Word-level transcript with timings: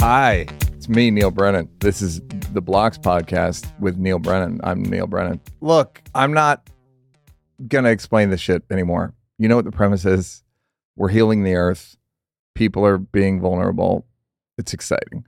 Hi, 0.00 0.46
it's 0.74 0.88
me, 0.88 1.10
Neal 1.10 1.32
Brennan. 1.32 1.68
This 1.80 2.00
is 2.00 2.20
the 2.52 2.60
Blocks 2.60 2.96
podcast 2.96 3.66
with 3.80 3.96
Neal 3.98 4.20
Brennan. 4.20 4.60
I'm 4.62 4.82
Neal 4.84 5.08
Brennan. 5.08 5.40
Look, 5.60 6.00
I'm 6.14 6.32
not 6.32 6.70
going 7.66 7.84
to 7.84 7.90
explain 7.90 8.30
this 8.30 8.40
shit 8.40 8.62
anymore. 8.70 9.12
You 9.38 9.48
know 9.48 9.56
what 9.56 9.64
the 9.64 9.72
premise 9.72 10.04
is? 10.04 10.44
We're 10.96 11.08
healing 11.08 11.42
the 11.42 11.54
earth. 11.56 11.96
People 12.54 12.86
are 12.86 12.96
being 12.96 13.40
vulnerable. 13.40 14.06
It's 14.56 14.72
exciting. 14.72 15.24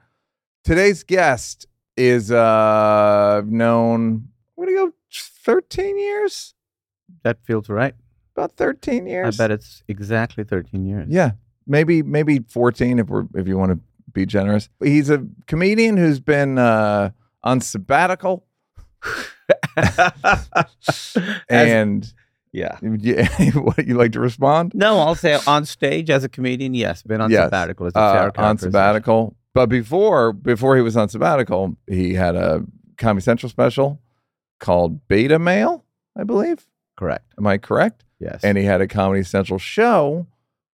Today's 0.63 1.03
guest 1.03 1.67
is 1.97 2.31
uh 2.31 3.43
known, 3.47 4.29
what 4.55 4.67
do 4.67 4.73
you 4.73 4.87
go, 4.87 4.93
13 5.13 5.99
years? 5.99 6.55
That 7.25 7.39
feels 7.45 7.69
right. 7.69 7.95
About 8.37 8.53
13 8.57 9.07
years. 9.07 9.39
I 9.39 9.45
bet 9.45 9.51
it's 9.51 9.83
exactly 9.89 10.45
13 10.45 10.87
years. 10.87 11.09
Yeah, 11.11 11.33
maybe 11.67 12.03
maybe 12.03 12.39
14 12.49 13.01
if 13.01 13.09
we're 13.09 13.25
if 13.35 13.49
you 13.49 13.59
want 13.59 13.73
to 13.73 13.81
be 14.13 14.27
generous. 14.27 14.69
He's 14.83 15.11
a 15.11 15.27
comedian 15.47 15.97
who's 15.97 16.21
been 16.21 16.59
uh, 16.59 17.11
on 17.43 17.61
sabbatical, 17.61 18.47
and 21.49 22.13
yeah. 22.53 22.79
yeah, 22.83 23.29
what 23.55 23.87
you 23.87 23.95
like 23.95 24.13
to 24.13 24.21
respond? 24.21 24.73
No, 24.75 24.99
I'll 25.01 25.15
say 25.15 25.39
on 25.47 25.65
stage 25.65 26.11
as 26.11 26.25
a 26.25 26.29
comedian, 26.29 26.75
yes. 26.75 27.03
Been 27.03 27.21
on 27.21 27.31
Yes. 27.31 27.47
sabbatical. 27.47 27.87
It's 27.87 27.97
a 27.97 28.01
Uh, 28.01 28.31
on 28.37 28.59
sabbatical, 28.59 29.37
but 29.55 29.67
before 29.67 30.33
before 30.33 30.77
he 30.77 30.83
was 30.83 30.97
on 30.97 31.09
sabbatical, 31.09 31.77
he 31.87 32.15
had 32.15 32.35
a 32.37 32.65
Comedy 32.99 33.23
Central 33.23 33.49
special 33.51 34.01
called 34.59 35.07
Beta 35.09 35.39
Male, 35.39 35.85
I 36.17 36.25
believe. 36.25 36.67
Correct. 36.97 37.33
Am 37.39 37.47
I 37.47 37.59
correct? 37.59 38.05
Yes. 38.19 38.45
and 38.45 38.59
he 38.59 38.65
had 38.65 38.83
a 38.83 38.87
Comedy 38.87 39.23
Central 39.23 39.59
show 39.59 40.27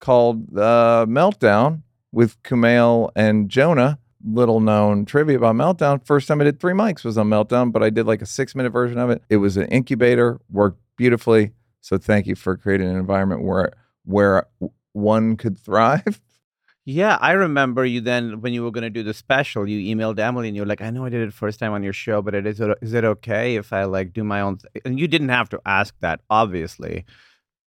called 0.02 0.58
uh, 0.58 1.06
Meltdown 1.08 1.84
with 2.16 2.42
Kumail 2.44 3.12
and 3.14 3.50
Jonah. 3.50 4.00
Little 4.28 4.62
known 4.62 5.06
trivia 5.06 5.38
about 5.38 5.56
Meltdown. 5.56 6.04
First 6.04 6.28
time 6.28 6.42
I 6.42 6.46
did 6.46 6.60
three 6.60 6.74
mics 6.74 7.04
was 7.04 7.18
on 7.18 7.30
Meltdown, 7.30 7.72
but 7.72 7.84
I 7.84 7.92
did 7.92 8.08
like 8.08 8.24
a 8.24 8.26
six 8.26 8.56
minute 8.56 8.72
version 8.72 8.98
of 8.98 9.12
it. 9.12 9.22
It 9.30 9.38
was 9.38 9.58
an 9.58 9.68
incubator, 9.68 10.40
worked 10.50 10.80
beautifully. 10.98 11.52
So 11.82 12.00
thank 12.00 12.26
you 12.26 12.34
for 12.34 12.58
creating 12.58 12.90
an 12.90 12.96
environment 12.96 13.44
where 13.44 13.74
where 14.06 14.48
one 14.94 15.36
could 15.36 15.60
thrive. 15.60 16.22
yeah, 16.86 17.18
I 17.20 17.34
remember 17.34 17.86
you 17.86 18.02
then 18.02 18.42
when 18.42 18.54
you 18.54 18.64
were 18.64 18.72
going 18.72 18.84
to 18.84 18.90
do 18.90 19.04
the 19.04 19.14
special, 19.14 19.68
you 19.68 19.96
emailed 19.96 20.18
Emily 20.18 20.48
and 20.48 20.56
you 20.56 20.62
were 20.64 20.68
like, 20.68 20.82
I 20.82 20.90
know 20.90 21.06
I 21.06 21.10
did 21.10 21.28
it 21.28 21.34
first 21.34 21.60
time 21.60 21.74
on 21.74 21.84
your 21.84 21.94
show, 21.94 22.22
but 22.22 22.34
it 22.34 22.48
is, 22.48 22.62
is 22.82 22.94
it 22.94 23.04
okay 23.04 23.58
if 23.58 23.74
I 23.74 23.84
like 23.84 24.14
do 24.14 24.24
my 24.24 24.42
own? 24.42 24.58
Th-? 24.58 24.82
And 24.86 25.00
you 25.00 25.08
didn't 25.08 25.30
have 25.30 25.50
to 25.50 25.62
ask 25.66 25.94
that, 26.00 26.22
obviously. 26.30 27.06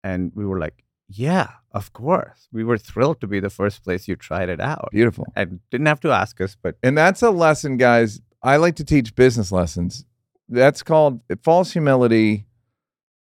And 0.03 0.31
we 0.35 0.45
were 0.45 0.59
like, 0.59 0.83
yeah, 1.13 1.49
of 1.71 1.93
course. 1.93 2.47
We 2.51 2.63
were 2.63 2.77
thrilled 2.77 3.21
to 3.21 3.27
be 3.27 3.39
the 3.39 3.49
first 3.49 3.83
place 3.83 4.07
you 4.07 4.15
tried 4.15 4.49
it 4.49 4.59
out. 4.59 4.89
Beautiful. 4.91 5.25
And 5.35 5.59
didn't 5.69 5.87
have 5.87 5.99
to 6.01 6.11
ask 6.11 6.39
us, 6.41 6.55
but 6.61 6.75
And 6.83 6.97
that's 6.97 7.21
a 7.21 7.29
lesson, 7.31 7.77
guys. 7.77 8.21
I 8.43 8.57
like 8.57 8.75
to 8.77 8.83
teach 8.83 9.15
business 9.15 9.51
lessons. 9.51 10.05
That's 10.49 10.83
called 10.83 11.21
false 11.43 11.71
humility 11.73 12.45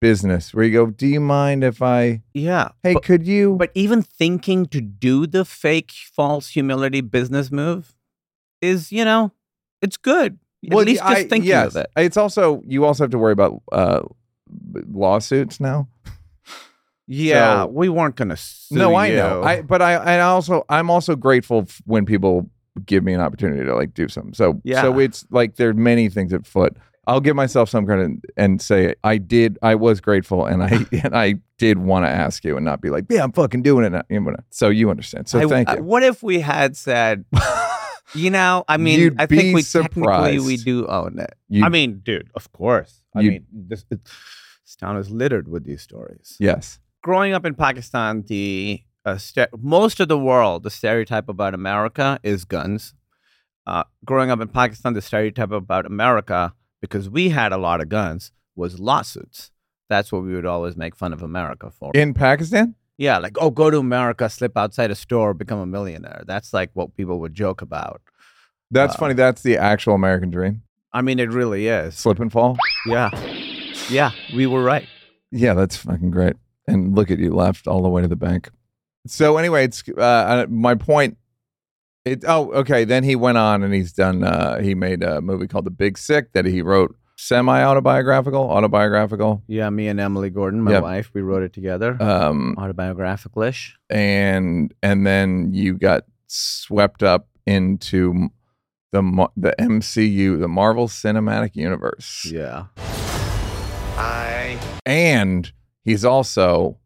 business, 0.01 0.53
where 0.53 0.65
you 0.65 0.73
go, 0.73 0.87
Do 0.87 1.07
you 1.07 1.21
mind 1.21 1.65
if 1.65 1.81
I, 1.83 2.23
yeah. 2.35 2.69
hey, 2.83 2.95
but- 2.95 3.03
could 3.03 3.27
you? 3.27 3.57
But 3.57 3.71
even 3.75 4.03
thinking 4.03 4.67
to 4.67 4.81
do 4.81 5.27
the 5.27 5.45
fake 5.45 5.93
false 5.93 6.49
humility 6.51 7.01
business 7.01 7.51
move 7.51 7.95
is, 8.61 8.93
you 8.93 9.05
know, 9.05 9.33
it's 9.83 9.97
good. 9.97 10.39
well, 10.69 10.81
At 10.81 10.87
least 10.87 11.03
just 11.03 11.29
thinking 11.29 11.49
yes. 11.49 11.75
of 11.75 11.83
it. 11.83 11.91
It's 11.97 12.17
also 12.17 12.63
you 12.67 12.85
also 12.85 13.05
have 13.05 13.11
to 13.11 13.19
worry 13.19 13.33
about 13.33 13.63
uh, 13.73 14.01
lawsuits 14.93 15.61
now. 15.61 15.89
Yeah, 17.09 17.63
So- 17.63 17.67
we 17.69 17.89
weren't 17.89 18.17
gonna 18.17 18.37
no, 18.71 18.95
I 18.97 19.11
know. 19.11 19.43
I 19.43 19.63
but 19.63 19.81
I 19.83 19.95
I 19.95 20.21
also 20.21 20.65
I'm 20.69 20.91
also 20.91 21.15
grateful 21.17 21.63
f- 21.69 21.81
when 21.85 22.05
people 22.05 22.51
give 22.85 23.03
me 23.05 23.13
an 23.15 23.21
opportunity 23.21 23.65
to 23.65 23.75
like 23.75 23.95
do 23.95 24.09
something. 24.09 24.35
So 24.35 24.61
Yeah. 24.65 24.83
so 24.83 24.99
it's 24.99 25.25
like 25.31 25.57
there 25.57 25.71
are 25.71 25.75
many 25.75 26.09
things 26.09 26.33
at 26.33 26.47
foot. 26.47 26.77
I'll 27.09 27.21
give 27.21 27.37
myself 27.37 27.69
some 27.71 27.87
credit 27.87 28.11
and 28.37 28.61
say 28.61 28.95
I 29.05 29.19
did. 29.19 29.59
I 29.63 29.77
was 29.77 30.01
grateful 30.01 30.45
and 30.45 30.63
I 30.65 30.85
and 31.05 31.17
I 31.17 31.37
did 31.59 31.79
want 31.79 32.05
to 32.05 32.11
ask 32.11 32.45
you 32.45 32.57
and 32.57 32.65
not 32.65 32.81
be 32.81 32.91
like, 32.91 33.05
yeah, 33.09 33.23
I'm 33.23 33.31
fucking 33.33 33.63
doing 33.63 33.85
it. 33.85 33.91
Now. 33.93 34.03
You 34.11 34.35
So 34.51 34.69
you 34.69 34.91
understand. 34.91 35.29
So 35.29 35.39
I- 35.39 35.47
thank 35.47 35.71
you. 35.71 35.83
what 35.85 36.03
if 36.03 36.23
we 36.25 36.41
had 36.41 36.77
said, 36.77 37.25
you 38.15 38.31
know, 38.31 38.65
I 38.69 38.77
mean, 38.77 38.99
You'd 38.99 39.21
I 39.21 39.27
think 39.27 39.55
we 39.55 39.63
technically 39.63 40.41
we 40.41 40.57
do 40.57 40.87
own 40.89 41.19
it. 41.21 41.35
You- 41.49 41.65
I 41.65 41.69
mean, 41.69 42.01
dude, 42.05 42.29
of 42.35 42.51
course. 42.53 43.01
I 43.15 43.23
mean, 43.23 43.47
this, 43.53 43.85
this 43.89 44.77
town 44.79 44.97
is 44.99 45.09
littered 45.09 45.47
with 45.49 45.65
these 45.65 45.81
stories. 45.83 46.37
yes. 46.41 46.81
Growing 47.07 47.33
up 47.33 47.45
in 47.47 47.55
Pakistan, 47.55 48.25
the 48.27 48.81
uh, 49.05 49.17
st- 49.17 49.49
most 49.77 50.01
of 50.01 50.09
the 50.09 50.19
world, 50.19 50.65
the 50.65 50.71
stereotype 50.71 51.29
about 51.29 51.55
America 51.55 52.19
is 52.25 52.45
guns. 52.45 52.95
Uh, 53.65 53.85
growing 54.05 54.31
up 54.33 54.41
in 54.41 54.49
Pakistan, 54.49 54.93
the 54.95 55.01
stereotype 55.11 55.53
about 55.53 55.87
America, 55.87 56.53
because 56.81 57.09
we 57.09 57.29
had 57.29 57.53
a 57.53 57.57
lot 57.57 57.81
of 57.81 57.89
guns, 57.89 58.33
was 58.57 58.81
lawsuits. 58.81 59.53
That's 59.89 60.11
what 60.11 60.23
we 60.25 60.35
would 60.35 60.47
always 60.47 60.77
make 60.77 60.97
fun 60.97 61.13
of 61.13 61.23
America 61.23 61.71
for. 61.71 61.93
In 61.95 62.13
Pakistan. 62.13 62.75
yeah, 62.99 63.19
like, 63.19 63.37
oh, 63.41 63.51
go 63.51 63.71
to 63.71 63.79
America, 63.79 64.29
slip 64.29 64.57
outside 64.57 64.91
a 64.91 64.95
store, 64.97 65.33
become 65.35 65.61
a 65.61 65.67
millionaire. 65.67 66.23
That's 66.27 66.53
like 66.53 66.71
what 66.75 66.97
people 66.97 67.21
would 67.21 67.35
joke 67.35 67.63
about. 67.63 68.01
That's 68.73 68.95
Uh, 68.97 68.99
funny. 68.99 69.15
That's 69.15 69.43
the 69.43 69.57
actual 69.59 69.95
American 69.95 70.31
dream. 70.31 70.63
I 70.93 71.03
mean, 71.03 71.19
it 71.21 71.31
really 71.31 71.69
is. 71.69 71.95
Slip 71.95 72.19
and 72.19 72.33
fall. 72.33 72.57
Yeah. 72.87 73.11
Yeah, 73.89 74.11
we 74.35 74.47
were 74.49 74.65
right. 74.65 74.89
Yeah, 75.31 75.55
that's 75.55 75.77
fucking 75.77 76.11
great. 76.11 76.35
And 76.69 76.95
look 76.97 77.11
at 77.11 77.19
you 77.19 77.33
left 77.33 77.67
all 77.67 77.83
the 77.83 77.89
way 77.89 78.03
to 78.03 78.09
the 78.09 78.17
bank. 78.17 78.51
So 79.07 79.37
anyway, 79.37 79.65
it's 79.65 79.83
uh, 79.89 80.01
uh, 80.01 80.47
my 80.49 80.75
point. 80.75 81.17
It 82.05 82.25
oh 82.27 82.53
okay. 82.53 82.85
Then 82.85 83.05
he 83.05 83.15
went 83.17 83.39
on 83.39 83.63
and 83.63 83.73
he's 83.75 83.93
done. 83.93 84.25
Uh, 84.25 84.61
he 84.61 84.75
made 84.75 85.03
a 85.03 85.21
movie 85.21 85.47
called 85.47 85.65
The 85.67 85.71
Big 85.71 85.97
Sick 85.99 86.33
that 86.33 86.45
he 86.45 86.63
wrote 86.63 86.97
semi 87.17 87.63
autobiographical, 87.63 88.51
autobiographical. 88.51 89.43
Yeah, 89.47 89.71
me 89.71 89.89
and 89.89 89.99
Emily 90.01 90.29
Gordon, 90.31 90.61
my 90.63 90.73
Yeah. 90.73 90.81
wife, 90.81 91.11
we 91.15 91.21
wrote 91.23 91.43
it 91.43 91.53
together. 91.53 91.97
Um, 92.03 92.57
Autobiographical-ish. 92.59 93.77
and 93.91 94.73
and 94.83 95.07
then 95.07 95.53
you 95.55 95.75
got 95.79 96.05
swept 96.27 97.03
up 97.03 97.29
into 97.47 98.29
the 98.93 99.29
the 99.37 99.55
MCU, 99.59 100.39
the 100.39 100.49
Marvel 100.49 100.89
Cinematic 100.89 101.55
Universe, 101.57 102.27
Yeah. 102.31 102.65
I 103.99 104.59
and 104.85 105.51
he's 105.87 106.05
also 106.05 106.77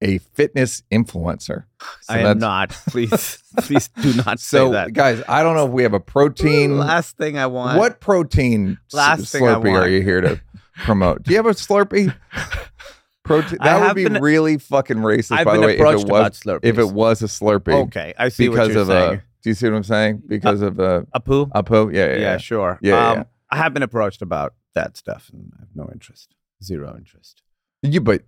a 0.00 0.18
fitness 0.18 0.82
influencer. 0.90 1.64
So 2.02 2.14
I 2.14 2.18
am 2.18 2.38
not. 2.40 2.70
Please, 2.88 3.40
please 3.60 3.88
do 3.88 4.12
not 4.24 4.40
So, 4.40 4.68
say 4.68 4.72
that. 4.72 4.92
guys, 4.92 5.22
I 5.28 5.44
don't 5.44 5.54
know 5.54 5.66
if 5.66 5.70
we 5.72 5.84
have 5.84 5.94
a 5.94 6.00
protein. 6.00 6.76
Last 6.78 7.16
thing 7.16 7.38
I 7.38 7.46
want. 7.46 7.78
what 7.78 8.00
protein 8.00 8.78
s- 8.88 8.94
Last 8.94 9.30
thing 9.30 9.46
I 9.46 9.52
Slurpee 9.54 9.80
are 9.80 9.88
you 9.88 10.02
here 10.02 10.20
to 10.20 10.40
promote? 10.78 11.22
Do 11.22 11.30
you 11.30 11.36
have 11.36 11.46
a 11.46 11.50
Slurpee? 11.50 12.12
Protein. 13.24 13.58
That 13.62 13.80
would 13.80 13.94
be 13.94 14.02
been- 14.08 14.20
really 14.20 14.58
fucking 14.58 14.96
racist, 14.96 15.36
I've 15.36 15.44
by 15.44 15.56
the 15.56 15.62
way. 15.66 15.74
If 15.78 15.80
it 15.80 16.08
was, 16.08 16.42
if 16.64 16.78
it 16.78 16.88
was 16.92 17.22
a 17.22 17.26
Slurpee, 17.26 17.84
okay, 17.86 18.14
I 18.18 18.28
see 18.30 18.48
because 18.48 18.68
what 18.70 18.72
you're 18.74 18.82
of 18.82 18.90
uh, 18.90 18.92
saying. 19.08 19.14
a. 19.18 19.22
Do 19.42 19.50
you 19.50 19.54
see 19.54 19.68
what 19.70 19.76
I'm 19.76 19.82
saying? 19.84 20.14
Uh, 20.16 20.26
because 20.28 20.60
of 20.60 20.80
uh, 20.80 21.02
a 21.14 21.20
Apu. 21.20 21.48
Apo. 21.54 21.88
Yeah, 21.88 22.06
yeah, 22.06 22.12
Yeah, 22.14 22.18
yeah. 22.18 22.36
sure. 22.38 22.78
Yeah, 22.82 23.10
um, 23.10 23.18
yeah. 23.18 23.24
I 23.50 23.56
have 23.58 23.72
been 23.74 23.84
approached 23.84 24.22
about 24.22 24.54
that 24.74 24.96
stuff, 24.96 25.30
and 25.32 25.52
I 25.56 25.60
have 25.60 25.68
no 25.76 25.88
interest. 25.92 26.34
Zero 26.64 26.94
interest. 26.98 27.42
You, 27.82 28.00
but 28.00 28.22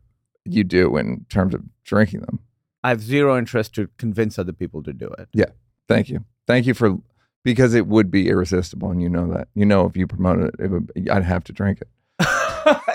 you 0.45 0.65
do 0.65 0.97
in 0.97 1.27
terms 1.29 1.55
of 1.55 1.63
drinking 1.85 2.21
them. 2.21 2.41
I 2.83 2.91
have 2.91 3.01
zero 3.01 3.39
interest 3.39 3.75
to 3.77 3.89
convince 3.97 4.39
other 4.39 4.53
people 4.53 4.83
to 4.83 4.93
do 4.93 5.09
it. 5.19 5.29
Yeah. 5.33 5.51
Thank 5.89 6.11
you. 6.11 6.25
Thank 6.47 6.67
you 6.67 6.75
for 6.75 6.99
because 7.45 7.75
it 7.75 7.87
would 7.87 8.11
be 8.11 8.29
irresistible, 8.29 8.91
and 8.91 9.03
you 9.03 9.09
know 9.09 9.31
that. 9.33 9.49
You 9.55 9.67
know, 9.67 9.87
if 9.87 9.97
you 9.97 10.07
promoted 10.07 10.55
it, 10.55 10.65
it 10.65 10.71
would, 10.71 11.09
I'd 11.11 11.25
have 11.25 11.45
to 11.45 11.53
drink 11.53 11.81
it. 11.81 11.89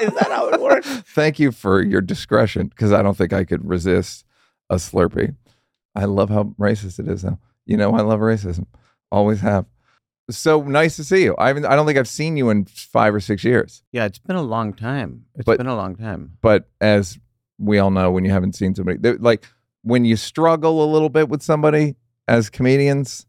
Is 0.01 0.13
that 0.13 0.27
how 0.29 0.49
it 0.49 0.59
works? 0.59 0.87
Thank 1.07 1.39
you 1.39 1.51
for 1.51 1.81
your 1.81 2.01
discretion 2.01 2.67
because 2.67 2.91
I 2.91 3.01
don't 3.01 3.15
think 3.15 3.31
I 3.31 3.43
could 3.45 3.67
resist 3.67 4.25
a 4.69 4.75
Slurpee. 4.75 5.35
I 5.95 6.05
love 6.05 6.29
how 6.29 6.55
racist 6.59 6.99
it 6.99 7.07
is, 7.07 7.21
though. 7.21 7.37
You 7.65 7.77
know, 7.77 7.93
I 7.93 8.01
love 8.01 8.19
racism. 8.19 8.65
Always 9.11 9.41
have. 9.41 9.65
So 10.29 10.61
nice 10.61 10.95
to 10.97 11.03
see 11.03 11.23
you. 11.23 11.35
I 11.37 11.47
haven't. 11.47 11.65
I 11.65 11.75
don't 11.75 11.85
think 11.85 11.97
I've 11.97 12.07
seen 12.07 12.37
you 12.37 12.49
in 12.49 12.65
five 12.65 13.13
or 13.15 13.19
six 13.19 13.43
years. 13.43 13.83
Yeah, 13.91 14.05
it's 14.05 14.19
been 14.19 14.35
a 14.35 14.41
long 14.41 14.73
time. 14.73 15.25
It's 15.35 15.45
But- 15.45 15.57
been 15.57 15.67
a 15.67 15.75
long 15.75 15.95
time. 15.95 16.37
But 16.41 16.69
as 16.79 17.17
we 17.57 17.79
all 17.79 17.91
know, 17.91 18.11
when 18.11 18.25
you 18.25 18.31
haven't 18.31 18.53
seen 18.55 18.75
somebody, 18.75 18.97
they're- 18.99 19.17
like 19.19 19.45
when 19.81 20.05
you 20.05 20.15
struggle 20.15 20.83
a 20.83 20.89
little 20.91 21.09
bit 21.09 21.29
with 21.29 21.41
somebody 21.41 21.95
as 22.27 22.49
comedians, 22.49 23.25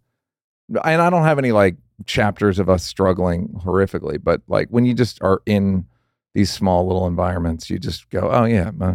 and 0.85 1.01
I 1.03 1.09
don't 1.11 1.23
have 1.25 1.39
any 1.39 1.53
like 1.53 1.77
chapters 2.07 2.59
of 2.59 2.69
us 2.69 2.85
struggling 2.85 3.49
horrifically, 3.65 4.19
but 4.23 4.43
like 4.49 4.69
when 4.69 4.85
you 4.85 4.95
just 4.95 5.23
are 5.23 5.43
in 5.47 5.87
these 6.35 6.51
small 6.51 6.87
little 6.87 7.07
environments, 7.07 7.71
you 7.71 7.79
just 7.79 8.09
go, 8.11 8.31
oh 8.31 8.45
yeah, 8.45 8.71
uh, 8.81 8.95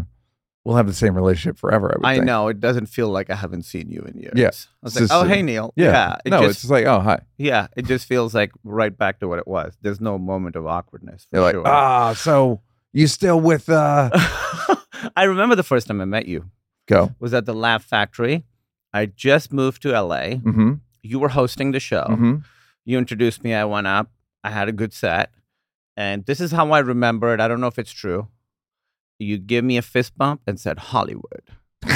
we'll 0.65 0.75
have 0.75 0.87
the 0.87 0.93
same 0.93 1.15
relationship 1.15 1.57
forever. 1.57 1.95
I, 2.03 2.15
would 2.15 2.21
I 2.21 2.23
know 2.25 2.47
it 2.49 2.59
doesn't 2.59 2.87
feel 2.87 3.09
like 3.09 3.29
I 3.29 3.35
haven't 3.35 3.63
seen 3.63 3.89
you 3.89 4.01
in 4.01 4.17
years. 4.19 4.33
Yeah. 4.35 4.47
I 4.47 4.51
was 4.81 4.97
It's 4.97 5.11
like, 5.11 5.17
oh 5.17 5.21
uh, 5.21 5.25
hey 5.25 5.41
Neal. 5.43 5.71
Yeah. 5.77 6.17
it 6.25 6.31
no, 6.31 6.39
just 6.41 6.49
it's 6.51 6.61
just 6.61 6.71
like, 6.71 6.85
oh 6.85 6.99
hi. 6.99 7.19
yeah, 7.37 7.67
it 7.77 7.85
just 7.85 8.07
feels 8.07 8.33
like 8.35 8.51
right 8.63 8.95
back 8.97 9.19
to 9.19 9.27
what 9.27 9.39
it 9.39 9.47
was. 9.47 9.77
There's 9.81 10.01
no 10.01 10.17
moment 10.17 10.55
of 10.55 10.65
awkwardness. 10.67 11.27
For 11.31 11.37
You're 11.37 11.43
like, 11.61 11.71
ah, 11.71 12.13
so 12.13 12.61
you 12.91 13.07
still 13.07 13.39
with 13.39 13.69
uh 13.69 14.09
I 15.15 15.23
remember 15.23 15.55
the 15.55 15.63
first 15.63 15.87
time 15.87 16.01
I 16.01 16.05
met 16.05 16.25
you 16.27 16.49
go. 16.87 17.13
was 17.19 17.33
at 17.33 17.45
the 17.45 17.53
Laugh 17.53 17.83
Factory. 17.83 18.43
I 18.93 19.05
just 19.07 19.53
moved 19.53 19.81
to 19.83 19.89
LA. 19.91 20.39
Mm-hmm. 20.41 20.73
you 21.03 21.19
were 21.19 21.29
hosting 21.29 21.71
the 21.71 21.79
show. 21.79 22.05
Mhm. 22.09 22.43
You 22.85 22.97
introduced 22.97 23.43
me. 23.43 23.53
I 23.53 23.65
went 23.65 23.87
up. 23.87 24.09
I 24.43 24.49
had 24.51 24.69
a 24.69 24.71
good 24.71 24.93
set, 24.93 25.31
and 25.97 26.25
this 26.25 26.39
is 26.39 26.51
how 26.51 26.71
I 26.71 26.79
remember 26.79 27.33
it. 27.33 27.39
I 27.39 27.47
don't 27.47 27.59
know 27.59 27.67
if 27.67 27.77
it's 27.79 27.91
true. 27.91 28.27
You 29.19 29.37
give 29.37 29.63
me 29.63 29.77
a 29.77 29.81
fist 29.81 30.17
bump 30.17 30.41
and 30.45 30.59
said 30.59 30.77
Hollywood. 30.79 31.43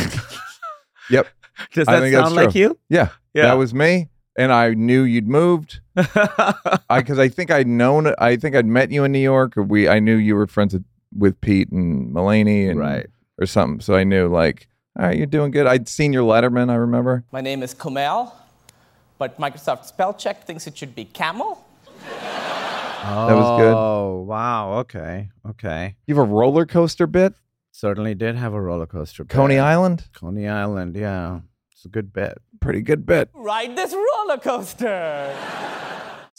Yep. 1.09 1.27
Does 1.73 1.87
that 1.87 2.11
sound 2.11 2.35
like 2.35 2.51
true. 2.51 2.61
you? 2.61 2.79
Yeah, 2.89 3.09
that 3.33 3.53
was 3.53 3.73
me, 3.73 4.09
and 4.37 4.51
I 4.51 4.73
knew 4.73 5.03
you'd 5.03 5.27
moved. 5.27 5.81
I 5.95 6.79
because 6.89 7.19
I 7.19 7.27
think 7.27 7.51
I'd 7.51 7.67
known. 7.67 8.13
I 8.17 8.37
think 8.37 8.55
I'd 8.55 8.65
met 8.65 8.91
you 8.91 9.03
in 9.03 9.11
New 9.11 9.19
York, 9.19 9.57
or 9.57 9.63
we. 9.63 9.89
I 9.89 9.99
knew 9.99 10.15
you 10.15 10.35
were 10.35 10.47
friends 10.47 10.73
with, 10.73 10.85
with 11.17 11.41
Pete 11.41 11.69
and 11.71 12.13
Mulaney, 12.13 12.69
and 12.69 12.79
right. 12.79 13.07
or 13.39 13.45
something. 13.45 13.81
So 13.81 13.95
I 13.95 14.03
knew 14.03 14.27
like, 14.27 14.67
all 14.97 15.07
right, 15.07 15.17
you're 15.17 15.25
doing 15.25 15.51
good. 15.51 15.67
I'd 15.67 15.89
seen 15.89 16.13
your 16.13 16.23
Letterman. 16.23 16.69
I 16.69 16.75
remember. 16.75 17.25
My 17.31 17.41
name 17.41 17.61
is 17.61 17.75
Kumail, 17.75 18.31
but 19.17 19.37
Microsoft 19.37 19.85
spell 19.85 20.13
check 20.13 20.45
thinks 20.45 20.65
it 20.67 20.77
should 20.77 20.95
be 20.95 21.05
camel. 21.05 21.65
That 23.03 23.35
was 23.35 23.61
good. 23.61 23.73
Oh 23.75 24.21
wow. 24.27 24.79
Okay. 24.79 25.29
Okay. 25.49 25.95
You 26.07 26.15
have 26.15 26.29
a 26.29 26.31
roller 26.31 26.65
coaster 26.65 27.07
bit, 27.07 27.33
Certainly 27.79 28.15
did 28.15 28.35
have 28.35 28.53
a 28.53 28.61
roller 28.61 28.85
coaster. 28.85 29.23
Coney. 29.23 29.57
Island. 29.57 30.03
Coney 30.13 30.49
Island. 30.49 30.97
Yeah, 30.97 31.39
it's 31.71 31.85
a 31.85 31.87
good 31.87 32.11
bit. 32.11 32.37
Pretty 32.59 32.81
good 32.81 33.05
bit. 33.05 33.29
Ride 33.33 33.77
this 33.77 33.93
roller 33.93 34.37
coaster. 34.37 35.35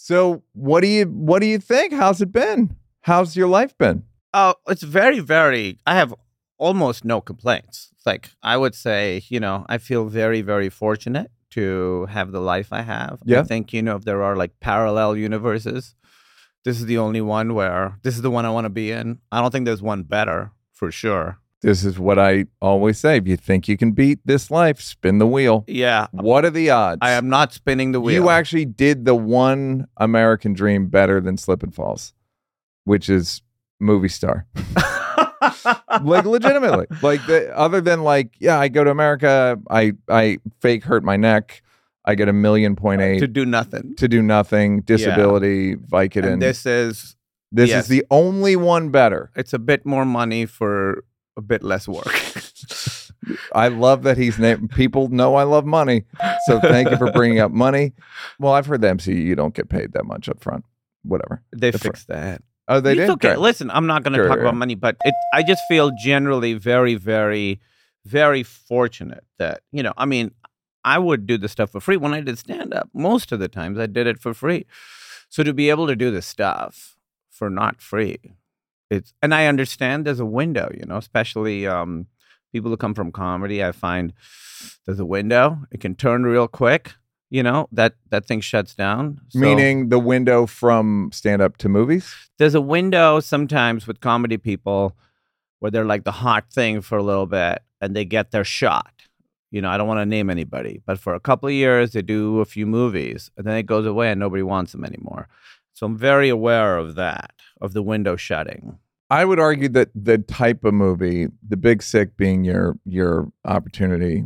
So 0.02 0.42
what 0.54 0.80
do 0.80 0.88
you 0.88 1.04
what 1.04 1.40
do 1.40 1.46
you 1.46 1.58
think? 1.58 1.92
How's 1.92 2.22
it 2.22 2.32
been? 2.32 2.74
How's 3.02 3.36
your 3.36 3.48
life 3.48 3.76
been? 3.76 4.04
Oh, 4.32 4.54
it's 4.66 4.82
very, 4.82 5.20
very. 5.20 5.78
I 5.86 5.94
have 5.94 6.14
almost 6.56 7.04
no 7.04 7.20
complaints. 7.20 7.90
Like 8.06 8.30
I 8.42 8.56
would 8.56 8.74
say, 8.74 9.22
you 9.28 9.38
know, 9.40 9.66
I 9.68 9.76
feel 9.76 10.06
very, 10.06 10.40
very 10.40 10.70
fortunate 10.70 11.30
to 11.50 12.06
have 12.06 12.32
the 12.32 12.40
life 12.40 12.72
I 12.72 12.80
have. 12.80 13.20
Yeah. 13.24 13.40
I 13.40 13.42
think 13.42 13.74
you 13.74 13.82
know 13.82 13.96
if 13.96 14.04
there 14.04 14.22
are 14.22 14.36
like 14.36 14.58
parallel 14.60 15.16
universes, 15.18 15.94
this 16.64 16.78
is 16.78 16.86
the 16.86 16.98
only 16.98 17.20
one 17.20 17.54
where 17.54 17.98
this 18.02 18.16
is 18.16 18.22
the 18.22 18.30
one 18.30 18.44
I 18.46 18.50
want 18.50 18.64
to 18.66 18.70
be 18.70 18.90
in. 18.90 19.18
I 19.32 19.40
don't 19.40 19.50
think 19.50 19.64
there's 19.64 19.82
one 19.82 20.02
better 20.02 20.52
for 20.72 20.90
sure. 20.90 21.38
This 21.62 21.84
is 21.84 21.98
what 21.98 22.18
I 22.18 22.46
always 22.62 22.98
say. 22.98 23.18
If 23.18 23.28
you 23.28 23.36
think 23.36 23.68
you 23.68 23.76
can 23.76 23.92
beat 23.92 24.18
this 24.24 24.50
life, 24.50 24.80
spin 24.80 25.18
the 25.18 25.26
wheel. 25.26 25.64
Yeah, 25.66 26.06
What 26.12 26.46
are 26.46 26.50
the 26.50 26.70
odds? 26.70 27.00
I 27.02 27.10
am 27.10 27.28
not 27.28 27.52
spinning 27.52 27.92
the 27.92 28.00
wheel. 28.00 28.14
You 28.14 28.30
actually 28.30 28.64
did 28.64 29.04
the 29.04 29.14
one 29.14 29.86
American 29.98 30.54
dream 30.54 30.86
better 30.86 31.20
than 31.20 31.36
Slip 31.36 31.62
and 31.62 31.74
Falls, 31.74 32.14
which 32.84 33.10
is 33.10 33.42
movie 33.78 34.08
star. 34.08 34.46
like 36.02 36.24
legitimately. 36.24 36.86
Like 37.02 37.26
the, 37.26 37.52
other 37.54 37.82
than 37.82 38.04
like, 38.04 38.34
yeah, 38.38 38.58
I 38.58 38.68
go 38.68 38.82
to 38.82 38.90
America, 38.90 39.58
I 39.68 39.92
I 40.08 40.38
fake 40.60 40.84
hurt 40.84 41.04
my 41.04 41.16
neck, 41.16 41.62
I 42.04 42.14
get 42.14 42.28
a 42.28 42.32
million 42.32 42.76
point 42.76 43.00
eight 43.02 43.20
to 43.20 43.28
do 43.28 43.44
nothing. 43.44 43.94
To 43.96 44.08
do 44.08 44.22
nothing, 44.22 44.80
disability, 44.82 45.76
Vicodin. 45.76 46.34
And 46.34 46.42
this 46.42 46.64
is 46.66 47.16
this 47.52 47.68
yes. 47.70 47.84
is 47.84 47.88
the 47.88 48.04
only 48.10 48.56
one 48.56 48.90
better. 48.90 49.30
it's 49.36 49.52
a 49.52 49.58
bit 49.58 49.84
more 49.84 50.04
money 50.04 50.46
for 50.46 51.04
a 51.36 51.42
bit 51.42 51.62
less 51.62 51.86
work. 51.88 52.06
I 53.54 53.68
love 53.68 54.02
that 54.04 54.16
he's 54.16 54.38
named. 54.38 54.70
People 54.70 55.08
know 55.08 55.34
I 55.34 55.42
love 55.42 55.66
money, 55.66 56.04
so 56.46 56.58
thank 56.60 56.90
you 56.90 56.96
for 56.96 57.12
bringing 57.12 57.38
up 57.38 57.50
money. 57.66 57.92
Well, 58.38 58.52
I've 58.54 58.66
heard 58.66 58.80
the 58.80 58.88
MCU 58.88 59.14
you 59.14 59.34
don't 59.34 59.54
get 59.54 59.68
paid 59.68 59.92
that 59.92 60.04
much 60.04 60.28
up 60.28 60.42
front. 60.42 60.64
Whatever. 61.02 61.42
they 61.54 61.70
The 61.70 61.78
fixed 61.78 62.08
that. 62.08 62.42
Oh, 62.66 62.80
they 62.80 62.92
it's 62.92 63.00
did. 63.00 63.10
okay. 63.10 63.28
Great. 63.28 63.38
Listen, 63.40 63.70
I'm 63.70 63.86
not 63.86 64.04
going 64.04 64.12
to 64.12 64.18
Sure, 64.18 64.28
talk 64.28 64.36
yeah. 64.36 64.42
about 64.42 64.54
money, 64.54 64.74
but 64.74 64.96
it, 65.04 65.14
I 65.34 65.42
just 65.42 65.62
feel 65.68 65.90
generally 66.02 66.54
very, 66.54 66.94
very, 66.94 67.60
very 68.04 68.42
fortunate 68.42 69.24
that 69.38 69.62
you 69.72 69.82
know. 69.82 69.92
I 69.96 70.06
mean, 70.06 70.30
I 70.84 70.98
would 70.98 71.26
do 71.26 71.36
the 71.38 71.48
stuff 71.48 71.70
for 71.70 71.80
free 71.80 71.96
when 71.96 72.14
I 72.14 72.20
did 72.20 72.38
stand 72.38 72.72
up. 72.74 72.88
Most 72.94 73.32
of 73.32 73.38
the 73.38 73.48
times, 73.48 73.78
I 73.78 73.86
did 73.86 74.06
it 74.06 74.18
for 74.18 74.32
free. 74.34 74.66
So 75.28 75.42
to 75.42 75.52
be 75.52 75.70
able 75.70 75.86
to 75.86 75.96
do 75.96 76.10
the 76.10 76.22
stuff 76.22 76.96
for 77.30 77.50
not 77.50 77.80
free, 77.80 78.18
it's 78.90 79.12
and 79.22 79.34
I 79.34 79.46
understand 79.46 80.04
there's 80.04 80.20
a 80.20 80.26
window, 80.26 80.70
you 80.76 80.84
know, 80.86 80.96
especially 80.96 81.66
um, 81.66 82.06
people 82.52 82.70
who 82.70 82.76
come 82.76 82.94
from 82.94 83.12
comedy. 83.12 83.62
I 83.62 83.72
find 83.72 84.12
there's 84.86 84.98
a 85.00 85.04
window. 85.06 85.58
It 85.70 85.80
can 85.80 85.94
turn 85.94 86.24
real 86.24 86.48
quick. 86.48 86.94
You 87.32 87.44
know 87.44 87.68
that 87.70 87.94
that 88.10 88.26
thing 88.26 88.40
shuts 88.40 88.74
down. 88.74 89.20
So- 89.28 89.38
Meaning 89.38 89.88
the 89.90 90.00
window 90.00 90.46
from 90.46 91.10
stand 91.12 91.40
up 91.42 91.56
to 91.58 91.68
movies. 91.68 92.12
there's 92.38 92.56
a 92.56 92.60
window 92.60 93.20
sometimes 93.20 93.86
with 93.86 94.00
comedy 94.00 94.36
people 94.38 94.96
where 95.60 95.70
they're 95.70 95.84
like 95.84 96.02
the 96.04 96.10
hot 96.26 96.50
thing 96.52 96.80
for 96.80 96.98
a 96.98 97.02
little 97.02 97.26
bit 97.26 97.60
and 97.80 97.94
they 97.94 98.04
get 98.04 98.30
their 98.32 98.42
shot. 98.44 98.92
You 99.50 99.60
know, 99.60 99.68
I 99.68 99.76
don't 99.76 99.88
want 99.88 99.98
to 99.98 100.06
name 100.06 100.30
anybody, 100.30 100.80
but 100.86 100.98
for 100.98 101.14
a 101.14 101.20
couple 101.20 101.48
of 101.48 101.52
years 101.54 101.92
they 101.92 102.02
do 102.02 102.40
a 102.40 102.44
few 102.44 102.66
movies 102.66 103.30
and 103.36 103.46
then 103.46 103.56
it 103.56 103.64
goes 103.64 103.86
away 103.86 104.10
and 104.10 104.20
nobody 104.20 104.42
wants 104.42 104.72
them 104.72 104.84
anymore. 104.84 105.28
So 105.72 105.86
I'm 105.86 105.96
very 105.96 106.28
aware 106.28 106.76
of 106.76 106.94
that, 106.96 107.32
of 107.60 107.72
the 107.72 107.82
window 107.82 108.16
shutting. 108.16 108.78
I 109.08 109.24
would 109.24 109.40
argue 109.40 109.68
that 109.70 109.88
the 109.94 110.18
type 110.18 110.62
of 110.64 110.72
movie, 110.74 111.28
The 111.46 111.56
Big 111.56 111.82
Sick 111.82 112.16
being 112.16 112.44
your 112.44 112.78
your 112.84 113.32
opportunity 113.44 114.24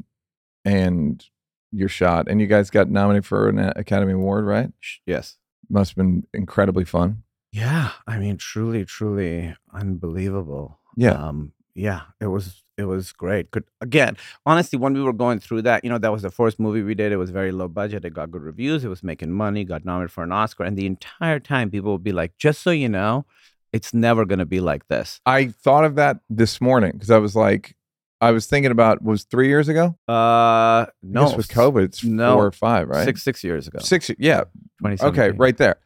and 0.65 1.25
your 1.73 1.89
shot, 1.89 2.29
and 2.29 2.41
you 2.41 2.47
guys 2.47 2.71
got 2.71 2.91
nominated 2.91 3.25
for 3.25 3.49
an 3.49 3.59
Academy 3.59 4.13
Award, 4.13 4.45
right? 4.45 4.71
Yes. 5.07 5.39
Must 5.71 5.93
have 5.93 5.97
been 5.97 6.25
incredibly 6.35 6.85
fun. 6.85 7.23
Yeah, 7.51 7.93
I 8.07 8.19
mean 8.19 8.37
truly 8.37 8.85
truly 8.85 9.57
unbelievable. 9.73 10.81
Yeah. 10.97 11.13
Um 11.13 11.53
yeah, 11.75 12.03
it 12.21 12.27
was 12.27 12.64
it 12.77 12.85
was 12.85 13.13
great. 13.13 13.51
Good 13.51 13.65
again, 13.81 14.17
honestly, 14.47 14.79
when 14.79 14.95
we 14.95 15.03
were 15.03 15.13
going 15.13 15.39
through 15.39 15.63
that, 15.63 15.85
you 15.85 15.91
know, 15.91 15.99
that 15.99 16.13
was 16.13 16.23
the 16.23 16.31
first 16.31 16.59
movie 16.59 16.83
we 16.83 16.95
did. 16.95 17.13
It 17.13 17.17
was 17.17 17.31
very 17.31 17.53
low 17.53 17.69
budget. 17.69 18.05
It 18.05 18.15
got 18.15 18.31
good 18.31 18.43
reviews. 18.43 18.85
It 18.85 18.89
was 18.89 19.03
making 19.03 19.33
money, 19.33 19.65
got 19.65 19.85
nominated 19.85 20.13
for 20.13 20.25
an 20.25 20.33
Oscar. 20.33 20.65
And 20.65 20.77
the 20.77 20.87
entire 20.87 21.39
time 21.39 21.71
people 21.71 21.93
would 21.93 22.05
be 22.05 22.13
like, 22.13 22.37
just 22.37 22.63
so 22.63 22.71
you 22.71 22.89
know, 22.89 23.27
it's 23.73 23.95
never 23.95 24.25
gonna 24.25 24.47
be 24.47 24.61
like 24.61 24.89
this. 24.89 25.21
I 25.27 25.49
thought 25.49 25.85
of 25.85 25.95
that 25.97 26.19
this 26.29 26.61
morning 26.61 26.93
because 26.93 27.11
I 27.11 27.19
was 27.19 27.37
like, 27.37 27.77
I 28.21 28.31
was 28.31 28.47
thinking 28.47 28.73
about 28.73 29.03
was 29.03 29.25
three 29.25 29.49
years 29.49 29.69
ago. 29.69 29.97
Uh 30.09 30.87
no 31.03 31.35
with 31.37 31.49
COVID, 31.49 31.85
it's 31.85 32.05
no, 32.05 32.35
four 32.35 32.47
or 32.47 32.53
five, 32.53 32.89
right? 32.89 33.05
Six 33.05 33.23
six 33.23 33.45
years 33.45 33.69
ago. 33.69 33.79
Six. 33.81 34.11
Yeah. 34.19 34.45
Okay, 34.85 35.31
right 35.31 35.57
there. 35.57 35.77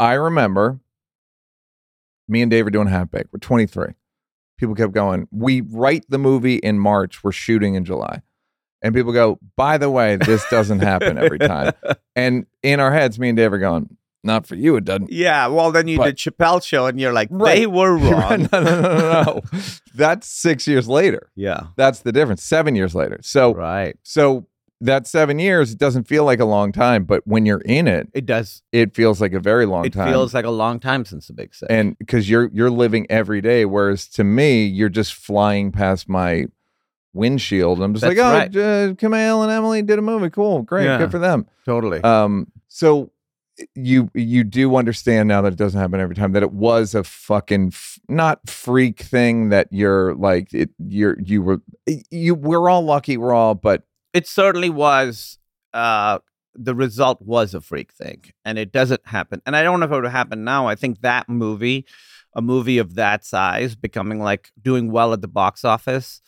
I 0.00 0.14
remember 0.14 0.80
me 2.28 2.42
and 2.42 2.50
Dave 2.50 2.64
were 2.64 2.70
doing 2.70 2.88
half 2.88 3.10
baked. 3.10 3.32
We're 3.32 3.38
23. 3.38 3.94
People 4.62 4.76
kept 4.76 4.92
going. 4.92 5.26
We 5.32 5.60
write 5.62 6.04
the 6.08 6.18
movie 6.18 6.54
in 6.54 6.78
March. 6.78 7.24
We're 7.24 7.32
shooting 7.32 7.74
in 7.74 7.84
July. 7.84 8.22
And 8.80 8.94
people 8.94 9.12
go, 9.12 9.40
by 9.56 9.76
the 9.76 9.90
way, 9.90 10.14
this 10.14 10.48
doesn't 10.50 10.78
happen 10.78 11.18
every 11.18 11.40
time. 11.40 11.72
And 12.14 12.46
in 12.62 12.78
our 12.78 12.92
heads, 12.92 13.18
me 13.18 13.30
and 13.30 13.36
Dave 13.36 13.52
are 13.52 13.58
going, 13.58 13.96
not 14.22 14.46
for 14.46 14.54
you, 14.54 14.76
it 14.76 14.84
doesn't. 14.84 15.10
Yeah, 15.10 15.48
well 15.48 15.72
then 15.72 15.88
you 15.88 15.96
But- 15.98 16.16
did 16.16 16.16
Chappelle 16.18 16.62
show 16.64 16.86
and 16.86 17.00
you're 17.00 17.12
like, 17.12 17.26
Right. 17.32 17.56
they 17.56 17.66
were 17.66 17.98
no, 17.98 18.10
wrong. 18.12 18.48
no, 18.52 18.62
no, 18.62 18.80
no, 18.80 19.22
no. 19.24 19.40
That's 19.96 20.28
six 20.28 20.68
years 20.68 20.86
later. 20.86 21.28
yeah. 21.34 21.68
That's 21.76 22.00
the 22.02 22.12
difference. 22.12 22.44
Seven 22.44 22.76
years 22.76 22.94
later. 22.94 23.18
So, 23.22 23.52
Right. 23.52 23.96
so 24.04 24.46
that 24.84 25.06
seven 25.06 25.38
years, 25.38 25.72
it 25.72 25.78
doesn't 25.78 26.08
feel 26.08 26.24
like 26.24 26.40
a 26.40 26.44
long 26.44 26.72
time, 26.72 27.04
but 27.04 27.26
when 27.26 27.46
you're 27.46 27.60
in 27.62 27.86
it, 27.88 28.08
It 28.14 28.26
does. 28.26 28.62
it 28.72 28.94
feels 28.94 29.20
like 29.20 29.32
a 29.32 29.40
very 29.40 29.64
long 29.66 29.86
It 29.86 29.92
time. 29.92 30.08
It 30.08 30.12
feels 30.12 30.34
like 30.34 30.44
a 30.44 30.50
long 30.50 30.80
time 30.80 31.04
since 31.04 31.26
the 31.28 31.32
big 31.32 31.54
sick. 31.54 31.68
and 31.70 31.96
because 31.98 32.28
you're 32.28 32.50
you're 32.52 32.70
living 32.70 33.06
every 33.10 33.40
day 33.40 33.64
whereas 33.64 34.06
to 34.08 34.24
me 34.24 34.64
you're 34.64 34.88
just 34.88 35.14
flying 35.14 35.72
past 35.72 36.08
my 36.08 36.46
windshield 37.14 37.82
i'm 37.82 37.92
just 37.92 38.02
That's 38.04 38.16
like 38.18 38.26
oh 38.26 38.32
right. 38.32 38.56
uh, 38.56 38.94
Kumail 38.94 39.42
and 39.42 39.52
emily 39.52 39.82
did 39.82 39.98
a 39.98 40.02
movie 40.02 40.30
cool 40.30 40.62
great 40.62 40.84
Yeah. 40.86 40.96
good 40.98 41.10
for 41.10 41.18
them 41.18 41.46
totally. 41.66 42.00
um 42.02 42.46
so 42.68 43.10
you 43.74 44.10
you 44.14 44.44
do 44.44 44.76
understand 44.76 45.28
now 45.28 45.42
that 45.42 45.52
it 45.52 45.58
doesn't 45.58 45.78
happen 45.78 46.00
every 46.00 46.14
time 46.14 46.32
that 46.32 46.42
it 46.42 46.52
was 46.52 46.94
a 46.94 47.04
fucking 47.04 47.66
f- 47.68 47.98
not 48.08 48.48
freak 48.48 49.00
thing 49.00 49.50
that 49.50 49.68
you're 49.70 50.14
like 50.14 50.54
it 50.54 50.70
you're 50.78 51.20
you 51.20 51.42
were 51.42 51.60
you 52.10 52.34
we're 52.34 52.70
all 52.70 52.82
lucky 52.82 53.18
we're 53.18 53.34
all 53.34 53.54
but 53.54 53.82
it 54.12 54.26
certainly 54.26 54.70
was 54.70 55.38
uh 55.74 56.18
the 56.54 56.74
result 56.74 57.20
was 57.22 57.54
a 57.54 57.60
freak 57.60 57.92
thing 57.92 58.22
and 58.44 58.58
it 58.58 58.72
doesn't 58.72 59.00
happen 59.06 59.40
and 59.46 59.56
i 59.56 59.62
don't 59.62 59.80
know 59.80 59.86
if 59.86 59.92
it 59.92 60.00
would 60.02 60.10
happen 60.10 60.44
now 60.44 60.66
i 60.66 60.74
think 60.74 61.00
that 61.00 61.28
movie 61.28 61.86
a 62.34 62.42
movie 62.42 62.78
of 62.78 62.94
that 62.94 63.24
size 63.24 63.74
becoming 63.74 64.18
like 64.20 64.50
doing 64.60 64.90
well 64.90 65.12
at 65.12 65.20
the 65.22 65.28
box 65.28 65.64
office 65.64 66.20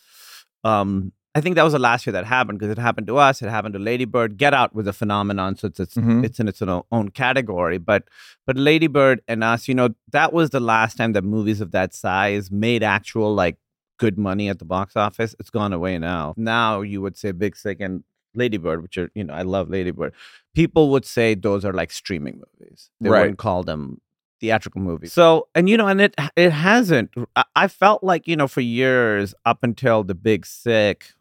um 0.63 1.11
i 1.35 1.41
think 1.41 1.55
that 1.55 1.63
was 1.63 1.73
the 1.73 1.79
last 1.79 2.05
year 2.07 2.11
that 2.13 2.25
happened 2.25 2.57
because 2.57 2.71
it 2.71 2.77
happened 2.79 3.05
to 3.07 3.17
us 3.17 3.41
it 3.41 3.49
happened 3.49 3.73
to 3.73 3.79
ladybird 3.79 4.37
get 4.37 4.53
out 4.53 4.73
was 4.73 4.87
a 4.87 4.93
phenomenon 4.93 5.55
so 5.55 5.67
it's 5.67 5.79
it's, 5.79 5.95
Mhm. 5.95 6.23
it's 6.25 6.39
in 6.39 6.47
its 6.47 6.61
own, 6.61 6.81
own 6.91 7.09
category 7.09 7.77
but 7.77 8.03
but 8.47 8.57
ladybird 8.57 9.21
and 9.27 9.43
us 9.43 9.67
you 9.67 9.75
know 9.75 9.89
that 10.11 10.33
was 10.33 10.49
the 10.49 10.59
last 10.59 10.95
time 10.97 11.13
that 11.13 11.23
movies 11.23 11.61
of 11.61 11.71
that 11.71 11.93
size 11.93 12.49
made 12.49 12.81
actual 12.83 13.33
like 13.35 13.57
good 13.97 14.17
money 14.17 14.49
at 14.49 14.59
the 14.59 14.65
box 14.65 14.95
office. 14.95 15.35
It's 15.39 15.49
gone 15.49 15.73
away 15.73 15.97
now. 15.97 16.33
Now 16.37 16.81
you 16.81 17.01
would 17.01 17.17
say 17.17 17.31
Big 17.31 17.55
Sick 17.55 17.79
and 17.79 18.03
Ladybird, 18.35 18.81
which 18.81 18.97
are, 18.97 19.09
you 19.15 19.23
know, 19.23 19.33
I 19.33 19.43
love 19.43 19.69
Ladybird. 19.69 20.13
People 20.53 20.89
would 20.91 21.05
say 21.05 21.35
those 21.35 21.63
are 21.63 21.73
like 21.73 21.91
streaming 21.91 22.41
movies. 22.59 22.89
They 22.99 23.09
Right. 23.09 23.21
wouldn't 23.21 23.37
call 23.39 23.63
them 23.63 24.01
theatrical 24.41 24.81
movies. 24.81 25.13
So, 25.13 25.47
and 25.55 25.69
you 25.69 25.77
know, 25.77 25.87
and 25.87 26.01
it 26.01 26.13
it 26.35 26.51
hasn't. 26.51 27.11
I, 27.37 27.45
I 27.55 27.67
felt 27.69 28.03
like, 28.03 28.27
you 28.27 28.35
know, 28.35 28.47
for 28.47 28.61
years 28.61 29.33
up 29.45 29.59
until 29.63 30.03
the 30.03 30.15
Big 30.15 30.45
Sick, 30.45 31.13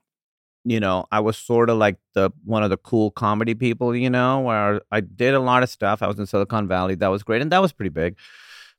you 0.64 0.80
know, 0.80 1.04
I 1.12 1.20
was 1.20 1.36
sort 1.36 1.70
of 1.70 1.78
like 1.78 1.98
the 2.14 2.32
one 2.44 2.64
of 2.64 2.70
the 2.70 2.76
cool 2.76 3.12
comedy 3.12 3.54
people, 3.54 3.94
you 3.94 4.10
know, 4.10 4.40
where 4.40 4.80
I 4.90 5.00
did 5.00 5.34
a 5.34 5.38
lot 5.40 5.62
of 5.62 5.68
stuff. 5.68 6.02
I 6.02 6.08
was 6.08 6.18
in 6.18 6.26
Silicon 6.26 6.66
Valley. 6.66 6.96
That 6.96 7.08
was 7.08 7.22
great. 7.22 7.42
And 7.42 7.52
that 7.52 7.60
was 7.62 7.72
pretty 7.72 7.90
big. 7.90 8.16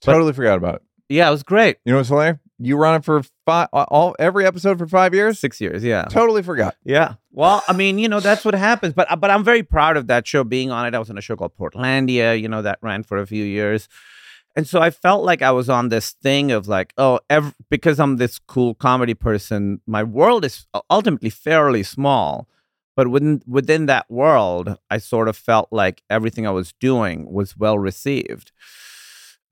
But- 0.03 0.11
Totally 0.11 0.33
forgot 0.33 0.57
about 0.57 0.75
it. 0.75 0.81
Yeah, 1.07 1.27
it 1.27 1.31
was 1.31 1.43
great. 1.43 1.77
You 1.85 1.91
know 1.93 1.99
what's 1.99 2.09
hilarious? 2.09 2.39
You 2.57 2.77
run 2.77 2.95
it 2.95 3.03
for 3.03 3.21
five, 3.45 3.67
all 3.74 4.15
every 4.17 4.45
episode 4.45 4.77
for 4.79 4.88
five 4.88 5.13
years. 5.13 5.39
Six 5.39 5.59
years. 5.59 5.83
Yeah. 5.83 6.05
Totally 6.05 6.41
forgot. 6.41 6.75
Yeah. 6.85 7.15
Well, 7.31 7.63
I 7.67 7.74
mean, 7.74 8.00
you 8.00 8.07
know, 8.07 8.21
that's 8.21 8.45
what 8.45 8.53
happens. 8.55 8.93
But 8.93 9.19
but 9.19 9.29
I'm 9.29 9.43
very 9.43 9.63
proud 9.63 9.97
of 9.97 10.07
that 10.07 10.25
show 10.25 10.43
being 10.43 10.71
on 10.71 10.85
it. 10.85 10.95
I 10.95 11.00
was 11.00 11.09
on 11.09 11.17
a 11.17 11.21
show 11.21 11.35
called 11.35 11.55
Portlandia, 11.57 12.39
you 12.39 12.47
know, 12.47 12.62
that 12.62 12.79
ran 12.81 13.03
for 13.03 13.17
a 13.17 13.27
few 13.27 13.43
years. 13.43 13.89
And 14.55 14.65
so 14.65 14.81
I 14.81 14.89
felt 14.89 15.25
like 15.25 15.41
I 15.41 15.51
was 15.51 15.69
on 15.69 15.89
this 15.89 16.12
thing 16.12 16.51
of 16.51 16.67
like, 16.67 16.93
oh, 16.97 17.19
ev- 17.29 17.53
because 17.69 18.00
I'm 18.00 18.15
this 18.17 18.39
cool 18.39 18.74
comedy 18.74 19.13
person, 19.13 19.81
my 19.85 20.01
world 20.01 20.45
is 20.45 20.65
ultimately 20.89 21.29
fairly 21.29 21.83
small. 21.83 22.47
But 22.95 23.09
within 23.09 23.41
within 23.45 23.88
that 23.88 24.09
world, 24.09 24.77
I 24.89 25.00
sort 25.00 25.27
of 25.27 25.35
felt 25.35 25.67
like 25.71 26.01
everything 26.09 26.47
I 26.47 26.51
was 26.51 26.74
doing 26.79 27.29
was 27.29 27.57
well 27.57 27.77
received. 27.77 28.53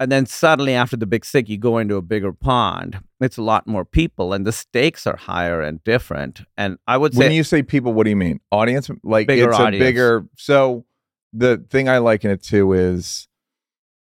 And 0.03 0.11
then 0.11 0.25
suddenly, 0.25 0.73
after 0.73 0.97
the 0.97 1.05
big 1.05 1.23
sick, 1.23 1.47
you 1.47 1.57
go 1.57 1.77
into 1.77 1.95
a 1.95 2.01
bigger 2.01 2.33
pond. 2.33 2.99
It's 3.21 3.37
a 3.37 3.41
lot 3.41 3.67
more 3.67 3.85
people, 3.85 4.33
and 4.33 4.45
the 4.45 4.51
stakes 4.51 5.07
are 5.07 5.15
higher 5.15 5.61
and 5.61 5.81
different. 5.85 6.41
And 6.57 6.77
I 6.87 6.97
would 6.97 7.13
say, 7.13 7.19
When 7.19 7.31
you 7.31 7.45
say 7.45 7.63
people, 7.63 7.93
what 7.93 8.03
do 8.03 8.09
you 8.09 8.17
mean? 8.17 8.41
Audience? 8.51 8.91
Like 9.01 9.27
Bigger 9.27 9.49
it's 9.49 9.57
audience. 9.57 9.81
a 9.81 9.85
bigger. 9.85 10.25
So 10.37 10.83
the 11.31 11.65
thing 11.69 11.87
I 11.87 11.99
liken 11.99 12.31
it 12.31 12.43
to 12.43 12.73
is 12.73 13.29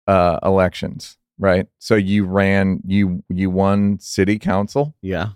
uh 0.06 0.38
elections, 0.44 1.18
right? 1.40 1.66
So 1.80 1.96
you 1.96 2.26
ran, 2.26 2.82
you 2.86 3.24
you 3.30 3.50
won 3.50 3.98
city 4.00 4.38
council, 4.38 4.96
yeah, 5.02 5.30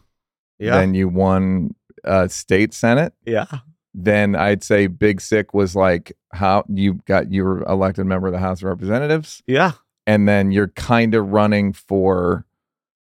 yeah. 0.59 0.71
then 0.77 0.93
you 0.93 1.07
won 1.07 1.73
uh 2.03 2.27
state 2.27 2.73
senate. 2.73 3.13
yeah, 3.25 3.45
Then 3.93 4.35
I'd 4.35 4.61
say 4.61 4.87
Big 4.87 5.21
Sick 5.21 5.53
was 5.53 5.73
like 5.73 6.17
how 6.33 6.65
you 6.67 6.95
got 7.05 7.31
you 7.31 7.45
were 7.45 7.63
elected 7.63 8.05
member 8.05 8.27
of 8.27 8.33
the 8.33 8.39
House 8.39 8.59
of 8.59 8.65
Representatives, 8.65 9.41
yeah. 9.47 9.71
And 10.09 10.27
then 10.27 10.51
you're 10.51 10.69
kind 10.69 11.13
of 11.13 11.27
running 11.27 11.71
for 11.71 12.43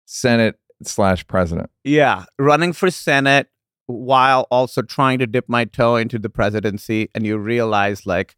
Senate 0.07 0.59
slash 0.83 1.27
president. 1.27 1.69
Yeah, 1.85 2.25
running 2.39 2.73
for 2.73 2.91
Senate 2.91 3.49
while 3.85 4.47
also 4.51 4.81
trying 4.81 5.19
to 5.19 5.27
dip 5.27 5.47
my 5.47 5.67
toe 5.67 5.97
into 5.97 6.19
the 6.19 6.31
presidency, 6.31 7.11
and 7.15 7.27
you 7.27 7.37
realize, 7.37 8.07
like, 8.07 8.37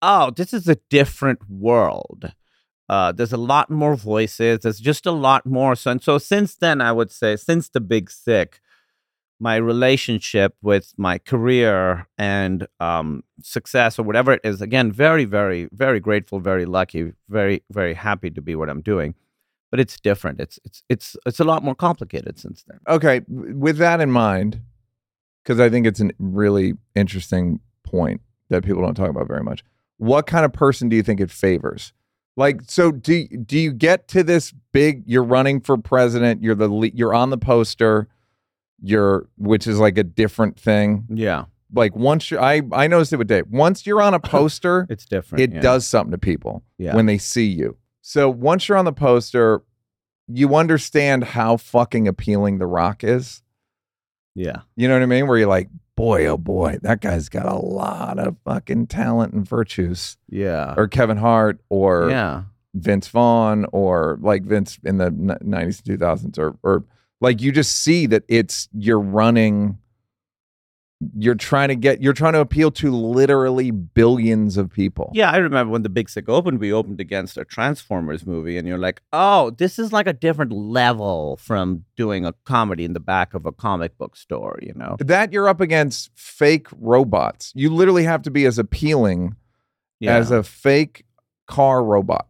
oh, 0.00 0.30
this 0.30 0.54
is 0.54 0.68
a 0.68 0.76
different 0.88 1.50
world. 1.50 2.32
Uh, 2.88 3.10
there's 3.10 3.32
a 3.32 3.36
lot 3.36 3.70
more 3.70 3.96
voices. 3.96 4.60
There's 4.60 4.78
just 4.78 5.04
a 5.04 5.10
lot 5.10 5.44
more. 5.44 5.74
So, 5.74 5.90
and 5.90 6.00
so 6.00 6.18
since 6.18 6.54
then, 6.54 6.80
I 6.80 6.92
would 6.92 7.10
say, 7.10 7.34
since 7.34 7.68
the 7.68 7.80
big 7.80 8.08
sick, 8.08 8.60
my 9.44 9.56
relationship 9.56 10.56
with 10.62 10.94
my 10.96 11.18
career 11.18 12.08
and 12.16 12.66
um, 12.80 13.22
success 13.42 13.98
or 13.98 14.02
whatever 14.02 14.32
it 14.32 14.40
is, 14.42 14.62
again, 14.62 14.90
very, 14.90 15.26
very, 15.26 15.68
very 15.70 16.00
grateful, 16.00 16.40
very 16.40 16.64
lucky, 16.64 17.12
very, 17.28 17.62
very 17.70 17.92
happy 17.92 18.30
to 18.30 18.40
be 18.40 18.54
what 18.56 18.70
I'm 18.70 18.80
doing. 18.80 19.14
But 19.70 19.80
it's 19.80 20.00
different. 20.00 20.40
It's 20.40 20.58
it's 20.64 20.82
it's 20.88 21.16
it's 21.26 21.40
a 21.40 21.44
lot 21.44 21.62
more 21.62 21.74
complicated 21.74 22.38
since 22.38 22.64
then. 22.66 22.78
Okay, 22.88 23.20
with 23.28 23.76
that 23.78 24.00
in 24.00 24.10
mind, 24.10 24.60
because 25.42 25.60
I 25.60 25.68
think 25.68 25.86
it's 25.86 26.00
a 26.00 26.10
really 26.18 26.74
interesting 26.94 27.60
point 27.82 28.22
that 28.48 28.64
people 28.64 28.82
don't 28.82 28.94
talk 28.94 29.10
about 29.10 29.28
very 29.28 29.42
much. 29.42 29.62
What 29.98 30.26
kind 30.26 30.44
of 30.44 30.52
person 30.52 30.88
do 30.88 30.96
you 30.96 31.02
think 31.02 31.20
it 31.20 31.30
favors? 31.30 31.92
Like, 32.36 32.62
so 32.68 32.92
do 32.92 33.26
do 33.26 33.58
you 33.58 33.72
get 33.72 34.08
to 34.08 34.22
this 34.22 34.54
big? 34.72 35.02
You're 35.06 35.24
running 35.36 35.60
for 35.60 35.76
president. 35.76 36.42
You're 36.42 36.54
the 36.54 36.90
you're 36.94 37.14
on 37.14 37.30
the 37.30 37.38
poster. 37.38 38.08
You're 38.82 39.28
which 39.38 39.66
is 39.66 39.78
like 39.78 39.96
a 39.98 40.04
different 40.04 40.58
thing. 40.58 41.06
Yeah, 41.08 41.44
Like 41.72 41.94
once 41.96 42.30
you 42.30 42.38
I 42.38 42.62
I 42.72 42.86
noticed 42.86 43.12
it 43.12 43.16
with 43.16 43.28
Dave. 43.28 43.46
Once 43.50 43.86
you're 43.86 44.02
on 44.02 44.14
a 44.14 44.20
poster, 44.34 44.86
it's 44.90 45.06
different. 45.06 45.42
it 45.42 45.52
yeah. 45.54 45.60
does 45.60 45.86
something 45.86 46.10
to 46.12 46.18
people 46.18 46.62
Yeah. 46.78 46.94
when 46.94 47.06
they 47.06 47.18
see 47.18 47.46
you. 47.46 47.76
So 48.02 48.28
once 48.28 48.68
you're 48.68 48.76
on 48.78 48.84
the 48.84 48.92
poster, 48.92 49.62
you 50.28 50.54
understand 50.54 51.24
how 51.24 51.56
fucking 51.56 52.06
appealing 52.08 52.58
The 52.58 52.66
Rock 52.66 53.02
is. 53.04 53.42
Yeah, 54.34 54.62
You 54.76 54.88
know 54.88 54.94
what 54.94 55.02
I 55.02 55.06
mean? 55.06 55.28
Where 55.28 55.38
you're 55.38 55.46
like, 55.48 55.68
boy, 55.96 56.26
oh 56.26 56.36
boy, 56.36 56.78
that 56.82 57.00
guy's 57.00 57.28
got 57.28 57.46
a 57.46 57.54
lot 57.54 58.18
of 58.18 58.36
fucking 58.44 58.88
talent 58.88 59.32
and 59.32 59.48
virtues. 59.48 60.16
yeah, 60.28 60.74
Or 60.76 60.88
Kevin 60.88 61.18
Hart 61.18 61.60
or 61.68 62.10
yeah, 62.10 62.42
Vince 62.74 63.06
Vaughn 63.08 63.64
or 63.72 64.18
like 64.20 64.42
Vince 64.42 64.78
in 64.84 64.98
the 64.98 65.10
90s 65.10 65.86
and 65.88 66.00
2000s 66.00 66.36
or 66.38 66.58
or 66.64 66.84
like 67.24 67.40
you 67.40 67.50
just 67.50 67.82
see 67.82 68.06
that 68.06 68.22
it's 68.28 68.68
you're 68.72 69.00
running 69.00 69.78
you're 71.16 71.34
trying 71.34 71.68
to 71.68 71.74
get 71.74 72.02
you're 72.02 72.12
trying 72.12 72.32
to 72.32 72.40
appeal 72.40 72.70
to 72.70 72.90
literally 72.90 73.70
billions 73.70 74.56
of 74.56 74.70
people. 74.70 75.10
yeah. 75.14 75.30
I 75.30 75.36
remember 75.36 75.72
when 75.72 75.82
the 75.82 75.88
Big 75.88 76.08
Sick 76.08 76.28
opened, 76.28 76.60
we 76.60 76.72
opened 76.72 77.00
against 77.00 77.36
a 77.36 77.44
Transformers 77.44 78.26
movie, 78.26 78.56
and 78.56 78.66
you're 78.66 78.78
like, 78.78 79.02
oh, 79.12 79.50
this 79.50 79.78
is 79.78 79.92
like 79.92 80.06
a 80.06 80.12
different 80.12 80.52
level 80.52 81.36
from 81.36 81.84
doing 81.96 82.24
a 82.24 82.32
comedy 82.44 82.84
in 82.84 82.92
the 82.92 83.00
back 83.00 83.34
of 83.34 83.46
a 83.46 83.52
comic 83.52 83.98
book 83.98 84.16
store. 84.16 84.58
You 84.62 84.72
know? 84.74 84.96
That 84.98 85.32
you're 85.32 85.48
up 85.48 85.60
against 85.60 86.10
fake 86.14 86.68
robots. 86.78 87.52
You 87.54 87.70
literally 87.70 88.04
have 88.04 88.22
to 88.22 88.30
be 88.30 88.46
as 88.46 88.58
appealing 88.58 89.36
Yeah, 90.00 90.16
as 90.16 90.30
a 90.30 90.42
fake 90.42 91.04
car 91.46 91.84
robot. 91.84 92.28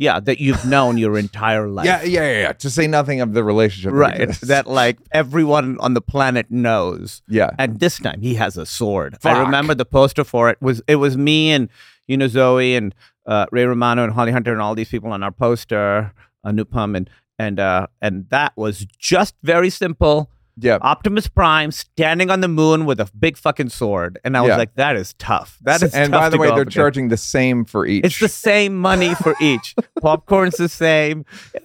Yeah, 0.00 0.18
that 0.18 0.40
you've 0.40 0.64
known 0.64 0.96
your 0.96 1.18
entire 1.18 1.68
life. 1.78 1.84
Yeah, 1.84 2.02
yeah, 2.02 2.22
yeah, 2.22 2.40
yeah. 2.40 2.52
To 2.54 2.70
say 2.70 2.86
nothing 2.86 3.20
of 3.20 3.34
the 3.34 3.44
relationship. 3.44 3.92
Right, 3.92 4.30
that 4.40 4.66
like 4.66 4.98
everyone 5.12 5.76
on 5.78 5.92
the 5.92 6.00
planet 6.00 6.50
knows. 6.50 7.22
yeah. 7.28 7.50
And 7.58 7.78
this 7.78 7.98
time 7.98 8.22
he 8.22 8.34
has 8.36 8.56
a 8.56 8.64
sword. 8.64 9.18
Fuck. 9.20 9.36
I 9.36 9.40
remember 9.42 9.74
the 9.74 9.84
poster 9.84 10.24
for 10.24 10.48
it 10.48 10.56
was 10.62 10.80
it 10.88 10.96
was 10.96 11.18
me 11.18 11.50
and 11.50 11.68
you 12.08 12.16
know 12.16 12.28
Zoe 12.28 12.74
and 12.74 12.94
uh, 13.26 13.44
Ray 13.52 13.66
Romano 13.66 14.02
and 14.02 14.12
Holly 14.14 14.32
Hunter 14.32 14.52
and 14.52 14.62
all 14.62 14.74
these 14.74 14.88
people 14.88 15.12
on 15.12 15.22
our 15.22 15.30
poster, 15.32 16.12
Anupam 16.46 16.96
and 16.96 17.10
and 17.38 17.60
uh, 17.60 17.86
and 18.00 18.26
that 18.30 18.56
was 18.56 18.86
just 18.98 19.34
very 19.42 19.68
simple. 19.68 20.30
Yeah. 20.62 20.78
Optimus 20.82 21.26
Prime 21.28 21.70
standing 21.70 22.30
on 22.30 22.40
the 22.40 22.48
moon 22.48 22.84
with 22.84 23.00
a 23.00 23.08
big 23.18 23.36
fucking 23.36 23.70
sword, 23.70 24.18
and 24.24 24.36
I 24.36 24.42
was 24.42 24.50
Yeah. 24.50 24.56
like, 24.56 24.74
that 24.74 24.96
is 24.96 25.14
tough. 25.14 25.58
That 25.62 25.82
is 25.82 25.94
and 25.94 26.12
by 26.12 26.28
the 26.28 26.38
way, 26.38 26.48
they're 26.48 26.62
against. 26.62 26.74
charging 26.76 27.08
the 27.08 27.16
same 27.16 27.64
for 27.64 27.86
each. 27.86 28.04
It's 28.04 28.18
the 28.20 28.28
same 28.28 28.76
money 28.76 29.14
for 29.14 29.34
each. 29.40 29.74
Popcorn's 30.02 30.56
the 30.56 30.68
same. 30.68 31.24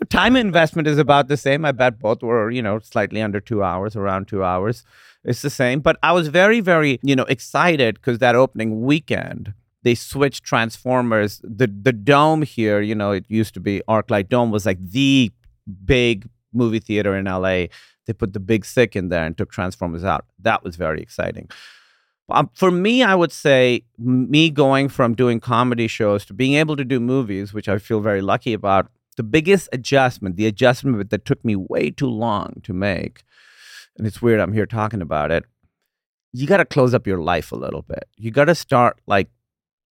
Time 0.09 0.35
investment 0.35 0.87
is 0.87 0.97
about 0.97 1.27
the 1.27 1.37
same. 1.37 1.65
I 1.65 1.71
bet 1.71 1.99
both 1.99 2.21
were, 2.23 2.49
you 2.51 2.61
know, 2.61 2.79
slightly 2.79 3.21
under 3.21 3.39
two 3.39 3.63
hours, 3.63 3.95
around 3.95 4.27
two 4.27 4.43
hours. 4.43 4.83
It's 5.23 5.41
the 5.41 5.49
same. 5.49 5.79
But 5.79 5.97
I 6.03 6.11
was 6.11 6.27
very, 6.27 6.59
very, 6.59 6.99
you 7.01 7.15
know, 7.15 7.23
excited 7.23 7.95
because 7.95 8.19
that 8.19 8.35
opening 8.35 8.81
weekend, 8.83 9.53
they 9.83 9.95
switched 9.95 10.43
Transformers. 10.43 11.41
The 11.43 11.67
the 11.67 11.91
dome 11.93 12.43
here, 12.43 12.79
you 12.81 12.95
know, 12.95 13.11
it 13.11 13.25
used 13.27 13.53
to 13.55 13.59
be 13.59 13.81
ArcLight 13.87 14.29
Dome 14.29 14.51
was 14.51 14.65
like 14.65 14.77
the 14.81 15.31
big 15.83 16.29
movie 16.53 16.79
theater 16.79 17.15
in 17.15 17.25
LA. 17.25 17.65
They 18.05 18.13
put 18.13 18.33
the 18.33 18.39
big 18.39 18.65
sick 18.65 18.95
in 18.95 19.09
there 19.09 19.25
and 19.25 19.37
took 19.37 19.51
Transformers 19.51 20.03
out. 20.03 20.25
That 20.39 20.63
was 20.63 20.75
very 20.75 21.01
exciting. 21.01 21.49
Um, 22.29 22.49
for 22.53 22.71
me, 22.71 23.03
I 23.03 23.13
would 23.13 23.31
say 23.31 23.83
me 23.97 24.49
going 24.49 24.89
from 24.89 25.13
doing 25.13 25.39
comedy 25.39 25.87
shows 25.87 26.25
to 26.25 26.33
being 26.33 26.55
able 26.55 26.75
to 26.75 26.85
do 26.85 26.99
movies, 26.99 27.53
which 27.53 27.69
I 27.69 27.77
feel 27.77 27.99
very 27.99 28.21
lucky 28.21 28.53
about. 28.53 28.87
The 29.17 29.23
biggest 29.23 29.69
adjustment, 29.71 30.35
the 30.35 30.47
adjustment 30.47 31.09
that 31.09 31.25
took 31.25 31.45
me 31.45 31.55
way 31.55 31.89
too 31.91 32.09
long 32.09 32.61
to 32.63 32.73
make, 32.73 33.23
and 33.97 34.05
it's 34.05 34.21
weird 34.21 34.39
I'm 34.39 34.53
here 34.53 34.65
talking 34.65 35.01
about 35.01 35.31
it. 35.31 35.45
You 36.33 36.47
got 36.47 36.57
to 36.57 36.65
close 36.65 36.93
up 36.93 37.07
your 37.07 37.21
life 37.21 37.51
a 37.51 37.55
little 37.55 37.81
bit. 37.81 38.05
You 38.17 38.31
got 38.31 38.45
to 38.45 38.55
start 38.55 38.99
like 39.07 39.29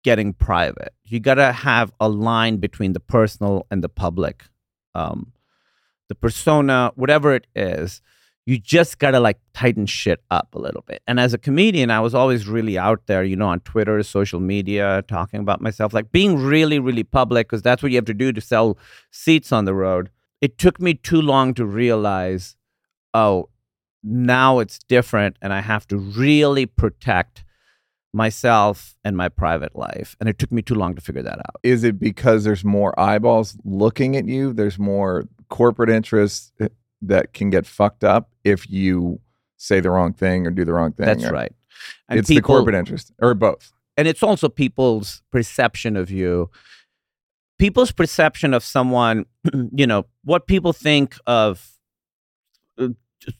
getting 0.03 0.33
private. 0.33 0.93
You 1.05 1.19
got 1.19 1.35
to 1.35 1.51
have 1.53 1.93
a 1.99 2.09
line 2.09 2.57
between 2.57 2.93
the 2.93 2.99
personal 2.99 3.65
and 3.71 3.83
the 3.83 3.89
public. 3.89 4.43
Um, 4.93 5.32
the 6.09 6.15
persona, 6.15 6.91
whatever 6.95 7.33
it 7.33 7.47
is, 7.55 8.01
you 8.45 8.57
just 8.59 8.99
gotta 8.99 9.21
like 9.21 9.39
tighten 9.53 9.85
shit 9.85 10.21
up 10.29 10.53
a 10.53 10.59
little 10.59 10.83
bit. 10.85 11.01
And 11.07 11.19
as 11.19 11.33
a 11.33 11.37
comedian, 11.37 11.89
I 11.89 12.01
was 12.01 12.13
always 12.13 12.45
really 12.47 12.77
out 12.77 13.07
there, 13.07 13.23
you 13.23 13.37
know, 13.37 13.47
on 13.47 13.61
Twitter, 13.61 14.03
social 14.03 14.41
media, 14.41 15.03
talking 15.07 15.39
about 15.39 15.61
myself, 15.61 15.93
like 15.93 16.11
being 16.11 16.37
really, 16.37 16.77
really 16.77 17.03
public, 17.03 17.47
because 17.47 17.61
that's 17.61 17.81
what 17.81 17.91
you 17.91 17.97
have 17.97 18.05
to 18.05 18.13
do 18.13 18.33
to 18.33 18.41
sell 18.41 18.77
seats 19.11 19.53
on 19.53 19.63
the 19.65 19.73
road. 19.73 20.09
It 20.41 20.57
took 20.57 20.81
me 20.81 20.93
too 20.93 21.21
long 21.21 21.53
to 21.53 21.65
realize, 21.65 22.57
oh, 23.13 23.47
now 24.03 24.59
it's 24.59 24.79
different, 24.89 25.37
and 25.41 25.53
I 25.53 25.61
have 25.61 25.87
to 25.87 25.97
really 25.97 26.65
protect 26.65 27.45
myself 28.13 28.95
and 29.05 29.15
my 29.15 29.29
private 29.29 29.73
life. 29.75 30.17
And 30.19 30.27
it 30.27 30.37
took 30.37 30.51
me 30.51 30.61
too 30.61 30.75
long 30.75 30.95
to 30.95 31.01
figure 31.01 31.23
that 31.23 31.39
out. 31.39 31.55
Is 31.63 31.85
it 31.85 31.97
because 31.97 32.43
there's 32.43 32.65
more 32.65 32.97
eyeballs 32.99 33.57
looking 33.63 34.17
at 34.17 34.27
you? 34.27 34.51
There's 34.51 34.77
more 34.77 35.23
corporate 35.53 35.91
interests 35.91 36.51
eh, 36.59 36.67
that 36.99 37.31
can 37.31 37.51
get 37.51 37.67
fucked 37.67 38.03
up 38.03 38.31
if 38.43 38.67
you 38.71 39.19
say 39.57 39.79
the 39.79 39.91
wrong 39.91 40.11
thing 40.11 40.47
or 40.47 40.49
do 40.49 40.65
the 40.65 40.73
wrong 40.73 40.91
thing. 40.91 41.05
That's 41.05 41.29
right. 41.29 41.53
And 42.09 42.17
it's 42.17 42.27
the 42.27 42.41
corporate 42.41 42.75
interest 42.75 43.11
or 43.21 43.35
both. 43.35 43.71
and 43.95 44.07
it's 44.07 44.23
also 44.23 44.49
people's 44.49 45.21
perception 45.31 45.95
of 45.95 46.09
you 46.09 46.49
people's 47.59 47.91
perception 47.91 48.51
of 48.53 48.63
someone 48.63 49.25
you 49.75 49.85
know 49.85 50.07
what 50.23 50.47
people 50.47 50.73
think 50.73 51.15
of 51.27 51.77
uh, 52.79 52.87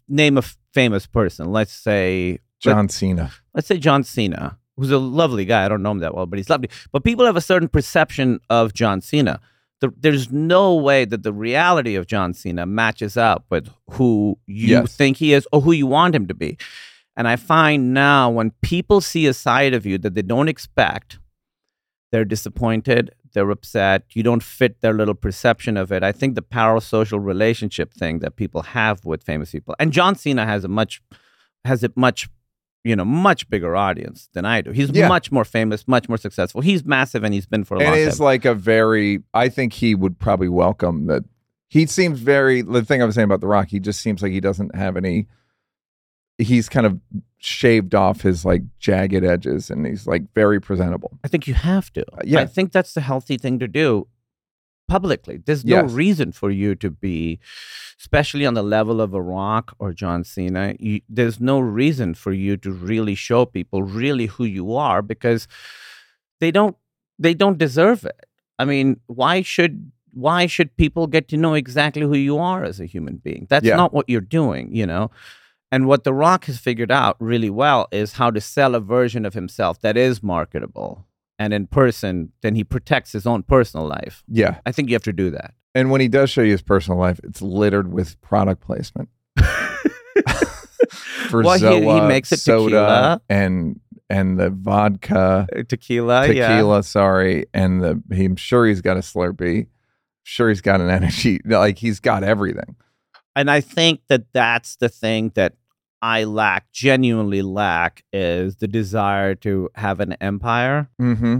name 0.08 0.38
a 0.38 0.44
famous 0.72 1.08
person 1.08 1.52
let's 1.52 1.74
say 1.74 2.38
John 2.60 2.90
Cena. 2.90 3.32
let's 3.56 3.68
say 3.68 3.78
John 3.78 4.04
Cena, 4.04 4.58
who's 4.78 4.92
a 4.92 4.98
lovely 4.98 5.46
guy. 5.46 5.66
I 5.66 5.68
don't 5.68 5.84
know 5.84 5.92
him 5.92 6.00
that 6.00 6.16
well, 6.16 6.26
but 6.26 6.40
he's 6.40 6.50
lovely. 6.50 6.70
But 6.92 7.04
people 7.04 7.26
have 7.26 7.36
a 7.36 7.42
certain 7.42 7.68
perception 7.68 8.40
of 8.50 8.74
John 8.74 9.02
Cena. 9.02 9.42
The, 9.84 9.92
there's 10.00 10.32
no 10.32 10.76
way 10.76 11.04
that 11.04 11.24
the 11.24 11.34
reality 11.34 11.96
of 11.96 12.08
John 12.08 12.34
Cena 12.34 12.66
matches 12.66 13.18
up 13.18 13.44
with 13.50 13.70
who 13.92 14.38
you 14.48 14.70
Yes. 14.78 14.96
think 14.96 15.18
he 15.18 15.34
is 15.34 15.46
or 15.52 15.60
who 15.62 15.74
you 15.74 15.88
want 15.88 16.16
him 16.16 16.26
to 16.28 16.34
be. 16.34 16.58
And 17.18 17.28
I 17.28 17.36
find 17.36 17.94
now 17.94 18.30
when 18.30 18.52
people 18.62 19.02
see 19.02 19.28
a 19.28 19.34
side 19.34 19.74
of 19.74 19.86
you 19.86 19.98
that 20.00 20.14
they 20.16 20.22
don't 20.22 20.48
expect, 20.48 21.20
they're 22.12 22.24
disappointed, 22.26 23.12
they're 23.34 23.50
upset, 23.52 24.04
you 24.14 24.24
don't 24.24 24.42
fit 24.44 24.80
their 24.82 24.94
little 24.94 25.16
perception 25.16 25.76
of 25.76 25.92
it. 25.92 26.02
I 26.02 26.12
think 26.14 26.36
the 26.36 26.42
parasocial 26.42 27.22
relationship 27.24 27.94
thing 27.94 28.20
that 28.20 28.38
people 28.38 28.62
have 28.62 29.04
with 29.04 29.22
famous 29.24 29.52
people, 29.52 29.76
and 29.80 29.92
John 29.92 30.16
Cena 30.16 30.46
has 30.46 30.64
a 30.64 30.68
much 30.70 31.02
has 31.66 31.84
a 31.84 31.90
much 31.96 32.30
you 32.84 32.96
know 32.96 33.06
much 33.06 33.50
bigger 33.50 33.76
audience 33.76 34.30
than 34.34 34.46
I 34.46 34.62
do. 34.62 34.72
He's 34.72 34.90
Yeah. 34.92 35.08
much 35.08 35.32
more 35.32 35.46
famous, 35.46 35.88
much 35.88 36.10
more 36.10 36.18
successful. 36.18 36.62
He's 36.62 36.84
massive, 36.84 37.24
and 37.24 37.34
he's 37.34 37.46
been 37.46 37.64
for 37.64 37.76
a 37.78 37.84
long 37.84 37.94
is 37.96 38.18
time. 38.18 38.26
like 38.26 38.46
a 38.46 38.54
very 38.54 39.22
i 39.34 39.48
think 39.50 39.74
he 39.74 39.96
would 39.96 40.20
probably 40.20 40.50
welcome 40.50 41.06
that 41.08 41.24
he 41.70 41.86
seems 41.86 42.20
very 42.20 42.62
the 42.62 42.84
thing 42.84 43.02
i 43.02 43.06
was 43.06 43.16
saying 43.16 43.26
about 43.26 43.42
the 43.42 43.48
rock 43.48 43.68
he 43.70 43.80
just 43.80 44.00
seems 44.02 44.22
like 44.22 44.32
he 44.32 44.40
doesn't 44.42 44.76
have 44.76 44.96
any 44.98 45.28
he's 46.38 46.68
kind 46.68 46.86
of 46.86 47.00
shaved 47.38 47.94
off 47.96 48.22
his 48.22 48.44
like 48.46 48.62
jagged 48.80 49.24
edges 49.24 49.70
and 49.70 49.86
he's 49.86 50.08
like 50.08 50.24
very 50.34 50.60
presentable 50.62 51.18
I 51.24 51.28
think 51.28 51.48
you 51.48 51.54
have 51.54 51.92
to. 51.94 52.06
yeah. 52.24 52.40
I 52.42 52.46
think 52.46 52.72
that's 52.72 52.94
the 52.94 53.02
healthy 53.02 53.38
thing 53.38 53.60
to 53.60 53.68
do 53.68 54.08
publicly. 54.96 55.36
There's 55.46 55.66
no 55.66 55.82
Yes. 55.84 55.92
reason 56.04 56.32
for 56.42 56.50
you 56.62 56.70
to 56.84 56.90
be, 57.06 57.40
especially 58.00 58.46
on 58.50 58.54
the 58.60 58.68
level 58.78 58.98
of 59.06 59.14
a 59.14 59.22
Rock 59.38 59.66
or 59.80 59.90
John 60.02 60.24
Cena. 60.24 60.66
You, 60.80 61.02
there's 61.18 61.40
no 61.54 61.58
reason 61.82 62.14
for 62.24 62.32
you 62.44 62.54
to 62.66 62.72
really 62.92 63.16
show 63.28 63.42
people 63.58 63.80
really 64.02 64.28
who 64.36 64.46
you 64.58 64.66
are 64.90 65.02
because 65.14 65.48
they 66.42 66.52
don't 66.52 66.76
they 67.26 67.34
don't 67.44 67.58
deserve 67.66 68.00
it. 68.14 68.22
I 68.62 68.66
mean, 68.66 68.88
why 69.22 69.36
should 69.54 69.76
why 70.26 70.42
should 70.54 70.70
people 70.84 71.06
get 71.16 71.28
to 71.30 71.38
know 71.44 71.54
exactly 71.64 72.04
who 72.10 72.16
you 72.30 72.38
are 72.38 72.62
as 72.72 72.80
a 72.80 72.86
human 72.96 73.16
being? 73.28 73.44
That's 73.50 73.66
Yeah. 73.70 73.78
not 73.84 73.94
what 73.94 74.08
you're 74.12 74.30
doing, 74.42 74.66
you 74.80 74.86
know. 74.92 75.10
And 75.72 75.88
what 75.88 76.04
The 76.04 76.14
Rock 76.14 76.46
has 76.50 76.58
figured 76.60 76.92
out 76.92 77.16
really 77.32 77.50
well 77.64 77.88
is 77.92 78.14
how 78.22 78.30
to 78.36 78.40
sell 78.42 78.76
a 78.76 78.80
version 78.98 79.26
of 79.26 79.34
himself 79.34 79.80
that 79.82 79.98
is 79.98 80.22
marketable. 80.22 80.92
And 81.44 81.54
in 81.54 81.68
person, 81.68 82.32
then 82.42 82.56
he 82.56 82.64
protects 82.64 83.12
his 83.12 83.26
own 83.28 83.44
personal 83.44 83.86
life. 83.88 84.24
yeah 84.28 84.60
I 84.66 84.72
think 84.72 84.90
you 84.90 84.96
have 84.96 85.04
to 85.04 85.14
do 85.14 85.30
that. 85.32 85.54
and 85.76 85.92
when 85.92 86.02
he 86.02 86.08
does 86.08 86.30
show 86.30 86.42
you 86.42 86.52
his 86.52 86.62
personal 86.62 86.98
life 87.00 87.20
it's 87.24 87.42
littered 87.42 87.92
with 87.92 88.20
product 88.22 88.62
placement 88.62 89.10
for 91.30 91.42
Well, 91.44 91.58
he- 91.58 91.82
he 91.86 92.02
makes 92.02 92.32
it 92.32 92.40
soda 92.40 92.64
tequila. 92.76 93.22
and 93.30 93.80
and 94.10 94.40
the 94.40 94.50
vodka 94.52 95.48
Uh, 95.56 95.64
Tequila, 95.68 96.28
yeah. 96.32 96.50
tequila, 96.50 96.84
sorry, 96.84 97.46
and 97.54 97.82
the 97.82 98.02
I'm 98.12 98.36
sure 98.36 98.66
he's 98.68 98.82
got 98.82 98.98
a 98.98 99.00
Slurpee, 99.00 99.68
sure 100.24 100.50
he's 100.50 100.62
got 100.62 100.82
an 100.82 100.90
energy, 100.90 101.40
like 101.46 101.78
he's 101.80 102.00
got 102.00 102.24
everything. 102.24 102.76
And 103.36 103.50
I 103.50 103.62
think 103.62 104.02
that 104.10 104.26
that's 104.34 104.76
the 104.76 104.90
thing 104.90 105.32
that 105.36 105.54
I 106.04 106.26
lack, 106.26 106.70
genuinely 106.74 107.42
lack, 107.42 108.04
is 108.12 108.58
the 108.58 108.68
desire 108.68 109.36
to 109.36 109.70
have 109.76 110.02
an 110.02 110.14
empire. 110.20 110.90
Mm-hmm. 111.02 111.38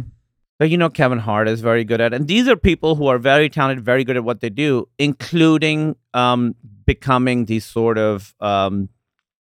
But 0.58 0.70
you 0.70 0.78
know, 0.78 0.90
Kevin 0.90 1.20
Hart 1.20 1.50
is 1.50 1.60
very 1.62 1.84
good 1.84 2.00
at, 2.00 2.14
and 2.14 2.28
these 2.28 2.48
are 2.48 2.56
people 2.56 2.96
who 2.96 3.08
are 3.08 3.18
very 3.20 3.50
talented, 3.50 3.84
very 3.84 4.04
good 4.06 4.16
at 4.16 4.24
what 4.24 4.40
they 4.40 4.50
do, 4.50 4.88
including 4.98 5.96
um, 6.14 6.56
becoming 6.86 7.46
these 7.46 7.66
sort 7.66 7.98
of, 7.98 8.34
um, 8.40 8.88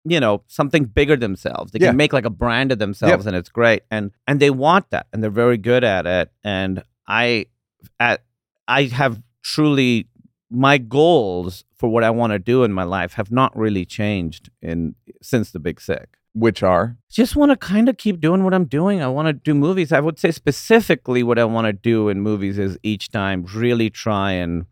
you 0.04 0.20
know, 0.20 0.42
something 0.46 0.84
bigger 0.84 1.16
themselves. 1.16 1.72
They 1.72 1.80
Yeah. 1.80 1.88
can 1.88 1.96
make 1.96 2.12
like 2.12 2.24
a 2.24 2.30
brand 2.30 2.70
of 2.72 2.78
themselves, 2.78 3.26
and 3.26 3.34
it's 3.36 3.48
great. 3.48 3.82
And 3.90 4.12
and 4.28 4.38
they 4.38 4.50
want 4.50 4.90
that, 4.90 5.06
and 5.12 5.22
they're 5.22 5.30
very 5.30 5.58
good 5.58 5.82
at 5.82 6.06
it. 6.06 6.30
And 6.44 6.82
I, 7.08 7.46
at, 7.98 8.22
I 8.68 8.84
have 8.84 9.20
truly 9.42 10.07
my 10.50 10.78
goals 10.78 11.64
for 11.76 11.88
what 11.88 12.04
I 12.04 12.10
want 12.10 12.32
to 12.32 12.38
do 12.38 12.64
in 12.64 12.72
my 12.72 12.84
life 12.84 13.14
have 13.14 13.30
not 13.30 13.56
really 13.56 13.84
changed 13.84 14.50
in 14.62 14.94
since 15.20 15.50
the 15.50 15.58
Big 15.58 15.80
Sick 15.80 16.16
Which 16.32 16.62
are 16.62 16.96
just 17.10 17.36
want 17.36 17.50
to 17.50 17.56
kind 17.56 17.88
of 17.88 17.96
keep 17.96 18.20
doing 18.20 18.44
what 18.44 18.54
I'm 18.54 18.64
doing. 18.64 19.02
I 19.02 19.08
want 19.08 19.26
to 19.26 19.32
do 19.32 19.54
movies. 19.54 19.92
I 19.92 20.00
would 20.00 20.18
say 20.18 20.30
specifically 20.30 21.22
what 21.22 21.38
I 21.38 21.44
want 21.44 21.66
to 21.66 21.72
do 21.72 22.08
in 22.08 22.20
movies 22.20 22.58
is 22.58 22.78
each 22.82 23.10
time 23.10 23.44
really 23.54 23.90
try 23.90 24.32
and 24.32 24.66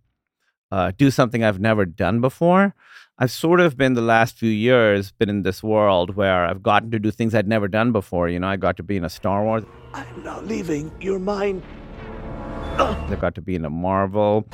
uh, 0.73 0.93
do 0.97 1.11
something 1.11 1.45
I've 1.45 1.61
never 1.61 1.85
done 1.85 2.21
before. 2.21 2.75
I've 3.19 3.31
sort 3.31 3.61
of 3.61 3.79
been 3.79 3.95
the 3.95 4.03
last 4.03 4.37
few 4.37 4.51
years 4.51 5.13
been 5.13 5.31
in 5.31 5.43
this 5.43 5.63
world 5.63 6.17
where 6.17 6.45
I've 6.45 6.63
gotten 6.63 6.91
to 6.91 6.99
do 6.99 7.11
things 7.11 7.35
I'd 7.35 7.49
never 7.49 7.67
done 7.67 7.91
before. 7.93 8.29
You 8.29 8.41
know, 8.41 8.49
I 8.49 8.57
got 8.57 8.77
to 8.77 8.83
be 8.83 8.97
in 8.97 9.05
a 9.05 9.09
Star 9.09 9.43
Wars. 9.43 9.65
I'm 9.95 10.23
not 10.23 10.47
leaving 10.47 10.93
your 11.01 11.19
mind. 11.19 11.63
I 12.79 13.17
got 13.19 13.35
to 13.37 13.41
be 13.41 13.55
in 13.55 13.65
a 13.65 13.71
Marvel. 13.71 14.47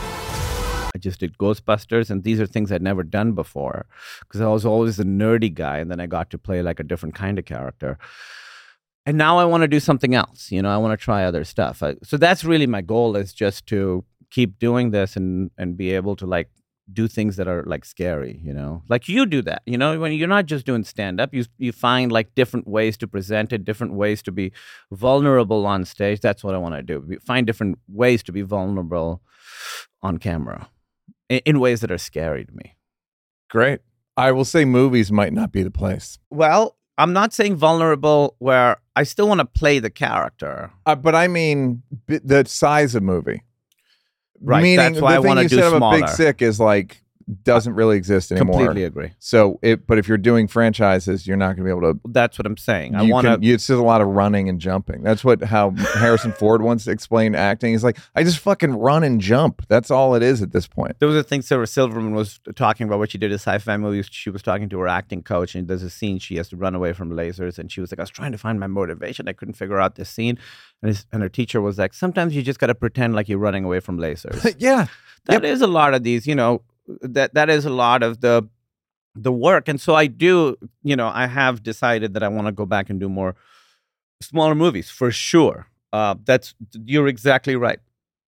Just 1.02 1.20
did 1.20 1.36
Ghostbusters, 1.38 2.10
and 2.10 2.24
these 2.24 2.40
are 2.40 2.46
things 2.46 2.72
I'd 2.72 2.82
never 2.82 3.02
done 3.02 3.32
before 3.32 3.86
because 4.20 4.40
I 4.40 4.48
was 4.48 4.64
always 4.64 4.98
a 4.98 5.04
nerdy 5.04 5.52
guy, 5.52 5.78
and 5.78 5.90
then 5.90 6.00
I 6.00 6.06
got 6.06 6.30
to 6.30 6.38
play 6.38 6.62
like 6.62 6.80
a 6.80 6.84
different 6.84 7.14
kind 7.14 7.38
of 7.38 7.44
character. 7.44 7.98
And 9.04 9.18
now 9.18 9.38
I 9.38 9.44
want 9.44 9.62
to 9.62 9.68
do 9.68 9.80
something 9.80 10.14
else. 10.14 10.52
You 10.52 10.62
know, 10.62 10.70
I 10.70 10.76
want 10.76 10.98
to 10.98 11.04
try 11.04 11.24
other 11.24 11.44
stuff. 11.44 11.82
I, 11.82 11.96
so 12.04 12.16
that's 12.16 12.44
really 12.44 12.66
my 12.66 12.82
goal 12.82 13.16
is 13.16 13.32
just 13.32 13.66
to 13.66 14.04
keep 14.30 14.58
doing 14.58 14.90
this 14.90 15.16
and 15.16 15.50
and 15.58 15.76
be 15.76 15.90
able 15.90 16.16
to 16.16 16.26
like 16.26 16.48
do 16.92 17.08
things 17.08 17.36
that 17.36 17.48
are 17.48 17.62
like 17.64 17.84
scary. 17.84 18.40
You 18.44 18.52
know, 18.52 18.82
like 18.88 19.08
you 19.08 19.26
do 19.26 19.42
that. 19.42 19.62
You 19.66 19.78
know, 19.78 19.98
when 19.98 20.12
you're 20.12 20.28
not 20.28 20.46
just 20.46 20.66
doing 20.66 20.84
stand 20.84 21.20
up, 21.20 21.34
you 21.34 21.44
you 21.58 21.72
find 21.72 22.12
like 22.12 22.34
different 22.34 22.68
ways 22.68 22.96
to 22.98 23.08
present 23.08 23.52
it, 23.52 23.64
different 23.64 23.94
ways 23.94 24.22
to 24.22 24.32
be 24.32 24.52
vulnerable 24.90 25.66
on 25.66 25.84
stage. 25.84 26.20
That's 26.20 26.44
what 26.44 26.54
I 26.54 26.58
want 26.58 26.74
to 26.74 26.82
do. 26.82 27.18
Find 27.26 27.46
different 27.46 27.78
ways 27.88 28.22
to 28.24 28.32
be 28.32 28.42
vulnerable 28.42 29.20
on 30.02 30.18
camera 30.18 30.68
in, 31.32 31.40
in 31.44 31.60
ways 31.60 31.80
that 31.80 31.90
are 31.90 31.98
scary 31.98 32.44
to 32.44 32.52
me. 32.52 32.76
great. 33.50 33.80
I 34.16 34.30
will 34.32 34.44
say 34.44 34.66
movies 34.66 35.10
might 35.10 35.32
not 35.32 35.52
be 35.52 35.62
the 35.62 35.70
place, 35.70 36.18
Well, 36.30 36.76
I'm 36.98 37.14
not 37.14 37.32
saying 37.32 37.56
vulnerable 37.56 38.36
where 38.38 38.76
I 38.94 39.04
still 39.04 39.26
want 39.26 39.38
to 39.40 39.46
play 39.46 39.78
the 39.78 39.88
character. 39.90 40.70
uh, 40.84 40.94
but 40.96 41.14
I 41.14 41.28
mean 41.28 41.82
b- 42.06 42.20
the 42.22 42.44
size 42.44 42.94
of 42.94 43.02
movie. 43.02 43.42
Right, 44.44 44.62
Meaning, 44.62 44.76
that's 44.76 45.00
why 45.00 45.12
the 45.12 45.18
I 45.18 45.22
thing 45.22 45.28
wanna 45.28 45.42
you 45.42 45.48
do 45.48 45.56
said 45.56 45.72
about. 45.72 45.92
Big 46.00 46.08
Sick 46.08 46.42
is 46.42 46.60
like 46.60 47.01
doesn't 47.44 47.74
really 47.74 47.96
exist 47.96 48.32
anymore. 48.32 48.58
Completely 48.58 48.84
agree. 48.84 49.12
So 49.18 49.58
it, 49.62 49.86
but 49.86 49.98
if 49.98 50.08
you're 50.08 50.18
doing 50.18 50.48
franchises, 50.48 51.26
you're 51.26 51.36
not 51.36 51.56
going 51.56 51.58
to 51.58 51.64
be 51.64 51.70
able 51.70 51.92
to. 51.94 52.00
That's 52.08 52.38
what 52.38 52.46
I'm 52.46 52.56
saying. 52.56 52.94
I 52.94 53.02
want 53.02 53.26
to. 53.26 53.38
you- 53.46 53.54
It's 53.54 53.66
just 53.66 53.78
a 53.78 53.82
lot 53.82 54.00
of 54.00 54.08
running 54.08 54.48
and 54.48 54.60
jumping. 54.60 55.02
That's 55.02 55.24
what 55.24 55.42
how 55.42 55.70
Harrison 55.70 56.32
Ford 56.32 56.62
once 56.62 56.86
explained 56.86 57.36
acting. 57.36 57.72
He's 57.72 57.84
like, 57.84 57.98
I 58.14 58.22
just 58.24 58.38
fucking 58.38 58.74
run 58.74 59.04
and 59.04 59.20
jump. 59.20 59.64
That's 59.68 59.90
all 59.90 60.14
it 60.14 60.22
is 60.22 60.42
at 60.42 60.52
this 60.52 60.66
point. 60.66 60.98
There 60.98 61.08
was 61.08 61.16
a 61.16 61.22
thing 61.22 61.42
Sarah 61.42 61.66
Silverman 61.66 62.14
was 62.14 62.40
talking 62.56 62.86
about 62.86 62.98
what 62.98 63.10
she 63.10 63.18
did 63.18 63.30
in 63.30 63.38
sci-fi 63.38 63.76
movies. 63.76 64.08
She 64.10 64.30
was 64.30 64.42
talking 64.42 64.68
to 64.68 64.78
her 64.80 64.88
acting 64.88 65.22
coach, 65.22 65.54
and 65.54 65.68
there's 65.68 65.82
a 65.82 65.90
scene 65.90 66.18
she 66.18 66.36
has 66.36 66.48
to 66.50 66.56
run 66.56 66.74
away 66.74 66.92
from 66.92 67.10
lasers, 67.10 67.58
and 67.58 67.70
she 67.70 67.80
was 67.80 67.92
like, 67.92 67.98
"I 67.98 68.02
was 68.02 68.10
trying 68.10 68.32
to 68.32 68.38
find 68.38 68.58
my 68.60 68.66
motivation. 68.66 69.28
I 69.28 69.32
couldn't 69.32 69.54
figure 69.54 69.78
out 69.80 69.94
this 69.96 70.10
scene." 70.10 70.38
And, 70.82 70.88
his, 70.88 71.06
and 71.12 71.22
her 71.22 71.28
teacher 71.28 71.60
was 71.60 71.78
like, 71.78 71.94
"Sometimes 71.94 72.34
you 72.34 72.42
just 72.42 72.58
got 72.58 72.66
to 72.68 72.74
pretend 72.74 73.14
like 73.14 73.28
you're 73.28 73.38
running 73.38 73.64
away 73.64 73.80
from 73.80 73.98
lasers." 73.98 74.54
yeah, 74.58 74.86
That 75.26 75.44
is 75.44 75.60
a 75.62 75.66
lot 75.66 75.94
of 75.94 76.02
these, 76.02 76.26
you 76.26 76.34
know, 76.34 76.62
that 76.86 77.34
that 77.34 77.48
is 77.50 77.64
a 77.64 77.70
lot 77.70 78.02
of 78.02 78.20
the 78.20 78.48
the 79.14 79.32
work. 79.32 79.68
And 79.68 79.80
so 79.80 79.94
I 79.94 80.06
do, 80.06 80.56
you 80.82 80.96
know, 80.96 81.08
I 81.08 81.26
have 81.26 81.62
decided 81.62 82.14
that 82.14 82.22
I 82.22 82.28
want 82.28 82.46
to 82.46 82.52
go 82.52 82.64
back 82.66 82.88
and 82.90 82.98
do 82.98 83.08
more 83.08 83.36
smaller 84.22 84.54
movies 84.54 84.88
for 84.90 85.10
sure. 85.10 85.66
Uh, 85.92 86.14
that's 86.24 86.54
you're 86.84 87.08
exactly 87.08 87.54
right. 87.56 87.78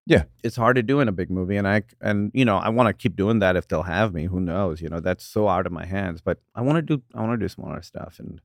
Yeah. 0.04 0.24
it's 0.42 0.56
hard 0.56 0.74
to 0.74 0.82
do 0.82 0.98
in 0.98 1.06
a 1.06 1.12
big 1.12 1.30
movie, 1.30 1.56
and 1.56 1.68
I 1.68 1.84
and 2.00 2.32
you 2.34 2.44
know 2.44 2.56
I 2.56 2.70
want 2.70 2.88
to 2.88 2.92
keep 2.92 3.14
doing 3.14 3.38
that 3.38 3.54
if 3.54 3.68
they'll 3.68 3.84
have 3.84 4.12
me. 4.12 4.24
Who 4.26 4.40
knows? 4.40 4.80
You 4.82 4.88
know, 4.88 4.98
that's 4.98 5.24
so 5.24 5.46
out 5.48 5.64
of 5.66 5.72
my 5.72 5.84
hands. 5.86 6.20
But 6.20 6.38
I 6.56 6.60
want 6.62 6.76
to 6.76 6.82
do 6.82 7.02
I 7.14 7.20
want 7.20 7.38
to 7.38 7.44
do 7.44 7.48
smaller 7.48 7.80
stuff 7.82 8.16
and 8.18 8.40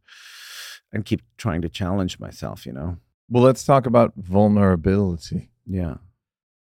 and 0.93 1.03
keep 1.03 1.21
trying 1.37 1.63
to 1.63 1.69
challenge 1.69 2.19
myself. 2.19 2.67
You 2.67 2.73
know, 2.73 2.97
Well, 3.27 3.41
let's 3.43 3.63
talk 3.63 3.87
about 3.87 4.13
vulnerability. 4.15 5.49
yeah. 5.65 5.95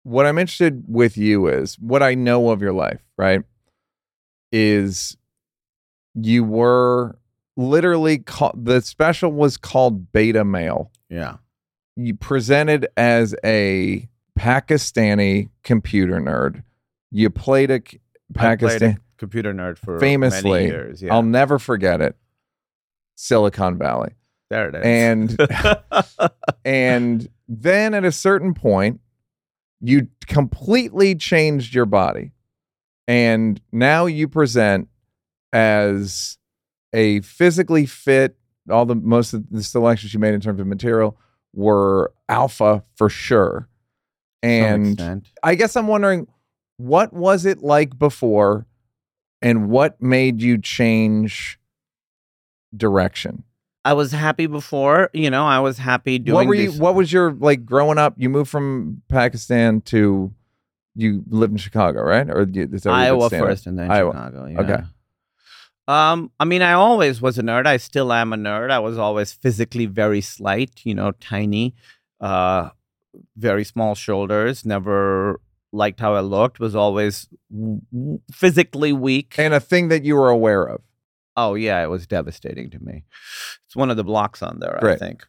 What 0.03 0.25
I'm 0.25 0.37
interested 0.37 0.83
with 0.87 1.17
you 1.17 1.47
is 1.47 1.75
what 1.79 2.03
I 2.03 2.13
know 2.15 2.49
of 2.49 2.61
your 2.61 2.73
life, 2.73 3.01
right? 3.17 3.41
Is 4.51 5.17
you 6.13 6.43
were 6.43 7.17
literally 7.55 8.19
called 8.19 8.65
the 8.65 8.81
special 8.81 9.31
was 9.31 9.57
called 9.57 10.11
Beta 10.11 10.43
Male. 10.43 10.91
Yeah. 11.09 11.37
You 11.95 12.15
presented 12.15 12.87
as 12.97 13.35
a 13.43 14.09
Pakistani 14.37 15.49
computer 15.63 16.19
nerd. 16.19 16.63
You 17.11 17.29
played 17.29 17.71
a 17.71 17.81
Pakistani 18.33 18.97
computer 19.17 19.53
nerd 19.53 19.77
for 19.77 19.99
famously. 19.99 20.51
many 20.51 20.65
years. 20.65 21.01
Yeah. 21.01 21.13
I'll 21.13 21.23
never 21.23 21.59
forget 21.59 22.01
it. 22.01 22.15
Silicon 23.15 23.77
Valley. 23.77 24.13
there 24.49 24.69
it 24.69 24.75
is. 24.75 24.81
And 24.83 26.31
and 26.65 27.29
then 27.47 27.93
at 27.93 28.05
a 28.05 28.11
certain 28.11 28.53
point 28.53 28.99
you 29.83 30.07
completely 30.27 31.13
changed 31.13 31.75
your 31.75 31.85
body 31.85 32.31
and 33.07 33.61
now 33.71 34.05
you 34.05 34.27
present 34.27 34.87
as 35.51 36.37
a 36.93 37.19
physically 37.21 37.85
fit 37.85 38.37
all 38.69 38.85
the 38.85 38.95
most 38.95 39.33
of 39.33 39.49
the 39.49 39.61
selections 39.61 40.13
you 40.13 40.19
made 40.19 40.33
in 40.33 40.41
terms 40.41 40.59
of 40.59 40.67
material 40.67 41.17
were 41.53 42.13
alpha 42.29 42.83
for 42.95 43.09
sure. 43.09 43.67
And. 44.41 44.97
I 45.43 45.55
guess 45.55 45.75
I'm 45.75 45.87
wondering 45.87 46.27
what 46.77 47.13
was 47.13 47.45
it 47.45 47.59
like 47.59 47.97
before 47.99 48.65
and 49.41 49.69
what 49.69 50.01
made 50.01 50.41
you 50.41 50.57
change 50.57 51.59
direction? 52.75 53.43
I 53.85 53.93
was 53.93 54.11
happy 54.11 54.45
before, 54.47 55.09
you 55.13 55.29
know, 55.29 55.45
I 55.45 55.59
was 55.59 55.77
happy 55.77 56.17
doing 56.19 56.35
what 56.35 56.47
were 56.47 56.55
you 56.55 56.71
these- 56.71 56.79
what 56.79 56.95
was 56.95 57.11
your 57.11 57.33
like 57.33 57.65
growing 57.65 57.97
up? 57.97 58.13
You 58.17 58.29
moved 58.29 58.49
from 58.49 59.01
Pakistan 59.09 59.81
to 59.81 60.31
you 60.95 61.23
lived 61.27 61.51
in 61.53 61.57
Chicago, 61.57 62.01
right? 62.01 62.29
Or 62.29 62.43
you- 62.49 62.69
is 62.71 62.83
that 62.83 62.89
where 62.91 62.99
you 62.99 63.05
did 63.05 63.11
Iowa 63.11 63.27
stand-up? 63.27 63.49
first 63.49 63.67
and 63.67 63.77
then 63.79 63.91
Iowa. 63.91 64.11
Chicago. 64.13 64.45
Yeah. 64.45 64.61
Okay. 64.61 64.83
Um, 65.87 66.31
I 66.39 66.45
mean, 66.45 66.61
I 66.61 66.73
always 66.73 67.21
was 67.21 67.37
a 67.37 67.41
nerd. 67.43 67.65
I 67.65 67.75
still 67.77 68.13
am 68.13 68.31
a 68.31 68.37
nerd. 68.37 68.71
I 68.71 68.79
was 68.79 68.97
always 68.97 69.33
physically 69.33 69.85
very 69.85 70.21
slight, 70.21 70.79
you 70.85 70.95
know, 70.95 71.11
tiny, 71.19 71.75
uh, 72.21 72.69
very 73.35 73.65
small 73.65 73.95
shoulders. 73.95 74.65
Never 74.65 75.41
liked 75.73 75.99
how 75.99 76.13
I 76.13 76.21
looked. 76.21 76.59
Was 76.59 76.73
always 76.75 77.27
w- 77.51 77.81
w- 77.91 78.19
physically 78.31 78.93
weak. 78.93 79.35
And 79.37 79.53
a 79.53 79.59
thing 79.59 79.89
that 79.89 80.03
you 80.05 80.15
were 80.15 80.29
aware 80.29 80.63
of. 80.63 80.81
Oh 81.35 81.55
yeah, 81.55 81.83
it 81.83 81.87
was 81.89 82.05
devastating 82.07 82.69
to 82.71 82.79
me. 82.79 83.03
It's 83.65 83.75
one 83.75 83.89
of 83.89 83.97
the 83.97 84.03
blocks 84.03 84.41
on 84.41 84.59
there. 84.59 84.83
I 84.85 84.95
think 84.97 85.25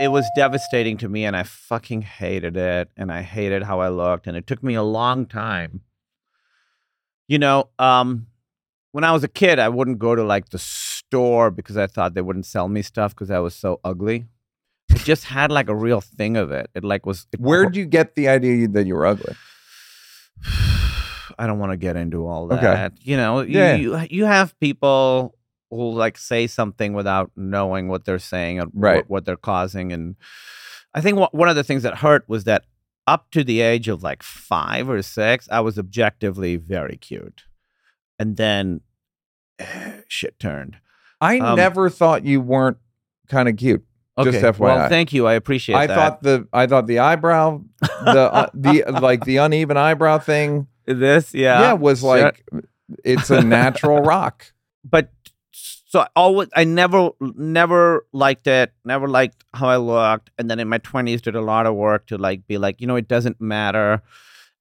it 0.00 0.08
was 0.08 0.24
devastating 0.36 0.96
to 0.98 1.08
me, 1.08 1.24
and 1.24 1.36
I 1.36 1.42
fucking 1.42 2.02
hated 2.02 2.56
it. 2.56 2.90
And 2.96 3.12
I 3.12 3.22
hated 3.22 3.62
how 3.64 3.80
I 3.80 3.88
looked, 3.88 4.26
and 4.26 4.36
it 4.36 4.46
took 4.46 4.62
me 4.62 4.74
a 4.74 4.82
long 4.82 5.26
time. 5.26 5.82
You 7.28 7.38
know, 7.38 7.68
um, 7.78 8.26
when 8.92 9.04
I 9.04 9.12
was 9.12 9.22
a 9.24 9.28
kid, 9.28 9.58
I 9.58 9.68
wouldn't 9.68 9.98
go 9.98 10.14
to 10.14 10.24
like 10.24 10.48
the 10.50 10.58
store 10.58 11.50
because 11.50 11.76
I 11.76 11.86
thought 11.86 12.14
they 12.14 12.22
wouldn't 12.22 12.46
sell 12.46 12.68
me 12.68 12.82
stuff 12.82 13.14
because 13.14 13.30
I 13.30 13.38
was 13.38 13.54
so 13.54 13.78
ugly. 13.84 14.26
It 14.90 14.98
just 15.04 15.24
had 15.26 15.52
like 15.52 15.68
a 15.68 15.74
real 15.74 16.00
thing 16.00 16.36
of 16.36 16.50
it. 16.50 16.68
It 16.74 16.82
like 16.84 17.06
was. 17.06 17.26
It 17.32 17.40
Where'd 17.40 17.76
you 17.76 17.86
get 17.86 18.14
the 18.16 18.28
idea 18.28 18.66
that 18.68 18.86
you 18.86 18.94
were 18.96 19.06
ugly? 19.06 19.34
I 21.38 21.46
don't 21.46 21.58
want 21.58 21.72
to 21.72 21.76
get 21.76 21.96
into 21.96 22.26
all 22.26 22.46
Okay. 22.52 22.60
that. 22.60 22.92
You 23.02 23.16
know, 23.16 23.40
you, 23.40 23.58
Yeah. 23.58 23.76
you 23.76 23.96
you 24.10 24.24
have 24.24 24.58
people 24.60 25.34
who 25.70 25.90
like 25.92 26.18
say 26.18 26.46
something 26.46 26.92
without 26.92 27.30
knowing 27.36 27.88
what 27.88 28.04
they're 28.04 28.18
saying 28.18 28.58
and 28.58 28.70
Right. 28.74 28.96
what, 28.96 29.10
what 29.10 29.24
they're 29.24 29.36
causing. 29.36 29.92
And 29.92 30.16
I 30.94 31.00
think 31.00 31.18
wha- 31.18 31.28
one 31.32 31.48
of 31.48 31.56
the 31.56 31.64
things 31.64 31.82
that 31.84 31.98
hurt 31.98 32.24
was 32.28 32.44
that 32.44 32.64
up 33.06 33.30
to 33.30 33.42
the 33.44 33.60
age 33.60 33.88
of 33.88 34.02
like 34.02 34.22
five 34.22 34.88
or 34.88 35.00
six, 35.02 35.48
I 35.50 35.60
was 35.60 35.78
objectively 35.78 36.56
very 36.56 36.96
cute, 36.96 37.44
and 38.18 38.36
then 38.36 38.80
shit 40.08 40.38
turned. 40.38 40.76
I 41.20 41.38
Um, 41.38 41.56
never 41.56 41.90
thought 41.90 42.24
you 42.24 42.40
weren't 42.40 42.78
kind 43.28 43.48
of 43.48 43.56
cute. 43.56 43.84
Okay, 44.18 44.32
Just 44.40 44.58
well, 44.58 44.76
FYI. 44.76 44.88
thank 44.88 45.12
you. 45.12 45.26
I 45.26 45.34
appreciate 45.34 45.76
I 45.76 45.86
that. 45.86 45.94
thought 45.94 46.22
the 46.22 46.46
I 46.52 46.66
thought 46.66 46.86
the 46.86 46.98
eyebrow, 46.98 47.62
the 47.80 48.30
uh, 48.32 48.50
the 48.52 48.84
like 49.00 49.24
the 49.24 49.38
uneven 49.38 49.76
eyebrow 49.76 50.18
thing, 50.18 50.66
this, 50.86 51.32
yeah, 51.32 51.60
yeah, 51.60 51.72
was 51.74 52.00
Sure. 52.00 52.16
like 52.22 52.44
it's 53.04 53.30
a 53.30 53.40
natural 53.42 53.98
rock. 54.14 54.52
but 54.84 55.10
so 55.90 55.98
I 56.02 56.06
always 56.14 56.48
I 56.54 56.62
never 56.62 57.10
never 57.20 58.06
liked 58.12 58.46
it, 58.46 58.72
never 58.84 59.08
liked 59.08 59.42
how 59.54 59.68
I 59.68 59.76
looked, 59.76 60.30
and 60.38 60.48
then 60.48 60.60
in 60.60 60.68
my 60.68 60.78
twenties 60.78 61.20
did 61.20 61.34
a 61.34 61.40
lot 61.40 61.66
of 61.66 61.74
work 61.74 62.06
to 62.06 62.16
like 62.16 62.46
be 62.46 62.58
like, 62.58 62.80
you 62.80 62.86
know, 62.86 62.94
it 62.94 63.08
doesn't 63.08 63.40
matter. 63.40 64.00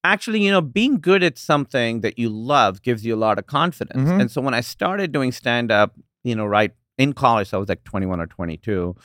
Actually, 0.04 0.42
you 0.44 0.50
know, 0.50 0.60
being 0.62 1.00
good 1.00 1.22
at 1.22 1.38
something 1.38 2.02
that 2.02 2.18
you 2.18 2.30
love 2.30 2.82
gives 2.82 3.06
you 3.06 3.14
a 3.14 3.22
lot 3.28 3.38
of 3.38 3.46
confidence. 3.46 4.10
Mhm. 4.10 4.22
And 4.22 4.32
so 4.32 4.42
when 4.42 4.56
I 4.56 4.62
started 4.62 5.12
doing 5.12 5.32
stand 5.32 5.72
up, 5.72 5.94
you 6.24 6.36
know, 6.36 6.48
right 6.48 6.74
in 6.98 7.14
college, 7.14 7.54
I 7.54 7.58
was 7.58 7.70
like 7.70 7.84
21 7.84 8.20
or 8.20 8.26
22. 8.26 8.96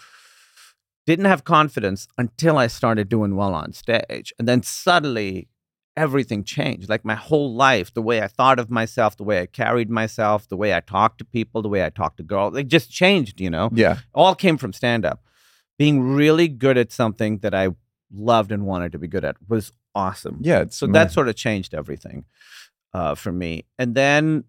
Didn't 1.06 1.26
have 1.26 1.44
confidence 1.44 2.08
until 2.16 2.56
I 2.56 2.68
started 2.68 3.10
doing 3.10 3.36
well 3.36 3.52
on 3.52 3.74
stage. 3.74 4.32
And 4.38 4.48
then 4.48 4.62
suddenly 4.62 5.48
everything 5.96 6.44
changed. 6.44 6.88
Like 6.88 7.04
my 7.04 7.14
whole 7.14 7.54
life, 7.54 7.94
the 7.94 8.02
way 8.02 8.20
I 8.22 8.26
thought 8.28 8.58
of 8.58 8.70
myself, 8.70 9.16
the 9.16 9.24
way 9.24 9.40
I 9.40 9.46
carried 9.46 9.90
myself, 9.90 10.48
the 10.48 10.56
way 10.56 10.74
I 10.74 10.80
talked 10.80 11.18
to 11.18 11.24
people, 11.24 11.62
the 11.62 11.68
way 11.68 11.84
I 11.84 11.90
talked 11.90 12.16
to 12.16 12.22
girls, 12.22 12.56
it 12.56 12.68
just 12.68 12.90
changed, 12.90 13.40
you 13.40 13.50
know? 13.50 13.70
Yeah, 13.72 13.98
All 14.14 14.34
came 14.34 14.56
from 14.56 14.72
stand 14.72 15.04
up. 15.04 15.22
Being 15.78 16.02
really 16.02 16.48
good 16.48 16.76
at 16.78 16.92
something 16.92 17.38
that 17.38 17.54
I 17.54 17.68
loved 18.12 18.52
and 18.52 18.64
wanted 18.66 18.92
to 18.92 18.98
be 18.98 19.08
good 19.08 19.24
at 19.24 19.36
was 19.48 19.72
awesome. 19.94 20.38
yeah. 20.40 20.64
So 20.70 20.86
that 20.88 21.12
sort 21.12 21.28
of 21.28 21.36
changed 21.36 21.74
everything 21.74 22.24
uh, 22.92 23.14
for 23.14 23.32
me. 23.32 23.64
And 23.78 23.94
then, 23.94 24.44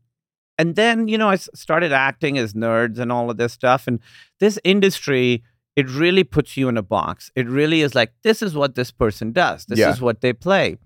and 0.58 0.75
then 0.75 1.08
you 1.08 1.17
know, 1.17 1.29
I 1.29 1.36
started 1.36 1.91
acting 1.91 2.38
as 2.38 2.53
nerds 2.53 2.99
and 2.99 3.12
all 3.12 3.29
of 3.29 3.38
this 3.38 3.53
stuff. 3.53 3.88
And 3.88 3.99
this 4.39 4.60
industry, 4.63 5.43
it 5.75 5.89
really 5.89 6.23
puts 6.23 6.58
you 6.58 6.69
in 6.69 6.77
a 6.77 6.84
box. 6.84 7.31
It 7.36 7.47
really 7.47 7.81
is 7.81 7.93
like 7.95 8.13
this 8.23 8.41
is 8.41 8.55
what 8.55 8.75
this 8.75 8.91
person 8.91 9.31
does. 9.31 9.65
This 9.65 9.79
Yeah. 9.79 9.89
is 9.91 9.99
what 10.01 10.21
they 10.21 10.31
play. 10.34 10.77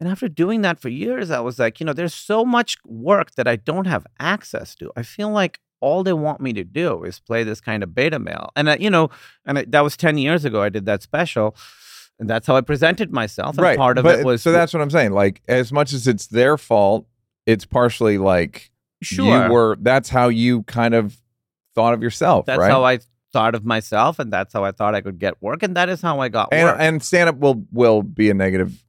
And 0.00 0.08
after 0.08 0.28
doing 0.28 0.62
that 0.62 0.80
for 0.80 0.88
years, 0.88 1.30
I 1.30 1.40
was 1.40 1.58
like, 1.58 1.78
you 1.78 1.86
know, 1.86 1.92
there's 1.92 2.14
so 2.14 2.44
much 2.44 2.76
work 2.86 3.34
that 3.34 3.46
I 3.46 3.56
don't 3.56 3.86
have 3.86 4.06
access 4.18 4.74
to. 4.76 4.90
I 4.96 5.02
feel 5.02 5.30
like 5.30 5.60
all 5.80 6.02
they 6.02 6.12
want 6.12 6.40
me 6.40 6.52
to 6.54 6.64
do 6.64 7.04
is 7.04 7.20
play 7.20 7.44
this 7.44 7.60
kind 7.60 7.82
of 7.82 7.94
beta 7.94 8.18
male. 8.18 8.50
And, 8.56 8.70
I, 8.70 8.76
you 8.76 8.90
know, 8.90 9.10
and 9.44 9.58
I, 9.58 9.64
that 9.68 9.82
was 9.82 9.96
10 9.96 10.18
years 10.18 10.44
ago, 10.44 10.62
I 10.62 10.70
did 10.70 10.86
that 10.86 11.02
special. 11.02 11.54
And 12.18 12.28
that's 12.28 12.46
how 12.46 12.56
I 12.56 12.60
presented 12.60 13.12
myself. 13.12 13.56
And 13.56 13.62
right. 13.62 13.78
part 13.78 13.98
of 13.98 14.04
but 14.04 14.20
it 14.20 14.26
was 14.26 14.42
so 14.42 14.52
that's 14.52 14.74
what 14.74 14.82
I'm 14.82 14.90
saying. 14.90 15.12
Like 15.12 15.40
as 15.48 15.72
much 15.72 15.94
as 15.94 16.06
it's 16.06 16.26
their 16.26 16.58
fault, 16.58 17.06
it's 17.46 17.64
partially 17.64 18.18
like 18.18 18.70
sure. 19.02 19.46
you 19.46 19.52
were. 19.52 19.78
That's 19.80 20.10
how 20.10 20.28
you 20.28 20.62
kind 20.64 20.94
of 20.94 21.18
thought 21.74 21.94
of 21.94 22.02
yourself, 22.02 22.44
That's 22.44 22.58
right? 22.58 22.70
how 22.70 22.84
I 22.84 22.98
thought 23.32 23.54
of 23.54 23.64
myself, 23.64 24.18
and 24.18 24.32
that's 24.32 24.52
how 24.52 24.64
I 24.64 24.72
thought 24.72 24.94
I 24.94 25.00
could 25.00 25.18
get 25.18 25.40
work, 25.40 25.62
and 25.62 25.76
that 25.76 25.88
is 25.88 26.02
how 26.02 26.20
I 26.20 26.28
got 26.28 26.48
and 26.52 26.68
work. 26.68 26.76
and 26.78 27.02
stand 27.02 27.28
up 27.28 27.36
will 27.38 27.64
will 27.72 28.02
be 28.02 28.28
a 28.28 28.34
negative. 28.34 28.84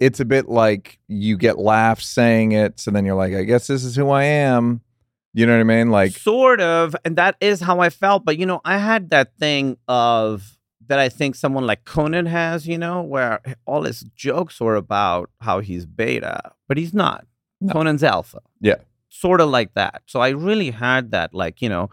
It's 0.00 0.20
a 0.20 0.24
bit 0.24 0.48
like 0.48 0.98
you 1.08 1.36
get 1.36 1.58
laughs 1.58 2.06
saying 2.06 2.52
it, 2.52 2.78
so 2.78 2.90
then 2.90 3.04
you're 3.04 3.16
like, 3.16 3.34
I 3.34 3.42
guess 3.42 3.66
this 3.66 3.84
is 3.84 3.96
who 3.96 4.10
I 4.10 4.24
am. 4.24 4.80
You 5.34 5.46
know 5.46 5.52
what 5.52 5.60
I 5.60 5.64
mean? 5.64 5.90
Like, 5.90 6.12
sort 6.12 6.60
of, 6.60 6.96
and 7.04 7.16
that 7.16 7.36
is 7.40 7.60
how 7.60 7.80
I 7.80 7.90
felt. 7.90 8.24
But 8.24 8.38
you 8.38 8.46
know, 8.46 8.60
I 8.64 8.78
had 8.78 9.10
that 9.10 9.36
thing 9.38 9.76
of 9.86 10.56
that 10.86 10.98
I 10.98 11.08
think 11.08 11.34
someone 11.34 11.66
like 11.66 11.84
Conan 11.84 12.26
has, 12.26 12.66
you 12.66 12.78
know, 12.78 13.02
where 13.02 13.40
all 13.66 13.82
his 13.82 14.00
jokes 14.16 14.60
were 14.60 14.76
about 14.76 15.30
how 15.40 15.60
he's 15.60 15.84
beta, 15.84 16.52
but 16.66 16.76
he's 16.76 16.94
not. 16.94 17.26
No. 17.60 17.72
Conan's 17.72 18.02
alpha. 18.02 18.40
Yeah. 18.60 18.76
Sort 19.10 19.40
of 19.40 19.50
like 19.50 19.74
that. 19.74 20.02
So 20.06 20.20
I 20.20 20.30
really 20.30 20.70
had 20.70 21.10
that, 21.10 21.34
like, 21.34 21.60
you 21.60 21.68
know, 21.68 21.90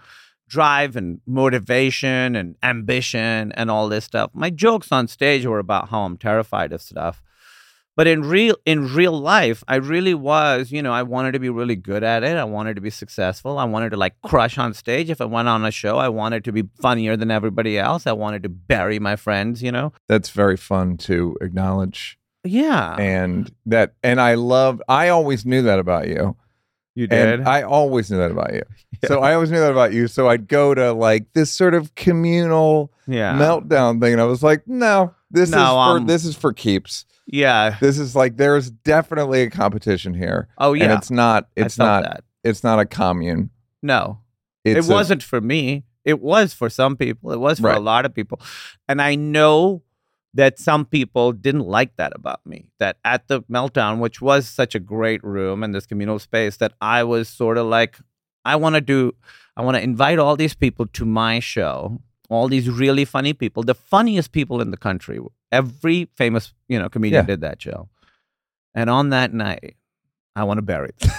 drive 0.47 0.95
and 0.95 1.19
motivation 1.25 2.35
and 2.35 2.55
ambition 2.63 3.51
and 3.51 3.69
all 3.69 3.89
this 3.89 4.05
stuff. 4.05 4.31
My 4.33 4.49
jokes 4.49 4.91
on 4.91 5.07
stage 5.07 5.45
were 5.45 5.59
about 5.59 5.89
how 5.89 6.03
I'm 6.03 6.17
terrified 6.17 6.71
of 6.71 6.81
stuff. 6.81 7.21
But 7.97 8.07
in 8.07 8.21
real 8.23 8.55
in 8.65 8.93
real 8.93 9.17
life, 9.17 9.63
I 9.69 9.75
really 9.75 10.13
was, 10.13 10.71
you 10.71 10.81
know, 10.81 10.91
I 10.91 11.03
wanted 11.03 11.31
to 11.31 11.39
be 11.39 11.49
really 11.49 11.77
good 11.77 12.03
at 12.03 12.23
it. 12.23 12.35
I 12.35 12.43
wanted 12.43 12.75
to 12.75 12.81
be 12.81 12.89
successful. 12.89 13.57
I 13.57 13.63
wanted 13.63 13.91
to 13.91 13.97
like 13.97 14.15
crush 14.21 14.57
on 14.57 14.73
stage. 14.73 15.09
If 15.09 15.21
I 15.21 15.25
went 15.25 15.47
on 15.47 15.63
a 15.63 15.71
show, 15.71 15.97
I 15.97 16.09
wanted 16.09 16.43
to 16.45 16.51
be 16.51 16.63
funnier 16.81 17.15
than 17.15 17.31
everybody 17.31 17.77
else. 17.79 18.05
I 18.05 18.11
wanted 18.11 18.43
to 18.43 18.49
bury 18.49 18.99
my 18.99 19.15
friends, 19.15 19.63
you 19.63 19.71
know. 19.71 19.93
that's 20.09 20.29
very 20.29 20.57
fun 20.57 20.97
to 20.97 21.37
acknowledge, 21.39 22.17
Yeah. 22.43 22.95
and 22.97 23.49
that, 23.65 23.93
and 24.03 24.19
I 24.19 24.33
love. 24.33 24.81
I 24.89 25.07
always 25.09 25.45
knew 25.45 25.61
that 25.61 25.79
about 25.79 26.09
you. 26.09 26.35
you 26.95 27.07
And 27.09 27.47
I 27.47 27.61
always 27.61 28.11
knew 28.11 28.17
that 28.17 28.31
about 28.31 28.53
you. 28.53 28.63
So 29.07 29.19
I 29.21 29.33
always 29.35 29.51
knew 29.51 29.59
that 29.59 29.71
about 29.71 29.93
you. 29.93 30.07
So 30.07 30.27
I'd 30.29 30.47
go 30.47 30.73
to 30.73 30.91
like 30.93 31.31
this 31.33 31.51
sort 31.51 31.75
of 31.75 31.93
communal 31.95 32.91
yeah. 33.07 33.37
meltdown 33.37 34.01
thing, 34.01 34.13
and 34.13 34.21
I 34.21 34.25
was 34.25 34.41
like, 34.41 34.67
no, 34.67 35.13
this 35.29 35.49
No, 35.51 35.57
is 35.63 35.69
for 35.69 35.97
um, 35.99 36.07
this 36.07 36.25
is 36.25 36.35
for 36.35 36.51
keeps. 36.53 37.05
Yeah. 37.27 37.77
This 37.79 37.97
is 37.97 38.15
like 38.15 38.37
there's 38.37 38.69
definitely 38.69 39.41
a 39.43 39.49
competition 39.49 40.13
here, 40.13 40.47
Oh 40.57 40.73
yeah. 40.73 40.85
and 40.85 40.93
it's 40.93 41.09
not. 41.11 41.47
It's 41.55 41.77
not. 41.77 42.03
that. 42.03 42.23
It's 42.43 42.63
not 42.63 42.79
a 42.79 42.85
commune. 42.85 43.49
No. 43.81 44.19
It's 44.63 44.87
it 44.87 44.91
wasn't 44.91 45.23
for 45.23 45.41
me. 45.41 45.83
It 46.03 46.21
was 46.21 46.53
for 46.53 46.69
some 46.69 46.95
people. 46.95 47.31
It 47.31 47.39
was 47.39 47.59
for 47.59 47.71
a 47.71 47.79
lot 47.79 48.05
of 48.05 48.13
people. 48.13 48.39
And 48.87 49.01
I 49.01 49.15
know 49.15 49.81
that 50.35 50.59
some 50.59 50.85
people 50.85 51.31
didn't 51.31 51.65
like 51.65 51.95
that 51.95 52.11
about 52.15 52.45
me. 52.45 52.69
That 52.79 52.97
at 53.03 53.27
the 53.27 53.41
meltdown, 53.43 53.99
which 53.99 54.21
was 54.21 54.47
such 54.47 54.75
a 54.75 54.79
great 54.79 55.23
room 55.23 55.63
and 55.63 55.73
this 55.73 55.85
communal 55.87 56.19
space, 56.19 56.57
that 56.57 56.73
I 56.81 57.03
was 57.03 57.27
sort 57.29 57.57
of 57.57 57.65
like, 57.65 57.97
I 58.43 58.55
want 58.57 58.75
to 58.75 58.81
do, 58.81 59.13
I 59.57 59.63
want 59.63 59.77
to 59.77 59.81
invite 59.83 60.19
all 60.19 60.35
these 60.35 60.53
people 60.53 60.85
to 60.87 61.05
my 61.05 61.39
show, 61.39 61.99
all 62.29 62.47
these 62.47 62.69
really 62.69 63.05
funny 63.05 63.33
people, 63.33 63.63
the 63.63 63.73
funniest 63.73 64.31
people 64.31 64.61
in 64.61 64.69
the 64.71 64.77
country. 64.77 65.19
Every 65.55 66.09
famous, 66.15 66.53
you 66.67 66.77
know, 66.79 66.89
comedian 66.89 67.23
Yeah. 67.23 67.27
did 67.27 67.41
that 67.41 67.61
show. 67.61 67.87
And 68.73 68.89
on 68.89 69.09
that 69.11 69.33
night, 69.33 69.77
I 70.35 70.43
want 70.43 70.57
to 70.57 70.61
bury 70.61 70.91
them. 70.99 71.11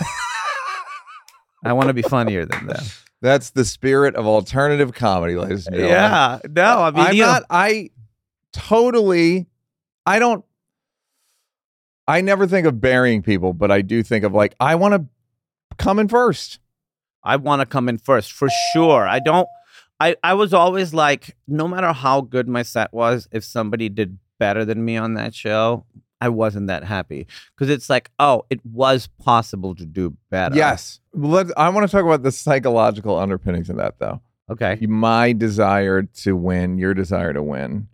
I 1.65 1.73
want 1.73 1.89
to 1.89 1.95
be 1.95 2.03
funnier 2.03 2.45
than 2.45 2.67
them. 2.67 2.85
That's 3.23 3.51
the 3.51 3.65
spirit 3.65 4.15
of 4.15 4.27
alternative 4.27 4.93
comedy, 4.93 5.37
ladies 5.37 5.67
and 5.67 5.75
gentlemen. 5.77 5.97
Yeah, 5.99 6.39
no, 6.51 6.83
I 6.83 6.91
mean, 6.91 7.01
I'm 7.07 7.15
you 7.15 7.23
know- 7.23 7.33
not. 7.33 7.43
I 7.49 7.91
totally. 8.53 9.47
I 10.05 10.19
don't. 10.19 10.45
I 12.07 12.21
never 12.21 12.47
think 12.47 12.67
of 12.67 12.81
burying 12.81 13.23
people, 13.23 13.53
but 13.53 13.71
I 13.71 13.81
do 13.83 14.03
think 14.03 14.25
of 14.25 14.33
like 14.35 14.55
I 14.61 14.75
want 14.75 14.95
to 14.95 15.07
come 15.79 15.99
in 15.99 16.09
first. 16.09 16.61
I 17.25 17.37
want 17.37 17.61
to 17.61 17.67
come 17.67 17.89
in 17.89 17.99
first 17.99 18.33
for 18.33 18.49
sure. 18.73 19.09
I 19.09 19.19
don't. 19.19 19.49
I, 19.99 20.15
I 20.23 20.35
was 20.35 20.53
always 20.53 20.93
like, 20.93 21.37
no 21.49 21.67
matter 21.67 21.91
how 21.93 22.21
good 22.21 22.47
my 22.49 22.63
set 22.63 22.93
was, 22.93 23.27
if 23.33 23.45
somebody 23.45 23.89
did 23.89 24.19
better 24.39 24.65
than 24.65 24.85
me 24.85 24.97
on 24.97 25.15
that 25.15 25.35
show, 25.35 25.85
I 26.21 26.31
wasn't 26.31 26.69
that 26.69 26.85
happy 26.85 27.27
because 27.55 27.69
it's 27.69 27.91
like, 27.91 28.11
oh, 28.19 28.45
it 28.49 28.65
was 28.65 29.07
possible 29.23 29.75
to 29.75 29.85
do 29.85 30.17
better. 30.31 30.57
Yes. 30.57 31.01
Let, 31.13 31.49
I 31.59 31.69
want 31.69 31.87
to 31.87 31.95
talk 31.95 32.05
about 32.05 32.23
the 32.23 32.33
psychological 32.33 33.19
underpinnings 33.19 33.69
of 33.69 33.77
that, 33.77 33.99
though. 33.99 34.21
Okay. 34.51 34.79
My 34.87 35.33
desire 35.33 36.03
to 36.03 36.37
win, 36.37 36.79
your 36.79 36.95
desire 36.95 37.33
to 37.33 37.43
win. 37.43 37.89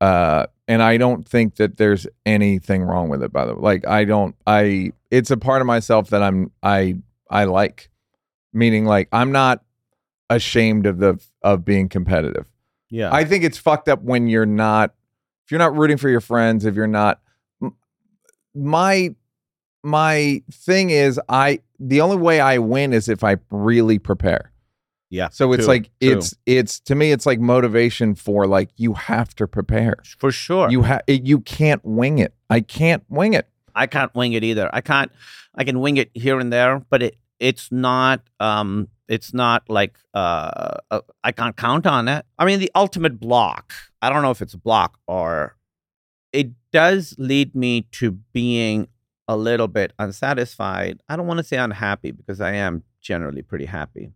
Uh, 0.00 0.46
and 0.68 0.82
I 0.82 0.98
don't 0.98 1.26
think 1.26 1.56
that 1.56 1.78
there's 1.78 2.06
anything 2.24 2.82
wrong 2.82 3.08
with 3.08 3.22
it, 3.24 3.32
by 3.32 3.46
the 3.46 3.54
way. 3.54 3.60
Like, 3.60 3.88
I 3.88 4.04
don't, 4.04 4.36
I, 4.46 4.92
it's 5.10 5.30
a 5.32 5.36
part 5.36 5.60
of 5.60 5.66
myself 5.66 6.10
that 6.10 6.22
I'm, 6.22 6.52
I, 6.62 6.98
I 7.28 7.44
like. 7.44 7.90
Meaning, 8.52 8.84
like, 8.84 9.08
I'm 9.10 9.32
not 9.32 9.64
ashamed 10.30 10.86
of 10.86 10.98
the, 10.98 11.18
of 11.42 11.64
being 11.64 11.88
competitive. 11.88 12.46
Yeah. 12.90 13.12
I 13.12 13.24
think 13.24 13.42
it's 13.44 13.58
fucked 13.58 13.88
up 13.88 14.02
when 14.02 14.28
you're 14.28 14.46
not 14.46 14.94
if 15.48 15.52
you're 15.52 15.58
not 15.58 15.74
rooting 15.74 15.96
for 15.96 16.10
your 16.10 16.20
friends, 16.20 16.66
if 16.66 16.74
you're 16.74 16.86
not 16.86 17.22
my 18.54 19.14
my 19.82 20.42
thing 20.52 20.90
is 20.90 21.18
I 21.26 21.60
the 21.80 22.02
only 22.02 22.18
way 22.18 22.38
I 22.38 22.58
win 22.58 22.92
is 22.92 23.08
if 23.08 23.24
I 23.24 23.36
really 23.50 23.98
prepare. 23.98 24.52
yeah. 25.08 25.30
So 25.30 25.54
it's 25.54 25.66
like 25.66 25.90
it's 26.00 26.34
it's 26.44 26.80
to 26.80 26.94
me 26.94 27.12
it's 27.12 27.24
like 27.24 27.40
motivation 27.40 28.14
for 28.14 28.46
like 28.46 28.68
you 28.76 28.92
have 28.92 29.34
to 29.36 29.48
prepare. 29.48 29.96
for 30.18 30.30
sure. 30.30 30.70
You 30.70 30.82
have 30.82 31.00
you 31.06 31.40
can't 31.40 31.82
wing 31.82 32.18
it. 32.18 32.34
I 32.50 32.60
can't 32.60 33.02
wing 33.08 33.32
it. 33.32 33.48
I 33.74 33.86
can't 33.86 34.14
wing 34.14 34.34
it 34.34 34.44
either. 34.44 34.68
I 34.70 34.82
can't. 34.82 35.10
I 35.54 35.64
can 35.64 35.80
wing 35.80 35.96
it 35.96 36.10
here 36.12 36.38
and 36.38 36.52
there, 36.52 36.82
but 36.90 37.02
it 37.02 37.16
it's 37.38 37.72
not. 37.72 38.20
Um, 38.38 38.88
it's 39.08 39.32
not 39.32 39.68
like 39.68 39.98
uh, 40.14 40.76
uh, 40.90 41.00
I 41.24 41.32
can't 41.32 41.56
count 41.56 41.86
on 41.86 42.08
it. 42.08 42.26
I 42.38 42.44
mean, 42.44 42.60
the 42.60 42.70
ultimate 42.74 43.18
block. 43.18 43.72
I 44.02 44.10
don't 44.10 44.22
know 44.22 44.30
if 44.30 44.42
it's 44.42 44.54
a 44.54 44.58
block 44.58 44.98
or 45.06 45.56
it 46.32 46.50
does 46.72 47.14
lead 47.18 47.54
me 47.54 47.82
to 47.92 48.12
being 48.12 48.88
a 49.26 49.36
little 49.36 49.68
bit 49.68 49.92
unsatisfied. 49.98 51.00
I 51.08 51.16
don't 51.16 51.26
want 51.26 51.38
to 51.38 51.44
say 51.44 51.56
unhappy 51.56 52.10
because 52.10 52.40
I 52.40 52.52
am 52.52 52.84
generally 53.00 53.42
pretty 53.42 53.66
happy. 53.66 54.10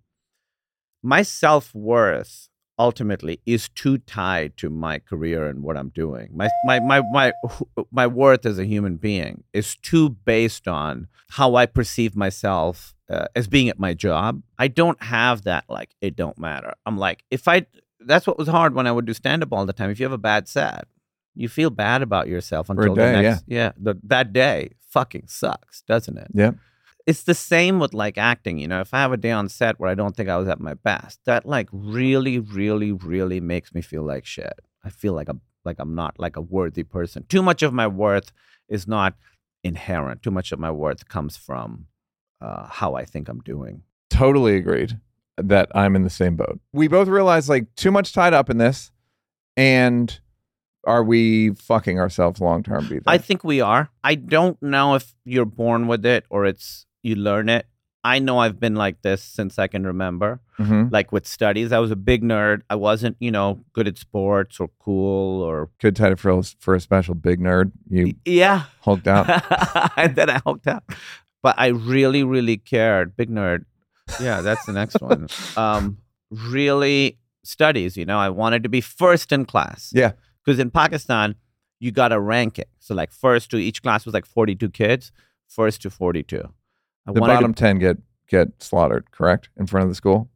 My 1.03 1.23
self 1.23 1.75
worth 1.75 2.49
ultimately 2.79 3.41
is 3.45 3.69
too 3.69 3.99
tied 3.99 4.57
to 4.57 4.71
my 4.71 4.99
career 4.99 5.47
and 5.47 5.63
what 5.63 5.77
I'm 5.77 5.91
doing. 5.91 6.31
My 6.35 6.49
my 6.65 6.81
my 6.81 7.03
my 7.13 7.33
my 7.91 8.07
worth 8.07 8.47
as 8.47 8.59
a 8.59 8.65
human 8.65 8.97
being 8.97 9.45
is 9.53 9.77
too 9.77 10.11
based 10.11 10.67
on 10.67 11.09
how 11.31 11.55
I 11.55 11.67
perceive 11.67 12.17
myself 12.17 12.95
uh, 13.11 13.27
as 13.35 13.47
being 13.47 13.69
at 13.69 13.79
my 13.79 13.95
job. 13.95 14.43
I 14.59 14.69
don't 14.69 15.03
have 15.03 15.43
that 15.43 15.65
like 15.69 15.95
it 16.01 16.17
don't 16.17 16.39
matter. 16.39 16.75
I'm 16.87 16.99
like 16.99 17.25
if 17.31 17.49
I 17.49 17.67
that's 18.01 18.27
what 18.27 18.39
was 18.39 18.49
hard 18.49 18.75
when 18.75 18.87
I 18.87 18.93
would 18.93 19.07
do 19.07 19.15
stand 19.15 19.43
up 19.43 19.53
all 19.53 19.67
the 19.67 19.73
time. 19.73 19.91
If 19.91 20.01
you 20.01 20.05
have 20.05 20.13
a 20.13 20.19
bad 20.19 20.49
set, 20.49 20.87
you 21.35 21.49
feel 21.49 21.71
bad 21.71 22.03
about 22.03 22.29
yourself 22.29 22.69
until 22.71 22.95
day, 22.95 23.13
the 23.13 23.23
next 23.23 23.45
yeah, 23.47 23.73
the, 23.77 23.95
that 24.05 24.33
day 24.33 24.71
fucking 24.89 25.25
sucks, 25.29 25.83
doesn't 25.83 26.19
it? 26.19 26.29
Yeah. 26.35 26.53
it's 27.07 27.23
the 27.25 27.35
same 27.35 27.79
with 27.81 27.95
like 27.95 28.17
acting 28.19 28.59
you 28.59 28.69
know 28.69 28.81
if 28.81 28.95
i 28.95 29.01
have 29.01 29.13
a 29.13 29.17
day 29.17 29.31
on 29.33 29.49
set 29.49 29.81
where 29.81 29.91
i 29.91 29.95
don't 29.95 30.15
think 30.17 30.29
i 30.29 30.37
was 30.37 30.47
at 30.47 30.61
my 30.61 30.75
best 30.75 31.19
that 31.25 31.45
like 31.45 31.69
really 31.73 32.39
really 32.39 32.93
really 32.93 33.41
makes 33.41 33.75
me 33.75 33.81
feel 33.81 34.05
like 34.05 34.25
shit 34.25 34.61
i 34.85 34.91
feel 34.91 35.13
like 35.13 35.29
i'm 35.29 35.41
like 35.65 35.77
i'm 35.81 35.95
not 35.95 36.19
like 36.19 36.37
a 36.37 36.41
worthy 36.41 36.85
person 36.85 37.25
too 37.29 37.43
much 37.43 37.63
of 37.63 37.73
my 37.73 37.87
worth 37.87 38.33
is 38.69 38.87
not 38.87 39.15
inherent 39.65 40.23
too 40.23 40.31
much 40.31 40.53
of 40.53 40.59
my 40.61 40.71
worth 40.71 41.09
comes 41.09 41.37
from 41.37 41.87
uh, 42.43 42.67
how 42.67 42.95
i 42.95 43.05
think 43.05 43.29
i'm 43.29 43.41
doing 43.41 43.83
Totally 44.11 44.57
agreed 44.57 44.99
that 45.39 45.71
I'm 45.75 45.97
in 45.97 46.03
the 46.03 46.11
same 46.11 46.37
boat. 46.37 46.61
We 46.75 46.87
both 46.87 47.09
realize 47.09 47.49
like 47.49 47.75
too 47.77 47.91
much 47.91 48.13
tied 48.13 48.35
up 48.35 48.51
in 48.51 48.59
this 48.59 48.91
and 49.57 50.21
are 50.85 51.03
we 51.03 51.51
fucking 51.55 51.99
ourselves 51.99 52.41
long 52.41 52.63
term, 52.63 52.81
do 52.89 52.95
you 52.95 53.01
think? 53.01 53.05
i 53.09 53.17
think 53.19 53.43
we 53.43 53.61
are 53.61 53.89
i 54.05 54.15
don't 54.15 54.61
know 54.63 54.95
if 54.95 55.15
you're 55.25 55.47
born 55.47 55.87
with 55.87 56.05
it 56.05 56.25
or 56.29 56.45
it's 56.45 56.85
you 57.03 57.15
learn 57.15 57.49
it 57.49 57.67
i 58.05 58.19
know 58.19 58.39
i've 58.39 58.59
been 58.61 58.75
like 58.75 59.01
this 59.03 59.23
since 59.23 59.59
i 59.59 59.67
can 59.67 59.87
remember 59.87 60.41
Mhm. 60.59 60.93
like 60.93 61.11
with 61.11 61.27
studies. 61.27 61.73
I 61.73 61.79
was 61.81 61.91
a 61.91 61.97
big 61.97 62.23
nerd. 62.23 62.61
I 62.71 62.77
wasn't, 62.77 63.17
you 63.19 63.33
know, 63.33 63.65
good 63.73 63.89
at 63.89 63.99
sports 63.99 64.61
or 64.61 64.69
cool 64.79 65.43
or 65.43 65.71
Good 65.81 65.97
title 65.97 66.17
for 66.17 66.31
a, 66.31 66.43
for 66.61 66.75
a 66.77 66.81
special 66.81 67.15
big 67.17 67.41
nerd. 67.41 67.73
You 67.89 68.15
yeah. 68.25 68.65
hulked 68.83 69.09
out. 69.09 69.27
and 69.97 70.15
then 70.19 70.31
I 70.31 70.39
hooked 70.47 70.69
up. 70.69 70.93
But 71.43 71.57
I 71.59 71.69
really, 71.69 72.23
really 72.23 72.57
cared. 72.57 73.17
Big 73.17 73.31
nerd. 73.31 73.65
Yeah, 74.21 74.41
that's 74.41 74.65
the 74.67 74.73
next 74.73 75.01
one. 75.01 75.29
Um, 75.57 75.99
really 76.31 77.19
studies. 77.45 77.97
You 77.97 78.05
know, 78.05 78.19
I 78.19 78.31
wanted 78.31 78.63
to 78.63 78.69
be 78.69 78.81
first 78.81 79.33
in 79.33 79.45
class. 79.45 79.93
Yeah. 79.95 80.13
Because 80.45 80.59
in 80.59 80.71
Pakistan, 80.71 81.35
you 81.79 81.91
got 81.91 82.13
a 82.13 82.21
ranking. 82.21 82.65
So 82.79 82.95
like 82.95 83.13
first 83.13 83.51
to 83.51 83.59
each 83.59 83.83
class 83.83 84.05
was 84.05 84.15
like 84.15 84.27
42 84.27 84.71
kids, 84.71 85.13
first 85.49 85.83
to 85.83 85.91
42. 85.91 86.39
I 87.07 87.13
the 87.13 87.21
wanted 87.21 87.35
to 87.35 87.39
bottom 87.39 87.55
10 87.55 87.79
get 87.79 87.99
get 88.29 88.63
slaughtered, 88.63 89.11
correct? 89.11 89.51
In 89.57 89.67
front 89.67 89.85
of 89.85 89.91
the 89.91 89.95
school? 89.95 90.31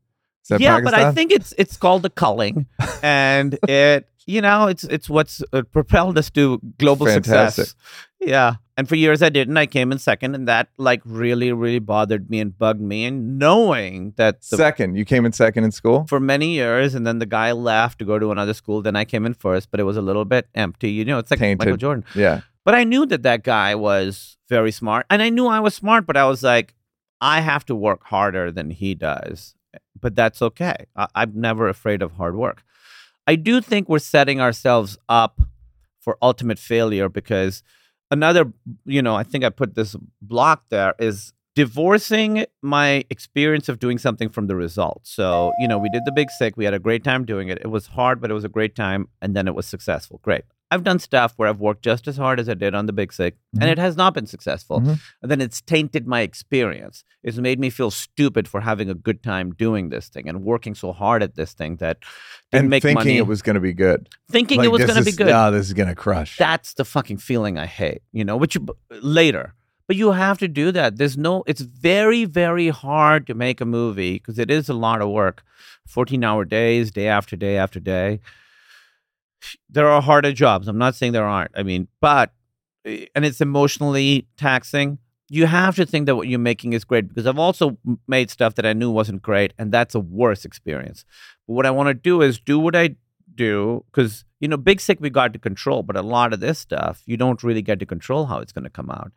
Yeah, 0.59 0.81
but 0.81 0.95
I 0.95 1.13
think 1.13 1.33
it's 1.33 1.55
it's 1.59 1.77
called 1.77 2.03
the 2.03 2.11
culling, 2.11 2.67
and 3.03 3.59
it 3.69 4.09
you 4.27 4.41
know 4.41 4.67
it's 4.67 4.85
it's 4.85 5.09
what's 5.09 5.43
uh, 5.53 5.63
propelled 5.63 6.19
us 6.19 6.31
to 6.31 6.61
global 6.79 7.07
Fantastic. 7.07 7.67
success. 7.67 7.75
Yeah, 8.21 8.55
and 8.77 8.89
for 8.89 8.97
years 8.97 9.23
I 9.23 9.29
didn't. 9.29 9.57
I 9.57 9.67
came 9.67 9.93
in 9.93 9.99
second, 9.99 10.35
and 10.35 10.49
that 10.49 10.69
like 10.79 11.03
really 11.05 11.53
really 11.53 11.79
bothered 11.79 12.31
me 12.31 12.41
and 12.41 12.57
bugged 12.57 12.81
me. 12.81 13.05
And 13.05 13.39
knowing 13.39 14.15
that 14.17 14.43
the, 14.43 14.57
second. 14.57 14.97
You 14.97 15.05
came 15.05 15.25
in 15.27 15.33
second 15.33 15.65
in 15.65 15.73
school? 15.73 16.07
for 16.09 16.21
many 16.21 16.55
years, 16.55 16.95
and 16.95 17.07
then 17.07 17.19
the 17.19 17.27
guy 17.27 17.53
left 17.53 17.99
to 18.01 18.05
go 18.05 18.19
to 18.19 18.31
another 18.31 18.55
school. 18.55 18.83
Then 18.83 18.97
I 18.97 19.05
came 19.05 19.27
in 19.27 19.35
first, 19.35 19.71
but 19.71 19.81
it 19.81 19.85
was 19.85 19.97
a 19.97 20.03
little 20.03 20.25
bit 20.25 20.49
empty. 20.55 20.91
You 20.91 21.05
know, 21.05 21.19
it's 21.19 21.31
like 21.31 21.41
Michael 21.41 21.77
Jordan. 21.77 22.05
Yeah. 22.15 22.43
But 22.65 22.75
I 22.75 22.83
knew 22.83 23.07
that 23.07 23.23
that 23.23 23.45
guy 23.45 23.75
was 23.75 24.37
very 24.49 24.73
smart, 24.73 25.07
and 25.09 25.23
I 25.23 25.29
knew 25.29 25.47
I 25.47 25.61
was 25.61 25.75
smart. 25.75 26.07
But 26.07 26.17
I 26.17 26.27
was 26.27 26.43
like, 26.43 26.75
I 27.21 27.41
have 27.41 27.65
to 27.67 27.75
work 27.75 28.05
harder 28.05 28.51
than 28.51 28.71
he 28.71 28.95
does. 28.95 29.55
But 30.01 30.15
that's 30.15 30.43
okay. 30.43 30.87
I- 30.97 31.09
I'm 31.15 31.33
never 31.41 31.69
afraid 31.69 32.03
of 32.03 32.13
hard 32.13 32.37
work. 32.37 32.63
I 33.27 33.37
do 33.37 33.61
think 33.61 33.89
we're 33.89 33.99
setting 33.99 34.41
ourselves 34.41 34.99
up 35.09 35.41
for 35.99 36.17
ultimate 36.23 36.59
failure 36.59 37.09
because 37.09 37.63
another, 38.11 38.53
you 38.85 39.03
know, 39.03 39.15
I 39.17 39.23
think 39.25 39.45
I 39.45 39.51
put 39.51 39.75
this 39.75 39.97
block 40.23 40.65
there 40.69 40.95
is 40.99 41.33
divorcing 41.55 42.45
my 42.63 43.05
experience 43.11 43.69
of 43.69 43.79
doing 43.79 43.99
something 43.99 44.29
from 44.29 44.47
the 44.47 44.55
result. 44.55 45.01
So, 45.05 45.53
you 45.59 45.67
know, 45.67 45.79
we 45.79 45.89
did 45.89 46.03
the 46.05 46.13
big 46.13 46.31
sick. 46.31 46.57
We 46.57 46.65
had 46.67 46.75
a 46.75 46.79
great 46.79 47.03
time 47.03 47.25
doing 47.25 47.49
it. 47.49 47.59
It 47.63 47.69
was 47.69 47.87
hard, 47.89 48.21
but 48.21 48.31
it 48.31 48.35
was 48.35 48.45
a 48.45 48.49
great 48.49 48.75
time. 48.77 49.09
And 49.23 49.35
then 49.35 49.49
it 49.49 49.55
was 49.55 49.67
successful. 49.67 50.21
Great. 50.23 50.45
I've 50.71 50.83
done 50.83 50.99
stuff 50.99 51.33
where 51.37 51.49
I've 51.49 51.61
worked 51.61 51.83
just 51.85 52.09
as 52.09 52.17
hard 52.17 52.41
as 52.41 52.49
I 52.49 52.55
did 52.55 52.75
on 52.75 52.87
the 52.87 52.93
big 52.93 53.13
sick, 53.13 53.37
Mhm. 53.55 53.61
and 53.63 53.71
it 53.71 53.79
has 53.79 53.97
not 53.97 54.15
been 54.15 54.27
successful. 54.27 54.81
Mhm. 54.81 54.99
And 55.23 55.31
then 55.31 55.41
it's 55.41 55.61
tainted 55.61 56.07
my 56.09 56.23
experience. 56.23 57.05
It's 57.23 57.39
made 57.39 57.61
me 57.61 57.71
feel 57.71 57.91
stupid 57.93 58.49
for 58.49 58.61
having 58.63 58.91
a 58.91 58.95
good 58.95 59.23
time 59.23 59.53
doing 59.55 59.91
this 59.91 60.09
thing 60.09 60.29
and 60.29 60.43
working 60.43 60.75
so 60.75 60.93
hard 60.93 61.23
at 61.23 61.37
this 61.37 61.53
thing 61.53 61.77
that 61.77 61.99
didn't 62.51 62.63
And 62.65 62.71
make 62.71 62.83
thinking 62.83 62.95
money. 62.99 63.17
it 63.19 63.27
was 63.29 63.43
going 63.43 63.55
to 63.55 63.61
be 63.61 63.73
good. 63.73 64.09
thinking 64.31 64.59
Like, 64.59 64.67
it 64.67 64.73
was 64.73 64.85
going 64.87 64.99
to 64.99 65.05
be 65.05 65.13
good. 65.13 65.29
No, 65.29 65.51
this 65.53 65.67
is 65.69 65.73
going 65.73 65.89
to 65.89 65.95
crush. 65.95 66.37
That's 66.37 66.75
the 66.75 66.85
fucking 66.85 67.19
feeling 67.19 67.59
I 67.59 67.67
hate, 67.67 68.03
you 68.13 68.25
know, 68.25 68.37
which 68.37 68.57
you, 68.57 68.67
later. 68.91 69.55
But 69.87 69.95
you 69.95 70.11
have 70.11 70.39
to 70.39 70.49
do 70.49 70.73
that. 70.73 70.97
There's 70.97 71.17
no, 71.17 71.45
it's 71.47 71.61
very, 71.61 72.25
very 72.25 72.71
hard 72.71 73.25
to 73.29 73.35
make 73.35 73.61
a 73.61 73.65
movie 73.65 74.15
because 74.15 74.37
it 74.37 74.51
is 74.51 74.69
a 74.69 74.75
lot 74.75 75.01
of 75.01 75.11
work 75.11 75.45
14 75.87 76.25
hour 76.25 76.45
days, 76.45 76.91
day 76.91 77.07
after 77.07 77.37
day 77.37 77.57
after 77.57 77.79
day. 77.79 78.19
There 79.69 79.89
are 79.89 80.03
harder 80.03 80.33
jobs. 80.33 80.69
I'm 80.69 80.79
not 80.79 80.95
saying 80.95 81.13
there 81.13 81.27
aren't. 81.27 81.53
I 81.55 81.63
mean, 81.63 81.89
but, 82.01 82.33
eh, 82.85 83.07
and 83.15 83.25
it's 83.25 83.41
emotionally 83.41 84.27
taxing. 84.37 84.99
You 85.29 85.47
have 85.47 85.75
to 85.77 85.87
think 85.87 86.07
that 86.07 86.17
what 86.17 86.29
you're 86.29 86.39
making 86.39 86.73
is 86.73 86.85
great 86.85 87.09
because 87.09 87.27
I've 87.27 87.39
also 87.39 87.79
made 88.07 88.31
stuff 88.31 88.55
that 88.55 88.67
I 88.67 88.73
knew 88.73 88.91
wasn't 88.91 89.23
great, 89.23 89.55
and 89.59 89.73
that's 89.73 89.95
a 89.95 90.01
worse 90.01 90.45
experience. 90.45 91.05
But 91.47 91.55
what 91.55 91.67
I 91.67 91.73
want 91.73 91.89
to 91.89 91.95
do 91.95 92.23
is 92.23 92.39
do 92.39 92.61
what 92.61 92.77
I 92.77 92.95
do 93.37 93.85
because 93.87 94.25
you 94.41 94.49
know 94.49 94.57
big 94.57 94.81
sick 94.81 94.99
we 95.01 95.11
got 95.11 95.33
to 95.33 95.39
control 95.39 95.83
but 95.83 95.97
a 95.97 96.03
lot 96.03 96.33
of 96.33 96.41
this 96.41 96.59
stuff 96.59 97.03
you 97.07 97.17
don't 97.17 97.43
really 97.43 97.63
get 97.63 97.79
to 97.79 97.87
control 97.87 98.27
how 98.27 98.39
it's 98.39 98.53
going 98.53 98.65
to 98.65 98.71
come 98.71 98.91
out 98.91 99.13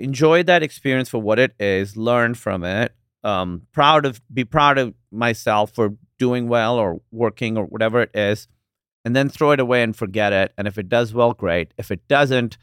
enjoy 0.00 0.42
that 0.42 0.62
experience 0.62 1.08
for 1.08 1.20
what 1.20 1.38
it 1.38 1.54
is 1.60 1.96
learn 1.96 2.34
from 2.34 2.64
it 2.64 2.94
um 3.22 3.62
proud 3.72 4.04
of 4.04 4.20
be 4.32 4.44
proud 4.44 4.78
of 4.78 4.94
myself 5.12 5.72
for 5.72 5.94
doing 6.18 6.48
well 6.48 6.76
or 6.76 7.00
working 7.10 7.56
or 7.56 7.64
whatever 7.66 8.02
it 8.02 8.10
is 8.14 8.48
and 9.06 9.16
then 9.16 9.30
throw 9.30 9.52
it 9.52 9.60
away 9.60 9.82
and 9.82 9.96
forget 9.96 10.32
it 10.34 10.52
and 10.58 10.68
if 10.68 10.76
it 10.76 10.88
does 10.88 11.14
well 11.14 11.32
great 11.32 11.72
if 11.78 11.90
it 11.90 12.06
doesn't 12.08 12.58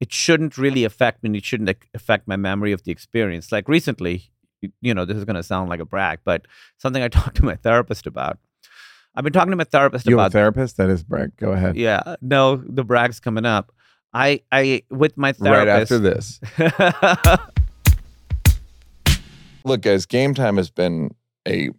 it 0.00 0.12
shouldn't 0.12 0.56
really 0.56 0.84
affect 0.84 1.22
me 1.22 1.28
and 1.28 1.36
it 1.36 1.44
shouldn't 1.44 1.76
affect 1.92 2.26
my 2.26 2.36
memory 2.36 2.72
of 2.72 2.84
the 2.84 2.92
experience 2.92 3.52
like 3.52 3.68
recently 3.68 4.30
you- 4.80 4.94
know 4.94 5.04
this 5.04 5.16
is 5.16 5.24
going 5.24 5.36
to 5.36 5.42
sound 5.42 5.68
like 5.68 5.80
a 5.80 5.84
brag 5.84 6.20
but 6.24 6.46
something 6.78 7.02
i 7.02 7.08
talked 7.18 7.36
to 7.36 7.44
my 7.44 7.56
therapist 7.56 8.06
about 8.06 8.38
i've 9.16 9.24
been 9.24 9.32
talking 9.32 9.50
to 9.50 9.56
my 9.56 9.64
therapist 9.64 10.06
you 10.06 10.14
about 10.14 10.28
a 10.28 10.30
therapist? 10.30 10.76
That 10.76 10.88
is 10.88 11.02
brag. 11.02 11.36
Go 11.36 11.50
ahead. 11.52 11.76
yeah, 11.76 12.14
no, 12.22 12.56
the 12.56 12.84
brag's 12.84 13.20
coming 13.20 13.44
up. 13.44 13.72
I, 14.12 14.40
I, 14.50 14.82
with 14.90 15.16
my 15.16 15.32
therapist. 15.32 15.68
Right 15.68 15.80
after 15.82 15.98
this. 15.98 16.40
Look, 19.64 19.82
guys, 19.82 20.06
GameTime 20.06 20.56
has 20.56 20.70
been 20.70 21.14
a 21.46 21.70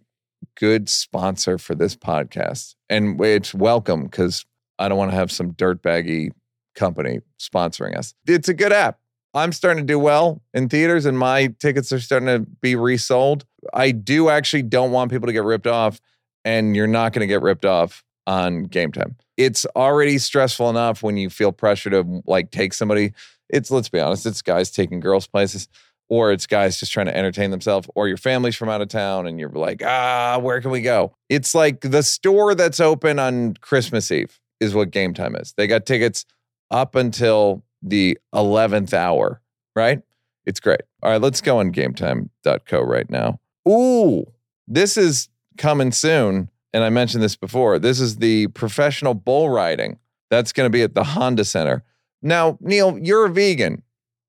good 0.56 0.88
sponsor 0.88 1.58
for 1.58 1.74
this 1.74 1.96
podcast. 1.96 2.74
And 2.88 3.20
it's 3.20 3.54
welcome 3.54 4.04
because 4.04 4.44
I 4.78 4.88
don't 4.88 4.98
want 4.98 5.10
to 5.10 5.16
have 5.16 5.30
some 5.30 5.52
dirtbaggy 5.52 6.30
company 6.74 7.20
sponsoring 7.38 7.96
us. 7.96 8.14
It's 8.26 8.48
a 8.48 8.54
good 8.54 8.72
app. 8.72 8.98
I'm 9.34 9.52
starting 9.52 9.86
to 9.86 9.90
do 9.90 9.98
well 9.98 10.42
in 10.52 10.68
theaters 10.68 11.06
and 11.06 11.18
my 11.18 11.54
tickets 11.58 11.92
are 11.92 12.00
starting 12.00 12.26
to 12.26 12.40
be 12.60 12.76
resold. 12.76 13.46
I 13.72 13.92
do 13.92 14.28
actually 14.28 14.62
don't 14.62 14.90
want 14.90 15.10
people 15.10 15.26
to 15.26 15.32
get 15.32 15.44
ripped 15.44 15.66
off, 15.66 16.00
and 16.44 16.76
you're 16.76 16.86
not 16.86 17.12
going 17.12 17.20
to 17.20 17.26
get 17.26 17.40
ripped 17.40 17.64
off 17.64 18.04
on 18.26 18.66
GameTime. 18.66 19.14
It's 19.36 19.64
already 19.74 20.18
stressful 20.18 20.68
enough 20.68 21.02
when 21.02 21.16
you 21.16 21.30
feel 21.30 21.52
pressure 21.52 21.90
to 21.90 22.22
like 22.26 22.50
take 22.50 22.74
somebody. 22.74 23.12
It's 23.48 23.70
let's 23.70 23.88
be 23.88 24.00
honest, 24.00 24.26
it's 24.26 24.42
guys 24.42 24.70
taking 24.70 25.00
girls 25.00 25.26
places 25.26 25.68
or 26.12 26.30
it's 26.30 26.46
guys 26.46 26.78
just 26.78 26.92
trying 26.92 27.06
to 27.06 27.16
entertain 27.16 27.50
themselves, 27.50 27.88
or 27.94 28.06
your 28.06 28.18
family's 28.18 28.54
from 28.54 28.68
out 28.68 28.82
of 28.82 28.88
town 28.88 29.26
and 29.26 29.40
you're 29.40 29.48
like, 29.48 29.82
ah, 29.82 30.38
where 30.38 30.60
can 30.60 30.70
we 30.70 30.82
go? 30.82 31.16
It's 31.30 31.54
like 31.54 31.80
the 31.80 32.02
store 32.02 32.54
that's 32.54 32.80
open 32.80 33.18
on 33.18 33.54
Christmas 33.62 34.10
Eve 34.10 34.38
is 34.60 34.74
what 34.74 34.90
GameTime 34.90 35.40
is. 35.40 35.54
They 35.56 35.66
got 35.66 35.86
tickets 35.86 36.26
up 36.70 36.96
until 36.96 37.64
the 37.80 38.18
11th 38.34 38.92
hour, 38.92 39.40
right? 39.74 40.02
It's 40.44 40.60
great. 40.60 40.82
All 41.02 41.12
right, 41.12 41.20
let's 41.20 41.40
go 41.40 41.56
on 41.56 41.72
gametime.co 41.72 42.80
right 42.82 43.08
now. 43.08 43.40
Ooh, 43.66 44.26
this 44.68 44.98
is 44.98 45.30
coming 45.56 45.92
soon. 45.92 46.50
And 46.74 46.84
I 46.84 46.90
mentioned 46.90 47.22
this 47.22 47.36
before. 47.36 47.78
This 47.78 48.00
is 48.00 48.16
the 48.16 48.48
professional 48.48 49.14
bull 49.14 49.48
riding. 49.48 49.98
That's 50.28 50.52
going 50.52 50.66
to 50.66 50.70
be 50.70 50.82
at 50.82 50.94
the 50.94 51.04
Honda 51.04 51.46
Center. 51.46 51.84
Now, 52.20 52.58
Neal, 52.60 52.98
you're 52.98 53.24
a 53.24 53.30
vegan. 53.30 53.82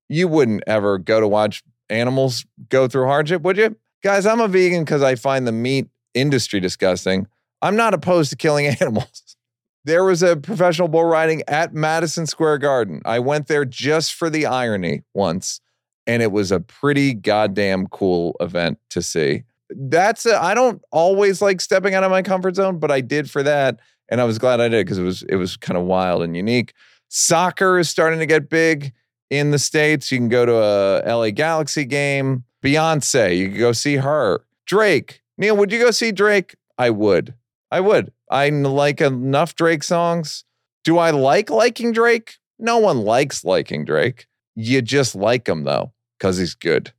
You 0.08 0.28
wouldn't 0.28 0.62
ever 0.66 0.96
go 0.96 1.20
to 1.20 1.28
watch 1.28 1.62
animals 1.94 2.44
go 2.68 2.88
through 2.88 3.06
hardship, 3.06 3.42
would 3.42 3.56
you? 3.56 3.76
Guys, 4.02 4.26
I'm 4.26 4.40
a 4.40 4.48
vegan 4.48 4.84
because 4.84 5.02
I 5.02 5.14
find 5.14 5.46
the 5.46 5.52
meat 5.52 5.88
industry 6.12 6.60
disgusting. 6.60 7.26
I'm 7.62 7.76
not 7.76 7.94
opposed 7.94 8.30
to 8.30 8.36
killing 8.36 8.66
animals. 8.80 9.36
There 9.84 10.04
was 10.04 10.22
a 10.22 10.36
professional 10.36 10.88
bull 10.88 11.04
riding 11.04 11.42
at 11.46 11.74
Madison 11.74 12.26
Square 12.26 12.58
Garden. 12.58 13.02
I 13.04 13.18
went 13.18 13.48
there 13.48 13.64
just 13.64 14.14
for 14.14 14.30
the 14.30 14.46
irony 14.46 15.02
once, 15.12 15.60
and 16.06 16.22
it 16.22 16.32
was 16.32 16.50
a 16.50 16.60
pretty 16.60 17.12
goddamn 17.12 17.86
cool 17.88 18.34
event 18.40 18.78
to 18.90 19.02
see. 19.02 19.44
That's 19.70 20.26
I 20.26 20.54
don't 20.54 20.82
always 20.90 21.42
like 21.42 21.60
stepping 21.60 21.94
out 21.94 22.04
of 22.04 22.10
my 22.10 22.22
comfort 22.22 22.56
zone, 22.56 22.78
but 22.78 22.90
I 22.90 23.00
did 23.00 23.30
for 23.30 23.42
that, 23.42 23.80
and 24.08 24.20
I 24.20 24.24
was 24.24 24.38
glad 24.38 24.60
I 24.60 24.68
did 24.68 24.86
because 24.86 24.98
it 24.98 25.02
was 25.02 25.22
it 25.28 25.36
was 25.36 25.56
kind 25.56 25.76
of 25.76 25.84
wild 25.84 26.22
and 26.22 26.36
unique. 26.36 26.72
Soccer 27.08 27.78
is 27.78 27.88
starting 27.88 28.18
to 28.18 28.26
get 28.26 28.48
big 28.48 28.92
in 29.30 29.50
the 29.50 29.58
States. 29.58 30.10
You 30.10 30.18
can 30.18 30.28
go 30.28 30.46
to 30.46 30.54
a 30.54 31.02
LA 31.06 31.30
Galaxy 31.30 31.84
game. 31.84 32.44
Beyonce, 32.62 33.36
you 33.36 33.48
can 33.50 33.58
go 33.58 33.72
see 33.72 33.96
her. 33.96 34.44
Drake. 34.66 35.22
Neal, 35.36 35.56
would 35.56 35.72
you 35.72 35.78
go 35.78 35.90
see 35.90 36.12
Drake? 36.12 36.54
I 36.78 36.90
would. 36.90 37.34
I 37.70 37.80
would. 37.80 38.12
I 38.30 38.48
like 38.48 39.00
enough 39.00 39.54
Drake 39.54 39.82
songs. 39.82 40.44
Do 40.84 40.98
I 40.98 41.10
like 41.10 41.50
liking 41.50 41.92
Drake? 41.92 42.36
No 42.58 42.78
one 42.78 42.98
likes 42.98 43.44
liking 43.44 43.84
Drake. 43.84 44.26
You 44.54 44.82
just 44.82 45.14
like 45.14 45.48
him 45.48 45.64
though, 45.64 45.92
because 46.18 46.38
he's 46.38 46.54
good. 46.54 46.92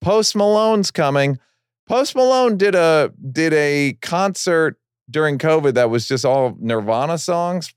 Post 0.00 0.34
Malone's 0.34 0.90
coming. 0.90 1.38
Post 1.86 2.14
Malone 2.16 2.56
did 2.56 2.74
a 2.74 3.12
did 3.30 3.52
a 3.52 3.96
concert 4.00 4.78
during 5.10 5.38
COVID 5.38 5.74
that 5.74 5.90
was 5.90 6.08
just 6.08 6.24
all 6.24 6.56
Nirvana 6.58 7.18
songs. 7.18 7.74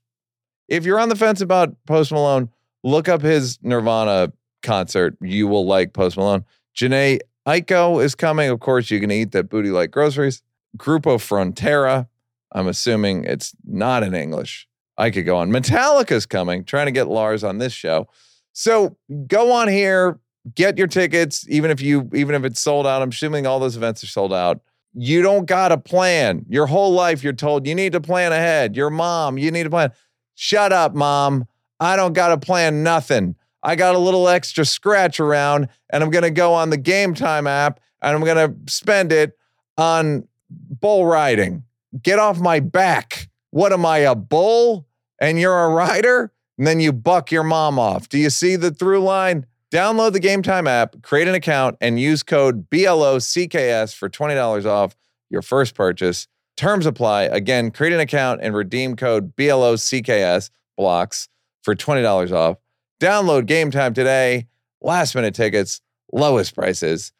If 0.68 0.84
you're 0.84 0.98
on 0.98 1.08
the 1.08 1.16
fence 1.16 1.40
about 1.40 1.76
Post 1.86 2.10
Malone, 2.12 2.50
look 2.84 3.08
up 3.08 3.22
his 3.22 3.58
Nirvana 3.62 4.32
concert. 4.62 5.16
You 5.20 5.46
will 5.48 5.66
like 5.66 5.92
Post 5.92 6.16
Malone. 6.16 6.44
Jhené 6.76 7.20
Aiko 7.46 8.02
is 8.02 8.14
coming. 8.14 8.50
Of 8.50 8.60
course, 8.60 8.90
you 8.90 9.00
can 9.00 9.10
eat 9.10 9.32
that 9.32 9.48
booty 9.48 9.70
like 9.70 9.90
groceries. 9.90 10.42
Grupo 10.76 11.16
Frontera. 11.18 12.08
I'm 12.52 12.66
assuming 12.68 13.24
it's 13.24 13.54
not 13.64 14.02
in 14.02 14.14
English. 14.14 14.68
I 14.98 15.10
could 15.10 15.26
go 15.26 15.36
on. 15.36 15.50
Metallica's 15.50 16.26
coming, 16.26 16.64
trying 16.64 16.86
to 16.86 16.92
get 16.92 17.08
Lars 17.08 17.44
on 17.44 17.58
this 17.58 17.72
show. 17.72 18.08
So 18.52 18.96
go 19.26 19.52
on 19.52 19.68
here, 19.68 20.18
get 20.54 20.78
your 20.78 20.86
tickets, 20.86 21.46
even 21.48 21.70
if 21.70 21.80
you 21.80 22.08
even 22.14 22.34
if 22.34 22.44
it's 22.44 22.60
sold 22.60 22.86
out. 22.86 23.02
I'm 23.02 23.10
assuming 23.10 23.46
all 23.46 23.60
those 23.60 23.76
events 23.76 24.02
are 24.02 24.08
sold 24.08 24.32
out. 24.32 24.60
You 24.94 25.20
don't 25.20 25.44
got 25.44 25.72
a 25.72 25.78
plan. 25.78 26.46
Your 26.48 26.66
whole 26.66 26.92
life 26.92 27.22
you're 27.22 27.34
told 27.34 27.66
you 27.66 27.74
need 27.74 27.92
to 27.92 28.00
plan 28.00 28.32
ahead. 28.32 28.74
Your 28.74 28.88
mom, 28.88 29.36
you 29.36 29.50
need 29.50 29.64
to 29.64 29.70
plan. 29.70 29.92
Shut 30.34 30.72
up, 30.72 30.94
mom. 30.94 31.46
I 31.80 31.96
don't 31.96 32.12
got 32.12 32.28
to 32.28 32.38
plan 32.38 32.82
nothing. 32.82 33.36
I 33.62 33.74
got 33.74 33.94
a 33.94 33.98
little 33.98 34.28
extra 34.28 34.64
scratch 34.64 35.18
around 35.18 35.68
and 35.90 36.02
I'm 36.02 36.10
going 36.10 36.22
to 36.22 36.30
go 36.30 36.54
on 36.54 36.70
the 36.70 36.78
GameTime 36.78 37.48
app 37.48 37.80
and 38.00 38.14
I'm 38.14 38.24
going 38.24 38.48
to 38.48 38.72
spend 38.72 39.12
it 39.12 39.36
on 39.76 40.28
bull 40.48 41.06
riding. 41.06 41.64
Get 42.00 42.18
off 42.18 42.38
my 42.38 42.60
back. 42.60 43.28
What 43.50 43.72
am 43.72 43.84
I, 43.84 43.98
a 43.98 44.14
bull 44.14 44.86
and 45.20 45.40
you're 45.40 45.64
a 45.64 45.68
rider? 45.68 46.32
And 46.58 46.66
then 46.66 46.80
you 46.80 46.92
buck 46.92 47.30
your 47.30 47.42
mom 47.42 47.78
off. 47.78 48.08
Do 48.08 48.18
you 48.18 48.30
see 48.30 48.56
the 48.56 48.70
through 48.70 49.00
line? 49.00 49.46
Download 49.72 50.12
the 50.12 50.20
GameTime 50.20 50.68
app, 50.68 51.02
create 51.02 51.26
an 51.26 51.34
account, 51.34 51.76
and 51.80 51.98
use 51.98 52.22
code 52.22 52.70
BLOCKS 52.70 53.94
for 53.94 54.08
$20 54.08 54.64
off 54.64 54.96
your 55.28 55.42
first 55.42 55.74
purchase. 55.74 56.28
Terms 56.56 56.86
apply. 56.86 57.24
Again, 57.24 57.72
create 57.72 57.92
an 57.92 58.00
account 58.00 58.40
and 58.42 58.54
redeem 58.54 58.94
code 58.94 59.34
BLOCKS 59.34 60.50
blocks 60.76 61.28
for 61.66 61.74
$20 61.74 62.30
off. 62.30 62.58
Download 63.00 63.42
GameTime 63.42 63.92
today. 63.92 64.46
Last 64.80 65.16
minute 65.16 65.34
tickets, 65.34 65.80
lowest 66.12 66.54
prices, 66.54 67.12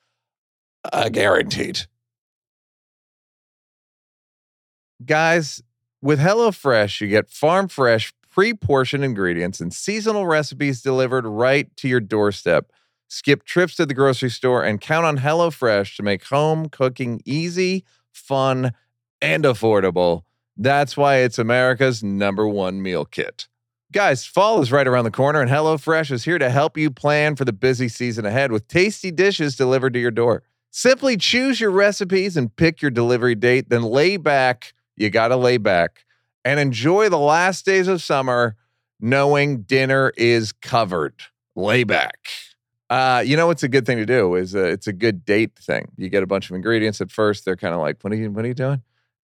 uh, 0.93 1.09
guaranteed. 1.09 1.81
Guys, 5.05 5.63
with 6.01 6.21
HelloFresh, 6.21 7.01
you 7.01 7.09
get 7.09 7.29
farm 7.29 7.67
fresh, 7.67 8.15
pre 8.31 8.55
portioned 8.55 9.03
ingredients 9.05 9.61
and 9.61 9.75
seasonal 9.75 10.27
recipes 10.27 10.81
delivered 10.81 11.27
right 11.27 11.75
to 11.79 11.89
your 11.89 12.01
doorstep. 12.01 12.71
Skip 13.09 13.45
trips 13.45 13.75
to 13.75 13.85
the 13.85 13.95
grocery 13.95 14.31
store 14.31 14.63
and 14.63 14.81
count 14.81 15.07
on 15.07 15.19
HelloFresh 15.19 15.97
to 15.97 16.05
make 16.05 16.25
home 16.25 16.69
cooking 16.69 17.21
easy, 17.25 17.85
fun, 18.13 18.73
and 19.21 19.43
affordable. 19.43 20.23
That's 20.57 20.97
why 20.97 21.17
it's 21.17 21.39
America's 21.39 22.05
number 22.05 22.47
one 22.47 22.81
meal 22.81 23.05
kit. 23.05 23.49
Guys, 23.93 24.27
fall 24.27 24.61
is 24.61 24.73
right 24.73 24.87
around 24.87 25.05
the 25.05 25.11
corner, 25.11 25.41
and 25.41 25.51
HelloFresh 25.51 26.11
is 26.11 26.25
here 26.25 26.39
to 26.39 26.51
help 26.51 26.77
you 26.77 26.91
plan 26.91 27.37
for 27.37 27.45
the 27.45 27.53
busy 27.53 27.89
season 27.89 28.27
ahead 28.27 28.51
with 28.51 28.67
tasty 28.67 29.13
dishes 29.13 29.57
delivered 29.57 29.93
to 29.95 30.01
your 30.01 30.11
door. 30.11 30.43
Simply 30.73 31.17
choose 31.17 31.61
your 31.61 31.71
recipes 31.71 32.37
and 32.37 32.55
pick 32.57 32.83
your 32.83 32.91
delivery 32.91 33.37
date, 33.37 33.71
then 33.71 33.83
lay 33.83 34.17
back. 34.17 34.75
You 34.97 35.09
got 35.09 35.29
to 35.29 35.37
lay 35.37 35.57
back 35.57 36.05
and 36.45 36.59
enjoy 36.59 37.09
the 37.09 37.19
last 37.19 37.65
days 37.65 37.87
of 37.87 38.03
summer 38.03 38.57
knowing 39.01 39.63
dinner 39.63 40.13
is 40.17 40.53
covered. 40.53 41.15
Lay 41.55 41.85
back. 41.85 42.29
Uh, 42.91 43.23
you 43.25 43.37
know 43.37 43.47
what's 43.47 43.63
a 43.63 43.69
good 43.69 43.87
thing 43.87 43.99
to 43.99 44.07
do 44.07 44.35
is 44.35 44.55
uh, 44.55 44.65
it's 44.65 44.87
a 44.87 44.93
good 44.93 45.25
date 45.25 45.57
thing. 45.59 45.89
You 45.97 46.09
get 46.09 46.23
a 46.23 46.27
bunch 46.27 46.51
of 46.51 46.57
ingredients 46.57 47.01
at 47.01 47.11
first. 47.11 47.45
They're 47.45 47.57
kind 47.57 47.75
of 47.75 47.81
like, 47.81 47.99
"What 48.03 48.13
are 48.13 48.17
you? 48.17 48.31
What 48.31 48.45
are 48.45 48.49
you 48.49 48.55
doing?" 48.55 48.83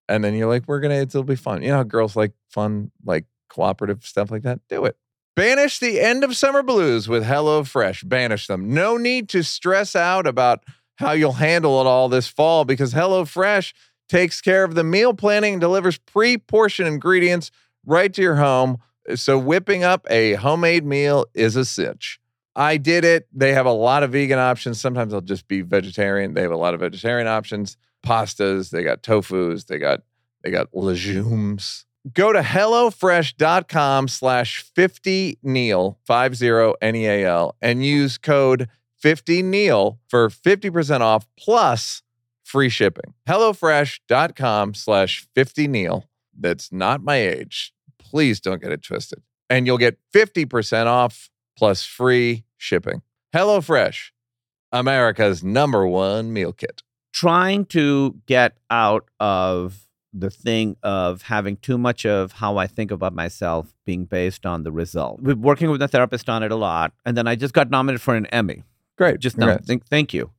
And 0.09 0.23
then 0.23 0.33
you're 0.35 0.49
like, 0.49 0.63
"We're 0.67 0.79
gonna. 0.79 0.95
It'll 0.95 1.23
be 1.23 1.35
fun." 1.35 1.63
You 1.63 1.69
know, 1.69 1.83
girls 1.83 2.15
like 2.15 2.33
fun, 2.49 2.91
like 3.05 3.25
cooperative 3.53 4.03
stuff 4.05 4.31
like 4.31 4.41
that, 4.43 4.59
do 4.67 4.85
it. 4.85 4.97
Banish 5.35 5.79
the 5.79 5.99
end 5.99 6.23
of 6.23 6.35
summer 6.35 6.61
blues 6.61 7.07
with 7.07 7.23
HelloFresh. 7.23 8.07
Banish 8.07 8.47
them. 8.47 8.73
No 8.73 8.97
need 8.97 9.29
to 9.29 9.43
stress 9.43 9.95
out 9.95 10.27
about 10.27 10.63
how 10.95 11.11
you'll 11.11 11.33
handle 11.33 11.81
it 11.81 11.87
all 11.87 12.07
this 12.07 12.27
fall 12.27 12.65
because 12.65 12.93
HelloFresh 12.93 13.73
takes 14.07 14.41
care 14.41 14.63
of 14.63 14.75
the 14.75 14.83
meal 14.83 15.13
planning 15.13 15.53
and 15.53 15.61
delivers 15.61 15.97
pre 15.97 16.37
portioned 16.37 16.87
ingredients 16.87 17.51
right 17.85 18.13
to 18.13 18.21
your 18.21 18.35
home. 18.35 18.77
So, 19.15 19.37
whipping 19.37 19.83
up 19.83 20.05
a 20.09 20.33
homemade 20.33 20.85
meal 20.85 21.25
is 21.33 21.55
a 21.55 21.65
cinch. 21.65 22.19
I 22.55 22.77
did 22.77 23.03
it. 23.03 23.27
They 23.33 23.53
have 23.53 23.65
a 23.65 23.71
lot 23.71 24.03
of 24.03 24.11
vegan 24.11 24.39
options. 24.39 24.79
Sometimes 24.79 25.13
I'll 25.13 25.21
just 25.21 25.47
be 25.47 25.61
vegetarian. 25.61 26.35
They 26.35 26.43
have 26.43 26.51
a 26.51 26.57
lot 26.57 26.75
of 26.75 26.79
vegetarian 26.79 27.27
options, 27.27 27.75
pastas, 28.05 28.69
they 28.69 28.83
got 28.83 29.01
tofus, 29.01 29.65
they 29.65 29.79
got 29.79 30.01
they 30.43 30.51
got 30.51 30.67
legumes. 30.73 31.85
Go 32.11 32.33
to 32.33 32.41
HelloFresh.com 32.41 34.09
slash 34.09 34.63
50 34.75 35.39
Neal, 35.41 35.99
50 36.05 36.73
N 36.81 36.95
E 36.95 37.05
A 37.05 37.25
L, 37.25 37.55
and 37.61 37.85
use 37.85 38.17
code 38.17 38.67
50 38.99 39.41
Neal 39.41 39.99
for 40.09 40.29
50% 40.29 40.99
off 41.01 41.27
plus 41.37 42.03
free 42.43 42.69
shipping. 42.69 43.13
HelloFresh.com 43.27 44.73
slash 44.73 45.27
50 45.33 45.67
Neal. 45.67 46.05
That's 46.37 46.71
not 46.71 47.01
my 47.03 47.15
age. 47.15 47.73
Please 47.97 48.39
don't 48.39 48.61
get 48.61 48.71
it 48.71 48.81
twisted. 48.81 49.21
And 49.49 49.65
you'll 49.65 49.77
get 49.77 49.97
50% 50.13 50.87
off 50.87 51.29
plus 51.57 51.85
free 51.85 52.43
shipping. 52.57 53.01
HelloFresh, 53.33 54.11
America's 54.71 55.43
number 55.43 55.87
one 55.87 56.33
meal 56.33 56.51
kit. 56.51 56.83
Trying 57.13 57.65
to 57.67 58.15
get 58.25 58.57
out 58.69 59.07
of 59.19 59.82
the 60.13 60.29
thing 60.29 60.77
of 60.83 61.23
having 61.23 61.57
too 61.57 61.77
much 61.77 62.05
of 62.05 62.33
how 62.33 62.57
I 62.57 62.67
think 62.67 62.91
about 62.91 63.13
myself 63.13 63.73
being 63.85 64.05
based 64.05 64.45
on 64.45 64.63
the 64.63 64.71
result. 64.71 65.21
We're 65.21 65.35
working 65.35 65.71
with 65.71 65.81
a 65.81 65.87
therapist 65.87 66.29
on 66.29 66.43
it 66.43 66.51
a 66.51 66.55
lot. 66.55 66.93
And 67.05 67.17
then 67.17 67.27
I 67.27 67.35
just 67.35 67.53
got 67.53 67.69
nominated 67.71 68.01
for 68.01 68.15
an 68.15 68.27
Emmy. 68.27 68.63
Great. 68.97 69.19
Just 69.19 69.37
now. 69.37 69.57
Thank, 69.57 69.87
thank 69.87 70.13
you. 70.13 70.29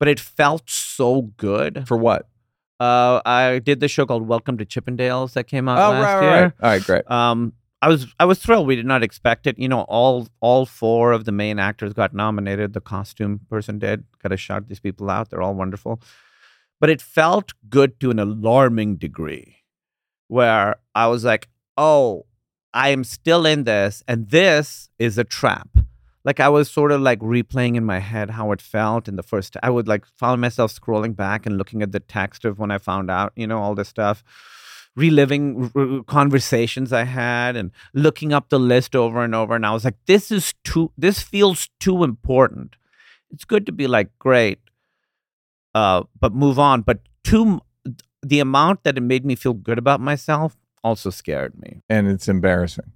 But 0.00 0.08
it 0.08 0.18
felt 0.20 0.68
so 0.68 1.22
good. 1.36 1.86
For 1.86 1.96
what? 1.96 2.28
Uh, 2.80 3.20
I 3.24 3.60
did 3.60 3.80
the 3.80 3.88
show 3.88 4.04
called 4.06 4.26
Welcome 4.26 4.58
to 4.58 4.66
Chippendales 4.66 5.32
that 5.34 5.44
came 5.46 5.68
out 5.68 5.78
Oh, 5.78 5.90
last 5.92 6.02
right, 6.02 6.22
year. 6.22 6.42
right. 6.42 6.52
All 6.62 6.70
right, 6.70 6.82
great. 6.84 7.10
Um, 7.10 7.52
I 7.80 7.88
was 7.88 8.06
I 8.18 8.24
was 8.24 8.38
thrilled. 8.38 8.66
We 8.66 8.74
did 8.76 8.86
not 8.86 9.02
expect 9.02 9.46
it. 9.46 9.58
You 9.58 9.68
know, 9.68 9.82
all 9.82 10.26
all 10.40 10.66
four 10.66 11.12
of 11.12 11.24
the 11.26 11.32
main 11.32 11.58
actors 11.58 11.92
got 11.92 12.12
nominated. 12.12 12.72
The 12.72 12.80
costume 12.80 13.40
person 13.48 13.78
did. 13.78 14.04
Got 14.22 14.30
to 14.30 14.36
shout 14.36 14.68
these 14.68 14.80
people 14.80 15.08
out. 15.08 15.30
They're 15.30 15.42
all 15.42 15.54
wonderful. 15.54 16.00
But 16.80 16.90
it 16.90 17.00
felt 17.00 17.52
good 17.68 17.98
to 18.00 18.10
an 18.10 18.18
alarming 18.18 18.96
degree, 18.96 19.56
where 20.28 20.76
I 20.94 21.06
was 21.08 21.24
like, 21.24 21.48
"Oh, 21.76 22.26
I 22.74 22.90
am 22.90 23.04
still 23.04 23.46
in 23.46 23.64
this, 23.64 24.02
and 24.06 24.28
this 24.30 24.88
is 24.98 25.18
a 25.18 25.24
trap." 25.24 25.68
Like 26.24 26.40
I 26.40 26.48
was 26.48 26.68
sort 26.68 26.90
of 26.90 27.00
like 27.00 27.20
replaying 27.20 27.76
in 27.76 27.84
my 27.84 28.00
head 28.00 28.30
how 28.30 28.50
it 28.50 28.60
felt 28.60 29.06
in 29.08 29.14
the 29.14 29.22
first. 29.22 29.56
I 29.62 29.70
would 29.70 29.86
like 29.86 30.04
found 30.18 30.40
myself 30.40 30.74
scrolling 30.74 31.14
back 31.14 31.46
and 31.46 31.56
looking 31.56 31.82
at 31.82 31.92
the 31.92 32.00
text 32.00 32.44
of 32.44 32.58
when 32.58 32.72
I 32.72 32.78
found 32.78 33.10
out, 33.10 33.32
you 33.36 33.46
know, 33.46 33.60
all 33.62 33.76
this 33.76 33.88
stuff 33.88 34.24
reliving 34.96 35.70
r- 35.76 36.02
conversations 36.04 36.92
I 36.92 37.04
had 37.04 37.54
and 37.54 37.70
looking 37.94 38.32
up 38.32 38.48
the 38.48 38.58
list 38.58 38.96
over 38.96 39.22
and 39.22 39.34
over. 39.34 39.54
And 39.54 39.64
I 39.64 39.72
was 39.72 39.84
like, 39.84 39.98
this 40.06 40.32
is 40.32 40.54
too, 40.64 40.90
this 40.96 41.20
feels 41.20 41.68
too 41.78 42.02
important. 42.02 42.76
It's 43.30 43.44
good 43.44 43.66
to 43.66 43.72
be 43.72 43.86
like, 43.86 44.08
great, 44.18 44.58
uh, 45.76 46.02
but 46.18 46.32
move 46.34 46.58
on. 46.58 46.82
But 46.82 47.00
too, 47.22 47.42
m- 47.86 47.96
the 48.22 48.40
amount 48.40 48.82
that 48.84 48.96
it 48.96 49.02
made 49.02 49.24
me 49.24 49.34
feel 49.34 49.52
good 49.68 49.78
about 49.78 50.00
myself 50.00 50.56
also 50.82 51.10
scared 51.10 51.52
me. 51.60 51.82
And 51.88 52.08
it's 52.08 52.28
embarrassing. 52.28 52.92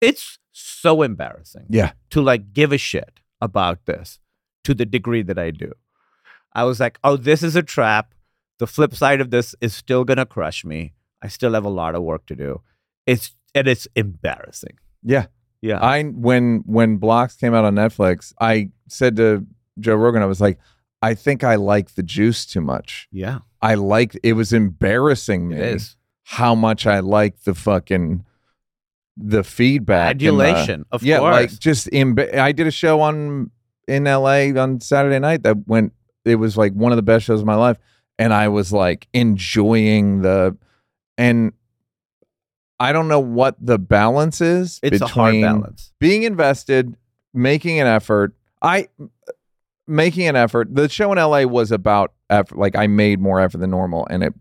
It's 0.00 0.38
so 0.52 1.02
embarrassing 1.02 1.66
Yeah. 1.68 1.92
to 2.10 2.20
like 2.22 2.52
give 2.52 2.72
a 2.72 2.78
shit 2.78 3.20
about 3.40 3.84
this 3.86 4.20
to 4.64 4.74
the 4.74 4.86
degree 4.86 5.22
that 5.22 5.38
I 5.38 5.50
do. 5.50 5.72
I 6.52 6.64
was 6.64 6.80
like, 6.80 6.98
oh, 7.04 7.16
this 7.16 7.42
is 7.42 7.56
a 7.56 7.62
trap. 7.62 8.14
The 8.58 8.66
flip 8.66 8.94
side 8.94 9.20
of 9.20 9.30
this 9.30 9.54
is 9.60 9.74
still 9.74 10.04
gonna 10.04 10.26
crush 10.26 10.64
me. 10.64 10.92
I 11.22 11.28
still 11.28 11.54
have 11.54 11.64
a 11.64 11.70
lot 11.82 11.94
of 11.94 12.02
work 12.02 12.26
to 12.26 12.36
do. 12.36 12.60
It's 13.06 13.34
and 13.54 13.66
it's 13.68 13.88
embarrassing. 13.96 14.76
Yeah. 15.02 15.26
Yeah. 15.62 15.78
I 15.80 16.02
when 16.04 16.62
when 16.66 16.96
Blocks 16.98 17.36
came 17.36 17.54
out 17.54 17.64
on 17.64 17.74
Netflix, 17.74 18.32
I 18.40 18.70
said 18.88 19.16
to 19.16 19.46
Joe 19.78 19.96
Rogan, 19.96 20.22
I 20.22 20.26
was 20.26 20.40
like, 20.40 20.58
I 21.02 21.14
think 21.14 21.42
I 21.44 21.54
like 21.56 21.94
the 21.94 22.02
juice 22.02 22.44
too 22.46 22.60
much. 22.60 23.08
yeah. 23.10 23.38
I 23.62 23.74
like 23.74 24.18
it 24.22 24.32
was 24.32 24.52
embarrassing 24.54 25.48
me 25.48 25.56
It 25.56 25.62
is. 25.74 25.96
how 26.24 26.54
much 26.54 26.86
I 26.86 27.00
like 27.00 27.40
the 27.42 27.54
fucking 27.54 28.24
the 29.18 29.44
feedback. 29.44 30.12
and 30.12 30.20
the- 30.20 30.26
Adulation, 30.28 30.84
of 30.90 31.02
yeah, 31.02 31.18
course. 31.18 31.34
like 31.34 31.58
just 31.58 31.88
imba- 31.88 32.34
I 32.38 32.52
did 32.52 32.66
a 32.66 32.70
show 32.70 33.00
on 33.02 33.50
in 33.86 34.04
LA 34.04 34.50
on 34.58 34.80
Saturday 34.80 35.18
night 35.18 35.42
that 35.42 35.66
went. 35.68 35.92
It 36.24 36.36
was 36.36 36.56
like 36.56 36.72
one 36.72 36.92
of 36.92 36.96
the 36.96 37.02
best 37.02 37.24
shows 37.26 37.40
of 37.40 37.46
my 37.46 37.54
life, 37.54 37.76
and 38.18 38.32
I 38.32 38.48
was 38.48 38.72
like 38.72 39.08
enjoying 39.12 40.22
the 40.22 40.56
and. 41.18 41.52
I 42.78 42.92
don't 42.94 43.08
know 43.08 43.20
what 43.20 43.56
the 43.60 43.78
balance 43.78 44.40
is 44.40 44.80
it's 44.82 45.02
a 45.02 45.06
hard 45.06 45.38
balance. 45.42 45.92
being 46.00 46.22
invested, 46.22 46.96
making 47.34 47.78
an 47.78 47.86
effort. 47.86 48.32
I 48.62 48.88
making 49.90 50.26
an 50.26 50.36
effort. 50.36 50.74
The 50.74 50.88
show 50.88 51.12
in 51.12 51.18
LA 51.18 51.42
was 51.42 51.72
about 51.72 52.12
effort. 52.30 52.58
Like 52.58 52.76
I 52.76 52.86
made 52.86 53.20
more 53.20 53.40
effort 53.40 53.58
than 53.58 53.70
normal, 53.70 54.06
and 54.08 54.22
it 54.22 54.34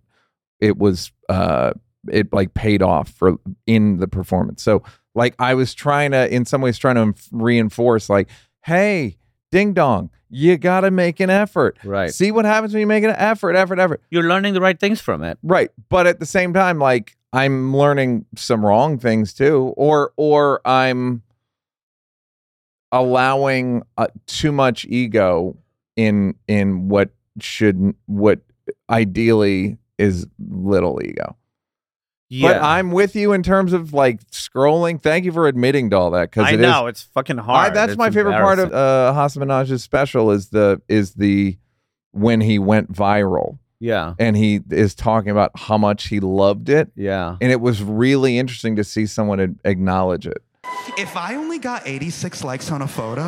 it 0.60 0.78
was 0.78 1.12
uh 1.28 1.74
it 2.10 2.32
like 2.32 2.54
paid 2.54 2.82
off 2.82 3.10
for 3.10 3.38
in 3.66 3.98
the 3.98 4.08
performance. 4.08 4.64
So 4.64 4.84
like 5.16 5.36
I 5.40 5.56
was 5.56 5.74
trying 5.74 6.12
to 6.12 6.34
in 6.34 6.46
some 6.46 6.62
ways 6.62 6.78
trying 6.78 6.96
to 6.96 7.22
reinforce 7.32 8.10
like, 8.10 8.30
hey, 8.64 9.18
ding 9.52 9.74
dong, 9.74 10.10
you 10.30 10.58
got 10.58 10.82
to 10.82 10.92
make 10.92 11.20
an 11.20 11.30
effort. 11.30 11.78
Right. 11.84 12.14
See 12.14 12.32
what 12.32 12.46
happens 12.46 12.74
when 12.74 12.82
you 12.82 12.88
make 12.88 13.04
an 13.04 13.12
effort, 13.12 13.56
effort, 13.56 13.80
effort. 13.80 14.02
You're 14.12 14.24
learning 14.24 14.54
the 14.54 14.62
right 14.62 14.80
things 14.80 15.02
from 15.02 15.24
it. 15.24 15.38
Right. 15.44 15.72
But 15.90 16.08
at 16.08 16.20
the 16.20 16.26
same 16.26 16.54
time, 16.54 16.80
like 16.80 17.18
I'm 17.34 17.76
learning 17.76 18.26
some 18.36 18.66
wrong 18.66 19.00
things 19.00 19.34
too, 19.34 19.74
or 19.76 20.14
or 20.16 20.62
I'm 20.66 21.24
allowing 22.92 23.84
uh, 23.98 24.08
too 24.28 24.52
much 24.52 24.86
ego 24.86 25.58
in 25.96 26.36
in 26.48 26.90
what 26.90 27.10
should 27.40 27.94
what 28.06 28.40
ideally 28.90 29.78
is 29.98 30.28
little 30.40 31.02
ego. 31.04 31.36
Yeah. 32.32 32.54
But 32.54 32.62
I'm 32.62 32.92
with 32.92 33.16
you 33.16 33.34
in 33.34 33.42
terms 33.42 33.74
of 33.74 33.92
like 33.94 34.22
scrolling. 34.30 35.02
Thank 35.02 35.26
you 35.26 35.32
for 35.32 35.48
admitting 35.48 35.90
to 35.90 35.98
all 35.98 36.12
that 36.12 36.30
because 36.30 36.46
I 36.46 36.56
know 36.56 36.86
it's 36.88 37.02
fucking 37.02 37.38
hard. 37.38 37.74
that's 37.74 37.94
It's 37.94 37.98
my 37.98 38.12
favorite 38.12 38.34
part 38.34 38.60
of 38.60 38.72
uh, 38.72 39.14
Hasan 39.14 39.42
Minhaj's 39.44 39.84
special 39.84 40.30
is 40.32 40.50
the 40.50 40.80
is 40.88 41.16
the 41.16 41.58
when 42.12 42.42
he 42.42 42.60
went 42.60 42.92
viral 42.94 43.58
yeah. 43.80 44.14
and 44.20 44.36
he 44.38 44.62
is 44.70 44.94
talking 44.96 45.32
about 45.32 45.52
how 45.56 45.78
much 45.78 46.08
he 46.08 46.20
loved 46.20 46.70
it 46.70 46.92
Yeah. 46.96 47.38
and 47.40 47.52
it 47.52 47.62
was 47.62 47.82
really 47.84 48.38
interesting 48.38 48.76
to 48.78 48.84
see 48.84 49.06
someone 49.06 49.60
acknowledge 49.64 50.28
it. 50.28 50.42
If 50.98 51.16
I 51.16 51.36
only 51.36 51.60
got 51.60 51.88
86 51.88 52.44
likes 52.44 52.72
on 52.72 52.82
a 52.82 52.88
photo, 52.88 53.22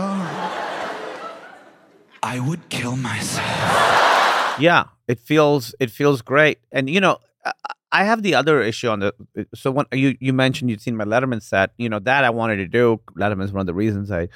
I 2.24 2.40
would 2.40 2.70
kill 2.70 2.96
myself. 2.98 4.60
yeah 4.60 4.86
it 5.08 5.20
feels 5.20 5.74
it 5.80 5.90
feels 5.92 6.22
great. 6.22 6.60
And 6.72 6.90
you 6.90 7.00
know 7.02 7.18
I- 7.46 7.52
i 7.94 8.04
have 8.06 8.24
the 8.24 8.36
other 8.36 8.62
issue 8.62 8.88
on 8.88 9.00
the 9.00 9.14
so 9.54 9.70
when 9.72 9.86
you 9.92 10.16
you 10.20 10.32
mentioned 10.32 10.70
you'd 10.70 10.82
seen 10.82 10.96
my 10.96 11.04
letterman 11.04 11.42
set 11.42 11.72
you 11.78 11.90
know 11.90 12.00
that 12.00 12.24
i 12.24 12.30
wanted 12.30 12.58
to 12.58 12.68
do. 12.68 13.02
Letterman's 13.18 13.52
one 13.52 13.62
of 13.62 13.68
the 13.68 13.74
reasons 13.74 14.12
i 14.12 14.30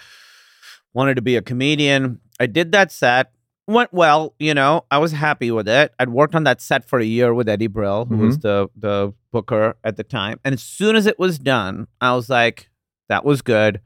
wanted 0.94 1.16
to 1.16 1.22
be 1.22 1.36
a 1.36 1.42
comedian. 1.42 2.20
I 2.40 2.48
did 2.48 2.72
that 2.74 2.92
set 2.92 3.32
went 3.68 3.92
well 3.94 4.34
you 4.40 4.54
know 4.54 4.86
i 4.92 4.98
was 4.98 5.12
happy 5.12 5.52
with 5.52 5.68
it. 5.68 5.94
I'd 6.00 6.10
worked 6.10 6.36
on 6.36 6.44
that 6.46 6.62
set 6.62 6.88
for 6.90 7.00
a 7.00 7.06
year 7.06 7.34
with 7.34 7.48
eddie 7.48 7.68
brill 7.68 8.06
who 8.06 8.18
was 8.18 8.38
mm-hmm. 8.38 8.48
the 8.48 8.70
the 8.88 9.14
booker 9.32 9.76
at 9.84 9.96
the 9.98 10.04
time. 10.04 10.40
And 10.44 10.54
as 10.54 10.64
soon 10.64 10.96
as 10.96 11.06
it 11.06 11.18
was 11.20 11.40
done 11.40 11.88
i 12.02 12.14
was 12.14 12.30
like 12.30 12.70
that 13.10 13.24
was 13.26 13.42
good 13.42 13.82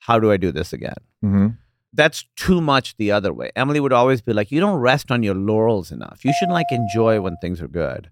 how 0.00 0.18
do 0.18 0.30
i 0.32 0.36
do 0.36 0.52
this 0.52 0.72
again 0.72 0.94
Mm-hmm. 1.24 1.48
that's 1.92 2.24
too 2.36 2.60
much 2.62 2.96
the 2.96 3.12
other 3.12 3.30
way. 3.30 3.50
Emily 3.54 3.78
would 3.78 3.92
always 3.92 4.22
be 4.22 4.32
like, 4.32 4.50
You 4.50 4.58
don't 4.60 4.78
rest 4.80 5.10
on 5.10 5.22
your 5.22 5.34
laurels 5.34 5.92
enough. 5.92 6.24
You 6.24 6.32
should 6.38 6.48
like 6.48 6.70
enjoy 6.70 7.20
when 7.20 7.36
things 7.42 7.60
are 7.60 7.68
good. 7.68 8.08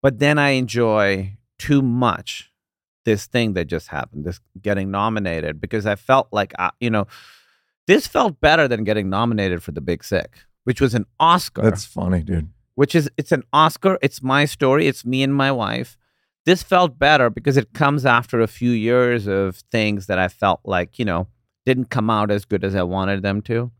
But 0.00 0.20
then 0.20 0.38
I 0.38 0.50
enjoy 0.50 1.36
too 1.58 1.82
much 1.82 2.52
this 3.04 3.26
thing 3.26 3.54
that 3.54 3.64
just 3.66 3.88
happened, 3.88 4.24
this 4.26 4.38
getting 4.62 4.92
nominated, 4.92 5.60
because 5.60 5.86
I 5.86 5.96
felt 5.96 6.28
like, 6.30 6.52
I, 6.56 6.70
you 6.78 6.88
know, 6.90 7.08
this 7.88 8.06
felt 8.06 8.40
better 8.40 8.68
than 8.68 8.84
getting 8.84 9.10
nominated 9.10 9.60
for 9.64 9.72
The 9.72 9.80
Big 9.80 10.04
Sick, 10.04 10.44
which 10.62 10.80
was 10.80 10.94
an 10.94 11.06
Oscar, 11.18 11.62
That's 11.62 11.84
funny, 11.84 12.22
dude. 12.22 12.48
which 12.76 12.94
is, 12.94 13.10
it's 13.16 13.32
an 13.32 13.42
Oscar. 13.52 13.98
It's 14.02 14.22
my 14.22 14.44
story. 14.44 14.86
It's 14.86 15.04
me 15.04 15.24
and 15.24 15.34
my 15.34 15.50
wife. 15.50 15.98
This 16.46 16.62
felt 16.62 16.98
better 16.98 17.30
because 17.30 17.56
it 17.56 17.72
comes 17.74 18.06
after 18.06 18.40
a 18.40 18.46
few 18.46 18.70
years 18.70 19.26
of 19.26 19.56
things 19.70 20.06
that 20.06 20.18
I 20.18 20.28
felt 20.28 20.60
like, 20.64 20.98
you 20.98 21.04
know, 21.04 21.26
didn't 21.66 21.90
come 21.90 22.08
out 22.10 22.30
as 22.30 22.44
good 22.44 22.64
as 22.64 22.74
I 22.74 22.82
wanted 22.82 23.22
them 23.22 23.42
to. 23.42 23.70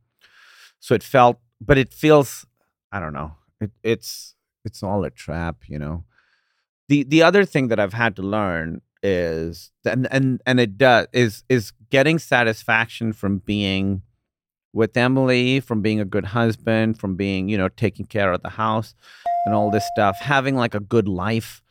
So 0.78 0.94
it 0.94 1.02
felt, 1.02 1.38
but 1.60 1.78
it 1.78 1.92
feels, 1.92 2.46
I 2.92 3.00
don't 3.00 3.12
know. 3.12 3.32
It, 3.60 3.70
it's 3.82 4.34
it's 4.64 4.82
all 4.82 5.04
a 5.04 5.10
trap, 5.10 5.56
you 5.68 5.78
know. 5.78 6.04
The 6.88 7.04
the 7.04 7.22
other 7.22 7.44
thing 7.44 7.68
that 7.68 7.80
I've 7.80 7.94
had 7.94 8.16
to 8.16 8.22
learn 8.22 8.82
is 9.02 9.70
and 9.84 10.06
and 10.10 10.42
and 10.44 10.60
it 10.60 10.76
does 10.76 11.06
is 11.12 11.44
is 11.48 11.72
getting 11.90 12.18
satisfaction 12.18 13.12
from 13.12 13.38
being 13.38 14.02
with 14.72 14.96
Emily, 14.96 15.60
from 15.60 15.82
being 15.82 16.00
a 16.00 16.04
good 16.04 16.26
husband, 16.26 16.98
from 16.98 17.16
being, 17.16 17.48
you 17.48 17.58
know, 17.58 17.68
taking 17.68 18.06
care 18.06 18.32
of 18.32 18.42
the 18.42 18.50
house 18.50 18.94
and 19.44 19.54
all 19.54 19.70
this 19.70 19.86
stuff, 19.94 20.16
having 20.20 20.54
like 20.54 20.74
a 20.74 20.80
good 20.80 21.08
life. 21.08 21.62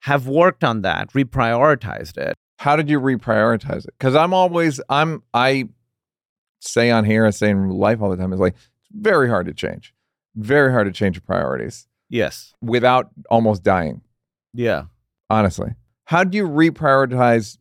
Have 0.00 0.26
worked 0.26 0.64
on 0.64 0.82
that, 0.82 1.12
reprioritized 1.12 2.16
it. 2.18 2.34
How 2.58 2.76
did 2.76 2.88
you 2.90 3.00
reprioritize 3.00 3.84
it? 3.86 3.94
Because 3.98 4.14
I'm 4.14 4.32
always 4.34 4.80
I'm 4.88 5.22
I 5.34 5.68
say 6.60 6.90
on 6.90 7.04
here, 7.04 7.26
I 7.26 7.30
say 7.30 7.50
in 7.50 7.70
life 7.70 8.00
all 8.02 8.10
the 8.10 8.16
time, 8.16 8.32
is 8.32 8.40
like 8.40 8.54
it's 8.54 8.88
very 8.92 9.28
hard 9.28 9.46
to 9.46 9.54
change. 9.54 9.94
Very 10.36 10.70
hard 10.72 10.86
to 10.86 10.92
change 10.92 11.16
your 11.16 11.22
priorities 11.22 11.86
Yes. 12.08 12.54
without 12.60 13.10
almost 13.30 13.62
dying. 13.62 14.02
Yeah. 14.52 14.84
honestly. 15.28 15.74
How 16.06 16.24
do 16.24 16.36
you 16.36 16.48
reprioritize 16.48 17.56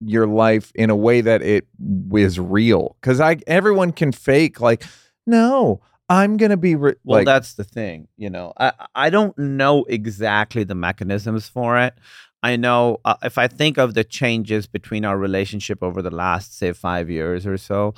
your 0.00 0.26
life 0.26 0.72
in 0.74 0.90
a 0.90 0.96
way 0.96 1.20
that 1.20 1.40
it 1.42 1.66
is 2.12 2.40
real? 2.40 2.96
Because 3.00 3.20
I 3.20 3.36
everyone 3.46 3.92
can 3.92 4.12
fake 4.12 4.60
like, 4.60 4.84
no, 5.26 5.80
I'm 6.10 6.36
gonna 6.36 6.56
be 6.56 6.74
re-. 6.74 6.96
Well, 7.04 7.20
like 7.20 7.26
that's 7.26 7.54
the 7.54 7.64
thing, 7.64 8.08
you 8.16 8.28
know. 8.28 8.52
I 8.58 8.72
I 8.94 9.10
don't 9.10 9.36
know 9.38 9.84
exactly 9.84 10.64
the 10.64 10.74
mechanisms 10.74 11.48
for 11.48 11.78
it. 11.78 11.94
I 12.42 12.56
know 12.56 12.98
uh, 13.04 13.14
if 13.22 13.38
I 13.38 13.48
think 13.48 13.78
of 13.78 13.94
the 13.94 14.02
changes 14.04 14.66
between 14.66 15.04
our 15.04 15.16
relationship 15.16 15.82
over 15.82 16.02
the 16.02 16.10
last 16.10 16.56
say 16.58 16.72
5 16.72 17.08
years 17.10 17.46
or 17.46 17.56
so, 17.56 17.94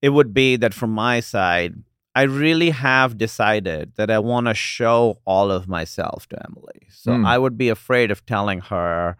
it 0.00 0.10
would 0.10 0.32
be 0.32 0.56
that 0.56 0.72
from 0.72 0.90
my 0.90 1.20
side, 1.20 1.74
I 2.14 2.22
really 2.22 2.70
have 2.70 3.18
decided 3.18 3.92
that 3.96 4.10
I 4.10 4.18
want 4.20 4.46
to 4.46 4.54
show 4.54 5.18
all 5.26 5.50
of 5.50 5.68
myself 5.68 6.26
to 6.28 6.38
Emily. 6.48 6.86
So 6.90 7.12
Hmm. 7.12 7.26
I 7.26 7.36
would 7.38 7.58
be 7.58 7.68
afraid 7.68 8.10
of 8.10 8.24
telling 8.24 8.60
her 8.60 9.16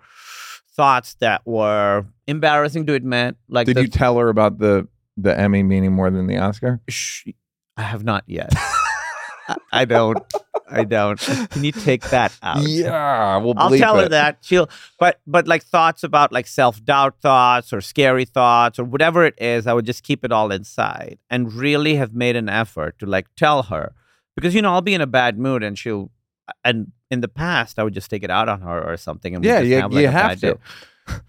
thoughts 0.75 1.15
that 1.21 1.43
were 1.45 2.07
embarrassing 2.27 2.87
to 2.87 2.95
admit 2.95 3.37
like 3.49 3.67
did 3.67 3.77
the 3.77 3.83
you 3.83 3.89
tell 3.89 4.17
her 4.19 4.29
about 4.29 4.59
the 4.59 4.87
the 5.17 5.39
Emmy 5.39 5.63
meaning 5.63 5.93
more 5.93 6.11
than 6.11 6.27
the 6.27 6.39
Oscar? 6.39 6.81
Sh- 6.89 7.29
I 7.77 7.83
have 7.83 8.05
not 8.05 8.25
yet. 8.27 8.53
I- 9.73 9.85
don't. 9.85 10.19
I 10.69 10.83
don't. 10.83 11.21
Can 11.51 11.63
you 11.63 11.71
take 11.71 12.03
that 12.11 12.37
out? 12.43 12.67
Yeah, 12.67 13.37
we'll 13.37 13.55
I'll 13.57 13.71
tell 13.79 13.97
her 13.99 14.09
that 14.09 14.39
she'll, 14.41 14.69
but 14.99 15.21
but 15.25 15.47
like 15.47 15.63
thoughts 15.63 16.03
about 16.03 16.33
like 16.33 16.49
self 16.49 16.85
doubt 16.85 17.21
thoughts 17.21 17.73
or 17.73 17.81
scary 17.81 18.25
thoughts 18.25 18.81
or 18.81 18.85
whatever 18.85 19.25
it 19.25 19.35
is, 19.39 19.69
I 19.69 19.73
would 19.75 19.87
just 19.87 20.03
keep 20.03 20.25
it 20.25 20.33
all 20.33 20.51
inside 20.51 21.19
and 21.31 21.53
really 21.53 21.95
have 21.95 22.13
made 22.15 22.35
an 22.35 22.49
effort 22.49 22.99
to 22.99 23.07
like 23.07 23.29
tell 23.37 23.63
her 23.65 23.95
because 24.35 24.57
you 24.57 24.63
know 24.63 24.73
I'll 24.73 24.81
be 24.83 24.95
in 24.95 25.01
a 25.01 25.07
bad 25.07 25.39
mood 25.39 25.63
and 25.63 25.79
she'll 25.79 26.11
and 26.65 26.91
in 27.13 27.21
the 27.21 27.29
past 27.29 27.79
I 27.79 27.85
would 27.85 27.95
just 27.95 28.11
take 28.11 28.25
it 28.25 28.31
out 28.31 28.49
on 28.49 28.63
her 28.63 28.83
or 28.93 28.97
something 28.97 29.37
and 29.37 29.45
Yeah, 29.45 29.61
just 29.61 29.69
you- 29.71 29.81
have, 29.81 29.93
like, 29.93 30.03
you 30.03 30.09
have 30.09 30.41
to. 30.41 30.59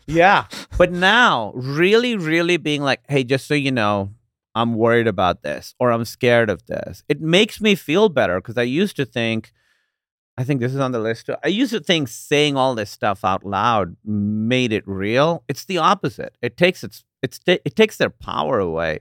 yeah, 0.07 0.45
but 0.79 0.91
now 0.91 1.51
really 1.53 2.15
really 2.17 2.57
being 2.57 2.81
like, 2.81 3.01
hey, 3.07 3.23
just 3.23 3.45
so 3.45 3.53
you 3.53 3.71
know. 3.71 4.09
I'm 4.57 4.73
worried 4.73 5.07
about 5.07 5.43
this 5.43 5.75
or 5.79 5.91
I'm 5.91 6.03
scared 6.03 6.49
of 6.49 6.65
this. 6.65 7.03
It 7.07 7.21
makes 7.21 7.61
me 7.61 7.75
feel 7.75 8.09
better 8.09 8.41
because 8.41 8.57
I 8.57 8.63
used 8.63 8.95
to 8.95 9.05
think, 9.05 9.53
I 10.35 10.43
think 10.43 10.61
this 10.61 10.73
is 10.73 10.79
on 10.79 10.93
the 10.93 10.99
list 10.99 11.27
too. 11.27 11.35
I 11.43 11.49
used 11.49 11.73
to 11.73 11.79
think 11.79 12.07
saying 12.07 12.57
all 12.57 12.73
this 12.73 12.89
stuff 12.89 13.23
out 13.23 13.45
loud 13.45 13.95
made 14.03 14.73
it 14.73 14.83
real. 14.87 15.43
It's 15.47 15.65
the 15.65 15.77
opposite. 15.77 16.37
It 16.41 16.57
takes 16.57 16.83
its 16.83 17.03
it's 17.21 17.39
it 17.45 17.75
takes 17.75 17.97
their 17.97 18.09
power 18.09 18.57
away. 18.57 18.99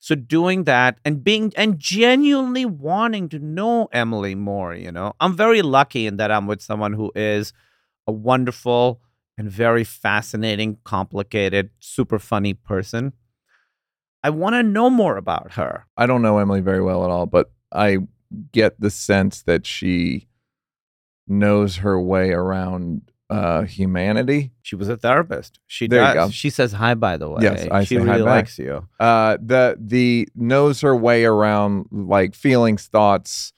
So 0.00 0.16
doing 0.16 0.64
that 0.64 0.98
and 1.04 1.22
being 1.22 1.52
and 1.56 1.78
genuinely 1.78 2.64
wanting 2.64 3.28
to 3.28 3.38
know 3.38 3.88
Emily 3.92 4.34
more, 4.34 4.74
you 4.74 4.90
know. 4.90 5.14
I'm 5.20 5.36
very 5.36 5.62
lucky 5.62 6.06
in 6.08 6.16
that 6.16 6.32
I'm 6.32 6.48
with 6.48 6.60
someone 6.60 6.94
who 6.94 7.12
is 7.14 7.52
a 8.08 8.12
wonderful 8.12 9.00
and 9.38 9.48
very 9.48 9.84
fascinating, 9.84 10.78
complicated, 10.82 11.70
super 11.78 12.18
funny 12.18 12.54
person. 12.54 13.12
I 14.26 14.30
want 14.30 14.54
to 14.54 14.64
know 14.64 14.90
more 14.90 15.16
about 15.16 15.52
her. 15.52 15.86
I 15.96 16.06
don't 16.06 16.20
know 16.20 16.38
Emily 16.38 16.60
very 16.60 16.82
well 16.82 17.04
at 17.04 17.10
all, 17.10 17.26
but 17.26 17.52
I 17.70 17.98
get 18.50 18.80
the 18.80 18.90
sense 18.90 19.42
that 19.42 19.64
she 19.64 20.26
knows 21.28 21.76
her 21.76 22.00
way 22.00 22.32
around 22.32 23.02
uh, 23.30 23.62
humanity. 23.62 24.50
She 24.62 24.74
was 24.74 24.88
a 24.88 24.96
therapist. 24.96 25.60
She 25.68 25.86
There 25.86 26.12
does. 26.12 26.34
She 26.34 26.50
says 26.50 26.72
hi, 26.72 26.94
by 26.94 27.16
the 27.16 27.28
way. 27.28 27.42
Yes, 27.42 27.68
I 27.70 27.84
she 27.84 27.94
say 27.94 28.00
hi 28.00 28.14
really 28.14 28.24
back. 28.24 28.34
likes 28.34 28.58
you. 28.58 28.88
Uh, 28.98 29.36
the 29.40 29.76
the 29.78 30.26
knows 30.34 30.80
her 30.80 30.96
way 30.96 31.24
around 31.24 31.86
like 31.92 32.34
feelings, 32.34 32.88
thoughts, 32.88 33.52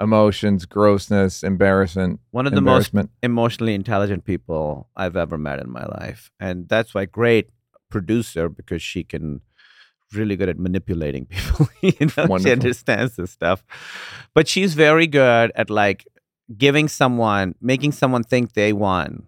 emotions, 0.00 0.66
grossness, 0.66 1.42
embarrassment, 1.42 2.20
One 2.30 2.46
of 2.46 2.52
the 2.54 2.60
most 2.60 2.92
emotionally 3.24 3.74
intelligent 3.74 4.24
people 4.24 4.88
I've 4.94 5.16
ever 5.16 5.36
met 5.36 5.58
in 5.58 5.68
my 5.68 5.84
life, 5.84 6.30
and 6.38 6.68
that's 6.68 6.94
why 6.94 7.06
great 7.06 7.50
producer 7.90 8.48
because 8.48 8.82
she 8.82 9.02
can 9.02 9.40
really 10.14 10.36
good 10.36 10.48
at 10.48 10.58
manipulating 10.58 11.26
people. 11.30 11.68
you 11.80 11.92
know, 12.16 12.38
she 12.38 12.52
understands 12.52 13.16
this 13.16 13.30
stuff, 13.30 13.64
but 14.34 14.48
she's 14.48 14.74
very 14.74 15.06
good 15.06 15.52
at 15.54 15.70
like 15.70 16.06
giving 16.56 16.88
someone, 16.88 17.54
making 17.60 17.92
someone 17.92 18.22
think 18.22 18.52
they 18.52 18.72
won, 18.72 19.24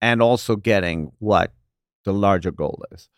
and 0.00 0.22
also 0.22 0.56
getting 0.56 1.12
what 1.18 1.52
the 2.04 2.12
larger 2.12 2.50
goal 2.50 2.84
is. 2.92 3.08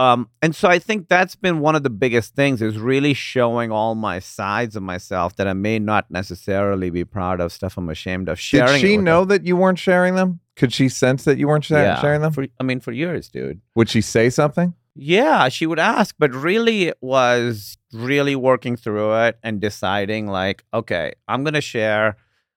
Um, 0.00 0.30
and 0.40 0.56
so 0.56 0.66
I 0.66 0.78
think 0.78 1.08
that's 1.08 1.36
been 1.36 1.60
one 1.60 1.76
of 1.76 1.82
the 1.82 1.90
biggest 1.90 2.34
things 2.34 2.62
is 2.62 2.78
really 2.78 3.12
showing 3.12 3.70
all 3.70 3.94
my 3.94 4.18
sides 4.18 4.74
of 4.74 4.82
myself 4.82 5.36
that 5.36 5.46
I 5.46 5.52
may 5.52 5.78
not 5.78 6.10
necessarily 6.10 6.88
be 6.88 7.04
proud 7.04 7.38
of, 7.38 7.52
stuff 7.52 7.76
I'm 7.76 7.90
ashamed 7.90 8.30
of. 8.30 8.40
Sharing. 8.40 8.72
Did 8.72 8.80
she 8.80 8.96
know 8.96 9.26
that 9.26 9.44
you 9.44 9.56
weren't 9.56 9.78
sharing 9.78 10.14
them? 10.14 10.40
Could 10.56 10.72
she 10.72 10.88
sense 10.88 11.24
that 11.24 11.36
you 11.36 11.48
weren't 11.48 11.68
them. 11.68 11.84
Yeah, 11.84 12.00
sharing 12.00 12.22
them? 12.22 12.32
For, 12.32 12.46
I 12.58 12.62
mean, 12.62 12.80
for 12.80 12.92
years, 12.92 13.28
dude. 13.28 13.60
Would 13.74 13.90
she 13.90 14.00
say 14.00 14.30
something? 14.30 14.72
Yeah, 15.02 15.48
she 15.48 15.66
would 15.66 15.78
ask, 15.78 16.14
but 16.18 16.30
really 16.34 16.84
it 16.88 16.98
was 17.00 17.78
really 17.90 18.36
working 18.36 18.76
through 18.76 19.14
it 19.24 19.38
and 19.42 19.58
deciding, 19.58 20.26
like, 20.26 20.62
okay, 20.74 21.14
I'm 21.26 21.42
going 21.42 21.54
to 21.54 21.62
share. 21.62 22.16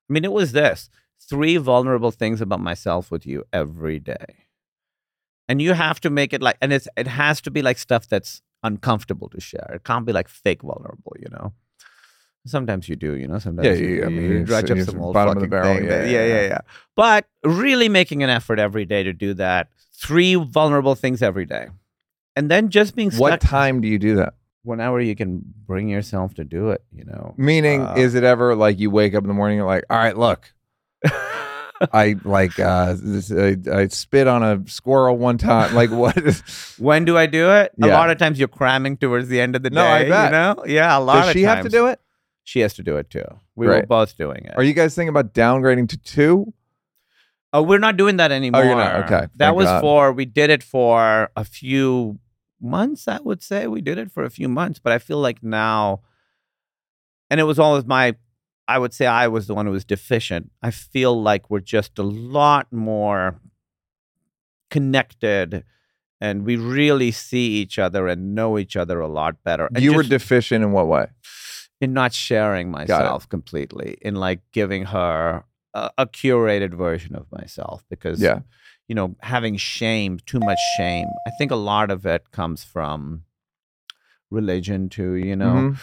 I 0.10 0.14
mean, 0.14 0.26
it 0.26 0.34
was 0.34 0.52
this 0.52 0.90
three 1.30 1.56
vulnerable 1.56 2.12
things 2.12 2.42
about 2.42 2.60
myself 2.60 3.10
with 3.12 3.26
you 3.26 3.46
every 3.54 3.98
day. 3.98 4.26
And 5.48 5.62
you 5.62 5.72
have 5.72 6.02
to 6.02 6.10
make 6.10 6.34
it 6.34 6.42
like, 6.42 6.58
and 6.62 6.74
it's, 6.74 6.90
it 6.98 7.08
has 7.08 7.40
to 7.42 7.52
be 7.52 7.62
like 7.62 7.78
stuff 7.78 8.10
that's 8.10 8.42
uncomfortable 8.62 9.30
to 9.30 9.40
share. 9.40 9.72
It 9.76 9.86
can't 9.86 10.06
be 10.06 10.12
like 10.12 10.28
fake 10.28 10.64
vulnerable, 10.64 11.14
you 11.20 11.30
know? 11.32 11.54
Sometimes 12.46 12.90
you 12.90 12.98
do, 12.98 13.14
you 13.16 13.26
know. 13.26 13.40
Sometimes 13.40 13.68
Yeah, 13.80 13.86
you, 13.86 13.96
you- 13.96 14.06
I 14.06 14.10
mean, 14.10 14.22
you 14.32 14.44
dredge 14.44 14.70
up 14.70 14.78
some 14.80 15.00
old 15.02 15.14
bottom 15.14 15.38
of 15.38 15.44
the 15.44 15.48
fucking 15.48 15.50
barrel, 15.50 15.76
thing 15.78 15.86
yeah, 15.86 16.00
that- 16.02 16.10
yeah, 16.10 16.12
yeah, 16.12 16.26
yeah, 16.28 16.42
yeah. 16.42 16.48
yeah. 16.50 16.62
But 16.98 17.26
really 17.46 17.88
making 17.88 18.22
an 18.22 18.30
effort 18.30 18.60
every 18.60 18.84
day 18.84 19.04
to 19.04 19.14
do 19.14 19.34
that. 19.36 19.70
Three 19.94 20.36
vulnerable 20.36 20.96
things 20.96 21.22
every 21.22 21.46
day, 21.46 21.70
and 22.36 22.50
then 22.50 22.70
just 22.70 22.96
being 22.96 23.12
What 23.12 23.42
time 23.42 23.82
do 23.82 23.88
you 23.88 24.00
do 24.00 24.16
that? 24.18 24.34
whenever 24.64 25.02
you 25.02 25.14
can 25.16 25.42
bring 25.68 25.90
yourself 25.90 26.34
to 26.36 26.44
do 26.46 26.70
it. 26.70 26.82
You 26.94 27.04
know, 27.06 27.34
Meaning, 27.38 27.82
Uh, 27.82 27.96
is 27.98 28.16
it 28.16 28.24
ever 28.24 28.56
like 28.56 28.80
you 28.80 28.90
wake 28.90 29.14
up 29.14 29.24
in 29.24 29.28
the 29.28 29.34
morning, 29.34 29.58
you're 29.58 29.68
like, 29.68 29.84
all 29.90 29.98
right, 29.98 30.18
look, 30.18 30.54
I 31.92 32.16
like 32.24 32.58
uh, 32.60 32.96
this, 32.98 33.30
I, 33.32 33.58
I 33.72 33.88
spit 33.88 34.26
on 34.28 34.42
a 34.42 34.64
squirrel 34.70 35.18
one 35.18 35.38
time. 35.38 35.74
Like 35.76 35.92
what? 36.04 36.18
Is, 36.18 36.42
when 36.78 37.04
do 37.04 37.18
I 37.18 37.26
do 37.26 37.50
it? 37.52 37.74
A 37.82 37.88
lot 37.88 38.10
of 38.10 38.18
times 38.18 38.40
you're 38.40 38.48
cramming 38.48 38.96
towards 38.98 39.28
the 39.28 39.42
end 39.42 39.56
of 39.56 39.64
the 39.64 39.70
No, 39.70 39.82
day. 39.82 39.90
I 39.90 40.10
bet. 40.10 40.26
You 40.26 40.32
know, 40.32 40.64
yeah, 40.66 40.98
a 40.98 41.02
lot 41.02 41.16
does 41.22 41.28
of 41.30 41.34
she 41.34 41.44
have 41.44 41.64
to 41.64 41.70
do 41.70 41.88
it? 41.88 42.00
She 42.46 42.60
has 42.62 42.74
to 42.76 42.84
do 42.84 42.98
it 42.98 43.10
too. 43.10 43.26
We 43.56 43.68
were 43.68 43.84
both 43.86 44.18
doing 44.18 44.46
it. 44.46 44.54
Are 44.56 44.64
you 44.64 44.74
guys 44.74 44.96
thinking 44.96 45.10
about 45.10 45.34
downgrading 45.34 45.90
to 45.90 45.98
two? 45.98 46.54
Oh, 47.54 47.62
we're 47.62 47.80
not 47.80 47.98
doing 47.98 48.18
that 48.18 48.32
anymore. 48.32 48.62
Oh, 48.62 48.66
you're 48.66 48.76
not? 48.76 48.96
Okay, 49.06 49.28
That 49.36 49.38
thank 49.38 49.56
was 49.56 49.66
God. 49.68 49.82
for 49.82 50.12
we 50.12 50.26
did 50.26 50.50
it 50.50 50.64
for 50.64 51.30
a 51.36 51.44
few 51.46 52.20
months. 52.60 53.08
I 53.08 53.20
would 53.22 53.44
say 53.44 53.68
we 53.68 53.80
did 53.82 53.98
it 54.00 54.12
for 54.12 54.24
a 54.24 54.30
few 54.30 54.50
months, 54.50 54.80
but 54.80 54.92
I 54.92 54.98
feel 54.98 55.20
like 55.20 55.44
now, 55.44 56.02
and 57.30 57.40
it 57.40 57.44
was 57.44 57.60
always 57.60 57.86
my. 57.86 58.16
I 58.68 58.80
would 58.80 58.94
say 58.94 59.06
I 59.06 59.28
was 59.28 59.48
the 59.48 59.54
one 59.54 59.66
who 59.66 59.74
was 59.74 59.86
deficient. 59.86 60.50
I 60.62 60.72
feel 60.72 61.22
like 61.22 61.50
we're 61.50 61.60
just 61.60 62.00
a 62.00 62.04
lot 62.04 62.72
more 62.72 63.40
connected, 64.72 65.64
and 66.22 66.46
we 66.46 66.56
really 66.56 67.12
see 67.12 67.48
each 67.58 67.78
other 67.78 68.08
and 68.08 68.34
know 68.34 68.58
each 68.58 68.76
other 68.76 69.00
a 69.00 69.08
lot 69.08 69.44
better. 69.44 69.70
And 69.76 69.84
you 69.84 69.94
were 69.94 70.04
deficient 70.04 70.64
in 70.64 70.72
what 70.72 70.88
way? 70.88 71.08
in 71.82 71.92
not 71.92 72.14
sharing 72.14 72.72
myself 72.72 73.28
completely, 73.28 73.98
in 74.02 74.16
like 74.16 74.40
giving 74.54 74.86
her 74.86 75.44
a, 75.74 75.90
a 76.00 76.06
curated 76.06 76.74
version 76.74 77.16
of 77.16 77.26
myself 77.32 77.84
because 77.90 78.22
Yeah. 78.22 78.40
you 78.88 78.96
know 78.96 79.16
having 79.22 79.58
shame 79.58 80.20
too 80.26 80.40
much 80.40 80.60
shame 80.78 81.08
i 81.28 81.32
think 81.38 81.52
a 81.52 81.56
lot 81.72 81.90
of 81.92 82.06
it 82.06 82.32
comes 82.32 82.64
from 82.64 83.24
religion 84.32 84.90
too 84.90 85.14
you 85.14 85.36
know 85.36 85.54
Mhm. 85.54 85.78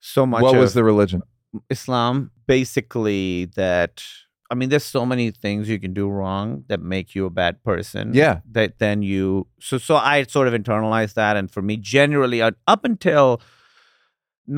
so 0.00 0.26
much 0.26 0.42
What 0.42 0.56
was 0.56 0.74
the 0.74 0.84
religion? 0.84 1.22
islam 1.68 2.30
basically 2.46 3.46
that 3.56 4.04
i 4.50 4.54
mean 4.54 4.68
there's 4.68 4.84
so 4.84 5.04
many 5.04 5.30
things 5.32 5.68
you 5.68 5.80
can 5.80 5.92
do 5.92 6.08
wrong 6.08 6.64
that 6.68 6.80
make 6.80 7.14
you 7.16 7.26
a 7.26 7.30
bad 7.30 7.62
person 7.64 8.14
Yeah. 8.14 8.40
that 8.52 8.78
then 8.78 9.02
you 9.02 9.48
so 9.60 9.76
so 9.78 9.96
i 9.96 10.22
sort 10.24 10.46
of 10.46 10.54
internalized 10.54 11.14
that 11.14 11.36
and 11.36 11.50
for 11.50 11.60
me 11.62 11.76
generally 11.76 12.40
uh, 12.40 12.52
up 12.68 12.84
until 12.84 13.40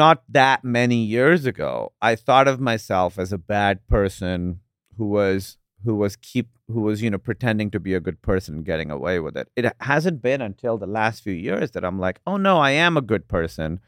not 0.00 0.22
that 0.28 0.64
many 0.64 0.96
years 1.16 1.44
ago 1.52 1.72
i 2.00 2.12
thought 2.16 2.48
of 2.48 2.58
myself 2.60 3.18
as 3.18 3.32
a 3.32 3.38
bad 3.38 3.86
person 3.88 4.60
who 4.96 5.06
was 5.18 5.58
who 5.84 5.94
was 6.02 6.16
keep 6.16 6.48
who 6.72 6.80
was 6.80 7.02
you 7.02 7.10
know 7.10 7.18
pretending 7.18 7.70
to 7.70 7.80
be 7.80 7.92
a 7.94 8.00
good 8.06 8.20
person 8.22 8.54
and 8.56 8.64
getting 8.64 8.90
away 8.90 9.18
with 9.18 9.36
it. 9.36 9.48
It 9.56 9.64
hasn't 9.80 10.22
been 10.22 10.40
until 10.40 10.78
the 10.78 10.86
last 10.86 11.22
few 11.22 11.32
years 11.48 11.72
that 11.72 11.84
i'm 11.84 11.98
like 12.06 12.20
oh 12.26 12.36
no 12.48 12.58
i 12.58 12.70
am 12.70 12.96
a 12.96 13.02
good 13.12 13.26
person. 13.28 13.80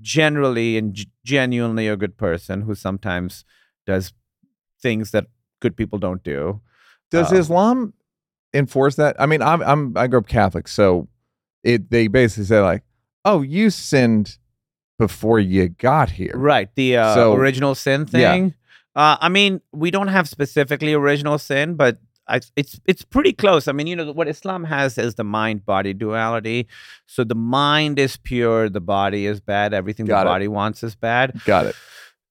Generally 0.00 0.76
and 0.78 0.94
g- 0.94 1.10
genuinely 1.24 1.86
a 1.88 1.96
good 1.96 2.16
person 2.16 2.62
who 2.62 2.74
sometimes 2.74 3.44
does 3.86 4.12
things 4.80 5.10
that 5.12 5.26
good 5.60 5.76
people 5.76 5.98
don't 5.98 6.24
do. 6.24 6.60
Does 7.10 7.32
Uh, 7.32 7.36
Islam 7.36 7.92
enforce 8.52 8.96
that? 8.96 9.14
I 9.20 9.26
mean, 9.26 9.42
I'm 9.42 9.62
I'm 9.62 9.96
I 9.96 10.08
grew 10.08 10.18
up 10.18 10.26
Catholic, 10.26 10.66
so 10.66 11.08
it 11.62 11.90
they 11.90 12.08
basically 12.08 12.46
say 12.46 12.60
like, 12.60 12.82
"Oh, 13.24 13.42
you 13.42 13.70
sinned 13.70 14.38
before 15.06 15.40
you 15.54 15.62
got 15.90 16.08
here." 16.20 16.34
Right. 16.52 16.68
The 16.80 16.88
uh, 17.02 17.14
So- 17.14 17.34
original 17.40 17.74
sin 17.74 18.00
Yeah. 18.12 18.32
thing. 18.32 18.44
Uh, 19.02 19.16
I 19.26 19.28
mean, 19.38 19.52
we 19.84 19.90
don't 19.96 20.08
have 20.16 20.26
specifically 20.28 20.92
original 21.02 21.38
sin, 21.38 21.74
but 21.82 21.94
I, 22.34 22.36
it's 22.60 22.74
it's 22.90 23.04
pretty 23.14 23.32
close. 23.42 23.64
I 23.70 23.72
mean, 23.76 23.86
you 23.90 23.96
know 23.96 24.12
what 24.18 24.28
Islam 24.28 24.62
has 24.64 24.98
is 25.06 25.14
the 25.14 25.24
mind 25.40 25.58
body 25.72 25.92
duality. 26.04 26.60
So 27.14 27.24
the 27.32 27.34
mind 27.62 27.98
is 27.98 28.16
pure, 28.30 28.68
the 28.78 28.84
body 28.98 29.22
is 29.32 29.40
bad. 29.40 29.68
Everything 29.74 30.06
Got 30.06 30.24
the 30.24 30.28
it. 30.30 30.34
body 30.34 30.48
wants 30.58 30.82
is 30.88 30.94
bad. 30.94 31.26
Got 31.44 31.66
it. 31.70 31.76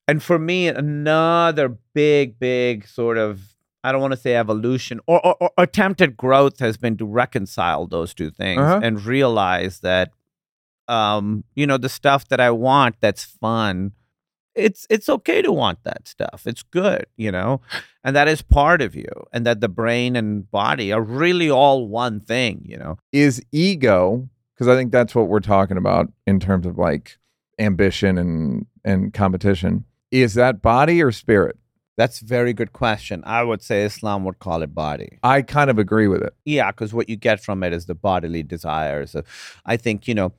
And 0.07 0.21
for 0.27 0.37
me, 0.39 0.59
another 0.67 1.67
big, 1.93 2.39
big 2.39 2.87
sort 2.87 3.17
of 3.17 3.41
I 3.83 3.91
don't 3.91 4.01
want 4.05 4.13
to 4.13 4.23
say 4.25 4.35
evolution 4.35 4.99
or, 5.07 5.19
or, 5.25 5.35
or 5.43 5.49
attempted 5.57 6.15
growth 6.15 6.59
has 6.59 6.77
been 6.77 6.95
to 6.97 7.05
reconcile 7.05 7.87
those 7.87 8.13
two 8.13 8.29
things 8.29 8.61
Uh-huh. 8.61 8.79
and 8.83 9.03
realize 9.03 9.79
that 9.79 10.11
um, 10.91 11.45
you 11.55 11.65
know, 11.65 11.77
the 11.77 11.89
stuff 11.89 12.27
that 12.27 12.41
I 12.41 12.51
want 12.51 12.95
that's 12.99 13.23
fun, 13.23 13.93
it's 14.53 14.85
it's 14.89 15.07
okay 15.07 15.41
to 15.41 15.51
want 15.51 15.83
that 15.85 16.07
stuff. 16.07 16.43
It's 16.45 16.63
good, 16.63 17.05
you 17.15 17.31
know, 17.31 17.61
and 18.03 18.15
that 18.15 18.27
is 18.27 18.41
part 18.41 18.81
of 18.81 18.93
you, 18.93 19.07
and 19.31 19.45
that 19.45 19.61
the 19.61 19.69
brain 19.69 20.17
and 20.17 20.51
body 20.51 20.91
are 20.91 21.01
really 21.01 21.49
all 21.49 21.87
one 21.87 22.19
thing, 22.19 22.61
you 22.65 22.77
know. 22.77 22.97
Is 23.13 23.41
ego 23.53 24.29
because 24.53 24.67
I 24.67 24.75
think 24.75 24.91
that's 24.91 25.15
what 25.15 25.29
we're 25.29 25.39
talking 25.39 25.77
about 25.77 26.11
in 26.27 26.39
terms 26.39 26.65
of 26.65 26.77
like 26.77 27.17
ambition 27.57 28.17
and 28.17 28.65
and 28.83 29.13
competition. 29.13 29.85
is 30.11 30.33
that 30.33 30.61
body 30.61 31.01
or 31.01 31.11
spirit? 31.13 31.57
That's 31.97 32.21
a 32.21 32.25
very 32.25 32.53
good 32.53 32.73
question. 32.73 33.21
I 33.25 33.43
would 33.43 33.61
say 33.61 33.83
Islam 33.83 34.23
would 34.25 34.39
call 34.39 34.61
it 34.63 34.73
body. 34.73 35.19
I 35.23 35.41
kind 35.41 35.69
of 35.69 35.77
agree 35.77 36.07
with 36.07 36.23
it. 36.23 36.33
Yeah, 36.45 36.71
because 36.71 36.93
what 36.93 37.09
you 37.09 37.15
get 37.15 37.43
from 37.43 37.63
it 37.63 37.73
is 37.73 37.85
the 37.85 37.95
bodily 37.95 38.43
desires. 38.43 39.15
I 39.65 39.77
think, 39.77 40.07
you 40.07 40.15
know, 40.15 40.31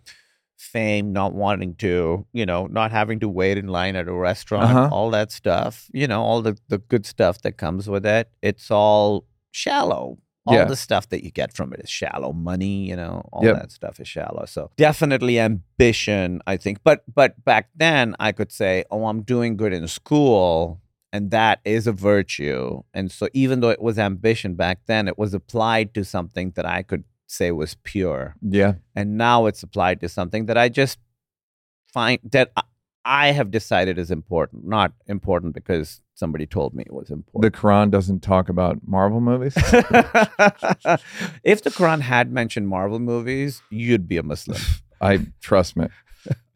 fame, 0.62 1.12
not 1.12 1.34
wanting 1.34 1.74
to, 1.76 2.24
you 2.32 2.46
know, 2.46 2.66
not 2.66 2.90
having 2.92 3.18
to 3.20 3.28
wait 3.28 3.58
in 3.58 3.66
line 3.66 3.96
at 3.96 4.08
a 4.08 4.12
restaurant, 4.12 4.64
Uh-huh. 4.70 4.88
all 4.92 5.10
that 5.10 5.32
stuff, 5.32 5.88
you 5.92 6.06
know, 6.06 6.22
all 6.22 6.40
the, 6.42 6.56
the 6.68 6.78
good 6.78 7.04
stuff 7.04 7.42
that 7.42 7.56
comes 7.56 7.88
with 7.88 8.06
it. 8.06 8.30
It's 8.42 8.70
all 8.70 9.26
shallow. 9.50 10.18
All 10.46 10.54
Yeah. 10.56 10.64
the 10.64 10.76
stuff 10.76 11.08
that 11.10 11.22
you 11.24 11.30
get 11.30 11.52
from 11.52 11.72
it 11.72 11.80
is 11.84 11.90
shallow. 11.90 12.32
Money, 12.32 12.88
you 12.88 12.96
know, 12.96 13.28
all 13.32 13.44
Yep. 13.44 13.54
that 13.60 13.70
stuff 13.72 14.00
is 14.00 14.08
shallow. 14.08 14.44
So 14.46 14.70
definitely 14.76 15.38
ambition, 15.38 16.40
I 16.46 16.56
think. 16.56 16.78
But 16.84 17.02
but 17.12 17.44
back 17.44 17.68
then 17.76 18.14
I 18.18 18.32
could 18.32 18.50
say, 18.52 18.84
oh, 18.90 19.06
I'm 19.06 19.22
doing 19.22 19.56
good 19.56 19.72
in 19.72 19.86
school. 19.88 20.80
And 21.14 21.30
that 21.30 21.60
is 21.64 21.86
a 21.86 21.92
virtue. 21.92 22.82
And 22.94 23.12
so 23.12 23.28
even 23.34 23.60
though 23.60 23.68
it 23.68 23.82
was 23.82 23.98
ambition 23.98 24.54
back 24.54 24.78
then, 24.86 25.08
it 25.08 25.18
was 25.18 25.34
applied 25.34 25.92
to 25.94 26.04
something 26.04 26.52
that 26.56 26.64
I 26.64 26.82
could 26.82 27.04
say 27.32 27.50
was 27.50 27.76
pure. 27.82 28.36
Yeah. 28.42 28.74
And 28.94 29.16
now 29.16 29.46
it's 29.46 29.62
applied 29.62 30.00
to 30.02 30.08
something 30.08 30.46
that 30.46 30.58
I 30.58 30.68
just 30.68 30.98
find 31.92 32.18
that 32.32 32.52
I- 33.04 33.32
have 33.32 33.50
decided 33.50 33.98
is 33.98 34.10
important, 34.10 34.66
not 34.66 34.92
important 35.06 35.54
because 35.54 36.02
somebody 36.14 36.46
told 36.46 36.74
me 36.74 36.84
it 36.86 36.92
was 36.92 37.10
important. 37.10 37.52
The. 37.52 37.58
Quran 37.58 37.90
doesn't 37.90 38.20
talk 38.20 38.48
about 38.48 38.78
Marvel 38.86 39.20
movies. 39.20 39.54
if 41.42 41.62
the 41.62 41.70
Quran 41.70 42.00
had 42.00 42.30
mentioned 42.30 42.68
Marvel 42.68 42.98
movies, 42.98 43.62
you'd 43.70 44.06
be 44.06 44.18
a 44.18 44.22
Muslim. 44.22 44.60
I 45.00 45.26
trust 45.40 45.76
me. 45.76 45.88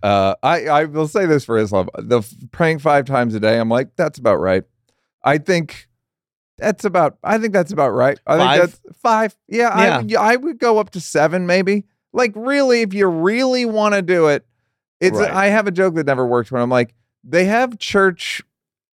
Uh, 0.03 0.35
I 0.43 0.67
I 0.69 0.85
will 0.85 1.09
say 1.09 1.27
this 1.27 1.45
for 1.45 1.59
Islam: 1.59 1.89
the 1.99 2.19
f- 2.19 2.33
praying 2.53 2.79
five 2.79 3.07
times 3.07 3.35
a 3.35 3.41
day. 3.41 3.59
I'm 3.59 3.69
like, 3.69 3.97
that's 3.97 4.19
about 4.19 4.37
right. 4.37 4.63
I 5.25 5.39
think 5.39 5.86
that's 6.59 6.85
about. 6.85 7.19
I 7.23 7.39
think 7.39 7.53
that's 7.53 7.73
about 7.73 7.91
right. 7.91 8.19
I 8.27 8.37
Five? 8.39 8.61
think 8.61 8.83
that's 8.85 8.99
five. 9.01 9.37
Yeah, 9.49 9.69
I 9.69 9.99
would- 9.99 10.15
I 10.17 10.37
would 10.37 10.59
go 10.59 10.79
up 10.79 10.91
to 10.91 11.01
seven, 11.01 11.47
maybe. 11.47 11.85
Like, 12.13 12.33
really, 12.35 12.81
if 12.83 12.95
you 12.95 13.07
really 13.07 13.65
want 13.67 13.95
to 13.95 14.03
do 14.03 14.29
it, 14.29 14.47
it's. 15.01 15.19
Right. 15.19 15.31
I 15.31 15.47
have 15.49 15.67
a 15.67 15.71
joke 15.71 15.95
that 15.97 16.07
never 16.07 16.27
works 16.27 16.51
when 16.51 16.63
I'm 16.63 16.71
like, 16.71 16.95
they 17.23 17.45
have 17.45 17.79
church 17.79 18.43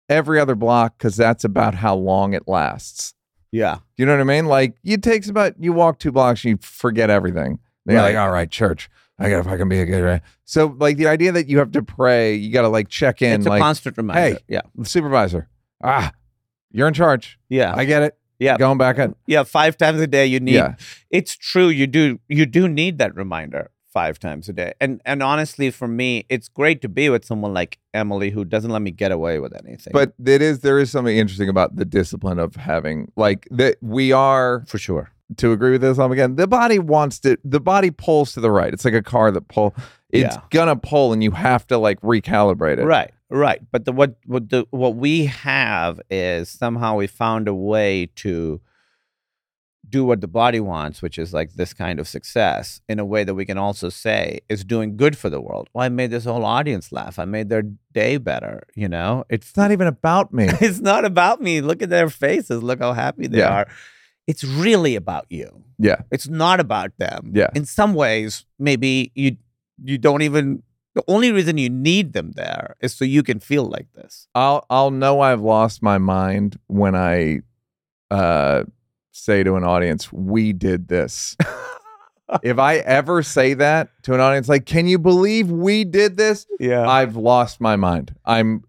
every 0.10 0.40
other 0.40 0.56
block 0.56 0.98
because 0.98 1.16
that's 1.16 1.44
about 1.44 1.76
how 1.76 1.96
long 1.96 2.34
it 2.34 2.48
lasts. 2.48 3.14
Yeah. 3.52 3.80
You 3.98 4.06
know 4.06 4.14
what 4.14 4.22
I 4.22 4.26
mean? 4.26 4.46
Like 4.46 4.76
it 4.84 5.04
takes 5.04 5.30
about 5.30 5.54
you 5.60 5.74
walk 5.74 6.00
two 6.00 6.12
blocks, 6.12 6.44
and 6.44 6.52
you 6.52 6.58
forget 6.62 7.10
everything. 7.10 7.60
They're 7.86 7.98
Right. 7.98 8.16
like, 8.16 8.18
all 8.18 8.32
right, 8.32 8.50
church. 8.50 8.90
I 9.20 9.30
gotta 9.30 9.44
fucking 9.44 9.70
be 9.70 9.80
a 9.80 9.86
good. 9.86 10.02
Right? 10.02 10.22
So 10.46 10.76
like 10.80 10.98
the 10.98 11.08
idea 11.08 11.32
that 11.34 11.48
you 11.48 11.60
have 11.60 11.72
to 11.74 11.84
pray, 11.84 12.34
you 12.34 12.52
gotta 12.52 12.70
like 12.70 12.88
check 12.88 13.22
in, 13.22 13.42
it's 13.42 13.46
a 13.46 13.50
like 13.50 13.62
constant 13.62 13.98
reminder. 13.98 14.22
hey. 14.38 14.44
yeah. 14.48 14.62
supervisor. 14.84 15.48
Ah, 15.84 16.12
you're 16.72 16.88
in 16.88 16.94
charge. 16.94 17.40
Yeah. 17.50 17.74
I 17.76 17.86
get 17.86 18.04
it. 18.04 18.18
Yeah. 18.40 18.58
going 18.58 18.78
back 18.80 18.98
in. 18.98 19.16
yeah. 19.28 19.44
Five 19.44 19.78
times 19.78 20.02
a 20.02 20.08
day 20.08 20.26
you 20.26 20.40
need 20.40 20.56
Yeah, 20.56 20.76
it's 21.12 21.36
true 21.36 21.68
you 21.70 21.86
do 21.88 22.20
you 22.28 22.46
do 22.46 22.68
need 22.68 22.98
that 22.98 23.16
reminder 23.16 23.70
five 23.94 24.18
times 24.18 24.48
a 24.50 24.54
day 24.54 24.72
and 24.80 25.02
and 25.06 25.22
honestly 25.22 25.70
for 25.70 25.86
me 25.88 26.26
it's 26.30 26.48
great 26.48 26.82
to 26.82 26.88
be 26.88 27.10
with 27.10 27.26
someone 27.26 27.54
like 27.54 27.78
emily 27.94 28.30
who 28.30 28.46
doesn't 28.46 28.72
let 28.72 28.82
me 28.82 28.90
get 28.90 29.12
away 29.12 29.38
with 29.38 29.54
anything 29.66 29.92
but 29.92 30.14
it 30.26 30.42
is 30.42 30.62
there 30.62 30.80
is 30.80 30.90
something 30.90 31.18
interesting 31.18 31.50
about 31.50 31.76
the 31.76 31.84
discipline 31.84 32.40
of 32.40 32.56
having 32.56 33.12
like 33.18 33.48
that. 33.52 33.76
We 33.82 34.14
are 34.14 34.64
for 34.66 34.78
sure 34.78 35.12
to 35.38 35.52
agree 35.52 35.72
with 35.72 35.84
Islam 35.84 36.12
again. 36.12 36.36
The 36.36 36.48
body 36.48 36.78
wants 36.80 37.20
to. 37.20 37.38
The 37.46 37.62
body 37.62 37.90
pulls 37.92 38.34
to 38.34 38.42
the 38.42 38.52
right. 38.52 38.74
It's 38.74 38.84
like 38.84 38.94
a 38.94 39.02
car 39.02 39.32
that 39.32 39.48
pull. 39.48 39.74
It's 40.10 40.36
Yeah. 40.36 40.42
gonna 40.50 40.76
pull, 40.76 41.14
and 41.14 41.24
you 41.24 41.32
have 41.32 41.66
to 41.68 41.78
like 41.78 42.02
recalibrate 42.02 42.80
it. 42.80 42.84
right 42.86 43.12
right 43.32 43.62
but 43.72 43.86
the 43.86 43.92
what 43.92 44.16
what 44.26 44.50
the 44.50 44.66
what 44.72 44.96
we 44.96 45.26
have 45.26 46.00
is 46.10 46.50
somehow 46.50 46.96
we 46.96 47.08
found 47.08 47.48
a 47.48 47.54
way 47.56 48.08
to 48.16 48.60
do 49.90 50.06
what 50.06 50.22
the 50.22 50.28
body 50.28 50.60
wants 50.60 51.02
which 51.02 51.18
is 51.18 51.34
like 51.34 51.54
this 51.54 51.74
kind 51.74 52.00
of 52.00 52.08
success 52.08 52.82
in 52.88 53.00
a 53.00 53.04
way 53.06 53.24
that 53.24 53.34
we 53.34 53.46
can 53.46 53.58
also 53.58 53.90
say 53.90 54.40
is 54.48 54.64
doing 54.64 54.96
good 54.96 55.18
for 55.18 55.30
the 55.30 55.42
world 55.42 55.70
well 55.74 55.84
i 55.84 55.90
made 55.90 56.12
this 56.12 56.24
whole 56.26 56.46
audience 56.46 56.92
laugh 56.92 57.18
i 57.20 57.26
made 57.26 57.50
their 57.50 57.64
day 57.94 58.18
better 58.18 58.64
you 58.76 58.88
know 58.88 59.24
it's 59.30 59.48
It's 59.50 59.58
not 59.58 59.72
even 59.72 59.88
about 59.88 60.32
me. 60.34 60.46
it's 60.62 60.80
not 60.80 61.04
about 61.04 61.42
me. 61.42 61.60
Look 61.62 61.82
at 61.82 61.90
their 61.90 62.10
faces. 62.10 62.64
Look 62.64 62.80
how 62.80 62.94
happy 62.94 63.28
they 63.28 63.40
Yeah. 63.40 63.50
are. 63.62 63.68
It's 64.28 64.44
really 64.46 64.96
about 64.96 65.26
you. 65.30 65.64
Yeah. 65.78 66.02
It's 66.12 66.30
not 66.30 66.60
about 66.62 66.92
them. 66.98 67.32
Yeah. 67.34 67.50
In 67.56 67.66
some 67.66 67.94
ways, 67.96 68.46
maybe 68.60 69.12
you 69.16 69.36
you 69.84 69.98
don't 69.98 70.22
even 70.22 70.64
the 70.94 71.04
only 71.08 71.32
reason 71.32 71.58
you 71.58 71.70
need 71.70 72.14
them 72.14 72.32
there 72.36 72.76
is 72.82 72.94
so 72.94 73.06
you 73.06 73.24
can 73.24 73.40
feel 73.40 73.64
like 73.66 73.88
this. 73.94 74.28
I'll 74.36 74.66
I'll 74.70 74.92
know 74.92 75.22
I've 75.22 75.42
lost 75.42 75.82
my 75.82 75.98
mind 75.98 76.58
when 76.68 76.96
I 76.96 77.42
uh 78.10 78.64
say 79.12 79.44
to 79.44 79.56
an 79.56 79.64
audience, 79.64 80.12
"We 80.12 80.54
did 80.54 80.88
this." 80.88 81.36
if 82.44 82.60
I 82.60 82.78
ever 82.78 83.24
say 83.24 83.54
that 83.56 83.90
to 84.04 84.14
an 84.14 84.20
audience 84.20 84.50
like, 84.50 84.66
"Can 84.66 84.88
you 84.88 85.00
believe 85.00 85.50
we 85.50 85.84
did 85.84 86.18
this?" 86.18 86.46
Yeah. 86.60 86.88
I've 86.88 87.16
lost 87.16 87.62
my 87.62 87.76
mind. 87.76 88.16
I'm 88.26 88.64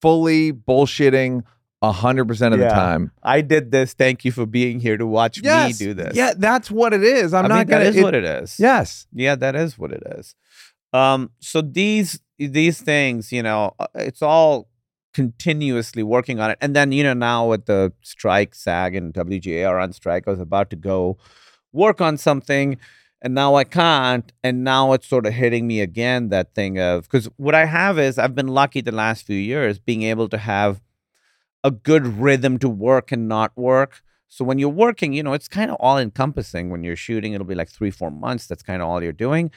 fully 0.00 0.52
bullshitting 0.52 1.42
a 1.82 1.92
100% 1.92 2.52
of 2.52 2.58
the 2.58 2.68
time. 2.68 3.10
I 3.22 3.40
did 3.40 3.70
this. 3.70 3.94
Thank 3.94 4.24
you 4.24 4.32
for 4.32 4.44
being 4.44 4.80
here 4.80 4.98
to 4.98 5.06
watch 5.06 5.40
Yes. 5.42 5.80
me 5.80 5.86
do 5.86 5.94
this. 5.94 6.14
Yeah, 6.14 6.34
that's 6.36 6.70
what 6.70 6.92
it 6.92 7.02
is. 7.02 7.32
I'm 7.32 7.46
I 7.46 7.48
not 7.48 7.58
mean, 7.58 7.66
going 7.68 7.82
that 7.84 7.88
is 7.88 7.94
to 7.96 8.02
what 8.02 8.14
it 8.14 8.24
is. 8.24 8.60
Yes. 8.60 9.06
Yeah, 9.14 9.34
that 9.36 9.56
is 9.56 9.78
what 9.78 9.90
it 9.92 10.02
is. 10.18 10.34
Um, 10.92 11.30
so 11.40 11.60
these 11.60 12.20
these 12.38 12.80
things, 12.80 13.32
you 13.32 13.42
know, 13.42 13.74
uh, 13.78 13.86
it's 13.94 14.22
all 14.22 14.68
continuously 15.12 16.02
working 16.02 16.40
on 16.40 16.50
it. 16.50 16.58
And 16.60 16.74
then, 16.74 16.92
you 16.92 17.02
know, 17.02 17.14
now 17.14 17.48
with 17.48 17.66
the 17.66 17.92
strike, 18.02 18.54
SAG 18.54 18.94
and 18.94 19.12
WGA 19.12 19.68
are 19.68 19.78
on 19.78 19.92
strike, 19.92 20.26
I 20.26 20.30
was 20.30 20.40
about 20.40 20.70
to 20.70 20.76
go 20.76 21.18
work 21.72 22.00
on 22.00 22.16
something 22.16 22.78
and 23.22 23.34
now 23.34 23.54
I 23.54 23.64
can't. 23.64 24.32
And 24.42 24.64
now 24.64 24.92
it's 24.92 25.06
sort 25.06 25.26
of 25.26 25.34
hitting 25.34 25.66
me 25.66 25.80
again 25.80 26.28
that 26.30 26.54
thing 26.54 26.78
of 26.78 27.02
because 27.02 27.26
what 27.36 27.54
I 27.54 27.66
have 27.66 27.98
is 27.98 28.18
I've 28.18 28.34
been 28.34 28.48
lucky 28.48 28.80
the 28.80 28.92
last 28.92 29.26
few 29.26 29.36
years 29.36 29.78
being 29.78 30.02
able 30.02 30.28
to 30.30 30.38
have 30.38 30.80
a 31.62 31.70
good 31.70 32.06
rhythm 32.06 32.58
to 32.60 32.68
work 32.68 33.12
and 33.12 33.28
not 33.28 33.52
work. 33.56 34.02
So 34.28 34.44
when 34.44 34.58
you're 34.58 34.68
working, 34.68 35.12
you 35.12 35.22
know, 35.22 35.32
it's 35.32 35.48
kind 35.48 35.70
of 35.70 35.76
all 35.80 35.98
encompassing. 35.98 36.70
When 36.70 36.84
you're 36.84 36.96
shooting, 36.96 37.32
it'll 37.32 37.46
be 37.46 37.54
like 37.54 37.68
three, 37.68 37.90
four 37.90 38.10
months. 38.10 38.46
That's 38.46 38.62
kind 38.62 38.80
of 38.80 38.88
all 38.88 39.02
you're 39.02 39.12
doing. 39.12 39.50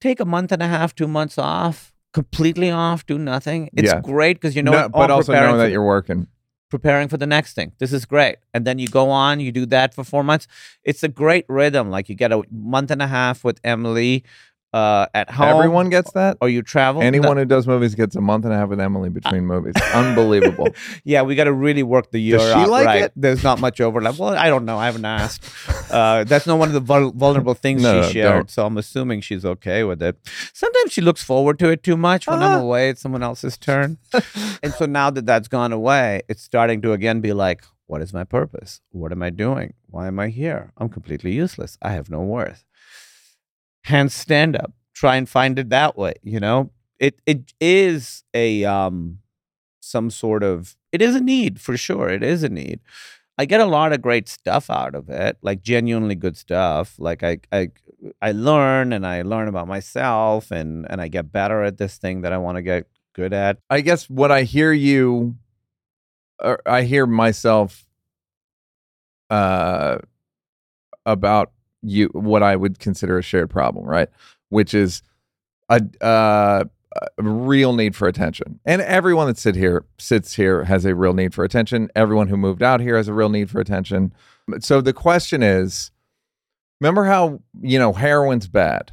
Take 0.00 0.20
a 0.20 0.24
month 0.24 0.52
and 0.52 0.62
a 0.62 0.68
half, 0.68 0.94
two 0.94 1.08
months 1.08 1.36
off, 1.38 1.92
completely 2.12 2.70
off, 2.70 3.04
do 3.06 3.18
nothing. 3.18 3.70
It's 3.74 3.92
Yeah. 3.92 4.00
great 4.00 4.36
because 4.40 4.56
you 4.56 4.62
know, 4.62 4.72
No, 4.72 4.88
but 4.88 5.10
also 5.10 5.32
preparing 5.32 5.48
knowing 5.50 5.58
that 5.60 5.70
you're 5.70 5.84
working. 5.84 6.26
preparing 6.70 7.08
for 7.08 7.16
the 7.16 7.26
next 7.26 7.54
thing. 7.54 7.72
This 7.80 7.92
is 7.92 8.04
great. 8.04 8.36
And 8.54 8.64
then 8.64 8.78
you 8.78 8.86
go 8.88 9.10
on, 9.10 9.40
you 9.40 9.50
do 9.52 9.66
that 9.66 9.92
for 9.92 10.04
four 10.04 10.22
months. 10.22 10.46
It's 10.84 11.02
a 11.02 11.08
great 11.08 11.44
rhythm. 11.48 11.90
Like 11.90 12.08
you 12.08 12.14
get 12.14 12.30
a 12.32 12.42
month 12.50 12.90
and 12.92 13.02
a 13.02 13.08
half 13.08 13.42
with 13.44 13.58
Emily 13.64 14.24
uh, 14.72 15.06
at 15.14 15.30
home. 15.30 15.48
Everyone 15.48 15.88
gets 15.90 16.12
that. 16.12 16.36
Or 16.40 16.48
you 16.48 16.62
travel. 16.62 17.02
Anyone 17.02 17.36
who 17.36 17.44
does 17.44 17.66
movies 17.66 17.94
gets 17.94 18.14
a 18.16 18.20
month 18.20 18.44
and 18.44 18.54
a 18.54 18.56
half 18.56 18.68
with 18.68 18.80
Emily 18.80 19.08
between 19.10 19.46
movies. 19.46 19.74
Unbelievable. 19.94 20.68
Yeah, 21.04 21.22
we 21.22 21.34
got 21.34 21.44
to 21.44 21.52
really 21.52 21.82
work 21.82 22.10
the 22.10 22.18
year 22.20 22.38
Does 22.38 22.48
she 22.52 22.58
out 22.58 22.68
like 22.68 22.86
right. 22.86 23.02
it? 23.04 23.12
There's 23.16 23.42
not 23.42 23.58
much 23.60 23.80
overlap. 23.80 24.18
Well, 24.18 24.34
I 24.36 24.48
don't 24.48 24.64
know. 24.64 24.78
I 24.78 24.86
haven't 24.86 25.04
asked. 25.04 25.44
Uh, 25.90 26.24
that's 26.24 26.46
not 26.46 26.58
one 26.58 26.68
of 26.68 26.74
the 26.74 26.80
vul- 26.80 27.12
vulnerable 27.12 27.54
things 27.54 27.82
No, 27.82 28.00
no, 28.00 28.06
she 28.06 28.12
shared. 28.14 28.32
don't. 28.32 28.50
So 28.50 28.66
I'm 28.66 28.76
assuming 28.76 29.22
she's 29.22 29.44
okay 29.44 29.82
with 29.82 30.02
it. 30.02 30.16
Sometimes 30.52 30.92
she 30.92 31.00
looks 31.00 31.22
forward 31.22 31.58
to 31.60 31.70
it 31.70 31.82
too 31.82 31.96
much 31.96 32.26
when 32.26 32.42
I'm 32.42 32.60
Ah. 32.60 32.62
away. 32.62 32.90
It's 32.90 33.00
someone 33.00 33.22
else's 33.22 33.56
turn. 33.58 33.98
and 34.62 34.72
so 34.74 34.86
now 34.86 35.10
that 35.10 35.26
that's 35.26 35.48
gone 35.48 35.72
away, 35.72 36.22
it's 36.28 36.42
starting 36.42 36.80
to 36.82 36.92
again 36.92 37.20
be 37.20 37.32
like, 37.32 37.64
what 37.86 38.02
is 38.02 38.12
my 38.12 38.24
purpose? 38.24 38.80
What 38.92 39.10
am 39.10 39.22
I 39.22 39.30
doing? 39.30 39.74
Why 39.88 40.06
am 40.06 40.20
I 40.20 40.28
here? 40.28 40.72
I'm 40.76 40.88
completely 40.88 41.32
useless. 41.32 41.76
I 41.82 41.92
have 41.92 42.08
no 42.10 42.20
worth. 42.20 42.64
Hence, 43.84 44.14
stand 44.14 44.56
up. 44.56 44.72
Try 44.94 45.16
and 45.16 45.28
find 45.28 45.58
it 45.58 45.70
that 45.70 45.96
way. 45.96 46.14
You 46.22 46.40
know, 46.40 46.70
it 46.98 47.18
it 47.26 47.52
is 47.60 48.24
a 48.34 48.64
um 48.64 49.18
some 49.80 50.10
sort 50.10 50.42
of 50.42 50.76
it 50.92 51.02
is 51.02 51.14
a 51.16 51.20
need 51.20 51.60
for 51.60 51.76
sure. 51.76 52.08
It 52.10 52.22
is 52.22 52.42
a 52.42 52.48
need. 52.48 52.80
I 53.38 53.46
get 53.46 53.60
a 53.60 53.66
lot 53.66 53.92
of 53.92 54.02
great 54.02 54.28
stuff 54.28 54.70
out 54.70 54.94
of 54.94 55.08
it, 55.10 55.38
like 55.42 55.62
genuinely 55.62 56.14
good 56.16 56.36
stuff. 56.36 56.96
Like 56.98 57.22
I 57.22 57.40
I 57.52 57.70
I 58.22 58.32
learn 58.32 58.92
and 58.92 59.06
I 59.06 59.22
learn 59.22 59.48
about 59.48 59.68
myself 59.68 60.50
and 60.50 60.86
and 60.90 61.00
I 61.00 61.08
get 61.08 61.32
better 61.32 61.62
at 61.64 61.78
this 61.78 61.98
thing 61.98 62.22
that 62.22 62.32
I 62.32 62.38
want 62.38 62.56
to 62.56 62.62
get 62.62 62.86
good 63.14 63.32
at. 63.32 63.58
I 63.70 63.80
guess 63.82 64.10
what 64.10 64.30
I 64.32 64.42
hear 64.44 64.72
you, 64.72 65.36
or 66.38 66.60
I 66.66 66.82
hear 66.82 67.06
myself, 67.06 67.86
uh, 69.30 69.98
about 71.06 71.52
you, 71.82 72.08
what 72.12 72.42
I 72.42 72.56
would 72.56 72.78
consider 72.78 73.18
a 73.18 73.22
shared 73.22 73.50
problem, 73.50 73.84
right? 73.84 74.08
Which 74.48 74.74
is 74.74 75.02
a, 75.68 75.80
uh, 76.00 76.64
a 77.18 77.22
real 77.22 77.72
need 77.72 77.94
for 77.94 78.08
attention, 78.08 78.58
and 78.64 78.82
everyone 78.82 79.26
that 79.28 79.38
sit 79.38 79.54
here 79.54 79.84
sits 79.98 80.34
here 80.34 80.64
has 80.64 80.84
a 80.84 80.94
real 80.94 81.12
need 81.14 81.32
for 81.32 81.44
attention. 81.44 81.88
Everyone 81.94 82.28
who 82.28 82.36
moved 82.36 82.62
out 82.62 82.80
here 82.80 82.96
has 82.96 83.06
a 83.08 83.14
real 83.14 83.28
need 83.28 83.48
for 83.50 83.60
attention. 83.60 84.12
So 84.58 84.80
the 84.80 84.92
question 84.92 85.42
is, 85.42 85.92
remember 86.80 87.04
how 87.04 87.40
you 87.62 87.78
know 87.78 87.92
heroin's 87.92 88.48
bad, 88.48 88.92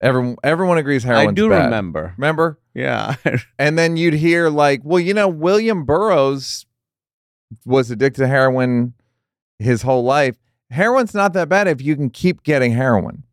Everyone 0.00 0.36
everyone 0.42 0.78
agrees 0.78 1.04
heroin's 1.04 1.28
I 1.28 1.32
do 1.32 1.50
bad. 1.50 1.64
remember. 1.66 2.14
Remember? 2.16 2.58
Yeah. 2.74 3.16
And 3.58 3.78
then 3.78 3.96
you'd 3.98 4.14
hear 4.14 4.48
like, 4.48 4.80
well, 4.82 5.00
you 5.00 5.12
know, 5.12 5.28
William 5.28 5.84
Burroughs 5.84 6.64
was 7.66 7.90
addicted 7.90 8.22
to 8.22 8.26
heroin 8.28 8.94
his 9.58 9.82
whole 9.82 10.04
life. 10.04 10.36
Heroin's 10.70 11.14
not 11.14 11.32
that 11.32 11.48
bad 11.48 11.68
if 11.68 11.82
you 11.82 11.96
can 11.96 12.10
keep 12.10 12.42
getting 12.42 12.72
heroin. 12.72 13.24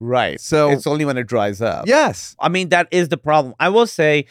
right. 0.00 0.40
So 0.40 0.70
it's 0.70 0.86
only 0.86 1.04
when 1.04 1.16
it 1.16 1.26
dries 1.26 1.62
up. 1.62 1.86
yes, 1.86 2.36
I 2.40 2.48
mean, 2.48 2.68
that 2.70 2.88
is 2.90 3.08
the 3.08 3.16
problem. 3.16 3.54
I 3.60 3.68
will 3.68 3.86
say 3.86 4.26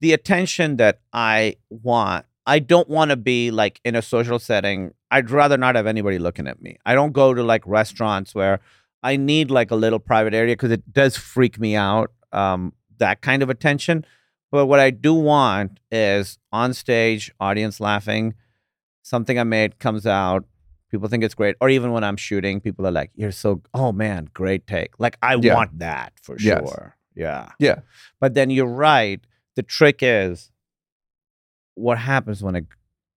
the 0.00 0.12
attention 0.12 0.76
that 0.76 1.00
I 1.12 1.56
want, 1.70 2.26
I 2.46 2.58
don't 2.58 2.88
want 2.88 3.10
to 3.10 3.16
be 3.16 3.50
like 3.50 3.80
in 3.84 3.94
a 3.94 4.02
social 4.02 4.38
setting. 4.38 4.92
I'd 5.10 5.30
rather 5.30 5.56
not 5.56 5.76
have 5.76 5.86
anybody 5.86 6.18
looking 6.18 6.46
at 6.48 6.60
me. 6.60 6.78
I 6.84 6.94
don't 6.94 7.12
go 7.12 7.32
to 7.32 7.42
like 7.42 7.62
restaurants 7.66 8.34
where 8.34 8.60
I 9.02 9.16
need 9.16 9.50
like 9.50 9.70
a 9.70 9.76
little 9.76 10.00
private 10.00 10.34
area 10.34 10.54
because 10.54 10.72
it 10.72 10.92
does 10.92 11.16
freak 11.16 11.60
me 11.60 11.76
out, 11.76 12.12
um, 12.32 12.72
that 12.98 13.20
kind 13.20 13.42
of 13.42 13.50
attention. 13.50 14.04
But 14.50 14.66
what 14.66 14.80
I 14.80 14.90
do 14.90 15.14
want 15.14 15.78
is 15.90 16.38
on 16.52 16.72
stage, 16.74 17.32
audience 17.40 17.78
laughing, 17.80 18.34
something 19.02 19.38
I 19.38 19.44
made 19.44 19.78
comes 19.78 20.06
out. 20.06 20.44
People 20.90 21.08
think 21.08 21.24
it's 21.24 21.34
great. 21.34 21.56
Or 21.60 21.68
even 21.68 21.92
when 21.92 22.04
I'm 22.04 22.16
shooting, 22.16 22.60
people 22.60 22.86
are 22.86 22.92
like, 22.92 23.10
You're 23.14 23.32
so, 23.32 23.62
oh 23.74 23.92
man, 23.92 24.28
great 24.32 24.66
take. 24.66 24.98
Like, 24.98 25.16
I 25.22 25.34
Yeah. 25.40 25.54
want 25.54 25.78
that 25.78 26.12
for 26.22 26.36
Yes. 26.38 26.60
sure. 26.60 26.96
Yeah. 27.14 27.50
Yeah. 27.58 27.80
But 28.20 28.34
then 28.34 28.50
you're 28.50 28.66
right. 28.66 29.20
The 29.56 29.62
trick 29.62 29.98
is 30.02 30.50
what 31.74 31.98
happens 31.98 32.42
when 32.42 32.56
it 32.56 32.66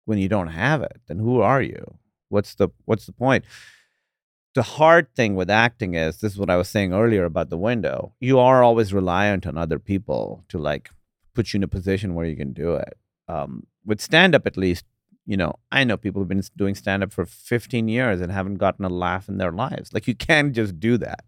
when 0.05 0.17
you 0.17 0.29
don't 0.29 0.47
have 0.47 0.81
it? 0.81 1.01
Then 1.07 1.19
who 1.19 1.41
are 1.41 1.61
you? 1.61 1.97
What's 2.29 2.55
the 2.55 2.69
what's 2.85 3.05
the 3.05 3.11
point? 3.11 3.43
The 4.55 4.63
hard 4.63 5.13
thing 5.15 5.35
with 5.35 5.49
acting 5.49 5.93
is 5.95 6.17
this 6.17 6.33
is 6.33 6.39
what 6.39 6.49
I 6.49 6.55
was 6.57 6.67
saying 6.69 6.93
earlier 6.93 7.25
about 7.25 7.49
the 7.49 7.57
window. 7.57 8.13
You 8.19 8.39
are 8.39 8.63
always 8.63 8.93
reliant 8.93 9.45
on 9.45 9.57
other 9.57 9.77
people 9.79 10.43
to 10.49 10.57
like 10.57 10.89
put 11.35 11.53
you 11.53 11.57
in 11.57 11.63
a 11.63 11.67
position 11.67 12.15
where 12.15 12.25
you 12.25 12.35
can 12.35 12.53
do 12.53 12.75
it. 12.75 12.97
Um, 13.27 13.67
with 13.85 14.01
stand 14.01 14.33
up, 14.33 14.47
at 14.47 14.57
least, 14.57 14.85
you 15.27 15.37
know, 15.37 15.53
I 15.71 15.83
know 15.83 15.97
people 15.97 16.21
have 16.21 16.29
been 16.29 16.41
doing 16.55 16.73
stand 16.73 17.03
up 17.03 17.11
for 17.11 17.25
15 17.25 17.87
years 17.87 18.21
and 18.21 18.31
haven't 18.31 18.55
gotten 18.55 18.85
a 18.85 18.89
laugh 18.89 19.27
in 19.29 19.37
their 19.37 19.51
lives. 19.51 19.93
Like 19.93 20.07
you 20.07 20.15
can't 20.15 20.53
just 20.53 20.79
do 20.79 20.97
that. 20.97 21.23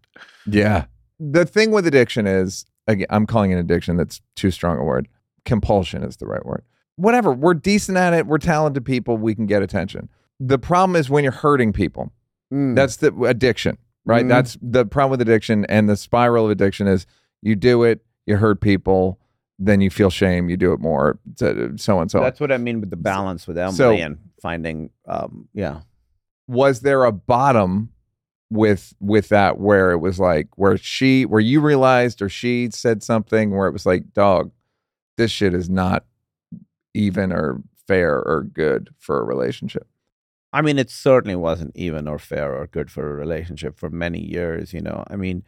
yeah. 0.46 0.86
The 1.22 1.44
thing 1.44 1.70
with 1.70 1.86
addiction 1.86 2.26
is, 2.26 2.64
again, 2.86 3.06
I'm 3.10 3.26
calling 3.26 3.50
it 3.50 3.58
addiction. 3.58 3.98
That's 3.98 4.22
too 4.36 4.50
strong 4.50 4.78
a 4.78 4.82
word. 4.84 5.06
Compulsion 5.44 6.02
is 6.02 6.16
the 6.16 6.26
right 6.26 6.44
word. 6.46 6.62
Whatever. 6.96 7.30
We're 7.30 7.52
decent 7.54 7.98
at 7.98 8.14
it. 8.14 8.26
We're 8.26 8.38
talented 8.38 8.86
people. 8.86 9.18
We 9.18 9.34
can 9.34 9.44
get 9.46 9.62
attention. 9.62 10.08
The 10.40 10.58
problem 10.58 10.96
is 10.96 11.10
when 11.10 11.22
you're 11.22 11.32
hurting 11.34 11.74
people. 11.74 12.10
That's 12.50 12.96
the 12.96 13.14
addiction, 13.26 13.76
right? 14.06 14.24
Mhm. 14.24 14.28
That's 14.30 14.56
the 14.60 14.84
problem 14.86 15.10
with 15.12 15.20
addiction. 15.20 15.66
And 15.66 15.88
the 15.88 15.96
spiral 15.96 16.46
of 16.46 16.50
addiction 16.50 16.86
is 16.88 17.06
you 17.42 17.54
do 17.54 17.84
it, 17.84 18.02
you 18.26 18.36
hurt 18.38 18.60
people, 18.60 19.19
then 19.60 19.80
you 19.80 19.90
feel 19.90 20.10
shame, 20.10 20.48
you 20.48 20.56
do 20.56 20.72
it 20.72 20.80
more, 20.80 21.18
so 21.36 21.50
and 21.50 21.80
so 21.80 21.98
on. 21.98 22.08
That's 22.08 22.40
what 22.40 22.50
I 22.50 22.56
mean 22.56 22.80
with 22.80 22.90
the 22.90 22.96
balance 22.96 23.46
with 23.46 23.58
Emily 23.58 23.76
so- 23.76 23.92
and 23.92 24.18
finding, 24.40 24.90
um, 25.06 25.48
yeah. 25.54 25.82
was 26.48 26.80
there 26.80 27.04
a 27.04 27.12
bottom 27.12 27.90
with 28.50 28.94
with 28.98 29.28
that 29.28 29.60
where 29.60 29.92
it 29.92 29.98
was 29.98 30.18
like 30.18 30.48
where 30.56 30.76
she 30.76 31.24
where 31.24 31.40
you 31.40 31.60
realized 31.60 32.20
or 32.20 32.28
she 32.28 32.68
said 32.72 33.00
something 33.00 33.52
where 33.52 33.68
it 33.68 33.72
was 33.72 33.86
like 33.86 34.12
dog 34.12 34.50
this 35.16 35.30
shit 35.30 35.54
is 35.54 35.70
not 35.70 36.04
even 36.92 37.30
or 37.30 37.62
fair 37.86 38.16
or 38.16 38.42
good 38.42 38.90
for 38.98 39.20
a 39.20 39.24
relationship 39.24 39.86
I 40.52 40.62
mean, 40.62 40.78
it 40.78 40.90
certainly 40.90 41.36
wasn't 41.36 41.76
even 41.76 42.08
or 42.08 42.18
fair 42.18 42.56
or 42.56 42.66
good 42.66 42.90
for 42.90 43.08
a 43.08 43.14
relationship 43.14 43.78
for 43.78 43.88
many 43.88 44.20
years, 44.20 44.72
you 44.72 44.80
know. 44.80 45.04
I 45.08 45.16
mean, 45.16 45.44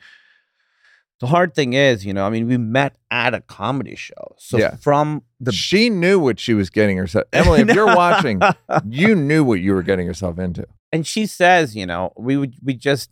the 1.23 1.29
hard 1.29 1.55
thing 1.55 1.73
is, 1.73 2.05
you 2.05 2.13
know, 2.13 2.27
I 2.27 2.31
mean, 2.31 2.47
we 2.49 2.57
met 2.59 2.97
at 3.11 3.33
a 3.33 3.41
comedy 3.41 3.95
show. 3.95 4.25
So 4.39 4.59
Yeah. 4.59 4.75
from 4.77 5.23
the 5.39 5.53
she 5.53 5.89
knew 5.89 6.19
what 6.19 6.39
she 6.45 6.53
was 6.61 6.69
getting 6.69 6.97
herself 6.99 7.25
emily 7.33 7.61
if 7.63 7.75
you're 7.77 7.95
watching 8.05 8.41
you 8.89 9.15
knew 9.15 9.43
what 9.45 9.61
you 9.61 9.73
were 9.77 9.83
getting 9.91 10.07
yourself 10.07 10.39
into 10.39 10.67
and 10.93 11.07
she 11.07 11.25
says, 11.27 11.75
you 11.75 11.87
know, 11.87 12.13
we 12.17 12.37
would 12.37 12.55
we 12.63 12.75
just 12.75 13.09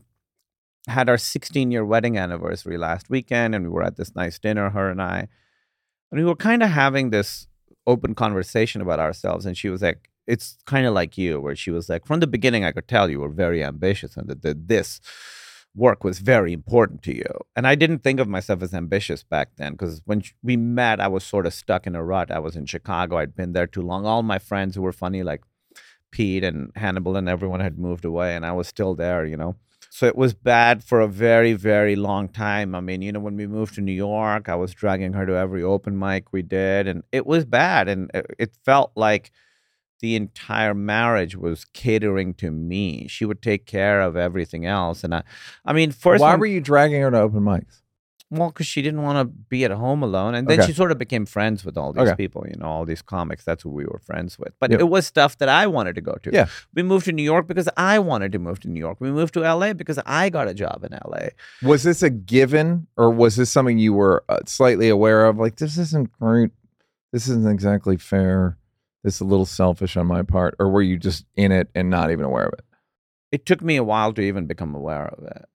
had 0.86 1.08
our 1.08 1.16
16 1.18 1.70
year 1.70 1.84
wedding 1.84 2.18
anniversary 2.18 2.76
last 2.76 3.08
weekend, 3.11 3.54
and 3.54 3.64
we 3.64 3.70
were 3.70 3.82
at 3.82 3.96
this 3.96 4.14
nice 4.14 4.38
dinner, 4.38 4.70
her 4.70 4.90
and 4.90 5.00
I, 5.00 5.28
and 6.11 6.20
we 6.20 6.24
were 6.24 6.36
kind 6.36 6.62
of 6.62 6.70
having 6.70 7.11
this 7.11 7.46
open 7.86 8.14
conversation 8.14 8.80
about 8.82 9.00
ourselves. 9.00 9.46
And 9.46 9.56
she 9.56 9.68
was 9.70 9.82
like, 9.82 10.11
"It's 10.26 10.58
kind 10.66 10.86
of 10.86 10.92
like 10.94 11.16
you," 11.16 11.40
where 11.40 11.56
she 11.56 11.70
was 11.70 11.88
like, 11.88 12.06
"From 12.06 12.20
the 12.20 12.26
beginning, 12.26 12.64
I 12.64 12.72
could 12.72 12.88
tell 12.88 13.08
you 13.11 13.20
were 13.20 13.28
very 13.46 13.64
ambitious, 13.64 14.16
and 14.16 14.28
that, 14.28 14.42
that 14.42 14.68
this." 14.68 15.00
Work 15.74 16.02
was 16.02 16.18
very 16.18 16.52
important 16.52 17.02
to 17.04 17.14
you. 17.14 17.32
And 17.54 17.66
I 17.66 17.74
didn't 17.74 18.00
think 18.00 18.18
of 18.18 18.28
myself 18.28 18.62
as 18.62 18.74
ambitious 18.74 19.22
back 19.22 19.50
then 19.56 19.72
because 19.72 20.02
when 20.04 20.22
we 20.42 20.56
met, 20.56 21.00
I 21.00 21.08
was 21.08 21.24
sort 21.24 21.46
of 21.46 21.54
stuck 21.54 21.86
in 21.86 21.94
a 21.94 22.02
rut. 22.02 22.30
I 22.30 22.40
was 22.40 22.56
in 22.56 22.66
Chicago. 22.66 23.18
I'd 23.18 23.36
been 23.36 23.52
there 23.52 23.68
too 23.68 23.82
long. 23.82 24.04
All 24.04 24.22
my 24.22 24.38
friends 24.38 24.74
who 24.74 24.82
were 24.82 24.92
funny, 24.92 25.22
like 25.22 25.42
Pete 26.10 26.42
and 26.42 26.72
Hannibal 26.74 27.16
and 27.16 27.28
everyone 27.28 27.60
had 27.60 27.78
moved 27.78 28.04
away 28.04 28.34
and 28.34 28.44
I 28.44 28.52
was 28.52 28.66
still 28.66 28.94
there, 28.94 29.24
you 29.24 29.36
know. 29.36 29.56
So 29.92 30.06
it 30.06 30.16
was 30.16 30.34
bad 30.34 30.84
for 30.84 31.00
a 31.00 31.08
very, 31.08 31.52
very 31.52 31.96
long 31.96 32.28
time. 32.28 32.76
I 32.76 32.80
mean, 32.80 33.02
you 33.02 33.10
know, 33.10 33.18
when 33.18 33.36
we 33.36 33.48
moved 33.48 33.74
to 33.74 33.80
New 33.80 33.92
York, 33.92 34.48
I 34.48 34.54
was 34.54 34.72
dragging 34.72 35.14
her 35.14 35.26
to 35.26 35.36
every 35.36 35.64
open 35.64 35.98
mic 35.98 36.32
we 36.32 36.42
did, 36.42 36.86
and 36.86 37.02
it 37.10 37.26
was 37.26 37.44
bad. 37.44 37.88
And 37.88 38.08
it, 38.14 38.56
felt 38.64 38.92
like 38.94 39.32
the 40.01 40.16
entire 40.16 40.74
marriage 40.74 41.36
was 41.36 41.64
catering 41.66 42.34
to 42.34 42.51
me. 42.51 43.07
She 43.09 43.24
would 43.24 43.42
take 43.42 43.66
care 43.66 44.01
of 44.01 44.16
everything 44.16 44.66
else. 44.66 45.05
And 45.05 45.14
I, 45.14 45.22
I 45.64 45.72
mean, 45.72 45.92
first, 45.92 46.20
why 46.20 46.34
were 46.36 46.46
you 46.46 46.61
dragging 46.61 47.01
her 47.03 47.11
to 47.11 47.18
open 47.20 47.40
mics 47.40 47.82
well, 48.32 48.51
because 48.51 48.66
she 48.68 48.80
didn't 48.80 49.03
want 49.03 49.18
to 49.18 49.24
be 49.24 49.64
at 49.64 49.72
home 49.72 50.05
alone. 50.05 50.36
And 50.36 50.46
then 50.46 50.61
Okay. 50.61 50.68
she 50.68 50.72
sort 50.72 50.92
of 50.92 50.98
became 50.98 51.26
friends 51.26 51.64
with 51.64 51.76
all 51.76 51.92
these 51.92 52.07
Okay. 52.07 52.14
people, 52.14 52.44
you 52.48 52.55
know, 52.61 52.66
all 52.66 52.84
these 52.84 53.03
comics. 53.03 53.42
That's 53.44 53.64
who 53.64 53.70
we 53.70 53.84
were 53.84 53.98
friends 53.98 54.38
with. 54.38 54.53
But 54.61 54.70
Yep. 54.70 54.78
it 54.78 54.84
was 54.84 55.05
stuff 55.05 55.36
that 55.38 55.48
I 55.48 55.66
wanted 55.66 55.96
to 55.96 56.01
go 56.01 56.12
to. 56.22 56.30
Yeah. 56.32 56.46
We 56.72 56.84
moved 56.84 57.07
to 57.07 57.12
New 57.12 57.24
York 57.24 57.48
because 57.48 57.68
I 57.76 57.98
wanted 57.98 58.30
to 58.30 58.38
move 58.38 58.61
to 58.61 58.68
New 58.68 58.78
York. 58.78 58.98
We 59.01 59.11
moved 59.11 59.34
to 59.34 59.40
LA 59.40 59.72
because 59.72 59.98
I 60.07 60.28
got 60.30 60.46
a 60.46 60.55
job 60.55 60.84
in 60.84 60.92
LA. 61.05 61.30
was 61.61 61.82
this 61.82 62.05
a 62.05 62.11
given 62.11 62.86
or 62.96 63.11
was 63.11 63.34
this 63.34 63.51
something 63.51 63.78
you 63.78 63.94
were 63.94 64.22
uh, 64.28 64.38
slightly 64.46 64.88
aware 64.88 65.26
of 65.26 65.36
like 65.36 65.57
this 65.57 65.76
isn't 65.76 66.12
great 66.20 66.53
this 67.12 67.26
isn't 67.26 67.48
exactly 67.51 67.96
fair 67.96 68.57
this 69.03 69.16
is 69.16 69.20
a 69.20 69.24
little 69.24 69.46
selfish 69.46 69.96
on 69.96 70.07
my 70.07 70.22
part 70.22 70.55
or 70.59 70.68
were 70.68 70.82
you 70.82 70.96
just 70.96 71.24
in 71.36 71.53
it 71.53 71.70
and 71.74 71.90
not 71.90 72.11
even 72.11 72.24
aware 72.24 72.46
of 72.46 72.55
it? 72.55 72.64
It 73.32 73.46
took 73.46 73.62
me 73.62 73.76
a 73.76 73.84
while 73.84 74.12
to 74.12 74.22
even 74.22 74.46
become 74.46 74.74
aware 74.74 75.07
of 75.07 75.24
it. 75.24 75.46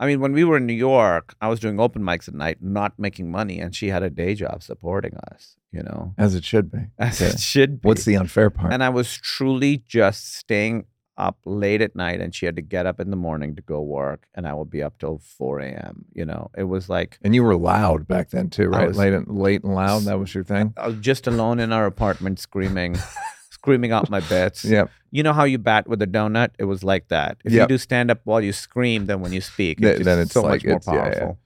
I 0.00 0.06
mean, 0.06 0.20
when 0.20 0.32
we 0.32 0.44
were 0.44 0.58
in 0.58 0.66
New 0.66 0.74
York, 0.74 1.34
I 1.40 1.48
was 1.48 1.58
doing 1.58 1.80
open 1.80 2.02
mics 2.02 2.28
at 2.28 2.34
night, 2.34 2.58
not 2.60 2.92
making 2.98 3.30
money, 3.32 3.58
and 3.58 3.74
she 3.74 3.88
had 3.88 4.04
a 4.04 4.10
day 4.10 4.34
job 4.34 4.62
supporting 4.62 5.16
us, 5.32 5.56
you 5.72 5.82
know, 5.82 6.14
as 6.16 6.36
it 6.36 6.44
should 6.44 6.70
be. 6.70 6.78
As 6.98 7.20
it 7.20 7.40
should 7.40 7.80
be. 7.80 7.88
what's 7.88 8.04
the 8.04 8.16
unfair 8.16 8.48
part? 8.48 8.72
And 8.72 8.84
I 8.84 8.90
was 8.90 9.12
truly 9.12 9.78
just 9.88 10.36
staying 10.36 10.86
up 11.18 11.36
late 11.44 11.82
at 11.82 11.94
night, 11.96 12.20
and 12.20 12.34
she 12.34 12.46
had 12.46 12.56
to 12.56 12.62
get 12.62 12.86
up 12.86 13.00
in 13.00 13.10
the 13.10 13.16
morning 13.16 13.54
to 13.56 13.62
go 13.62 13.82
work, 13.82 14.26
and 14.34 14.46
I 14.48 14.54
would 14.54 14.70
be 14.70 14.82
up 14.82 14.98
till 14.98 15.18
4 15.18 15.58
a.m. 15.60 16.04
You 16.14 16.24
know, 16.24 16.50
it 16.56 16.62
was 16.64 16.88
like 16.88 17.18
and 17.22 17.34
you 17.34 17.42
were 17.42 17.56
loud 17.56 18.06
back 18.08 18.30
then 18.30 18.48
too 18.50 18.68
right 18.68 18.94
late 18.94 19.12
and 19.12 19.26
late 19.28 19.64
and 19.64 19.74
loud 19.74 20.04
that 20.04 20.18
was 20.18 20.32
your 20.34 20.44
thing 20.44 20.72
I 20.76 20.86
was 20.88 21.00
just 21.00 21.26
alone 21.26 21.58
in 21.60 21.72
our 21.72 21.84
apartment 21.86 22.38
screaming. 22.38 22.96
Screaming 23.50 23.90
out 23.90 24.08
my 24.08 24.20
bits. 24.20 24.64
yeah 24.64 24.84
You 25.10 25.24
know 25.24 25.32
how 25.32 25.42
you 25.42 25.58
bat 25.58 25.88
with 25.88 26.00
a 26.00 26.06
donut? 26.06 26.50
It 26.60 26.64
was 26.64 26.84
like 26.84 27.08
that. 27.08 27.38
If 27.44 27.52
Yep. 27.52 27.62
you 27.62 27.74
do 27.74 27.78
stand 27.78 28.08
up 28.08 28.20
while 28.22 28.40
you 28.40 28.52
scream, 28.52 29.06
then 29.06 29.20
when 29.20 29.32
you 29.32 29.40
speak, 29.40 29.78
Th- 29.80 29.96
it's 29.96 30.04
then 30.04 30.20
it's 30.20 30.32
so 30.32 30.42
like 30.42 30.62
much 30.64 30.64
more 30.64 30.76
it's- 30.76 30.86
yeah, 30.86 30.94
yeah. 30.94 31.02
powerful. 31.18 31.38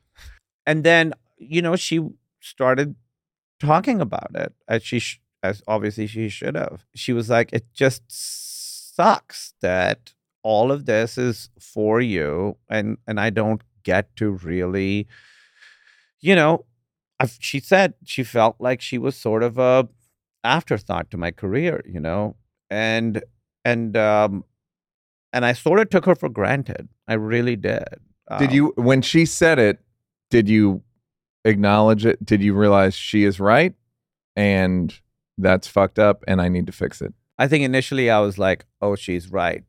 And 0.66 0.84
then, 0.84 1.14
you 1.38 1.62
know, 1.62 1.74
she 1.74 2.00
started 2.40 2.96
talking 3.60 4.00
about 4.02 4.30
it 4.34 4.52
as 4.68 4.82
she, 4.82 4.98
sh- 4.98 5.20
as 5.42 5.62
obviously 5.66 6.06
she 6.06 6.28
should 6.28 6.54
have. 6.54 6.84
She 6.94 7.12
was 7.14 7.30
like, 7.30 7.50
"It 7.52 7.64
just 7.72 8.02
sucks 8.96 9.54
that 9.62 10.12
all 10.42 10.72
of 10.72 10.86
this 10.86 11.16
is 11.18 11.50
for 11.60 12.00
you, 12.00 12.56
and 12.68 12.98
and 13.06 13.18
I 13.20 13.30
don't 13.30 13.62
get 13.84 14.14
to 14.16 14.30
really, 14.30 15.06
you 16.20 16.34
know." 16.34 16.64
i 17.20 17.26
she 17.38 17.60
said 17.60 17.94
she 18.04 18.24
felt 18.24 18.56
like 18.58 18.80
she 18.80 18.98
was 18.98 19.14
sort 19.16 19.42
of 19.44 19.56
a 19.58 19.88
afterthought 20.44 21.10
to 21.10 21.16
my 21.16 21.30
career, 21.30 21.82
you 21.86 22.00
know, 22.00 22.34
and 22.68 23.22
and 23.64 23.96
um, 23.96 24.44
and 25.32 25.44
I 25.44 25.52
sort 25.52 25.78
of 25.80 25.88
took 25.90 26.04
her 26.06 26.16
for 26.16 26.28
granted. 26.28 26.88
I 27.06 27.14
really 27.14 27.56
did. 27.56 27.84
did 28.38 28.50
Um, 28.50 28.54
you 28.56 28.72
when 28.76 29.02
she 29.02 29.24
said 29.26 29.58
it 29.58 29.78
did 30.30 30.48
you 30.48 30.82
acknowledge 31.44 32.06
it 32.06 32.24
did 32.24 32.40
you 32.42 32.54
realize 32.54 32.94
she 32.94 33.24
is 33.24 33.38
right 33.38 33.74
and 34.36 35.00
that's 35.36 35.66
fucked 35.66 35.98
up 35.98 36.24
and 36.28 36.40
i 36.40 36.48
need 36.48 36.66
to 36.66 36.72
fix 36.72 37.02
it 37.02 37.12
I 37.38 37.48
think 37.48 37.64
initially 37.64 38.10
I 38.10 38.20
was 38.20 38.38
like, 38.38 38.64
"Oh, 38.80 38.96
she's 38.96 39.30
right," 39.30 39.64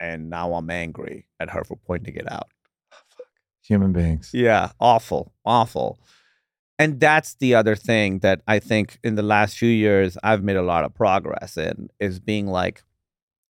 and 0.00 0.30
now 0.30 0.54
I'm 0.54 0.70
angry 0.70 1.28
at 1.40 1.50
her 1.50 1.64
for 1.64 1.76
pointing 1.76 2.16
it 2.16 2.30
out. 2.30 2.48
Oh, 2.92 3.24
human 3.62 3.92
beings 3.92 4.30
Yeah, 4.32 4.72
awful, 4.80 5.32
awful. 5.44 5.98
And 6.78 7.00
that's 7.00 7.34
the 7.34 7.54
other 7.54 7.74
thing 7.74 8.20
that 8.20 8.40
I 8.46 8.60
think 8.60 8.98
in 9.02 9.16
the 9.16 9.22
last 9.22 9.58
few 9.58 9.68
years 9.68 10.16
I've 10.22 10.44
made 10.44 10.56
a 10.56 10.62
lot 10.62 10.84
of 10.84 10.94
progress 10.94 11.56
in 11.56 11.88
is 11.98 12.20
being 12.20 12.46
like 12.46 12.84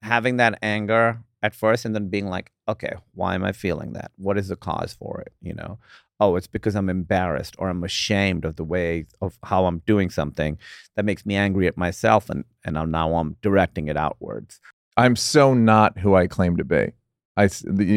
having 0.02 0.38
that 0.38 0.58
anger 0.62 1.20
at 1.42 1.54
first 1.54 1.84
and 1.84 1.94
then 1.94 2.08
being 2.08 2.28
like, 2.28 2.50
okay, 2.68 2.94
why 3.14 3.34
am 3.34 3.44
I 3.44 3.52
feeling 3.52 3.92
that? 3.92 4.12
What 4.16 4.38
is 4.38 4.48
the 4.48 4.56
cause 4.56 4.94
for 4.94 5.20
it? 5.20 5.32
You 5.42 5.54
know, 5.54 5.78
oh, 6.20 6.36
it's 6.36 6.46
because 6.46 6.74
I'm 6.74 6.88
embarrassed 6.88 7.54
or 7.58 7.68
I'm 7.68 7.84
ashamed 7.84 8.44
of 8.44 8.56
the 8.56 8.64
way 8.64 9.06
of 9.20 9.38
how 9.44 9.66
I'm 9.66 9.82
doing 9.86 10.10
something 10.10 10.58
that 10.96 11.04
makes 11.04 11.24
me 11.24 11.36
angry 11.36 11.66
at 11.66 11.76
myself, 11.76 12.28
and 12.30 12.44
and 12.64 12.78
I'm 12.78 12.90
now 12.90 13.14
I'm 13.14 13.36
directing 13.42 13.88
it 13.88 13.96
outwards. 13.96 14.60
I'm 14.96 15.16
so 15.16 15.54
not 15.54 15.98
who 15.98 16.14
I 16.14 16.26
claim 16.26 16.56
to 16.56 16.64
be. 16.64 16.92
I 17.36 17.48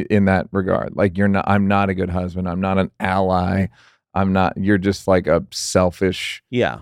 in 0.10 0.26
that 0.26 0.48
regard, 0.52 0.96
like 0.96 1.18
you're 1.18 1.28
not. 1.28 1.46
I'm 1.48 1.68
not 1.68 1.90
a 1.90 1.96
good 1.96 2.12
husband. 2.12 2.48
I'm 2.48 2.62
not 2.62 2.78
an 2.78 2.92
ally. 3.00 3.68
I'm 4.14 4.34
not. 4.34 4.54
You're 4.56 4.78
just 4.78 5.08
like 5.08 5.26
a 5.26 5.44
selfish. 5.52 6.44
Yeah, 6.52 6.82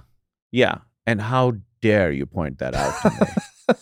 yeah. 0.52 0.80
And 1.08 1.22
how 1.22 1.54
dare 1.82 2.12
you 2.12 2.26
point 2.26 2.60
that 2.60 2.76
out 2.76 3.02
to 3.02 3.10
me? 3.10 3.76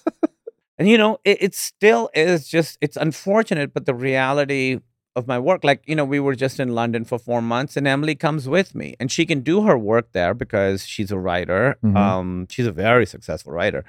and 0.78 0.88
you 0.88 0.98
know, 0.98 1.18
it, 1.26 1.42
it 1.42 1.56
still 1.56 2.12
is 2.14 2.48
just 2.48 2.78
it's 2.80 2.98
unfortunate, 2.98 3.74
but 3.74 3.88
the 3.88 3.96
reality 3.96 4.80
of 5.18 5.28
my 5.28 5.40
work, 5.40 5.64
like 5.64 5.82
you 5.90 5.96
know, 5.98 6.06
we 6.06 6.20
were 6.20 6.36
just 6.46 6.60
in 6.60 6.70
London 6.82 7.04
for 7.04 7.18
four 7.20 7.42
months, 7.42 7.76
and 7.78 7.86
Emily 7.88 8.16
comes 8.16 8.48
with 8.48 8.70
me, 8.82 8.96
and 9.00 9.12
she 9.12 9.26
can 9.26 9.40
do 9.42 9.56
her 9.68 9.78
work 9.78 10.08
there 10.14 10.34
because 10.34 10.86
she's 10.86 11.12
a 11.12 11.20
writer. 11.28 11.76
Mhm. 11.84 11.96
Um, 11.98 12.48
she's 12.50 12.68
a 12.68 12.72
very 12.72 13.06
successful 13.06 13.52
writer. 13.52 13.84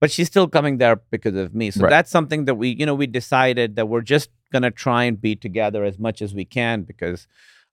But 0.00 0.10
she's 0.10 0.26
still 0.34 0.48
coming 0.48 0.78
there 0.78 0.96
because 1.14 1.36
of 1.44 1.54
me. 1.54 1.70
So 1.70 1.82
Right. 1.82 1.90
that's 1.90 2.10
something 2.10 2.44
that 2.46 2.56
we, 2.56 2.68
you 2.80 2.84
know, 2.86 2.94
we 3.02 3.06
decided 3.06 3.76
that 3.76 3.86
we're 3.88 4.02
just 4.16 4.28
gonna 4.52 4.70
try 4.70 5.04
and 5.04 5.20
be 5.20 5.34
together 5.36 5.84
as 5.84 5.98
much 5.98 6.20
as 6.20 6.34
we 6.34 6.44
can 6.44 6.82
because 6.82 7.26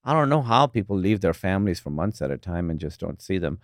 I 0.03 0.13
don't 0.13 0.29
know 0.29 0.41
how 0.41 0.67
people 0.67 0.95
leave 0.97 1.19
their 1.21 1.33
families 1.33 1.79
for 1.79 1.89
months 1.91 2.21
at 2.21 2.31
a 2.31 2.37
time 2.37 2.69
and 2.71 2.79
just 2.79 2.99
don't 2.99 3.21
see 3.21 3.37
them. 3.45 3.59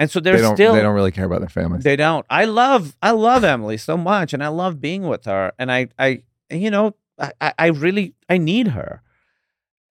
And 0.00 0.10
so 0.10 0.20
they're 0.20 0.38
don't. 0.38 0.56
still 0.56 0.74
they 0.74 0.82
don't 0.82 0.94
really 0.94 1.10
care 1.18 1.24
about 1.26 1.40
their 1.40 1.48
families. 1.60 1.84
they 1.84 1.96
don't. 1.96 2.24
I 2.30 2.44
love 2.44 2.96
I 3.02 3.10
love 3.12 3.42
Emily 3.44 3.76
so 3.78 3.96
much, 3.96 4.32
and 4.34 4.42
I 4.44 4.48
love 4.48 4.80
being 4.80 5.02
with 5.12 5.24
her. 5.26 5.52
And 5.58 5.70
I 5.72 5.88
I 5.98 6.22
you 6.50 6.70
know 6.70 6.94
I 7.18 7.52
I- 7.58 7.66
really 7.68 8.14
I 8.28 8.38
need 8.38 8.68
her. 8.68 9.02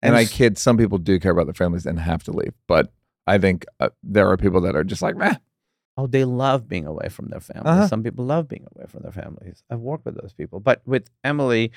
and 0.01 0.15
I 0.15 0.25
kid. 0.25 0.57
Some 0.57 0.77
people 0.77 0.97
do 0.97 1.19
care 1.19 1.31
about 1.31 1.45
their 1.47 1.53
families 1.53 1.85
and 1.85 1.99
have 1.99 2.23
to 2.23 2.31
leave, 2.31 2.53
but 2.67 2.91
I 3.25 3.37
think 3.37 3.65
uh, 3.79 3.89
there 4.03 4.29
are 4.29 4.37
people 4.37 4.61
that 4.61 4.75
are 4.75 4.83
just 4.83 5.01
like, 5.01 5.15
meh. 5.17 5.35
oh 5.97 6.07
they 6.07 6.23
love 6.23 6.67
being 6.69 6.85
away 6.85 7.09
from 7.09 7.27
their 7.29 7.39
families. 7.41 7.67
Uh-huh. 7.71 7.87
Some 7.87 8.03
people 8.03 8.23
love 8.25 8.47
being 8.47 8.65
away 8.75 8.85
from 8.87 9.01
their 9.03 9.11
families. 9.11 9.63
I've 9.69 9.79
worked 9.79 10.05
with 10.05 10.15
those 10.21 10.33
people, 10.33 10.59
but 10.59 10.81
with 10.85 11.09
Emily, 11.23 11.71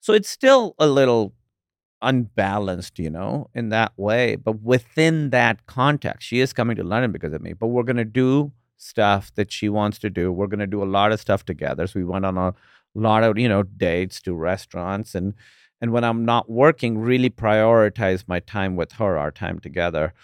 so 0.00 0.12
it's 0.12 0.28
still 0.28 0.74
a 0.78 0.86
little 0.86 1.32
unbalanced, 2.02 2.98
you 2.98 3.10
know, 3.10 3.48
in 3.54 3.68
that 3.70 3.92
way. 3.96 4.36
But 4.36 4.60
within 4.62 5.30
that 5.30 5.66
context, 5.66 6.26
she 6.26 6.40
is 6.40 6.52
coming 6.52 6.76
to 6.76 6.84
London 6.84 7.12
because 7.12 7.32
of 7.32 7.40
me. 7.42 7.52
But 7.52 7.68
we're 7.68 7.84
gonna 7.84 8.04
do 8.04 8.52
stuff 8.76 9.32
that 9.36 9.52
she 9.52 9.68
wants 9.68 9.98
to 10.00 10.10
do. 10.10 10.32
We're 10.32 10.48
gonna 10.48 10.66
do 10.66 10.82
a 10.82 10.84
lot 10.98 11.12
of 11.12 11.20
stuff 11.20 11.44
together. 11.44 11.86
So 11.86 12.00
we 12.00 12.04
went 12.04 12.26
on 12.26 12.36
a 12.36 12.54
lot 12.94 13.24
of, 13.24 13.38
you 13.38 13.48
know, 13.48 13.62
dates 13.62 14.20
to 14.22 14.34
restaurants 14.34 15.14
and 15.14 15.34
and 15.80 15.90
when 15.92 16.04
I'm 16.04 16.24
not 16.24 16.48
working, 16.48 16.98
really 16.98 17.28
prioritize 17.28 18.22
my 18.28 18.38
time 18.38 18.76
with 18.76 18.92
her, 18.92 19.18
our 19.18 19.32
time 19.32 19.58
together. 19.58 20.14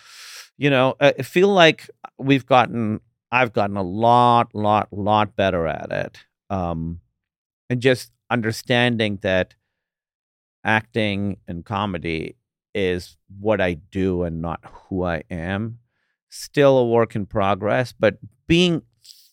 You 0.57 0.71
know, 0.71 0.95
I 1.01 1.13
feel 1.23 1.49
like 1.49 1.91
we've 2.19 2.47
gotten 2.47 3.01
I've 3.33 3.53
gotten 3.53 3.77
a 3.77 3.83
lot, 3.83 4.55
lot, 4.55 4.89
lot 4.93 5.37
better 5.37 5.67
at 5.67 5.91
it. 5.93 6.19
Um 6.51 7.01
and 7.71 7.81
just 7.81 8.13
understanding 8.31 9.19
that 9.23 9.55
acting 10.65 11.39
and 11.47 11.65
comedy 11.65 12.37
is 12.75 13.17
what 13.41 13.61
I 13.61 13.75
do 13.75 14.23
and 14.23 14.41
not 14.43 14.61
who 14.65 15.05
I 15.05 15.23
am. 15.31 15.79
Still 16.31 16.79
a 16.79 16.87
work 16.87 17.15
in 17.17 17.27
progress, 17.27 17.95
but 17.99 18.19
being 18.47 18.83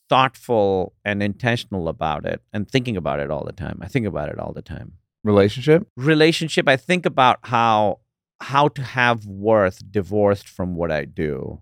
thoughtful 0.09 0.93
and 1.03 1.21
intentional 1.23 1.87
about 1.87 2.25
it 2.25 2.41
and 2.53 2.69
thinking 2.69 2.97
about 2.97 3.19
it 3.19 3.31
all 3.31 3.43
the 3.43 3.51
time. 3.51 3.79
I 3.81 3.87
think 3.87 4.05
about 4.05 4.29
it 4.29 4.39
all 4.39 4.53
the 4.53 4.61
time. 4.61 4.93
Relationship. 5.23 5.87
Relationship, 5.95 6.67
I 6.67 6.77
think 6.77 7.05
about 7.05 7.39
how 7.43 7.99
how 8.41 8.67
to 8.67 8.83
have 8.83 9.25
worth 9.25 9.79
divorced 9.91 10.47
from 10.47 10.75
what 10.75 10.91
I 10.91 11.05
do. 11.05 11.61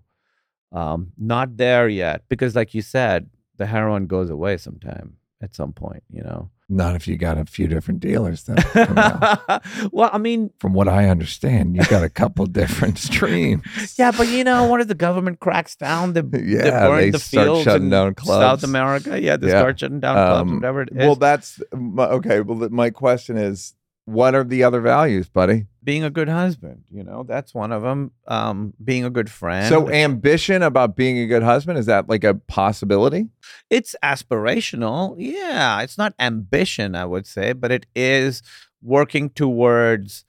Um, 0.72 1.12
not 1.16 1.56
there 1.56 1.88
yet 1.88 2.24
because 2.28 2.56
like 2.56 2.74
you 2.74 2.82
said, 2.82 3.30
the 3.56 3.66
heroin 3.66 4.06
goes 4.06 4.28
away 4.28 4.56
sometime 4.56 5.16
at 5.40 5.54
some 5.54 5.72
point, 5.72 6.02
you 6.10 6.22
know. 6.22 6.50
Not 6.68 6.96
if 6.96 7.06
you 7.06 7.16
got 7.18 7.36
a 7.36 7.44
few 7.44 7.66
different 7.68 8.00
dealers. 8.00 8.44
Then, 8.44 8.56
well, 9.92 10.08
I 10.12 10.18
mean, 10.18 10.50
from 10.60 10.72
what 10.72 10.88
I 10.88 11.08
understand, 11.10 11.76
you 11.76 11.84
got 11.84 12.02
a 12.02 12.08
couple 12.08 12.46
different 12.46 12.98
streams. 13.10 13.62
Yeah, 13.98 14.12
but 14.12 14.28
you 14.28 14.44
know, 14.44 14.64
what 14.64 14.80
if 14.80 14.88
the 14.88 14.94
government 14.94 15.40
cracks 15.40 15.76
down? 15.76 16.14
They, 16.14 16.22
they 16.22 16.42
Yeah, 16.42 16.88
burn 16.88 16.98
they 17.00 17.10
the 17.10 17.18
start 17.18 17.64
shutting 17.64 17.90
down 17.90 18.14
clubs. 18.14 18.62
South 18.62 18.68
America. 18.68 19.20
Yeah, 19.20 19.36
they 19.36 19.48
Yeah. 19.48 19.58
start 19.60 19.78
shutting 19.80 20.00
down 20.00 20.14
clubs, 20.14 20.50
Um, 20.50 20.54
whatever 20.56 20.82
it 20.82 20.88
is. 20.92 20.96
Well, 20.96 21.16
that's 21.16 21.60
my, 21.74 22.06
okay. 22.06 22.40
Well, 22.40 22.68
my 22.70 22.88
question 22.90 23.36
is, 23.36 23.74
what 24.06 24.34
are 24.34 24.44
the 24.44 24.64
other 24.64 24.80
values, 24.80 25.28
buddy? 25.28 25.66
Being 25.84 26.02
a 26.02 26.10
good 26.10 26.28
husband, 26.28 26.84
you 26.90 27.04
know, 27.04 27.22
that's 27.22 27.54
one 27.54 27.70
of 27.70 27.82
them. 27.82 28.12
Um, 28.26 28.72
being 28.82 29.04
a 29.04 29.10
good 29.10 29.30
friend. 29.30 29.68
so, 29.68 29.90
ambition 29.90 30.62
about 30.62 30.96
being 30.96 31.18
a 31.18 31.26
good 31.26 31.42
husband 31.42 31.78
is 31.78 31.86
that 31.86 32.08
like 32.08 32.24
a 32.24 32.34
possibility? 32.34 33.28
it's 33.70 33.96
aspirational. 34.02 35.14
Yeah, 35.18 35.82
it's 35.82 35.98
not 35.98 36.14
ambition, 36.18 36.94
I 36.94 37.04
would 37.04 37.26
say, 37.26 37.52
but 37.52 37.72
it 37.72 37.86
is 37.94 38.42
working 38.82 39.30
towards 39.30 40.24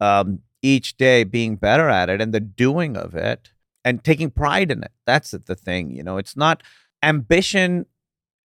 um, 0.00 0.40
each 0.62 0.96
day 0.96 1.24
being 1.24 1.56
better 1.56 1.88
at 1.88 2.08
it 2.08 2.20
and 2.20 2.32
the 2.32 2.40
doing 2.40 2.96
of 2.96 3.14
it 3.14 3.50
and 3.84 4.02
taking 4.02 4.30
pride 4.30 4.70
in 4.70 4.82
it. 4.82 4.92
That's 5.06 5.32
the 5.32 5.54
thing, 5.54 5.90
you 5.90 6.02
know. 6.02 6.18
It's 6.18 6.36
not 6.36 6.62
ambition 7.02 7.86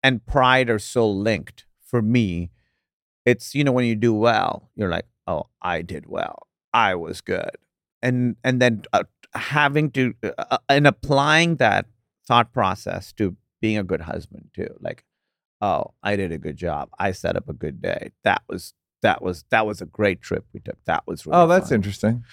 and 0.02 0.24
pride 0.26 0.68
are 0.70 0.78
so 0.78 1.10
linked 1.10 1.64
for 1.80 2.02
me. 2.02 2.50
It's 3.24 3.54
you 3.54 3.64
know 3.64 3.72
when 3.72 3.86
you 3.86 3.96
do 3.96 4.12
well, 4.12 4.70
you're 4.74 4.90
like, 4.90 5.06
oh, 5.26 5.46
I 5.62 5.82
did 5.82 6.06
well, 6.06 6.43
I 6.74 6.96
was 6.96 7.20
good, 7.20 7.56
and 8.02 8.36
and 8.44 8.60
then 8.60 8.82
uh, 8.92 9.04
having 9.32 9.90
to 9.92 10.14
uh, 10.36 10.58
and 10.68 10.86
applying 10.86 11.56
that 11.56 11.86
thought 12.26 12.52
process 12.52 13.12
to 13.14 13.36
being 13.60 13.78
a 13.78 13.84
good 13.84 14.02
husband 14.02 14.50
too. 14.52 14.74
Like, 14.80 15.04
oh, 15.60 15.94
I 16.02 16.16
did 16.16 16.32
a 16.32 16.38
good 16.38 16.56
job. 16.56 16.90
I 16.98 17.12
set 17.12 17.36
up 17.36 17.48
a 17.48 17.54
good 17.54 17.80
day. 17.80 18.10
That 18.24 18.42
was 18.48 18.74
that 19.02 19.22
was 19.22 19.44
that 19.50 19.66
was 19.66 19.80
a 19.80 19.86
great 19.86 20.20
trip 20.20 20.44
we 20.52 20.60
took. 20.60 20.76
That 20.84 21.04
was 21.06 21.24
really 21.24 21.38
oh, 21.38 21.46
that's 21.46 21.68
fun. 21.68 21.76
interesting. 21.76 22.24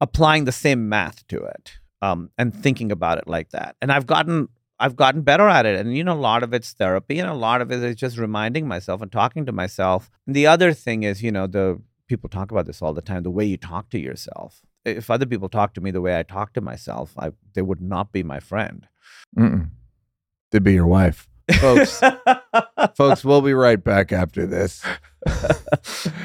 Applying 0.00 0.44
the 0.44 0.52
same 0.52 0.88
math 0.88 1.26
to 1.28 1.42
it, 1.42 1.72
um, 2.00 2.30
and 2.38 2.54
thinking 2.54 2.92
about 2.92 3.18
it 3.18 3.26
like 3.26 3.50
that. 3.50 3.76
And 3.82 3.90
I've 3.90 4.06
gotten 4.06 4.48
I've 4.78 4.96
gotten 4.96 5.22
better 5.22 5.48
at 5.48 5.66
it. 5.66 5.78
And 5.78 5.96
you 5.96 6.04
know, 6.04 6.12
a 6.12 6.14
lot 6.14 6.42
of 6.42 6.52
it's 6.52 6.72
therapy, 6.72 7.18
and 7.18 7.28
a 7.28 7.34
lot 7.34 7.60
of 7.60 7.72
it 7.72 7.82
is 7.82 7.96
just 7.96 8.18
reminding 8.18 8.68
myself 8.68 9.02
and 9.02 9.10
talking 9.10 9.46
to 9.46 9.52
myself. 9.52 10.10
And 10.26 10.36
the 10.36 10.46
other 10.46 10.72
thing 10.72 11.02
is, 11.02 11.22
you 11.22 11.32
know, 11.32 11.46
the 11.46 11.80
people 12.08 12.28
talk 12.28 12.50
about 12.50 12.66
this 12.66 12.82
all 12.82 12.92
the 12.92 13.02
time. 13.02 13.22
The 13.22 13.30
way 13.30 13.44
you 13.44 13.56
talk 13.56 13.90
to 13.90 13.98
yourself. 13.98 14.60
If 14.84 15.10
other 15.10 15.26
people 15.26 15.48
talk 15.48 15.74
to 15.74 15.80
me 15.80 15.90
the 15.90 16.00
way 16.00 16.18
I 16.18 16.22
talk 16.22 16.52
to 16.54 16.60
myself, 16.60 17.14
I 17.18 17.30
they 17.54 17.62
would 17.62 17.80
not 17.80 18.12
be 18.12 18.22
my 18.22 18.40
friend. 18.40 18.86
Mm-mm. 19.38 19.70
To 20.52 20.60
be 20.60 20.74
your 20.74 20.86
wife, 20.86 21.28
folks. 21.60 22.00
folks, 22.96 23.24
we'll 23.24 23.40
be 23.40 23.54
right 23.54 23.82
back 23.82 24.12
after 24.12 24.46
this. 24.46 24.84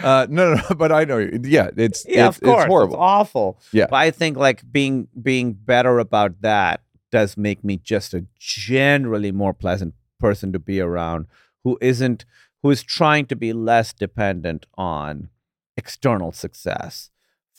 uh, 0.03 0.27
no, 0.29 0.53
no, 0.53 0.55
no, 0.55 0.75
but 0.75 0.91
I 0.91 1.05
know. 1.05 1.17
you. 1.17 1.39
Yeah, 1.43 1.69
it's 1.75 2.05
yeah, 2.07 2.27
it's, 2.27 2.37
of 2.37 2.43
course, 2.43 2.63
it's 2.63 2.69
horrible. 2.69 2.97
awful. 2.97 3.59
Yeah. 3.71 3.87
but 3.89 3.97
I 3.97 4.11
think 4.11 4.37
like 4.37 4.69
being 4.71 5.07
being 5.21 5.53
better 5.53 5.99
about 5.99 6.41
that 6.41 6.81
does 7.11 7.37
make 7.37 7.63
me 7.63 7.77
just 7.77 8.13
a 8.13 8.25
generally 8.37 9.31
more 9.31 9.53
pleasant 9.53 9.93
person 10.19 10.51
to 10.53 10.59
be 10.59 10.79
around, 10.79 11.27
who 11.63 11.77
isn't 11.81 12.25
who 12.61 12.69
is 12.69 12.83
trying 12.83 13.25
to 13.27 13.35
be 13.35 13.53
less 13.53 13.93
dependent 13.93 14.65
on 14.77 15.29
external 15.79 16.31
success 16.31 17.09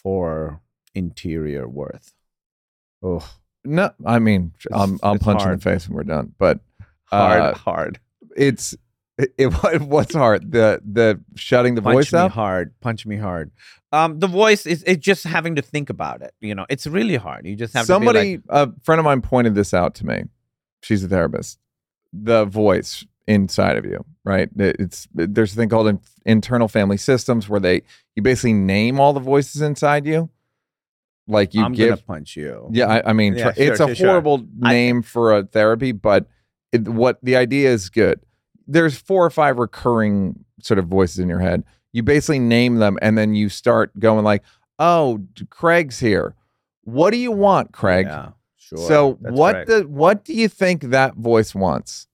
for 0.03 0.61
interior 0.95 1.67
worth. 1.69 2.13
Oh, 3.03 3.27
No, 3.65 3.91
I 4.07 4.19
mean, 4.19 4.43
I'm 4.73 4.95
It's- 4.95 5.01
I'll 5.03 5.15
it's 5.17 5.25
punch 5.25 5.41
in 5.43 5.47
hard. 5.49 5.61
the 5.61 5.63
face 5.71 5.83
when 5.89 5.97
we're 5.97 6.05
done. 6.17 6.35
But 6.39 6.61
hard, 7.05 7.41
Uh, 7.43 7.55
hard. 7.55 8.01
it's 8.37 8.75
it, 9.19 9.35
it- 9.39 9.83
what's 9.95 10.15
hard 10.15 10.51
the 10.53 10.81
the 10.99 11.21
shutting 11.37 11.75
the 11.75 11.83
punch 11.83 11.95
voice 11.97 12.15
out. 12.15 12.31
hard 12.31 12.73
punch 12.81 13.05
me 13.05 13.17
hard 13.17 13.51
um 13.93 14.19
the 14.19 14.27
voice 14.43 14.65
is 14.73 14.83
it's 14.87 15.05
just 15.05 15.25
having 15.25 15.57
to 15.57 15.63
think 15.63 15.91
about 15.91 16.23
it 16.23 16.33
you 16.41 16.55
know 16.55 16.65
it's 16.71 16.87
really 16.87 17.17
hard 17.17 17.45
you 17.47 17.55
just 17.55 17.75
have 17.75 17.83
to 17.83 17.93
Somebody, 17.95 18.39
to 18.39 18.43
a 18.49 18.73
friend 18.83 18.99
of 18.99 19.05
mine, 19.05 19.21
pointed 19.21 19.55
this 19.55 19.75
out 19.75 19.95
to 19.97 20.07
me. 20.07 20.19
She's 20.83 21.05
a 21.05 21.09
therapist. 21.09 21.59
The 22.15 22.47
voice 22.47 23.05
inside 23.31 23.77
of 23.77 23.85
you, 23.85 24.05
right? 24.25 24.49
It's 24.57 25.09
there's 25.15 25.53
a 25.53 25.57
thing 25.57 25.69
called 25.69 25.89
in, 25.89 26.01
internal 26.27 26.69
family 26.69 26.97
systems 26.97 27.49
where 27.49 27.61
they 27.61 27.83
you 28.17 28.23
basically 28.23 28.53
name 28.55 28.99
all 29.01 29.13
the 29.13 29.21
voices 29.21 29.61
inside 29.63 30.05
you. 30.07 30.29
Like 31.29 31.55
you 31.55 31.63
i'm 31.63 31.73
give 31.73 31.91
gonna 31.91 32.03
punch 32.03 32.37
you 32.37 32.69
Yeah, 32.73 32.87
I, 32.87 33.11
I 33.11 33.13
mean, 33.13 33.35
Yeah, 33.37 33.53
tr- 33.53 33.61
it's 33.63 33.77
sure, 33.79 33.87
a 33.87 33.89
sure, 33.91 33.95
sure. 33.95 34.09
horrible 34.09 34.47
I- 34.63 34.73
name 34.73 35.03
for 35.03 35.37
a 35.37 35.45
therapy, 35.45 35.93
but 35.93 36.27
it, 36.73 36.89
what 36.89 37.19
the 37.23 37.37
idea 37.37 37.71
is 37.71 37.89
good. 37.89 38.21
There's 38.67 38.97
four 38.99 39.25
or 39.27 39.31
five 39.31 39.59
recurring 39.59 40.45
sort 40.63 40.79
of 40.79 40.87
voices 40.87 41.19
in 41.21 41.29
your 41.29 41.39
head. 41.41 41.63
You 41.93 42.03
basically 42.03 42.39
name 42.41 42.77
them, 42.77 42.99
and 43.03 43.17
then 43.19 43.35
you 43.35 43.49
start 43.49 43.97
going 43.99 44.25
like, 44.25 44.43
"Oh, 44.79 45.21
Craig's 45.51 45.99
here. 46.01 46.35
What 46.83 47.11
do 47.11 47.17
you 47.17 47.33
want, 47.33 47.73
Craig?" 47.73 48.07
yeah 48.07 48.31
sure 48.57 48.79
so 48.79 49.19
That's 49.21 49.35
what 49.35 49.53
correct. 49.55 49.69
the 49.69 49.81
what 49.89 50.25
do 50.25 50.33
you 50.35 50.49
think 50.49 50.83
that 50.91 51.15
voice 51.17 51.55
wants? 51.55 52.07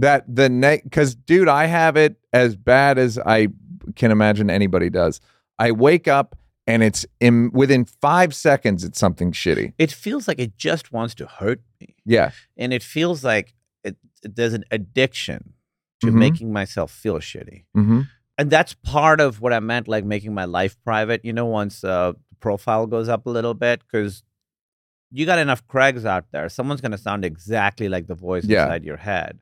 That 0.00 0.24
the 0.32 0.48
neck 0.48 0.82
because 0.84 1.14
dude 1.14 1.48
i 1.48 1.66
have 1.66 1.96
it 1.96 2.16
as 2.32 2.56
bad 2.56 2.98
as 2.98 3.18
i 3.18 3.48
can 3.96 4.10
imagine 4.10 4.48
anybody 4.50 4.90
does 4.90 5.20
i 5.58 5.70
wake 5.72 6.06
up 6.08 6.36
and 6.66 6.82
it's 6.82 7.06
in 7.20 7.50
within 7.52 7.84
five 7.84 8.34
seconds 8.34 8.84
it's 8.84 8.98
something 8.98 9.32
shitty 9.32 9.72
It 9.78 9.90
feels 9.92 10.28
like 10.28 10.38
it 10.38 10.56
just 10.56 10.92
wants 10.92 11.14
to 11.16 11.26
hurt 11.26 11.60
me. 11.80 11.96
yeah 12.04 12.30
And 12.56 12.72
it 12.72 12.82
feels 12.82 13.24
like 13.24 13.54
it, 13.84 13.96
there's 14.22 14.52
an 14.54 14.64
addiction 14.70 15.54
to 16.02 16.08
Mhm. 16.08 16.14
making 16.26 16.52
myself 16.52 16.90
feel 16.92 17.18
shitty. 17.18 17.64
mm-hmm. 17.76 18.02
And 18.38 18.50
that's 18.50 18.74
part 18.74 19.20
of 19.20 19.40
what 19.40 19.52
I 19.52 19.58
meant, 19.60 19.88
like 19.88 20.04
making 20.04 20.32
my 20.32 20.44
life 20.44 20.76
private. 20.84 21.24
You 21.24 21.32
know, 21.32 21.46
once 21.46 21.82
uh, 21.82 22.12
the 22.30 22.36
profile 22.38 22.86
goes 22.86 23.08
up 23.08 23.26
a 23.26 23.30
little 23.30 23.54
bit, 23.54 23.80
because 23.82 24.22
you 25.10 25.26
got 25.26 25.40
enough 25.40 25.66
Craigs 25.66 26.04
out 26.04 26.26
there. 26.30 26.48
Someone's 26.48 26.80
going 26.80 26.92
to 26.92 26.98
sound 27.08 27.24
exactly 27.24 27.88
like 27.88 28.06
the 28.06 28.14
voice 28.14 28.44
Yeah. 28.44 28.62
inside 28.64 28.84
your 28.84 28.98
head. 28.98 29.40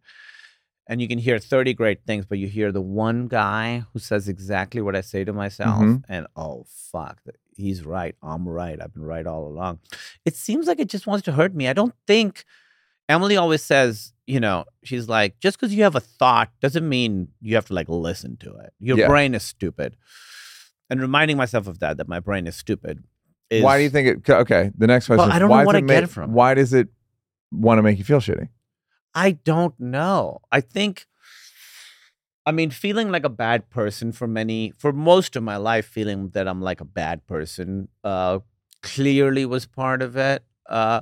And 0.89 1.01
you 1.01 1.09
can 1.09 1.19
hear 1.19 1.39
30 1.41 1.75
great 1.75 2.05
things, 2.07 2.27
but 2.27 2.39
you 2.39 2.47
hear 2.47 2.71
the 2.71 2.81
one 2.81 3.27
guy 3.27 3.83
who 3.93 3.99
says 3.99 4.29
exactly 4.29 4.81
what 4.81 4.95
I 4.95 5.01
say 5.01 5.25
to 5.25 5.33
myself. 5.33 5.81
Mhm. 5.83 6.03
And 6.09 6.27
oh, 6.37 6.65
fuck, 6.69 7.21
he's 7.57 7.85
right. 7.85 8.15
I'm 8.23 8.49
right. 8.49 8.81
I've 8.81 8.95
been 8.95 9.03
right 9.05 9.27
all 9.27 9.49
along. 9.49 9.81
It 10.25 10.37
seems 10.37 10.67
like 10.69 10.79
it 10.79 10.89
just 10.89 11.07
wants 11.07 11.25
to 11.25 11.33
hurt 11.33 11.55
me. 11.55 11.67
I 11.67 11.73
don't 11.73 11.95
think 12.07 12.45
Emily 13.09 13.37
always 13.37 13.63
says, 13.63 14.13
you 14.29 14.39
know, 14.41 14.65
she's 14.85 15.09
like, 15.09 15.39
just 15.41 15.59
because 15.59 15.75
you 15.75 15.83
have 15.83 15.97
a 15.97 16.01
thought 16.01 16.51
doesn't 16.61 16.89
mean 16.89 17.29
you 17.41 17.55
have 17.57 17.67
to 17.67 17.75
like 17.75 17.89
listen 17.89 18.37
to 18.39 18.55
it. 18.57 18.73
Your 18.79 18.97
Yeah. 18.99 19.09
brain 19.09 19.35
is 19.35 19.43
stupid. 19.43 19.97
And 20.89 21.01
reminding 21.01 21.37
myself 21.37 21.67
of 21.67 21.81
that, 21.81 21.97
that 21.97 22.07
my 22.09 22.21
brain 22.21 22.47
is 22.47 22.55
stupid. 22.55 23.03
Is, 23.51 23.63
why 23.63 23.79
do 23.79 23.85
you 23.85 23.91
think 23.91 24.09
it 24.27 24.31
okay 24.31 24.73
the 24.77 24.87
next 24.89 25.07
question 25.07 25.19
Well, 25.19 25.29
is 25.29 25.35
I 25.35 25.39
don't 25.39 25.49
why 25.51 25.63
know 25.63 25.67
what 25.67 25.77
I 25.77 25.81
get 25.81 26.03
it 26.05 26.09
from. 26.09 26.33
why 26.33 26.55
does 26.55 26.73
it 26.73 26.89
want 27.53 27.79
to 27.79 27.83
make 27.83 27.97
you 27.99 28.03
feel 28.05 28.19
shitty 28.19 28.49
I 29.17 29.33
don't 29.33 29.79
know. 29.81 30.43
I 30.53 30.61
think, 30.61 31.07
I 32.45 32.53
mean, 32.53 32.71
feeling 32.71 33.11
like 33.11 33.25
a 33.25 33.29
bad 33.31 33.71
person 33.71 34.13
for 34.13 34.29
many, 34.29 34.73
for 34.79 34.93
most 34.93 35.35
of 35.37 35.43
my 35.43 35.57
life, 35.57 35.87
feeling 35.87 36.29
that 36.31 36.47
I'm 36.47 36.61
like 36.61 36.81
a 36.81 36.85
bad 36.85 37.27
person, 37.27 37.89
uh, 38.05 38.41
clearly 38.83 39.45
was 39.47 39.67
part 39.67 40.03
of 40.03 40.17
it. 40.17 40.45
Uh, 40.69 41.01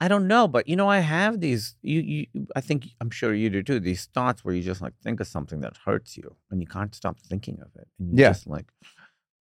I 0.00 0.06
don't 0.06 0.28
know, 0.28 0.46
but 0.46 0.68
you 0.68 0.76
know, 0.76 0.88
I 0.88 1.00
have 1.00 1.40
these. 1.40 1.74
You, 1.82 2.00
you, 2.00 2.26
I 2.54 2.60
think 2.60 2.86
I'm 3.00 3.10
sure 3.10 3.34
you 3.34 3.50
do 3.50 3.62
too. 3.64 3.80
These 3.80 4.06
thoughts 4.06 4.44
where 4.44 4.54
you 4.54 4.62
just 4.62 4.80
like 4.80 4.94
think 5.02 5.18
of 5.18 5.26
something 5.26 5.60
that 5.62 5.76
hurts 5.84 6.16
you, 6.16 6.36
and 6.50 6.60
you 6.60 6.68
can't 6.68 6.94
stop 6.94 7.18
thinking 7.18 7.58
of 7.60 7.70
it, 7.74 7.88
and 7.98 8.12
you 8.12 8.22
Yeah. 8.22 8.28
just 8.28 8.46
like 8.46 8.66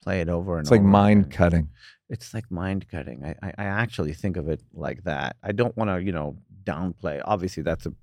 play 0.04 0.20
it 0.20 0.30
over 0.30 0.58
and 0.58 0.66
it's 0.66 0.72
like 0.72 0.80
over 0.80 0.90
mind 0.90 1.26
again. 1.26 1.38
cutting 1.38 1.70
It's 2.10 2.34
like 2.34 2.50
mind 2.50 2.88
cutting. 2.90 3.24
I, 3.24 3.36
I, 3.44 3.54
I 3.60 3.66
actually 3.66 4.14
think 4.14 4.36
of 4.38 4.48
it 4.50 4.62
like 4.74 5.04
that. 5.04 5.36
I 5.44 5.52
don't 5.52 5.78
want 5.78 5.90
to, 5.92 6.02
you 6.02 6.12
know, 6.12 6.38
downplay. 6.64 7.22
Obviously, 7.24 7.62
that's 7.62 7.86
a 7.86 7.94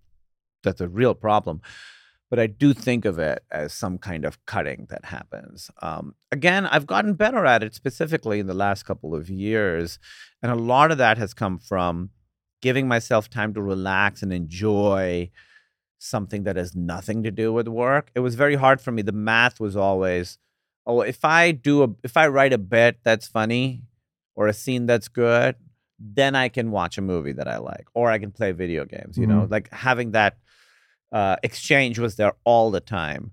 that's 0.65 0.81
a 0.81 0.89
real 0.89 1.15
problem, 1.15 1.61
but 2.31 2.41
I 2.41 2.49
do 2.49 2.75
think 2.75 3.05
of 3.05 3.19
it 3.19 3.45
as 3.53 3.73
some 3.73 3.99
kind 3.99 4.25
of 4.25 4.45
cutting 4.47 4.87
that 4.91 5.05
happens. 5.05 5.71
Um, 5.81 6.17
again, 6.33 6.67
I've 6.67 6.87
gotten 6.87 7.15
better 7.15 7.47
at 7.47 7.63
it 7.63 7.75
specifically 7.75 8.41
in 8.41 8.49
the 8.49 8.55
last 8.55 8.85
couple 8.85 9.15
of 9.15 9.31
years, 9.31 10.01
and 10.43 10.51
a 10.51 10.57
lot 10.57 10.91
of 10.91 10.99
that 10.99 11.19
has 11.19 11.33
come 11.35 11.59
from 11.59 12.11
giving 12.61 12.89
myself 12.89 13.29
time 13.29 13.55
to 13.55 13.63
relax 13.63 14.23
and 14.23 14.33
enjoy 14.33 15.31
something 15.99 16.45
that 16.45 16.57
has 16.57 16.75
nothing 16.75 17.23
to 17.23 17.31
do 17.31 17.53
with 17.53 17.69
work. 17.69 18.11
It 18.15 18.21
was 18.21 18.35
very 18.35 18.57
hard 18.57 18.81
for 18.81 18.91
me. 18.91 19.03
The 19.03 19.13
math 19.13 19.61
was 19.61 19.77
always, 19.77 20.39
oh, 20.87 21.03
if 21.03 21.25
I 21.25 21.53
do 21.53 21.83
a, 21.83 21.89
if 22.03 22.17
I 22.17 22.27
write 22.29 22.53
a 22.53 22.59
bit 22.59 22.99
that's 23.05 23.27
funny 23.27 23.83
or 24.35 24.49
a 24.49 24.53
scene 24.53 24.87
that's 24.87 25.09
good, 25.09 25.57
then 25.99 26.35
I 26.35 26.49
can 26.49 26.71
watch 26.71 26.99
a 26.99 27.03
movie 27.03 27.33
that 27.33 27.49
I 27.49 27.59
like, 27.59 27.87
or 27.95 28.11
I 28.11 28.19
can 28.19 28.33
play 28.33 28.53
video 28.53 28.85
games. 28.85 29.17
You 29.17 29.27
know, 29.27 29.47
like 29.49 29.73
having 29.73 30.11
that 30.11 30.39
uh, 31.13 31.37
exchange 31.43 31.99
was 31.99 32.17
there 32.17 32.33
all 32.45 32.71
the 32.71 32.81
time. 32.81 33.33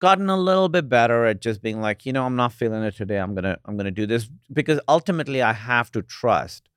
Gotten 0.00 0.28
a 0.28 0.36
little 0.36 0.68
bit 0.68 0.88
better 0.88 1.24
at 1.24 1.40
just 1.40 1.62
being 1.62 1.80
like, 1.80 2.04
you 2.04 2.12
know, 2.12 2.26
I'm 2.26 2.36
not 2.36 2.52
feeling 2.52 2.82
it 2.82 2.96
today. 2.96 3.16
I'm 3.18 3.34
gonna, 3.34 3.58
I'm 3.64 3.76
gonna 3.76 3.90
do 3.90 4.06
this 4.06 4.28
because 4.52 4.78
ultimately 4.88 5.40
I 5.42 5.52
have 5.52 5.90
to 5.92 6.02
trust 6.02 6.68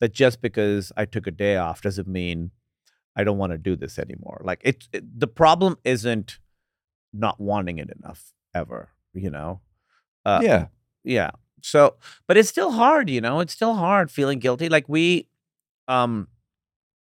that 0.00 0.12
just 0.12 0.40
because 0.40 0.92
I 0.96 1.04
took 1.04 1.26
a 1.26 1.32
day 1.32 1.56
off 1.56 1.82
doesn't 1.82 2.06
mean 2.08 2.52
I 3.16 3.24
don't 3.24 3.38
want 3.38 3.52
to 3.52 3.58
do 3.58 3.74
this 3.74 3.98
anymore. 3.98 4.40
Like 4.44 4.60
it, 4.64 4.88
it 4.92 5.18
the 5.18 5.26
problem 5.26 5.78
isn't 5.84 6.38
not 7.12 7.40
wanting 7.40 7.78
it 7.78 7.90
enough 7.90 8.32
ever, 8.54 8.90
you 9.12 9.30
know? 9.30 9.60
Uh, 10.24 10.40
yeah 10.42 10.66
yeah. 11.04 11.30
So, 11.62 11.96
but 12.26 12.36
it's 12.36 12.48
still 12.48 12.72
hard, 12.72 13.10
you 13.10 13.20
know. 13.20 13.40
It's 13.40 13.52
still 13.52 13.74
hard 13.74 14.10
feeling 14.10 14.38
guilty. 14.38 14.68
Like 14.68 14.88
we, 14.88 15.28
um, 15.88 16.28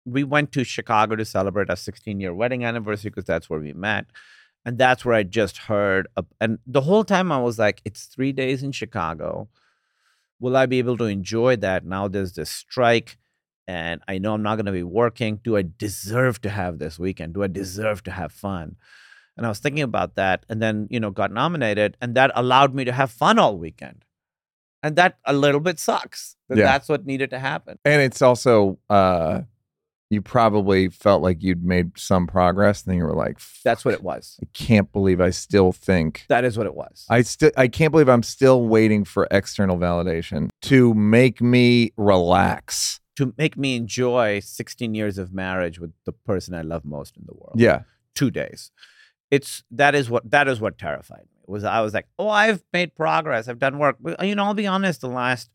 we 0.06 0.24
went 0.24 0.52
to 0.54 0.64
Chicago 0.64 1.16
to 1.16 1.26
celebrate 1.26 1.70
our 1.70 1.76
16 1.76 2.20
year 2.20 2.34
wedding 2.34 2.64
anniversary 2.64 3.10
because 3.10 3.26
that's 3.26 3.50
where 3.50 3.60
we 3.60 3.74
met, 3.74 4.06
and 4.64 4.78
that's 4.78 5.04
where 5.06 5.16
I 5.16 5.24
just 5.24 5.58
heard. 5.58 6.08
A, 6.16 6.24
and 6.40 6.60
the 6.66 6.82
whole 6.82 7.04
time 7.04 7.32
I 7.32 7.40
was 7.40 7.58
like, 7.60 7.82
"It's 7.86 8.06
three 8.06 8.32
days 8.32 8.64
in 8.64 8.72
Chicago. 8.72 9.50
Will 10.40 10.56
I 10.58 10.66
be 10.66 10.80
able 10.80 10.98
to 10.98 11.06
enjoy 11.06 11.56
that?" 11.58 11.86
Now 11.86 12.08
there's 12.08 12.34
this 12.34 12.50
strike, 12.52 13.18
and 13.68 14.02
I 14.08 14.18
know 14.20 14.34
I'm 14.34 14.44
not 14.44 14.56
going 14.58 14.66
to 14.68 14.72
be 14.72 14.84
working. 14.84 15.40
Do 15.44 15.58
I 15.58 15.64
deserve 15.78 16.42
to 16.42 16.50
have 16.50 16.78
this 16.78 17.00
weekend? 17.00 17.34
Do 17.34 17.44
I 17.44 17.48
deserve 17.48 18.04
to 18.04 18.12
have 18.12 18.32
fun? 18.32 18.76
And 19.38 19.46
I 19.46 19.50
was 19.50 19.60
thinking 19.60 19.84
about 19.84 20.16
that, 20.16 20.46
and 20.50 20.62
then 20.62 20.88
you 20.90 21.00
know 21.00 21.10
got 21.12 21.32
nominated, 21.32 21.98
and 22.02 22.16
that 22.16 22.32
allowed 22.36 22.74
me 22.76 22.86
to 22.86 22.92
have 22.92 23.12
fun 23.12 23.40
all 23.40 23.58
weekend, 23.58 24.06
and 24.84 24.96
that 24.96 25.18
a 25.26 25.34
little 25.34 25.60
bit 25.62 25.80
sucks. 25.80 26.36
But 26.48 26.58
Yeah. 26.60 26.66
that's 26.66 26.88
what 26.88 27.06
needed 27.06 27.32
to 27.32 27.40
happen. 27.40 27.80
and 27.84 28.02
it's 28.02 28.22
also 28.22 28.78
uh 28.90 29.42
you 30.10 30.22
probably 30.22 30.88
felt 30.90 31.22
like 31.24 31.42
you'd 31.42 31.64
made 31.64 31.98
some 31.98 32.28
progress 32.28 32.84
and 32.84 32.92
then 32.92 32.98
you 33.00 33.04
were 33.06 33.14
like 33.14 33.40
That's 33.64 33.84
what 33.84 33.94
it 33.94 34.04
was. 34.04 34.40
i 34.42 34.48
can't 34.54 34.92
believe 34.92 35.20
i 35.20 35.30
still 35.32 35.72
think 35.72 36.26
That 36.30 36.46
is 36.46 36.58
what 36.58 36.68
it 36.68 36.76
was. 36.76 37.06
I 37.10 37.22
still 37.24 37.52
I 37.58 37.68
can't 37.68 37.92
believe 37.92 38.08
I'm 38.10 38.24
still 38.24 38.66
waiting 38.68 39.04
for 39.04 39.28
external 39.32 39.78
validation 39.78 40.50
to 40.64 40.94
make 40.94 41.42
me 41.42 41.92
relax. 41.98 43.00
to 43.18 43.34
make 43.38 43.58
me 43.58 43.76
enjoy 43.76 44.40
16 44.42 44.94
years 44.94 45.18
of 45.18 45.34
marriage 45.34 45.80
with 45.80 45.92
the 46.06 46.12
person 46.12 46.54
I 46.54 46.62
love 46.62 46.84
most 46.86 47.18
in 47.18 47.24
the 47.26 47.34
world. 47.34 47.56
Yeah. 47.56 47.82
two 48.14 48.30
days. 48.32 48.72
It's 49.32 49.64
that 49.72 49.96
is 49.96 50.10
what 50.10 50.30
that 50.30 50.48
is 50.48 50.60
what 50.62 50.78
terrified 50.78 51.22
me. 51.34 51.42
Was 51.48 51.64
I 51.64 51.82
was 51.82 51.94
like, 51.94 52.08
oh, 52.20 52.30
I've 52.30 52.64
made 52.74 52.96
progress. 52.96 53.48
I've 53.48 53.60
done 53.60 53.78
work. 53.80 53.98
But, 54.00 54.24
you 54.26 54.36
know, 54.36 54.46
I'll 54.46 54.54
be 54.54 54.68
honest. 54.68 55.02
The 55.02 55.08
last, 55.10 55.50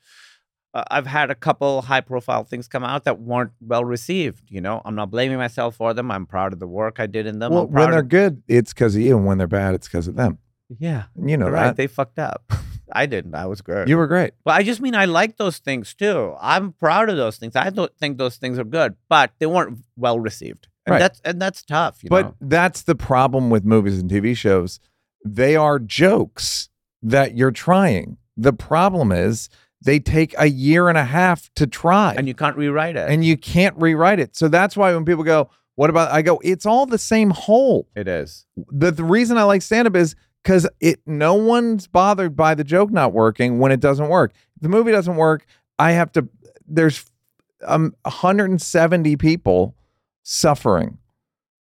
uh, 0.74 0.84
I've 0.90 1.06
had 1.06 1.30
a 1.30 1.34
couple 1.34 1.82
high 1.82 2.00
profile 2.00 2.44
things 2.44 2.68
come 2.68 2.84
out 2.84 3.04
that 3.04 3.20
weren't 3.20 3.50
well 3.60 3.84
received. 3.84 4.44
You 4.50 4.60
know, 4.60 4.82
I'm 4.84 4.94
not 4.94 5.10
blaming 5.10 5.38
myself 5.38 5.76
for 5.76 5.92
them. 5.94 6.10
I'm 6.10 6.26
proud 6.26 6.52
of 6.52 6.60
the 6.60 6.66
work 6.68 7.00
I 7.00 7.06
did 7.06 7.26
in 7.26 7.38
them. 7.40 7.52
Well, 7.52 7.66
when 7.66 7.90
they're 7.90 8.00
of- 8.00 8.08
good, 8.08 8.42
it's 8.48 8.72
because 8.72 8.94
of 8.94 9.02
you, 9.02 9.16
and 9.16 9.26
when 9.26 9.38
they're 9.38 9.46
bad, 9.46 9.74
it's 9.74 9.88
because 9.88 10.06
of 10.08 10.16
them. 10.16 10.38
yeah, 10.78 11.04
You 11.20 11.36
know 11.36 11.48
right. 11.48 11.64
that. 11.68 11.76
They 11.76 11.86
fucked 11.86 12.18
up. 12.18 12.52
I 12.92 13.06
didn't. 13.06 13.36
I 13.36 13.46
was 13.46 13.60
great. 13.60 13.86
you 13.86 13.96
were 13.96 14.08
great. 14.08 14.32
But 14.44 14.54
I 14.54 14.64
just 14.64 14.80
mean 14.80 14.96
I 14.96 15.04
like 15.04 15.36
those 15.36 15.58
things 15.58 15.94
too. 15.94 16.34
I'm 16.40 16.72
proud 16.72 17.08
of 17.08 17.16
those 17.16 17.36
things. 17.36 17.54
I 17.54 17.70
don't 17.70 17.96
think 17.98 18.18
those 18.18 18.36
things 18.36 18.58
are 18.58 18.64
good, 18.64 18.96
but 19.08 19.30
they 19.38 19.46
weren't 19.46 19.78
well 19.96 20.18
received. 20.18 20.66
And 20.86 20.94
Right. 20.94 20.98
that's 20.98 21.20
and 21.24 21.40
that's 21.40 21.62
tough, 21.62 22.02
you 22.02 22.10
But 22.10 22.24
know. 22.26 22.34
that's 22.40 22.82
the 22.82 22.96
problem 22.96 23.48
with 23.48 23.64
movies 23.64 24.00
and 24.00 24.10
TV 24.10 24.36
shows. 24.36 24.80
They 25.24 25.54
are 25.54 25.78
jokes 25.78 26.68
that 27.02 27.36
you're 27.36 27.52
trying. 27.52 28.16
The 28.36 28.52
problem 28.52 29.12
is 29.12 29.48
they 29.82 29.98
take 29.98 30.34
a 30.38 30.46
year 30.46 30.88
and 30.88 30.98
a 30.98 31.04
half 31.04 31.50
to 31.54 31.66
try. 31.66 32.14
And 32.16 32.28
you 32.28 32.34
can't 32.34 32.56
rewrite 32.56 32.96
it. 32.96 33.08
and 33.10 33.24
you 33.24 33.36
can't 33.36 33.76
rewrite 33.78 34.20
it. 34.20 34.36
So 34.36 34.48
that's 34.48 34.76
why 34.76 34.92
when 34.94 35.04
people 35.04 35.24
go, 35.24 35.50
"What 35.76 35.90
about?" 35.90 36.10
I 36.10 36.22
go, 36.22 36.40
"It's 36.44 36.66
all 36.66 36.86
the 36.86 36.98
same 36.98 37.30
hole. 37.30 37.88
it 37.96 38.06
is. 38.08 38.46
the, 38.56 38.90
the 38.90 39.04
reason 39.04 39.38
I 39.38 39.44
like 39.44 39.62
stand 39.62 39.86
up 39.88 39.96
is 39.96 40.14
because 40.42 40.68
it 40.80 41.00
no 41.06 41.34
one's 41.34 41.86
bothered 41.86 42.34
by 42.36 42.54
the 42.54 42.64
joke 42.64 42.90
not 42.90 43.12
working 43.12 43.58
when 43.58 43.72
it 43.72 43.80
doesn't 43.80 44.08
work. 44.08 44.32
If 44.56 44.62
the 44.62 44.68
movie 44.68 44.92
doesn't 44.92 45.16
work, 45.16 45.46
I 45.78 45.92
have 45.92 46.12
to 46.12 46.28
there's 46.66 47.04
um 47.66 47.94
170 48.04 49.16
people 49.16 49.74
suffering. 50.22 50.98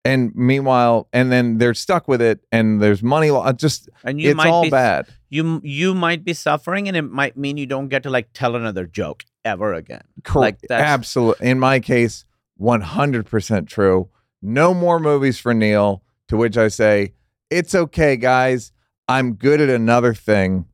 And 0.05 0.33
meanwhile, 0.35 1.09
and 1.13 1.31
then 1.31 1.59
they're 1.59 1.75
stuck 1.75 2.09
with 2.09 2.23
it, 2.23 2.41
and 2.51 2.81
there's 2.81 3.03
money. 3.03 3.31
lo- 3.31 3.51
Just 3.53 3.91
And 4.05 4.21
you 4.21 4.31
it's 4.31 4.45
all 4.45 4.63
be 4.63 4.71
bad. 4.71 5.07
You 5.31 5.61
you 5.63 5.95
might 5.95 6.25
be 6.25 6.33
suffering 6.35 6.89
and 6.89 6.97
it 6.97 7.03
might 7.03 7.37
mean 7.37 7.57
you 7.57 7.67
don't 7.67 7.89
get 7.89 8.03
to 8.05 8.11
like 8.11 8.31
tell 8.33 8.57
another 8.57 8.87
joke 8.87 9.25
ever 9.45 9.75
again. 9.75 10.03
Cor- 10.25 10.43
Like, 10.43 10.61
that's- 10.63 10.87
absolutely. 10.89 11.49
In 11.49 11.59
my 11.59 11.81
case, 11.81 12.25
100% 12.61 13.69
true. 13.69 14.09
No 14.43 14.75
more 14.75 14.99
movies 15.01 15.39
for 15.39 15.55
Neal. 15.55 16.03
To 16.29 16.37
which 16.37 16.59
I 16.59 16.69
say, 16.69 17.15
it's 17.51 17.75
okay, 17.75 18.17
guys. 18.17 18.73
I'm 19.09 19.35
good 19.35 19.63
at 19.63 19.71
another 19.71 20.13
thing. 20.13 20.67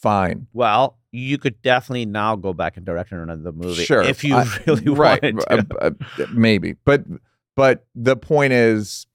Fine. 0.00 0.46
Well, 0.52 0.96
you 1.10 1.38
could 1.38 1.60
definitely 1.62 2.06
now 2.06 2.36
go 2.36 2.52
back 2.52 2.76
and 2.76 2.86
direct 2.86 3.10
another 3.10 3.50
movie 3.50 3.82
Sure, 3.84 4.02
if 4.02 4.22
you 4.22 4.36
I- 4.36 4.46
really 4.66 4.84
right, 4.88 5.22
wanted 5.34 5.72
uh, 5.80 5.90
uh, 6.20 6.26
maybe, 6.32 6.74
but 6.84 7.02
but 7.56 7.84
the 7.96 8.16
point 8.16 8.52
is, 8.52 9.06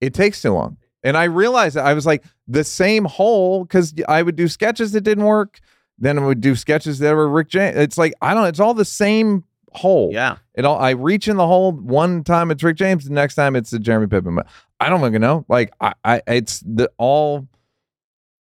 it 0.00 0.14
takes 0.14 0.40
too 0.42 0.52
long. 0.54 0.78
And 1.04 1.16
I 1.16 1.24
realized 1.24 1.76
that 1.76 1.84
I 1.84 1.94
was 1.94 2.06
like 2.06 2.24
the 2.48 2.64
same 2.64 3.04
hole 3.04 3.64
because 3.64 3.94
I 4.08 4.22
would 4.22 4.36
do 4.36 4.48
sketches 4.48 4.92
that 4.92 5.02
didn't 5.02 5.24
work. 5.24 5.60
Then 5.98 6.18
I 6.18 6.24
would 6.26 6.40
do 6.40 6.56
sketches 6.56 6.98
that 6.98 7.14
were 7.14 7.28
Rick 7.28 7.48
James. 7.48 7.76
It's 7.76 7.96
like 7.96 8.14
I 8.20 8.34
don't. 8.34 8.46
It's 8.46 8.58
all 8.58 8.74
the 8.74 8.84
same 8.84 9.44
hole. 9.72 10.10
yeah. 10.12 10.38
It 10.54 10.64
all. 10.64 10.78
I 10.78 10.90
reach 10.90 11.28
in 11.28 11.36
the 11.36 11.46
hole 11.46 11.72
one 11.72 12.24
time 12.24 12.50
it's 12.50 12.62
Rick 12.62 12.76
James. 12.76 13.04
The 13.04 13.12
next 13.12 13.34
time 13.34 13.54
it's 13.54 13.70
the 13.70 13.78
Jeremy 13.78 14.06
Piven. 14.06 14.34
But 14.34 14.46
I 14.80 14.88
don't 14.88 15.04
even 15.04 15.20
know. 15.20 15.44
Like 15.48 15.72
I, 15.80 15.94
I 16.04 16.22
it's 16.26 16.60
the 16.60 16.90
all 16.96 17.46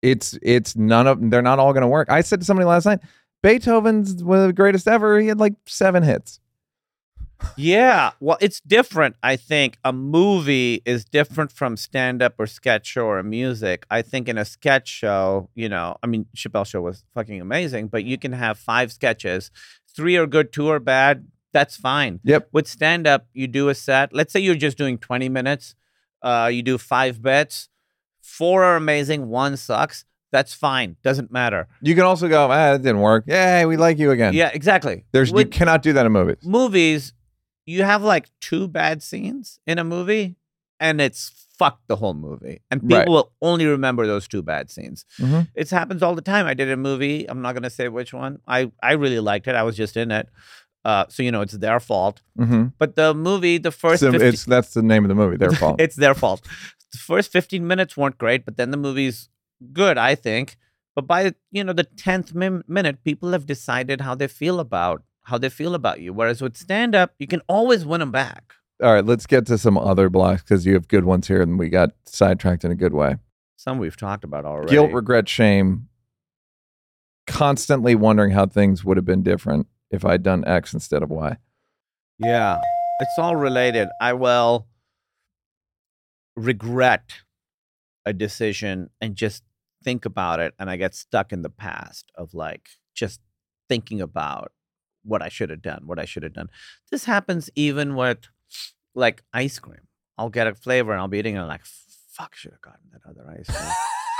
it's 0.01 0.37
it's 0.41 0.75
none 0.75 1.07
of 1.07 1.29
they're 1.29 1.41
not 1.41 1.59
all 1.59 1.73
gonna 1.73 1.87
work. 1.87 2.09
I 2.09 2.21
said 2.21 2.39
to 2.39 2.45
somebody 2.45 2.65
last 2.65 2.85
night, 2.85 2.99
Beethoven's 3.43 4.23
one 4.23 4.39
of 4.39 4.47
the 4.47 4.53
greatest 4.53 4.87
ever. 4.87 5.19
He 5.19 5.27
had 5.27 5.39
like 5.39 5.53
seven 5.65 6.03
hits. 6.03 6.39
Yeah, 7.57 8.11
well, 8.19 8.37
it's 8.41 8.59
different. 8.61 9.15
I 9.21 9.35
think 9.35 9.77
a 9.83 9.93
movie 9.93 10.81
is 10.85 11.05
different 11.05 11.51
from 11.51 11.77
stand 11.77 12.21
up 12.21 12.35
or 12.39 12.47
sketch 12.47 12.85
show 12.87 13.05
or 13.05 13.21
music. 13.23 13.85
I 13.89 14.01
think 14.01 14.27
in 14.27 14.37
a 14.37 14.45
sketch 14.45 14.87
show, 14.87 15.49
you 15.55 15.69
know, 15.69 15.97
I 16.01 16.07
mean, 16.07 16.25
Chappelle 16.35 16.65
show 16.65 16.81
was 16.81 17.03
fucking 17.13 17.39
amazing, 17.41 17.87
but 17.87 18.03
you 18.03 18.17
can 18.17 18.31
have 18.33 18.57
five 18.57 18.91
sketches, 18.91 19.51
three 19.95 20.17
are 20.17 20.27
good, 20.27 20.51
two 20.53 20.69
are 20.69 20.79
bad. 20.79 21.27
That's 21.53 21.75
fine. 21.75 22.19
Yep. 22.23 22.49
With 22.51 22.67
stand 22.67 23.07
up, 23.07 23.27
you 23.33 23.47
do 23.47 23.69
a 23.69 23.75
set. 23.75 24.13
Let's 24.13 24.31
say 24.31 24.39
you're 24.39 24.55
just 24.55 24.77
doing 24.77 24.97
20 24.97 25.27
minutes, 25.29 25.75
uh, 26.21 26.49
you 26.51 26.63
do 26.63 26.77
five 26.77 27.21
bets, 27.21 27.69
four 28.21 28.63
are 28.63 28.75
amazing, 28.75 29.27
one 29.27 29.57
sucks. 29.57 30.05
That's 30.31 30.53
fine. 30.53 30.95
Doesn't 31.03 31.29
matter. 31.29 31.67
You 31.81 31.93
can 31.93 32.05
also 32.05 32.29
go, 32.29 32.49
ah, 32.49 32.73
it 32.75 32.77
didn't 32.77 33.01
work. 33.01 33.25
Yay, 33.27 33.65
we 33.65 33.75
like 33.75 33.99
you 33.99 34.11
again. 34.11 34.33
Yeah, 34.33 34.49
exactly. 34.53 35.03
There's 35.11 35.31
you 35.31 35.45
cannot 35.45 35.81
do 35.81 35.91
that 35.93 36.05
in 36.05 36.11
movies. 36.13 36.37
movies, 36.43 37.13
you 37.71 37.83
have 37.83 38.01
like 38.13 38.25
two 38.41 38.67
bad 38.67 39.01
scenes 39.03 39.59
in 39.65 39.77
a 39.79 39.83
movie, 39.83 40.35
and 40.79 40.99
it's 41.01 41.21
fuck 41.59 41.79
the 41.87 41.95
whole 42.01 42.15
movie, 42.15 42.57
and 42.71 42.81
people 42.81 42.97
Right. 42.97 43.07
will 43.07 43.31
only 43.41 43.65
remember 43.67 44.03
those 44.07 44.27
two 44.27 44.41
bad 44.41 44.71
scenes. 44.71 45.05
Mhm. 45.19 45.47
It 45.61 45.69
happens 45.69 46.01
all 46.03 46.15
the 46.15 46.21
time. 46.33 46.45
I 46.47 46.55
did 46.55 46.69
a 46.71 46.77
movie. 46.89 47.17
I'm 47.29 47.41
not 47.45 47.53
gonna 47.55 47.69
say 47.79 47.87
which 47.87 48.13
one. 48.13 48.39
I 48.57 48.71
I 48.81 48.93
really 49.03 49.19
liked 49.19 49.47
it. 49.47 49.55
I 49.55 49.63
was 49.63 49.75
just 49.83 49.95
in 50.03 50.09
it, 50.19 50.27
uh, 50.89 51.05
so 51.13 51.21
you 51.25 51.31
know 51.31 51.41
it's 51.41 51.57
their 51.65 51.79
fault. 51.79 52.21
Mm-hmm. 52.39 52.63
But 52.79 52.95
the 52.95 53.13
movie, 53.13 53.57
the 53.59 53.71
first, 53.83 53.99
So 54.01 54.11
50 54.11 54.27
it's 54.27 54.45
that's 54.45 54.73
the 54.73 54.81
name 54.91 55.03
of 55.05 55.09
the 55.09 55.19
movie. 55.23 55.37
Their 55.37 55.51
fault. 55.63 55.79
it's 55.85 55.95
their 55.97 56.15
fault. 56.15 56.41
The 56.93 56.97
first 57.11 57.31
15 57.31 57.65
minutes 57.71 57.95
weren't 57.95 58.17
great, 58.17 58.43
but 58.45 58.57
then 58.57 58.71
the 58.71 58.77
movie's 58.87 59.29
good, 59.81 59.97
I 59.97 60.15
think. 60.15 60.57
But 60.95 61.05
by 61.07 61.19
you 61.51 61.63
know 61.63 61.73
the 61.73 61.87
10th 62.05 62.33
min- 62.33 62.63
minute, 62.67 63.03
people 63.03 63.29
have 63.35 63.45
decided 63.45 64.01
how 64.01 64.15
they 64.15 64.27
feel 64.27 64.59
about 64.59 65.03
how 65.23 65.37
they 65.37 65.49
feel 65.49 65.75
about 65.75 66.01
you. 66.01 66.13
Whereas 66.13 66.41
with 66.41 66.57
stand 66.57 66.95
up, 66.95 67.13
you 67.19 67.27
can 67.27 67.41
always 67.47 67.85
win 67.85 67.99
them 67.99 68.11
back. 68.11 68.53
All 68.81 68.93
right, 68.93 69.05
let's 69.05 69.27
get 69.27 69.45
to 69.47 69.57
some 69.57 69.77
other 69.77 70.09
blocks 70.09 70.41
because 70.41 70.65
you 70.65 70.73
have 70.73 70.87
good 70.87 71.05
ones 71.05 71.27
here, 71.27 71.41
and 71.41 71.59
we 71.59 71.69
got 71.69 71.91
sidetracked 72.05 72.63
in 72.63 72.71
a 72.71 72.75
good 72.75 72.93
way. 72.93 73.17
Some 73.55 73.77
we've 73.77 73.97
talked 73.97 74.23
about 74.23 74.43
already. 74.45 74.71
Guilt, 74.71 74.91
regret, 74.91 75.29
shame. 75.29 75.87
Constantly 77.27 77.93
wondering 77.93 78.31
how 78.31 78.47
things 78.47 78.83
would 78.83 78.97
have 78.97 79.05
been 79.05 79.21
different 79.21 79.67
if 79.91 80.03
I'd 80.03 80.23
done 80.23 80.43
X 80.47 80.73
instead 80.73 81.03
of 81.03 81.11
Y. 81.11 81.37
Yeah, 82.17 82.59
it's 82.99 83.19
all 83.19 83.35
related. 83.35 83.89
I 84.01 84.13
will 84.13 84.65
regret 86.35 87.21
a 88.03 88.13
decision 88.13 88.89
and 88.99 89.15
just 89.15 89.43
think 89.83 90.05
about 90.05 90.39
it, 90.39 90.55
and 90.57 90.71
I 90.71 90.77
get 90.77 90.95
stuck 90.95 91.31
in 91.31 91.43
the 91.43 91.49
past 91.51 92.11
of 92.15 92.33
like 92.33 92.69
just 92.95 93.21
thinking 93.69 94.01
about 94.01 94.51
what 95.03 95.21
I 95.21 95.29
should 95.29 95.49
have 95.49 95.61
done, 95.61 95.83
what 95.85 95.99
I 95.99 96.05
should 96.05 96.23
have 96.23 96.33
done. 96.33 96.49
This 96.91 97.05
happens 97.05 97.49
even 97.55 97.95
with 97.95 98.19
like 98.95 99.23
ice 99.33 99.59
cream. 99.59 99.87
I'll 100.17 100.29
get 100.29 100.47
a 100.47 100.53
flavor 100.53 100.91
and 100.91 101.01
I'll 101.01 101.07
be 101.07 101.19
eating 101.19 101.35
it 101.35 101.37
and 101.37 101.43
I'm 101.43 101.49
like, 101.49 101.65
fuck, 101.65 102.35
should 102.35 102.51
have 102.51 102.61
gotten 102.61 102.81
that 102.91 103.09
other 103.09 103.29
ice 103.29 103.47
cream. 103.47 103.71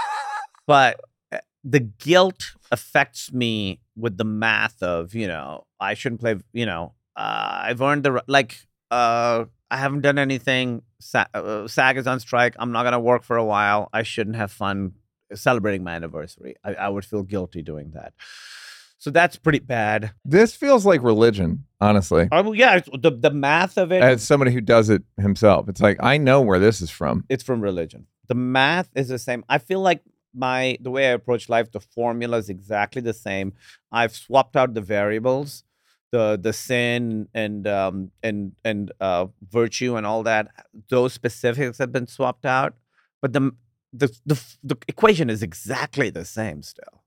but 0.67 0.99
uh, 1.32 1.39
the 1.63 1.79
guilt 1.79 2.55
affects 2.71 3.32
me 3.32 3.79
with 3.95 4.17
the 4.17 4.23
math 4.23 4.82
of 4.82 5.13
you 5.13 5.27
know 5.27 5.65
I 5.79 5.93
shouldn't 5.93 6.21
play 6.21 6.38
you 6.53 6.65
know 6.65 6.93
uh, 7.15 7.61
I've 7.65 7.82
earned 7.82 8.03
the 8.03 8.23
like 8.27 8.57
uh, 8.89 9.45
I 9.69 9.77
haven't 9.77 10.01
done 10.01 10.17
anything 10.17 10.84
Sa- 10.99 11.25
uh, 11.34 11.67
SAG 11.67 11.97
is 11.97 12.07
on 12.07 12.19
strike 12.19 12.55
I'm 12.57 12.71
not 12.71 12.84
gonna 12.84 12.99
work 12.99 13.23
for 13.23 13.38
a 13.38 13.45
while 13.45 13.89
I 13.93 14.03
shouldn't 14.03 14.38
have 14.38 14.51
fun 14.51 14.93
celebrating 15.34 15.84
my 15.84 15.93
anniversary 15.93 16.55
I, 16.63 16.73
I 16.73 16.89
would 16.89 17.05
feel 17.05 17.23
guilty 17.23 17.61
doing 17.61 17.91
that 17.91 18.13
so 19.03 19.09
that's 19.17 19.35
pretty 19.45 19.59
bad 19.77 20.11
This 20.23 20.51
feels 20.55 20.85
like 20.85 21.01
religion, 21.13 21.65
honestly. 21.87 22.23
oh 22.31 22.53
yeah 22.53 22.79
the 23.05 23.11
the 23.25 23.31
math 23.47 23.75
of 23.77 23.91
it 23.91 24.01
As 24.01 24.23
somebody 24.23 24.51
who 24.55 24.61
does 24.75 24.87
it 24.95 25.01
himself, 25.17 25.67
it's 25.69 25.81
like 25.87 25.97
I 26.13 26.17
know 26.27 26.39
where 26.47 26.59
this 26.59 26.77
is 26.85 26.89
from. 26.99 27.15
it's 27.33 27.43
from 27.43 27.59
religion. 27.61 28.01
The 28.27 28.35
math 28.35 28.89
is 28.95 29.07
the 29.09 29.19
same. 29.27 29.41
I 29.49 29.57
feel 29.69 29.81
like 29.89 30.01
my 30.33 30.77
the 30.85 30.91
way 30.95 31.03
I 31.09 31.13
approach 31.19 31.49
life, 31.49 31.67
the 31.71 31.81
formula 31.97 32.37
is 32.37 32.47
exactly 32.57 33.01
the 33.01 33.13
same. 33.27 33.47
I've 33.91 34.15
swapped 34.15 34.55
out 34.55 34.73
the 34.73 34.85
variables, 34.97 35.65
the 36.13 36.39
the 36.41 36.53
sin 36.53 37.27
and 37.33 37.67
um 37.67 38.11
and 38.23 38.53
and 38.63 38.91
uh 39.01 39.25
virtue 39.59 39.97
and 39.97 40.05
all 40.05 40.23
that. 40.23 40.47
Those 40.89 41.11
specifics 41.21 41.77
have 41.79 41.91
been 41.91 42.07
swapped 42.07 42.45
out, 42.45 42.75
but 43.21 43.33
the 43.33 43.51
the 43.91 44.07
the, 44.25 44.37
the 44.63 44.77
equation 44.87 45.29
is 45.29 45.43
exactly 45.43 46.09
the 46.09 46.23
same 46.23 46.61
still. 46.61 47.00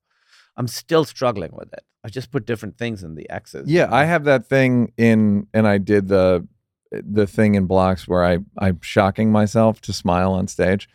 I'm 0.56 0.68
still 0.68 1.04
struggling 1.04 1.50
with 1.52 1.72
it. 1.72 1.84
I 2.04 2.08
just 2.08 2.30
put 2.30 2.46
different 2.46 2.76
things 2.76 3.02
in 3.02 3.14
the 3.14 3.28
x's. 3.30 3.68
Yeah, 3.68 3.88
I 3.90 4.04
have 4.04 4.24
that 4.24 4.46
thing 4.46 4.92
in, 4.96 5.46
and 5.54 5.66
I 5.66 5.78
did 5.78 6.08
the 6.08 6.46
eh, 6.92 7.00
the 7.02 7.26
thing 7.26 7.54
in 7.54 7.66
blocks 7.66 8.06
where 8.06 8.24
I 8.24 8.38
I'm 8.58 8.80
shocking 8.82 9.32
myself 9.32 9.80
to 9.82 9.92
smile 9.92 10.32
on 10.32 10.46
stage. 10.48 10.88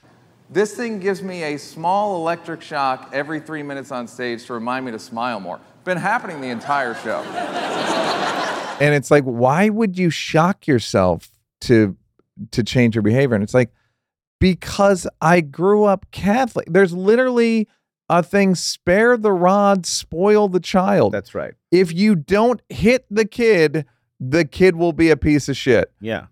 This 0.51 0.76
thing 0.76 0.99
gives 0.99 1.22
me 1.22 1.43
a 1.43 1.57
small 1.57 2.16
electric 2.16 2.62
shock 2.62 3.10
every 3.14 3.39
three 3.39 3.64
minutes 3.64 3.91
on 3.91 4.07
stage 4.07 4.45
to 4.45 4.53
remind 4.53 4.86
me 4.86 4.91
to 4.91 4.99
smile 4.99 5.39
more. 5.39 5.60
Been 5.84 5.97
happening 5.97 6.41
the 6.41 6.47
entire 6.47 6.95
show. 6.95 7.22
and 8.80 8.95
it's 8.95 9.12
like, 9.12 9.24
why 9.26 9.70
would 9.70 9.97
you 9.97 10.10
shock 10.10 10.68
yourself 10.68 11.30
to 11.62 11.95
to 12.51 12.64
change 12.64 12.95
your 12.95 13.01
behavior? 13.01 13.36
And 13.36 13.43
it's 13.43 13.53
like, 13.53 13.72
because 14.39 15.07
I 15.22 15.41
grew 15.41 15.86
up 15.86 16.05
Catholic. 16.12 16.68
There's 16.70 16.93
literally 16.93 17.68
a 18.10 18.24
thing: 18.24 18.55
spare 18.55 19.18
the 19.18 19.32
rod, 19.32 19.86
spoil 19.86 20.47
the 20.49 20.60
child 20.60 21.14
that's 21.14 21.36
right. 21.36 21.53
if 21.72 21.93
you 21.93 22.16
don't 22.16 22.62
hit 22.70 23.05
the 23.10 23.26
kid, 23.26 23.86
the 24.20 24.45
kid 24.45 24.76
will 24.76 24.93
be 24.93 25.10
a 25.10 25.18
piece 25.18 25.47
of 25.49 25.55
shit. 25.57 25.91
Yeah. 26.01 26.28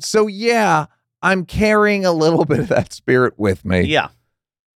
So 0.00 0.26
yeah, 0.26 0.86
I'm 1.22 1.44
carrying 1.44 2.04
a 2.04 2.12
little 2.12 2.44
bit 2.46 2.58
of 2.60 2.68
that 2.68 2.92
spirit 2.92 3.34
with 3.36 3.64
me. 3.64 3.82
Yeah. 3.82 4.08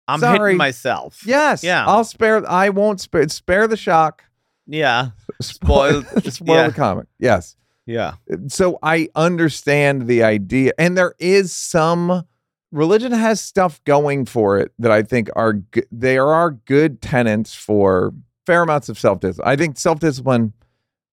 I'm 0.09 0.19
Sorry. 0.19 0.39
hitting 0.51 0.57
myself. 0.59 1.23
Yes. 1.25 1.63
Yeah. 1.63 1.87
I'll 1.87 2.03
spare. 2.05 2.45
I 2.51 2.71
won't 2.71 3.01
spare. 3.01 3.29
Spare 3.29 3.69
the 3.69 3.77
shock. 3.77 4.25
Yeah. 4.67 5.11
Spoil. 5.41 6.03
Spoil- 6.03 6.47
yeah. 6.57 6.67
the 6.69 6.75
comic. 6.75 7.07
Yes. 7.21 7.55
Yeah. 7.87 8.15
So 8.49 8.79
I 8.83 9.09
understand 9.15 10.09
the 10.09 10.23
idea, 10.25 10.73
and 10.79 10.97
there 10.99 11.15
is 11.21 11.53
some 11.53 12.25
religion 12.73 13.13
has 13.13 13.41
stuff 13.41 13.83
going 13.85 14.25
for 14.25 14.59
it 14.59 14.73
that 14.79 14.91
I 14.91 15.03
think 15.03 15.29
are 15.37 15.55
g- 15.55 15.83
there 15.91 16.29
are 16.29 16.51
good 16.53 17.01
tenants 17.03 17.55
for 17.55 18.13
fair 18.47 18.63
amounts 18.63 18.89
of 18.89 18.99
self 18.99 19.21
discipline. 19.21 19.49
I 19.53 19.57
think 19.57 19.79
self 19.79 20.01
discipline 20.01 20.53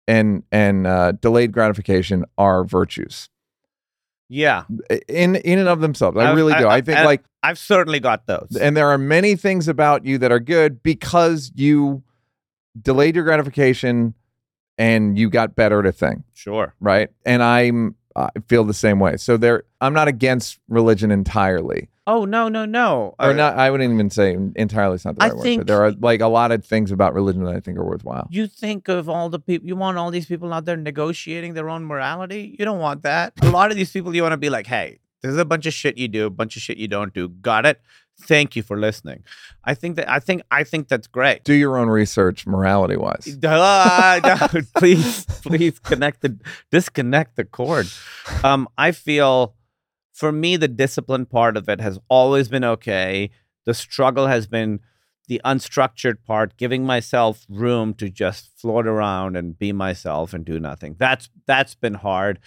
and 0.09 0.43
and 0.53 0.87
uh, 0.87 1.13
delayed 1.13 1.53
gratification 1.53 2.25
are 2.39 2.65
virtues 2.65 3.29
Yeah. 4.29 4.65
in 5.09 5.37
in 5.37 5.59
and 5.59 5.69
of 5.69 5.81
themselves. 5.81 6.17
I 6.17 6.27
I've- 6.29 6.37
really 6.37 6.55
do. 6.55 6.67
I- 6.67 6.77
I, 6.77 6.81
think 6.81 6.99
I- 6.99 7.05
like, 7.05 7.23
I've 7.43 7.59
certainly 7.59 8.01
got 8.01 8.27
those. 8.27 8.57
and 8.61 8.77
there 8.77 8.89
are 8.89 8.99
many 8.99 9.35
things 9.37 9.67
about 9.69 10.05
you 10.05 10.19
that 10.19 10.31
are 10.33 10.41
good 10.41 10.83
because 10.83 11.53
you 11.55 12.03
delayed 12.81 13.15
your 13.17 13.25
gratification 13.25 14.15
and 14.79 15.19
you 15.19 15.29
got 15.31 15.55
better 15.57 15.81
at 15.81 15.87
a 15.87 15.93
thing. 15.93 16.25
sure. 16.35 16.75
right? 16.81 17.09
And 17.27 17.43
I'm 17.43 17.95
I 18.17 18.29
feel 18.49 18.65
the 18.65 18.75
same 18.75 18.99
way. 18.99 19.17
So 19.17 19.37
there, 19.37 19.63
I'm 19.81 19.93
not 19.95 20.09
against 20.09 20.59
religion 20.69 21.11
entirely, 21.11 21.89
Oh 22.07 22.25
no, 22.25 22.49
no, 22.49 22.65
no. 22.65 23.15
or 23.21 23.31
Uh, 23.31 23.33
not. 23.35 23.57
I 23.57 23.71
wouldn't 23.71 23.93
even 23.95 24.11
say 24.11 24.37
entirely 24.57 24.97
is 24.97 25.05
not 25.05 25.15
the 25.17 25.23
I 25.23 25.29
right 25.29 25.37
word. 25.37 25.43
think- 25.43 25.61
But 25.61 25.67
there 25.69 25.83
are 25.85 25.93
like 25.93 26.21
a 26.21 26.27
lot 26.27 26.51
of 26.51 26.65
things 26.65 26.91
about 26.91 27.15
religion 27.15 27.45
that 27.45 27.55
I 27.55 27.61
think 27.61 27.79
are 27.79 27.85
worthwhile. 27.85 28.27
You 28.31 28.47
think 28.49 28.89
of 28.89 29.09
all 29.09 29.29
the 29.29 29.39
people 29.39 29.69
you 29.69 29.77
want 29.77 29.97
all 29.97 30.11
these 30.11 30.27
people 30.27 30.53
out 30.53 30.65
there 30.65 30.77
negotiating 30.77 31.55
their 31.55 31.69
own 31.71 31.85
morality? 31.85 32.57
You 32.59 32.65
don't 32.65 32.81
want 32.81 33.03
that. 33.05 33.33
A 33.43 33.51
lot 33.51 33.71
of 33.71 33.77
these 33.77 33.93
people 33.93 34.15
you 34.15 34.23
want 34.23 34.33
to 34.33 34.37
be 34.39 34.51
like, 34.51 34.67
hey, 34.67 34.99
there's 35.23 35.37
a 35.37 35.45
bunch 35.45 35.67
of 35.67 35.73
shit 35.73 35.99
you 35.99 36.09
do, 36.09 36.27
a 36.27 36.31
bunch 36.31 36.57
of 36.57 36.63
shit 36.63 36.79
you 36.79 36.89
don't 36.89 37.15
do. 37.15 37.29
Got 37.29 37.65
it? 37.67 37.81
Thank 38.23 38.57
you 38.57 38.63
for 38.63 38.79
listening. 38.79 39.25
I 39.65 39.75
think 39.75 39.97
that 39.97 40.09
I 40.09 40.21
think 40.21 40.43
I 40.51 40.65
think 40.65 40.89
that's 40.89 41.07
great. 41.07 41.45
Do 41.45 41.55
your 41.55 41.77
own 41.77 41.89
research, 41.89 42.47
morality 42.47 42.97
wise. 42.97 43.37
No, 43.43 44.21
please, 44.77 45.25
please 45.43 45.79
connect 45.79 46.21
the 46.21 46.39
disconnect 46.71 47.37
the 47.37 47.45
cord. 47.45 47.87
Um, 48.45 48.69
I 48.77 48.93
feel 48.93 49.55
for 50.13 50.33
me 50.33 50.57
the 50.57 50.69
discipline 50.69 51.27
part 51.27 51.57
of 51.57 51.69
it 51.69 51.81
has 51.81 51.99
always 52.09 52.49
been 52.49 52.65
okay. 52.65 53.31
The 53.65 53.75
struggle 53.75 54.27
has 54.27 54.47
been 54.47 54.81
the 55.29 55.41
unstructured 55.45 56.25
part, 56.25 56.57
giving 56.57 56.85
myself 56.85 57.47
room 57.49 57.95
to 57.95 58.11
just 58.11 58.51
float 58.61 58.87
around 58.87 59.37
and 59.37 59.57
be 59.57 59.73
myself 59.73 60.35
and 60.35 60.45
do 60.45 60.59
nothing. 60.59 60.97
That's 60.99 61.31
that's 61.47 61.75
been 61.75 61.95
hard. 61.95 62.41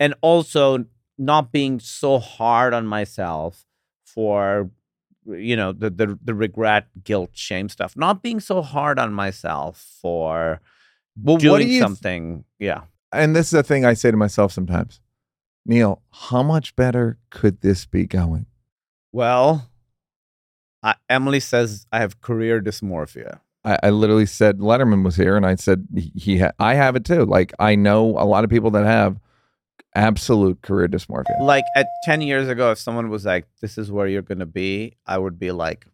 And 0.00 0.14
also 0.20 0.84
not 1.18 1.50
being 1.50 1.80
so 1.80 2.18
hard 2.18 2.72
on 2.72 2.86
myself 2.86 3.66
for 4.04 4.70
you 5.28 5.56
know 5.56 5.72
the 5.72 5.90
the 5.90 6.18
the 6.24 6.34
regret, 6.34 6.86
guilt, 7.04 7.30
shame 7.34 7.68
stuff. 7.68 7.96
Not 7.96 8.22
being 8.22 8.40
so 8.40 8.62
hard 8.62 8.98
on 8.98 9.12
myself 9.12 9.98
for 10.00 10.60
Well, 11.22 11.36
doing 11.36 11.66
do 11.68 11.78
something. 11.80 12.44
yeah. 12.58 12.82
and 13.12 13.34
this 13.36 13.48
is 13.48 13.54
a 13.54 13.62
thing 13.62 13.84
I 13.84 13.94
say 13.94 14.10
to 14.10 14.16
myself 14.16 14.52
sometimes. 14.52 15.00
Neal, 15.66 16.02
how 16.10 16.42
much 16.42 16.74
better 16.76 17.18
could 17.30 17.60
this 17.60 17.84
be 17.86 18.06
going? 18.06 18.46
Well, 19.12 19.68
I, 20.82 20.94
Emily 21.08 21.40
says 21.40 21.86
I 21.92 22.00
have 22.00 22.20
career 22.20 22.60
dysmorphia. 22.62 23.40
I, 23.64 23.78
I 23.82 23.90
literally 23.90 24.26
said 24.26 24.58
Letterman 24.60 25.04
was 25.04 25.16
here, 25.16 25.36
and 25.36 25.44
I 25.44 25.56
said 25.56 25.86
he, 25.94 26.12
he 26.14 26.38
ha- 26.38 26.52
I 26.58 26.74
have 26.74 26.96
it 26.96 27.04
too. 27.04 27.24
Like 27.24 27.52
I 27.58 27.74
know 27.74 28.10
a 28.18 28.24
lot 28.24 28.44
of 28.44 28.50
people 28.50 28.70
that 28.72 28.86
have 28.86 29.18
absolute 29.98 30.62
career 30.62 30.88
dysmorphia. 30.88 31.40
Like 31.40 31.64
at 31.74 31.88
10 32.04 32.20
years 32.20 32.48
ago, 32.48 32.70
if 32.70 32.78
someone 32.78 33.10
was 33.10 33.24
like, 33.24 33.46
this 33.60 33.76
is 33.76 33.90
where 33.90 34.06
you're 34.06 34.22
going 34.22 34.38
to 34.38 34.46
be, 34.46 34.96
I 35.06 35.18
would 35.18 35.38
be 35.38 35.50
like, 35.50 35.86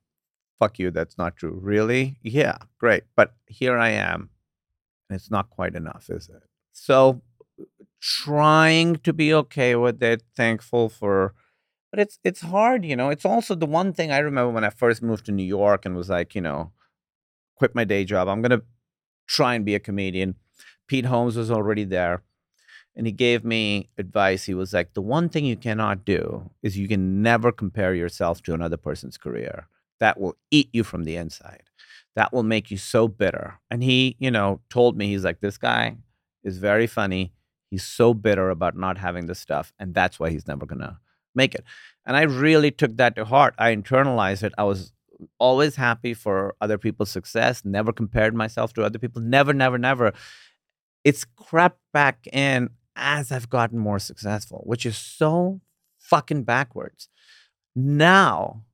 fuck 0.59 0.79
you, 0.79 0.91
that's 0.91 1.17
not 1.17 1.37
true. 1.37 1.59
Really? 1.61 2.19
Yeah, 2.23 2.59
great. 2.79 3.05
But 3.17 3.35
here 3.47 3.79
I 3.79 3.91
am, 3.91 4.31
and 5.09 5.17
it's 5.17 5.31
not 5.31 5.51
quite 5.51 5.75
enough, 5.75 6.11
is 6.11 6.29
it? 6.29 6.43
So 6.73 7.23
trying 8.01 8.97
to 8.97 9.13
be 9.13 9.33
okay 9.33 9.75
with 9.75 10.03
it, 10.03 10.23
thankful 10.37 10.89
for 10.89 11.35
but 11.91 12.01
it's 12.01 12.19
it's 12.25 12.41
hard, 12.41 12.85
you 12.85 12.97
know. 12.97 13.11
It's 13.11 13.25
also 13.25 13.55
the 13.55 13.67
one 13.67 13.93
thing 13.93 14.11
I 14.11 14.19
remember 14.19 14.51
when 14.51 14.65
I 14.65 14.71
first 14.71 15.01
moved 15.01 15.27
to 15.27 15.33
New 15.33 15.45
York 15.45 15.87
and 15.87 15.95
was 15.95 16.11
like, 16.11 16.35
you 16.35 16.41
know, 16.41 16.73
quit 17.57 17.73
my 17.73 17.85
day 17.85 18.05
job. 18.05 18.27
I'm 18.27 18.43
gonna 18.43 18.63
try 19.29 19.55
and 19.55 19.65
be 19.65 19.77
a 19.77 19.79
comedian. 19.79 20.35
Pete 20.89 21.05
Holmes 21.07 21.37
was 21.37 21.53
already 21.53 21.85
there. 21.85 22.23
And 22.97 23.07
he 23.07 23.13
gave 23.13 23.45
me 23.45 23.89
advice. 23.99 24.45
He 24.45 24.55
was 24.55 24.73
like, 24.73 24.95
the 24.95 25.03
one 25.03 25.29
thing 25.29 25.45
you 25.45 25.57
cannot 25.57 26.05
do 26.05 26.51
is 26.63 26.79
you 26.79 26.89
can 26.89 27.23
never 27.23 27.51
compare 27.51 27.95
yourself 27.95 28.43
to 28.43 28.55
another 28.55 28.77
person's 28.77 29.19
career. 29.19 29.67
That 30.01 30.21
will 30.21 30.37
eat 30.51 30.69
you 30.73 30.85
from 30.85 31.05
the 31.05 31.17
inside. 31.17 31.65
That 32.15 32.33
will 32.33 32.45
make 32.45 32.71
you 32.71 32.77
so 32.77 33.09
bitter. 33.09 33.59
And 33.71 33.83
he, 33.83 34.17
you 34.19 34.31
know, 34.31 34.61
told 34.71 34.97
me, 34.97 35.09
he's 35.09 35.25
like, 35.25 35.41
this 35.41 35.59
guy 35.59 35.97
is 36.45 36.59
very 36.59 36.87
funny. 36.87 37.33
He's 37.71 37.85
so 37.85 38.15
bitter 38.15 38.51
about 38.51 38.77
not 38.77 38.99
having 38.99 39.27
this 39.27 39.41
stuff. 39.41 39.73
And 39.79 39.95
that's 39.95 40.21
why 40.21 40.31
he's 40.31 40.47
never 40.47 40.67
going 40.67 40.81
to 40.81 40.99
make 41.35 41.55
it. 41.55 41.65
And 42.07 42.17
I 42.17 42.23
really 42.23 42.71
took 42.71 42.97
that 42.99 43.17
to 43.17 43.25
heart. 43.25 43.55
I 43.59 43.75
internalized 43.75 44.45
it. 44.45 44.53
I 44.57 44.65
was 44.65 44.93
always 45.39 45.77
happy 45.77 46.15
for 46.15 46.55
other 46.61 46.79
people's 46.79 47.11
success, 47.11 47.65
never 47.65 47.93
compared 47.93 48.35
myself 48.35 48.73
to 48.75 48.85
other 48.85 48.99
people, 48.99 49.23
never, 49.23 49.53
never, 49.53 49.79
never. 49.79 50.13
It's 51.03 51.25
crept 51.25 51.81
back 51.93 52.27
in 52.33 52.71
as 52.97 53.33
I've 53.33 53.51
gotten 53.51 53.79
more 53.79 53.99
successful, 53.99 54.63
which 54.65 54.87
is 54.87 54.97
so 54.97 55.61
fucking 55.99 56.45
backwards. 56.45 57.09
Now, 57.75 58.65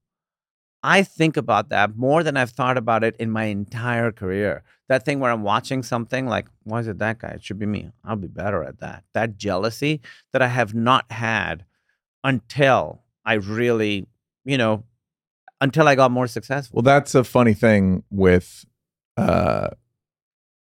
I 0.83 1.03
think 1.03 1.37
about 1.37 1.69
that 1.69 1.97
more 1.97 2.23
than 2.23 2.37
I've 2.37 2.51
thought 2.51 2.79
about 2.79 3.05
it 3.05 3.17
in 3.19 3.31
my 3.31 3.45
entire 3.45 4.13
career. 4.13 4.63
That 4.89 5.05
thing 5.05 5.21
where 5.21 5.31
I'm 5.31 5.43
watching 5.43 5.83
something 5.83 6.27
like, 6.27 6.49
why 6.65 6.81
is 6.81 6.89
it 6.89 6.99
that 6.99 7.19
guy? 7.19 7.29
It 7.29 7.45
should 7.45 7.59
be 7.59 7.67
me. 7.67 7.91
I'll 8.05 8.17
be 8.17 8.29
better 8.29 8.65
at 8.65 8.81
that. 8.81 9.05
That 9.13 9.37
jealousy 9.37 10.01
that 10.33 10.43
I 10.43 10.49
have 10.49 10.75
not 10.75 11.11
had 11.13 11.65
until 12.25 13.03
I 13.25 13.35
really, 13.35 14.07
you 14.45 14.59
know, 14.59 14.85
until 15.61 15.87
I 15.87 15.95
got 15.95 16.11
more 16.11 16.27
successful. 16.27 16.77
Well, 16.77 16.83
that's 16.83 17.15
a 17.15 17.25
funny 17.25 17.55
thing 17.55 18.03
with 18.11 18.65
uh, 19.17 19.69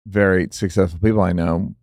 very 0.06 0.48
successful 0.50 0.98
people 0.98 1.20
I 1.20 1.32
know. 1.32 1.74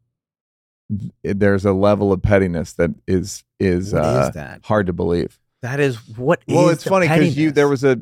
Th- 1.24 1.36
There's 1.38 1.66
a 1.66 1.74
level 1.74 2.12
of 2.12 2.22
pettiness 2.22 2.74
that 2.74 2.92
is 3.08 3.44
is, 3.60 3.94
What 3.94 4.02
is 4.04 4.06
uh, 4.06 4.32
that? 4.34 4.62
hard 4.66 4.88
to 4.88 4.94
believe. 4.94 5.40
That 5.62 5.80
is 5.80 5.96
what 6.18 6.42
well, 6.48 6.68
is 6.70 6.74
it's 6.76 6.84
funny 6.84 7.08
because 7.08 7.38
you 7.38 7.52
there 7.52 7.70
was 7.70 7.84
a 7.84 7.98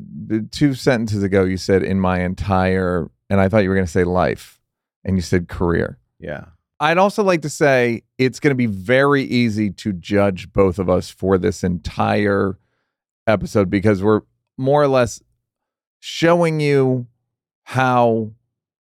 two 0.50 0.74
sentences 0.74 1.22
ago 1.22 1.44
you 1.44 1.56
said 1.56 1.82
in 1.84 2.00
my 2.00 2.20
entire 2.22 3.08
and 3.30 3.40
I 3.40 3.48
thought 3.48 3.58
you 3.62 3.68
were 3.68 3.76
going 3.76 3.86
to 3.86 3.92
say 3.92 4.04
life 4.04 4.60
and 5.04 5.16
you 5.16 5.22
said 5.22 5.48
career. 5.48 5.98
yeah. 6.18 6.46
I'd 6.80 6.98
also 6.98 7.22
like 7.22 7.42
to 7.42 7.48
say 7.48 8.02
it's 8.18 8.40
going 8.40 8.50
to 8.50 8.56
be 8.56 8.66
very 8.66 9.22
easy 9.22 9.70
to 9.70 9.92
judge 9.92 10.52
both 10.52 10.80
of 10.80 10.90
us 10.90 11.08
for 11.10 11.38
this 11.38 11.62
entire 11.62 12.58
episode 13.28 13.70
because 13.70 14.02
we're 14.02 14.22
more 14.58 14.82
or 14.82 14.88
less 14.88 15.22
showing 16.00 16.58
you 16.58 17.06
how 17.62 18.32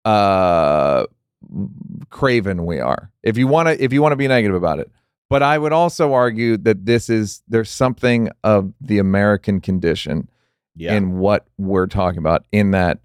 uh 0.03 1.05
craven 2.09 2.65
we 2.65 2.79
are. 2.79 3.11
If 3.23 3.37
you 3.37 3.47
want 3.47 3.67
to 3.67 3.83
if 3.83 3.93
you 3.93 4.01
want 4.01 4.11
to 4.13 4.17
be 4.17 4.27
negative 4.27 4.55
about 4.55 4.79
it. 4.79 4.91
But 5.27 5.41
I 5.41 5.57
would 5.57 5.73
also 5.73 6.13
argue 6.13 6.55
that 6.57 6.85
this 6.85 7.09
is 7.09 7.41
there's 7.47 7.69
something 7.71 8.29
of 8.43 8.73
the 8.79 8.99
American 8.99 9.59
condition 9.59 10.29
Yeah. 10.75 10.93
in 10.93 11.17
what 11.17 11.47
we're 11.57 11.87
talking 11.87 12.19
about 12.19 12.45
in 12.51 12.71
that 12.71 12.99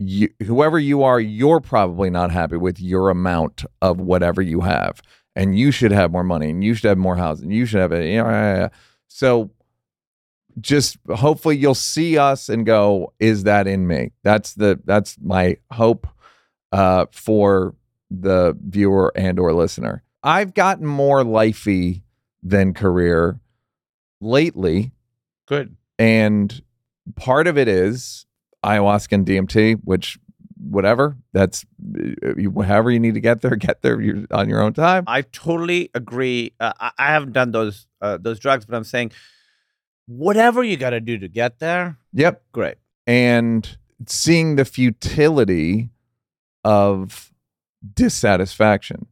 you, 0.00 0.28
whoever 0.44 0.78
you 0.80 1.04
are 1.04 1.20
you're 1.20 1.60
probably 1.60 2.10
not 2.10 2.32
happy 2.32 2.56
with 2.56 2.80
your 2.80 3.10
amount 3.10 3.64
of 3.80 4.00
whatever 4.00 4.42
you 4.42 4.62
have 4.62 5.00
and 5.36 5.56
you 5.56 5.70
should 5.70 5.92
have 5.92 6.10
more 6.10 6.24
money 6.24 6.50
and 6.50 6.64
you 6.64 6.74
should 6.74 6.88
have 6.88 6.98
more 6.98 7.14
housing 7.14 7.52
you 7.52 7.64
should 7.64 7.80
have 7.80 7.92
it 7.92 8.06
you 8.10 8.16
know, 8.16 8.28
yeah, 8.28 8.54
yeah, 8.54 8.58
yeah. 8.62 8.68
so 9.06 9.50
just 10.60 10.96
hopefully 11.14 11.56
you'll 11.56 11.74
see 11.74 12.18
us 12.18 12.48
and 12.48 12.66
go 12.66 13.12
is 13.20 13.44
that 13.44 13.68
in 13.68 13.86
me 13.86 14.10
that's 14.24 14.54
the 14.54 14.80
that's 14.84 15.16
my 15.22 15.56
hope 15.70 16.08
uh 16.72 17.06
for 17.12 17.74
the 18.10 18.56
viewer 18.66 19.12
and 19.14 19.38
or 19.38 19.52
listener 19.52 20.02
i've 20.22 20.54
gotten 20.54 20.86
more 20.86 21.22
lifey 21.22 22.02
than 22.42 22.74
career 22.74 23.38
lately 24.20 24.92
Good. 25.46 25.76
and 25.98 26.62
part 27.16 27.46
of 27.46 27.56
it 27.58 27.68
is 27.68 28.26
ayahuasca 28.64 29.12
and 29.12 29.26
DMT, 29.26 29.80
which 29.84 30.18
whatever 30.56 31.16
that's 31.32 31.66
uh, 31.96 32.34
you, 32.36 32.52
however 32.62 32.92
you 32.92 33.00
need 33.00 33.14
to 33.14 33.20
get 33.20 33.40
there, 33.42 33.56
get 33.56 33.82
there 33.82 34.00
you're 34.00 34.24
on 34.30 34.48
your 34.48 34.62
own 34.62 34.72
time. 34.72 35.02
I 35.08 35.22
totally 35.22 35.90
agree. 35.94 36.52
Uh, 36.60 36.72
I, 36.78 36.92
I 36.98 37.06
haven't 37.08 37.32
done 37.32 37.50
those 37.50 37.86
uh, 38.00 38.18
those 38.20 38.38
drugs, 38.38 38.64
but 38.64 38.76
I'm 38.76 38.84
saying 38.84 39.10
whatever 40.06 40.62
you 40.62 40.76
got 40.76 40.90
to 40.90 41.00
do 41.00 41.18
to 41.18 41.28
get 41.28 41.58
there, 41.58 41.98
Yep, 42.12 42.42
great. 42.52 42.76
and 43.06 43.76
seeing 44.06 44.54
the 44.56 44.64
futility 44.64 45.90
of 46.64 47.32
dissatisfaction. 47.94 49.06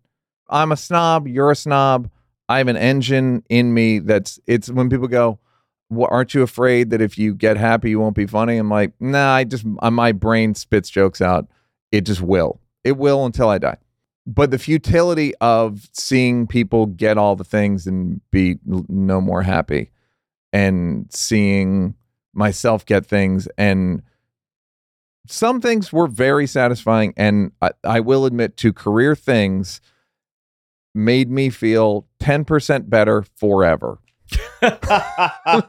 I'm 0.48 0.72
a 0.72 0.76
snob. 0.76 1.28
You're 1.28 1.50
a 1.50 1.56
snob. 1.56 2.10
I 2.48 2.58
have 2.58 2.68
an 2.68 2.76
engine 2.76 3.44
in 3.48 3.72
me 3.72 4.00
that's 4.00 4.40
it's 4.46 4.70
when 4.70 4.90
people 4.90 5.08
go, 5.08 5.38
well, 5.88 6.08
aren't 6.10 6.34
you 6.34 6.42
afraid 6.42 6.90
that 6.90 7.00
if 7.00 7.18
you 7.18 7.34
get 7.34 7.56
happy 7.56 7.90
you 7.90 8.00
won't 8.00 8.16
be 8.16 8.26
funny? 8.26 8.56
I'm 8.56 8.68
like, 8.68 8.92
nah. 9.00 9.34
I 9.34 9.44
just 9.44 9.64
uh, 9.80 9.90
my 9.90 10.12
brain 10.12 10.54
spits 10.54 10.90
jokes 10.90 11.20
out. 11.20 11.46
It 11.92 12.02
just 12.02 12.20
will. 12.20 12.60
It 12.84 12.96
will 12.96 13.24
until 13.24 13.48
I 13.48 13.58
die. 13.58 13.76
But 14.26 14.50
the 14.50 14.58
futility 14.58 15.34
of 15.40 15.88
seeing 15.92 16.46
people 16.46 16.86
get 16.86 17.18
all 17.18 17.36
the 17.36 17.44
things 17.44 17.86
and 17.86 18.20
be 18.30 18.58
no 18.64 19.20
more 19.20 19.42
happy, 19.42 19.90
and 20.52 21.06
seeing 21.10 21.94
myself 22.32 22.86
get 22.86 23.06
things 23.06 23.48
and 23.58 24.02
some 25.26 25.60
things 25.60 25.92
were 25.92 26.06
very 26.06 26.46
satisfying 26.46 27.12
and 27.16 27.52
I, 27.60 27.70
I 27.84 28.00
will 28.00 28.24
admit 28.26 28.56
to 28.58 28.72
career 28.72 29.14
things 29.14 29.80
made 30.94 31.30
me 31.30 31.50
feel 31.50 32.06
10% 32.20 32.88
better 32.90 33.24
forever 33.36 33.98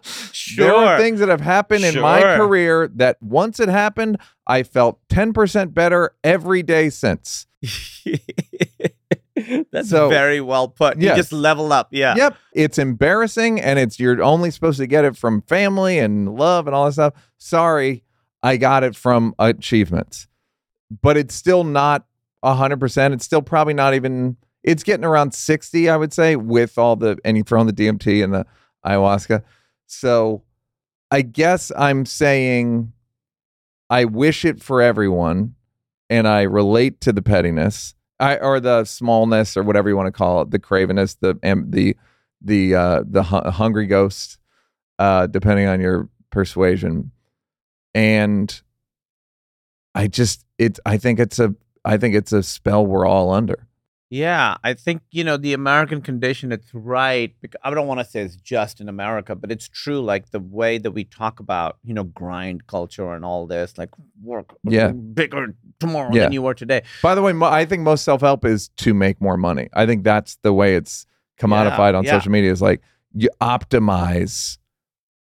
sure. 0.01 0.65
there 0.65 0.75
are 0.75 0.99
things 0.99 1.19
that 1.19 1.29
have 1.29 1.41
happened 1.41 1.83
in 1.83 1.99
my 1.99 2.21
career 2.21 2.87
that 2.95 3.17
once 3.21 3.59
it 3.59 3.69
happened 3.69 4.17
i 4.47 4.61
felt 4.63 4.99
10% 5.09 5.73
better 5.73 6.13
every 6.23 6.61
day 6.63 6.89
since 6.89 7.47
That's 9.71 9.89
So- 9.89 10.09
very 10.09 10.41
well 10.41 10.67
put. 10.67 10.99
You 10.99 11.15
just 11.15 11.31
level 11.31 11.71
up. 11.73 11.87
Yeah. 11.91 12.15
Yep. 12.15 12.37
It's 12.53 12.77
embarrassing 12.77 13.59
and 13.61 13.79
it's 13.79 13.99
you're 13.99 14.21
only 14.21 14.51
supposed 14.51 14.77
to 14.79 14.87
get 14.87 15.05
it 15.05 15.15
from 15.17 15.41
family 15.43 15.97
and 15.99 16.35
love 16.35 16.67
and 16.67 16.75
all 16.75 16.85
that 16.85 16.93
stuff. 16.93 17.13
Sorry, 17.37 18.03
I 18.43 18.57
got 18.57 18.84
it 18.84 18.95
from 18.95 19.35
achievements. 19.39 20.27
But 21.01 21.18
it's 21.18 21.35
still 21.35 21.63
not 21.63 22.05
a 22.43 22.53
hundred 22.53 22.80
percent. 22.80 23.13
It's 23.13 23.26
still 23.26 23.41
probably 23.41 23.73
not 23.73 23.93
even 23.93 24.38
it's 24.63 24.84
getting 24.84 25.05
around 25.05 25.34
60, 25.34 25.89
I 25.89 25.97
would 25.97 26.13
say, 26.13 26.35
with 26.35 26.77
all 26.77 26.95
the 26.95 27.18
and 27.26 27.38
you 27.38 27.43
throw 27.43 27.61
in 27.61 27.68
the 27.68 27.73
DMT 27.73 28.23
and 28.23 28.34
the 28.34 28.45
ayahuasca. 28.85 29.43
So 29.88 30.43
I 31.09 31.22
guess 31.22 31.72
I'm 31.77 32.05
saying 32.05 32.93
I 33.89 34.05
wish 34.05 34.45
it 34.45 34.61
for 34.61 34.81
everyone 34.81 35.55
and 36.09 36.27
I 36.27 36.43
relate 36.43 37.01
to 37.01 37.13
the 37.13 37.22
pettiness. 37.22 37.95
I, 38.19 38.38
or 38.38 38.59
the 38.59 38.85
smallness 38.85 39.57
or 39.57 39.63
whatever 39.63 39.89
you 39.89 39.97
want 39.97 40.05
to 40.05 40.11
call 40.11 40.43
it, 40.43 40.51
the 40.51 40.59
cravenness, 40.59 41.18
the 41.19 41.39
the 41.68 41.97
the 42.39 42.76
uh, 42.76 43.03
the 43.05 43.23
hu- 43.23 43.49
hungry 43.49 43.88
ghost, 43.88 44.38
uh, 44.99 45.26
depending 45.26 45.68
on 45.68 45.81
your 45.81 46.07
persuasion. 46.30 47.11
And 47.93 48.61
I 49.95 50.07
just 50.07 50.45
it 50.57 50.80
I 50.85 50.97
think 50.97 51.19
it's 51.19 51.39
a 51.39 51.55
I 51.84 51.97
think 51.97 52.15
it's 52.15 52.31
a 52.31 52.43
spell 52.43 52.85
we're 52.85 53.05
all 53.07 53.31
under. 53.31 53.68
Yeah, 54.09 54.57
I 54.61 54.73
think 54.73 55.03
you 55.11 55.23
know 55.23 55.38
the 55.38 55.53
American 55.53 56.01
condition. 56.01 56.51
It's 56.51 56.73
right. 56.73 57.34
I 57.63 57.73
don't 57.73 57.88
want 57.88 58.01
to 58.01 58.05
say 58.05 58.19
it's 58.22 58.35
just 58.35 58.81
in 58.81 58.89
America, 58.89 59.35
but 59.35 59.53
it's 59.53 59.69
true. 59.69 60.01
Like 60.01 60.31
the 60.31 60.39
way 60.41 60.77
that 60.80 60.91
we 60.91 61.05
talk 61.05 61.39
about, 61.39 61.77
you 61.85 61.93
know, 61.93 62.03
grind 62.03 62.68
culture 62.68 63.13
and 63.13 63.23
all 63.23 63.47
this, 63.47 63.77
like 63.77 63.89
work 64.22 64.53
Yeah. 64.65 64.89
bigger 64.91 65.55
tomorrow 65.80 66.09
Yeah. 66.13 66.23
than 66.23 66.34
you 66.34 66.41
were 66.41 66.53
today. 66.53 66.81
By 67.01 67.15
the 67.15 67.22
way, 67.22 67.31
mo- 67.31 67.45
I 67.49 67.63
think 67.63 67.84
most 67.84 68.03
self 68.03 68.19
help 68.19 68.43
is 68.43 68.68
to 68.77 68.93
make 68.93 69.22
more 69.22 69.38
money. 69.38 69.69
I 69.72 69.85
think 69.85 70.03
that's 70.03 70.35
the 70.43 70.51
way 70.51 70.76
it's 70.76 71.05
commodified 71.39 71.95
on 71.97 72.03
yeah. 72.03 72.11
social 72.11 72.34
media. 72.34 72.51
Is 72.51 72.61
like 72.61 72.81
you 73.13 73.30
optimize 73.39 74.57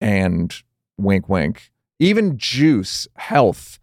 and 0.03 0.55
wink 0.99 1.31
wink. 1.31 1.71
Even 1.99 2.37
juice, 2.39 3.09
health, 3.17 3.79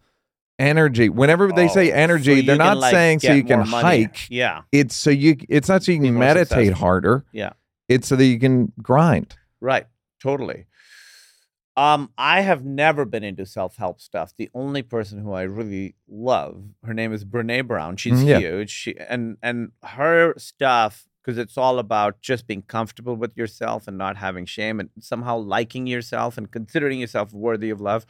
energy. 0.58 1.08
Whenever 1.08 1.50
they 1.52 1.68
say 1.68 1.90
Oh, 1.90 1.94
energy, 1.96 2.40
so 2.40 2.46
they're 2.46 2.56
not 2.56 2.78
like, 2.78 2.92
saying 2.92 3.20
so 3.20 3.32
you 3.32 3.44
can 3.44 3.68
money. 3.68 4.04
hike. 4.04 4.28
Yeah. 4.30 4.62
It's 4.72 4.94
so 4.94 5.10
you 5.10 5.36
it's 5.48 5.68
not 5.68 5.82
so 5.82 5.92
you 5.92 6.00
can 6.00 6.18
meditate 6.18 6.48
successful. 6.48 6.74
harder. 6.78 7.24
Yeah. 7.32 7.54
It's 7.88 8.06
so 8.08 8.16
that 8.16 8.24
you 8.24 8.38
can 8.38 8.72
grind. 8.80 9.34
Right. 9.60 9.86
Totally. 10.22 10.66
Um, 11.76 12.10
I 12.16 12.42
have 12.42 12.64
never 12.64 13.04
been 13.04 13.24
into 13.24 13.44
self-help 13.44 14.00
stuff. 14.00 14.32
The 14.36 14.48
only 14.54 14.82
person 14.82 15.18
who 15.18 15.32
I 15.32 15.42
really 15.42 15.96
love, 16.08 16.62
her 16.84 16.94
name 16.94 17.12
is 17.12 17.24
Brene 17.24 17.66
Brown. 17.66 17.96
She's 17.96 18.20
Mm, 18.20 18.26
yeah. 18.28 18.38
huge. 18.38 18.70
She 18.70 18.94
and 18.96 19.36
and 19.42 19.72
her 19.82 20.34
stuff 20.38 21.04
because 21.24 21.38
it's 21.38 21.56
all 21.56 21.78
about 21.78 22.20
just 22.20 22.46
being 22.46 22.62
comfortable 22.62 23.16
with 23.16 23.36
yourself 23.36 23.88
and 23.88 23.96
not 23.96 24.16
having 24.16 24.44
shame 24.44 24.78
and 24.78 24.90
somehow 25.00 25.38
liking 25.38 25.86
yourself 25.86 26.36
and 26.36 26.50
considering 26.50 27.00
yourself 27.00 27.32
worthy 27.32 27.70
of 27.70 27.80
love. 27.80 28.04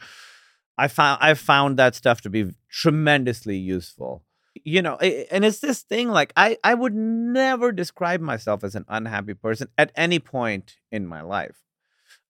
I 0.77 0.89
found 0.89 1.19
I 1.21 1.33
found 1.33 1.77
that 1.77 1.95
stuff 1.95 2.21
to 2.21 2.29
be 2.29 2.51
tremendously 2.69 3.57
useful. 3.57 4.23
You 4.63 4.81
know, 4.81 4.95
and 4.95 5.45
it's 5.45 5.59
this 5.59 5.81
thing 5.81 6.09
like 6.09 6.33
I 6.35 6.57
I 6.63 6.73
would 6.73 6.93
never 6.93 7.71
describe 7.71 8.21
myself 8.21 8.63
as 8.63 8.75
an 8.75 8.85
unhappy 8.89 9.33
person 9.33 9.69
at 9.77 9.91
any 9.95 10.19
point 10.19 10.77
in 10.91 11.07
my 11.07 11.21
life. 11.21 11.57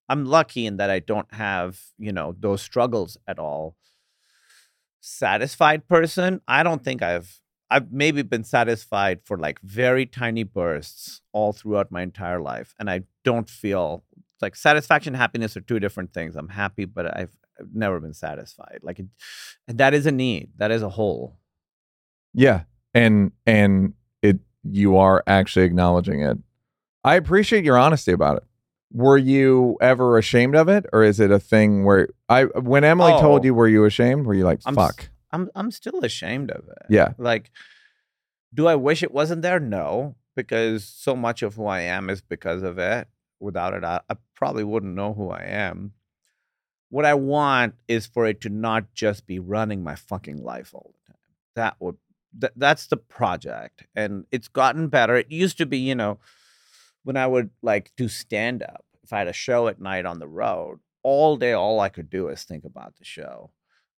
I'm 0.08 0.26
lucky 0.26 0.68
in 0.68 0.78
that 0.78 0.92
I 0.92 1.00
don't 1.00 1.34
have, 1.34 1.80
you 1.98 2.12
know, 2.12 2.36
those 2.40 2.62
struggles 2.62 3.18
at 3.28 3.40
all. 3.40 3.76
Satisfied 5.02 5.88
person, 5.88 6.42
I 6.48 6.62
don't 6.62 6.84
think 6.84 7.02
I've 7.02 7.42
I've 7.70 7.92
maybe 7.92 8.22
been 8.22 8.44
satisfied 8.44 9.22
for 9.24 9.38
like 9.38 9.60
very 9.62 10.06
tiny 10.06 10.44
bursts 10.44 11.22
all 11.34 11.52
throughout 11.54 11.92
my 11.92 12.02
entire 12.04 12.40
life 12.40 12.74
and 12.80 12.90
I 12.90 13.04
don't 13.24 13.50
feel 13.50 14.04
like 14.42 14.56
satisfaction 14.56 15.14
and 15.14 15.20
happiness 15.22 15.58
are 15.58 15.62
two 15.62 15.80
different 15.80 16.14
things. 16.14 16.36
I'm 16.36 16.50
happy 16.50 16.86
but 16.86 17.06
I've, 17.18 17.36
I've 17.60 17.74
never 17.74 18.00
been 18.00 18.14
satisfied. 18.14 18.80
Like 18.84 19.00
it, 19.00 19.08
and 19.68 19.78
that 19.80 19.94
is 19.94 20.06
a 20.06 20.12
need. 20.12 20.50
That 20.58 20.72
is 20.72 20.84
a 20.84 20.90
hole. 20.90 21.38
Yeah. 22.34 22.64
And 22.94 23.32
and 23.46 23.94
it 24.22 24.40
you 24.64 24.98
are 24.98 25.24
actually 25.28 25.66
acknowledging 25.66 26.22
it. 26.22 26.38
I 27.04 27.16
appreciate 27.16 27.64
your 27.64 27.78
honesty 27.78 28.12
about 28.12 28.38
it. 28.38 28.44
Were 28.92 29.18
you 29.18 29.78
ever 29.82 30.18
ashamed 30.18 30.56
of 30.56 30.70
it 30.70 30.86
or 30.94 31.04
is 31.04 31.20
it 31.20 31.32
a 31.32 31.40
thing 31.40 31.84
where 31.86 32.10
I 32.30 32.44
when 32.44 32.84
Emily 32.84 33.12
told 33.14 33.42
Oh. 33.42 33.46
you 33.46 33.54
were 33.54 33.68
you 33.68 33.86
ashamed? 33.86 34.26
Were 34.28 34.34
you 34.34 34.44
like 34.46 34.60
I'm 34.66 34.78
s- 34.78 34.86
fuck? 34.86 35.10
I'm 35.36 35.50
I'm 35.54 35.72
still 35.72 36.00
ashamed 36.04 36.50
of 36.52 36.68
it. 36.68 36.86
Yeah. 36.90 37.14
Like, 37.18 37.52
do 38.54 38.68
I 38.68 38.76
wish 38.76 39.04
it 39.04 39.12
wasn't 39.12 39.42
there? 39.42 39.60
No, 39.60 40.16
because 40.36 40.86
so 40.86 41.16
much 41.16 41.44
of 41.44 41.56
who 41.56 41.66
I 41.66 41.82
am 41.82 42.10
is 42.10 42.22
because 42.22 42.64
of 42.64 42.78
it. 42.80 43.08
Without 43.40 43.74
it, 43.74 43.84
I, 43.84 44.00
I 44.10 44.16
probably 44.34 44.64
wouldn't 44.64 44.96
know 44.96 45.14
who 45.14 45.30
I 45.30 45.44
am. 45.44 45.92
What 46.90 47.06
I 47.06 47.14
want 47.16 47.76
is 47.88 48.06
for 48.06 48.26
it 48.26 48.40
to 48.42 48.50
not 48.50 48.94
just 48.94 49.28
be 49.28 49.40
running 49.40 49.84
my 49.84 49.96
fucking 49.96 50.42
life 50.42 50.74
all 50.74 50.94
the 50.94 51.12
time. 51.12 51.22
That 51.56 51.76
would 51.80 51.98
th- 52.40 52.54
that's 52.56 52.88
the 52.88 52.98
project, 52.98 53.86
and 53.96 54.26
it's 54.32 54.48
gotten 54.48 54.88
better. 54.88 55.16
It 55.18 55.32
used 55.32 55.58
to 55.58 55.66
be, 55.66 55.80
you 55.80 55.96
know, 55.96 56.20
when 57.04 57.18
I 57.18 57.28
would 57.28 57.50
like 57.62 57.92
do 57.98 58.08
stand 58.08 58.64
up. 58.64 58.86
If 59.04 59.14
I 59.14 59.20
had 59.20 59.28
a 59.28 59.34
show 59.34 59.68
at 59.68 59.82
night 59.82 60.06
on 60.06 60.20
the 60.20 60.28
road, 60.28 60.80
all 61.04 61.38
day, 61.38 61.52
all 61.54 61.80
I 61.80 61.90
could 61.90 62.10
do 62.10 62.30
is 62.30 62.44
think 62.44 62.64
about 62.64 62.96
the 62.98 63.06
show. 63.06 63.52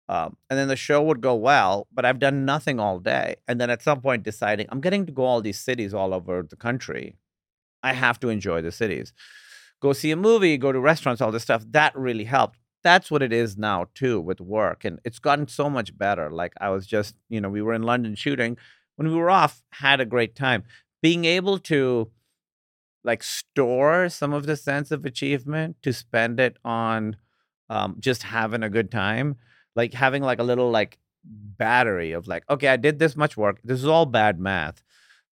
Um, 0.08 0.38
and 0.50 0.60
then 0.60 0.68
the 0.68 0.76
show 0.76 1.02
would 1.02 1.22
go 1.22 1.34
well, 1.36 1.88
but 1.92 2.06
I've 2.06 2.20
done 2.20 2.46
nothing 2.46 2.80
all 2.80 3.00
day. 3.00 3.38
And 3.48 3.60
then 3.60 3.70
at 3.70 3.82
some 3.82 4.02
point, 4.02 4.24
deciding 4.24 4.68
I'm 4.70 4.82
getting 4.82 5.06
to 5.08 5.12
go 5.12 5.24
all 5.24 5.42
these 5.42 5.60
cities 5.60 5.94
all 5.94 6.14
over 6.14 6.44
the 6.48 6.56
country. 6.56 7.18
I 7.82 7.94
have 7.94 8.20
to 8.20 8.30
enjoy 8.30 8.62
the 8.62 8.72
cities. 8.72 9.14
Go 9.82 9.94
see 9.94 10.12
a 10.12 10.16
movie, 10.16 10.58
go 10.58 10.72
to 10.72 10.80
restaurants, 10.80 11.22
all 11.22 11.32
this 11.32 11.44
stuff. 11.44 11.66
That 11.72 11.96
really 11.96 12.24
helped. 12.24 12.60
That's 12.84 13.10
what 13.10 13.24
it 13.24 13.34
is 13.34 13.58
now, 13.58 13.88
too, 13.96 14.22
with 14.22 14.40
work. 14.40 14.86
And 14.86 15.00
it's 15.04 15.18
gotten 15.18 15.48
so 15.48 15.70
much 15.70 15.98
better. 15.98 16.30
Like 16.30 16.54
I 16.62 16.70
was 16.70 16.86
just, 16.86 17.16
you 17.30 17.42
know, 17.42 17.50
we 17.50 17.64
were 17.64 17.74
in 17.74 17.84
London 17.84 18.14
shooting. 18.16 18.58
When 18.96 19.08
we 19.08 19.16
were 19.16 19.32
off, 19.32 19.64
had 19.72 20.00
a 20.00 20.06
great 20.06 20.36
time. 20.36 20.64
Being 21.02 21.26
able 21.26 21.58
to 21.60 22.12
like 23.04 23.24
store 23.24 24.10
some 24.10 24.34
of 24.34 24.46
the 24.46 24.56
sense 24.56 24.92
of 24.92 25.06
achievement 25.06 25.78
to 25.82 25.94
spend 25.94 26.40
it 26.40 26.58
on 26.64 27.18
um, 27.70 27.98
just 28.00 28.24
having 28.24 28.64
a 28.64 28.70
good 28.70 28.92
time 28.92 29.38
like 29.76 29.94
having 29.94 30.24
like 30.24 30.40
a 30.40 30.44
little 30.44 30.72
like 30.72 30.98
battery 31.24 32.12
of 32.12 32.28
like 32.28 32.44
okay 32.50 32.68
i 32.68 32.78
did 32.78 33.00
this 33.00 33.16
much 33.16 33.36
work 33.36 33.60
this 33.64 33.80
is 33.80 33.88
all 33.88 34.06
bad 34.06 34.40
math 34.40 34.84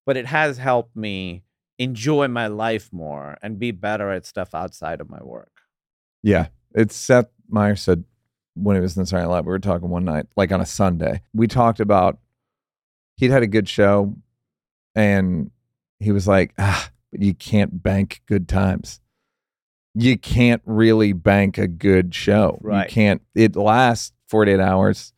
but 0.06 0.16
it 0.16 0.26
has 0.26 0.58
helped 0.58 0.96
me 0.96 1.42
enjoy 1.78 2.26
my 2.28 2.46
life 2.46 2.88
more 2.92 3.36
and 3.42 3.58
be 3.58 3.70
better 3.70 4.10
at 4.10 4.26
stuff 4.26 4.54
outside 4.54 5.00
of 5.00 5.08
my 5.10 5.22
work 5.22 5.52
Yeah. 6.22 6.48
It's 6.74 6.96
Seth 6.96 7.28
Meyers 7.48 7.82
said 7.82 8.04
when 8.54 8.74
he 8.76 8.80
was 8.80 8.96
in 8.96 9.02
the 9.02 9.06
Silent 9.06 9.30
Lab, 9.30 9.46
we 9.46 9.50
were 9.50 9.58
talking 9.60 9.88
one 9.88 10.04
night, 10.04 10.26
like 10.36 10.50
on 10.50 10.60
a 10.60 10.66
Sunday. 10.66 11.22
We 11.32 11.46
talked 11.46 11.78
about 11.80 12.18
he'd 13.16 13.30
had 13.30 13.42
a 13.44 13.46
good 13.46 13.68
show 13.68 14.16
and 14.96 15.50
he 16.00 16.10
was 16.10 16.26
like, 16.26 16.52
ah, 16.58 16.90
but 17.12 17.22
you 17.22 17.34
can't 17.34 17.82
bank 17.82 18.22
good 18.26 18.48
times. 18.48 19.00
You 19.94 20.18
can't 20.18 20.62
really 20.64 21.12
bank 21.12 21.58
a 21.58 21.68
good 21.68 22.12
show. 22.14 22.58
Right. 22.60 22.88
You 22.88 22.92
can't 22.92 23.22
it 23.36 23.54
lasts 23.54 24.12
48 24.34 24.58
hours 24.58 25.12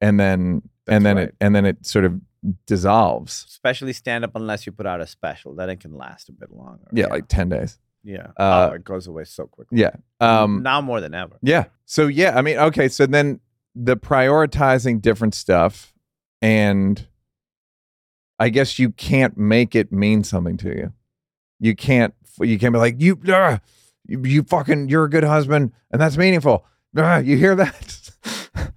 and 0.00 0.18
then 0.18 0.62
and 0.88 1.06
then 1.06 1.16
right. 1.16 1.28
it 1.28 1.34
and 1.40 1.54
then 1.54 1.64
it 1.64 1.86
sort 1.86 2.04
of 2.04 2.20
dissolves. 2.66 3.44
especially 3.48 3.92
stand 3.92 4.24
up 4.24 4.32
unless 4.34 4.66
you 4.66 4.72
put 4.72 4.86
out 4.86 5.00
a 5.00 5.06
special 5.06 5.54
then 5.54 5.70
it 5.70 5.78
can 5.78 5.94
last 5.96 6.28
a 6.28 6.32
bit 6.32 6.50
longer 6.50 6.82
Yeah, 6.92 7.06
like 7.06 7.28
10 7.28 7.48
days. 7.50 7.78
yeah 8.02 8.28
uh, 8.36 8.70
oh, 8.72 8.74
it 8.74 8.82
goes 8.82 9.06
away 9.06 9.22
so 9.22 9.46
quickly 9.46 9.78
Yeah. 9.78 9.90
Um 10.20 10.64
now 10.64 10.80
more 10.80 11.00
than 11.00 11.14
ever 11.14 11.38
Yeah. 11.42 11.66
So 11.84 12.08
yeah, 12.08 12.36
I 12.36 12.42
mean, 12.42 12.56
okay, 12.58 12.88
so 12.88 13.06
then 13.06 13.38
the 13.76 13.96
prioritizing 13.96 15.00
different 15.00 15.34
stuff 15.36 15.94
and 16.42 17.06
I 18.40 18.48
guess 18.48 18.78
you 18.80 18.90
can't 18.90 19.38
make 19.38 19.76
it 19.76 19.92
mean 19.92 20.24
something 20.24 20.56
to 20.56 20.70
you. 20.70 20.92
You 21.60 21.76
can't 21.76 22.14
you 22.40 22.58
can't 22.58 22.72
be 22.72 22.78
like 22.80 23.00
you 23.00 23.20
uh, 23.28 23.58
you, 24.08 24.20
you 24.24 24.42
fucking 24.42 24.88
you're 24.88 25.04
a 25.04 25.10
good 25.10 25.24
husband 25.24 25.70
and 25.92 26.00
that's 26.00 26.16
meaningful. 26.16 26.64
Uh, 26.96 27.22
you 27.24 27.36
hear 27.36 27.54
that? 27.54 27.99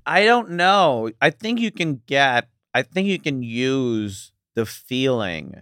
I 0.06 0.26
don't 0.26 0.52
know. 0.52 1.12
I 1.22 1.30
think 1.30 1.60
you 1.60 1.72
can 1.72 2.02
get, 2.06 2.50
I 2.74 2.82
think 2.82 3.08
you 3.08 3.20
can 3.20 3.44
use 3.44 4.32
the 4.56 4.66
feeling 4.66 5.62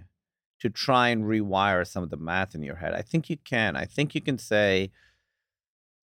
to 0.60 0.70
try 0.70 1.10
and 1.10 1.26
rewire 1.26 1.86
some 1.88 2.04
of 2.04 2.10
the 2.10 2.18
math 2.18 2.54
in 2.56 2.64
your 2.64 2.76
head. 2.76 2.94
I 2.94 3.02
think 3.02 3.30
you 3.30 3.38
can. 3.38 3.76
I 3.76 3.86
think 3.86 4.14
you 4.14 4.22
can 4.22 4.38
say, 4.38 4.92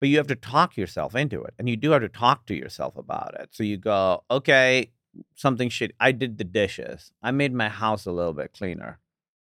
but 0.00 0.08
you 0.08 0.18
have 0.18 0.26
to 0.28 0.36
talk 0.36 0.76
yourself 0.76 1.14
into 1.14 1.42
it. 1.42 1.54
And 1.58 1.68
you 1.68 1.76
do 1.76 1.90
have 1.92 2.02
to 2.02 2.08
talk 2.08 2.46
to 2.46 2.54
yourself 2.54 2.96
about 2.96 3.34
it. 3.40 3.48
So 3.52 3.62
you 3.64 3.76
go, 3.76 4.24
okay, 4.30 4.90
something 5.34 5.68
shit. 5.68 5.92
I 5.98 6.12
did 6.12 6.38
the 6.38 6.44
dishes. 6.44 7.12
I 7.22 7.30
made 7.30 7.52
my 7.52 7.68
house 7.68 8.06
a 8.06 8.12
little 8.12 8.34
bit 8.34 8.52
cleaner. 8.52 8.98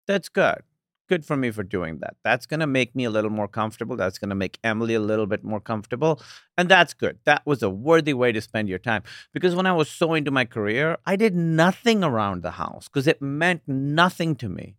That's 0.08 0.30
good. 0.30 0.64
Good 1.10 1.26
for 1.26 1.36
me 1.36 1.50
for 1.50 1.64
doing 1.64 1.98
that. 2.02 2.18
That's 2.24 2.46
going 2.46 2.60
to 2.60 2.68
make 2.68 2.96
me 2.96 3.04
a 3.04 3.10
little 3.10 3.32
more 3.32 3.48
comfortable. 3.48 3.96
That's 3.96 4.20
going 4.20 4.30
to 4.30 4.36
make 4.36 4.60
Emily 4.64 4.94
a 4.94 5.00
little 5.00 5.26
bit 5.26 5.44
more 5.44 5.60
comfortable. 5.60 6.22
And 6.56 6.70
that's 6.70 6.94
good. 6.94 7.18
That 7.26 7.42
was 7.48 7.64
a 7.64 7.70
worthy 7.70 8.14
way 8.14 8.32
to 8.32 8.40
spend 8.40 8.70
your 8.70 8.78
time. 8.78 9.02
Because 9.34 9.56
when 9.56 9.66
I 9.66 9.74
was 9.74 9.90
so 9.90 10.14
into 10.14 10.30
my 10.30 10.46
career, 10.46 10.98
I 11.08 11.16
did 11.16 11.36
nothing 11.36 12.04
around 12.04 12.44
the 12.44 12.52
house 12.52 12.88
because 12.88 13.08
it 13.08 13.24
meant 13.24 13.64
nothing 13.68 14.36
to 14.36 14.50
me. 14.50 14.76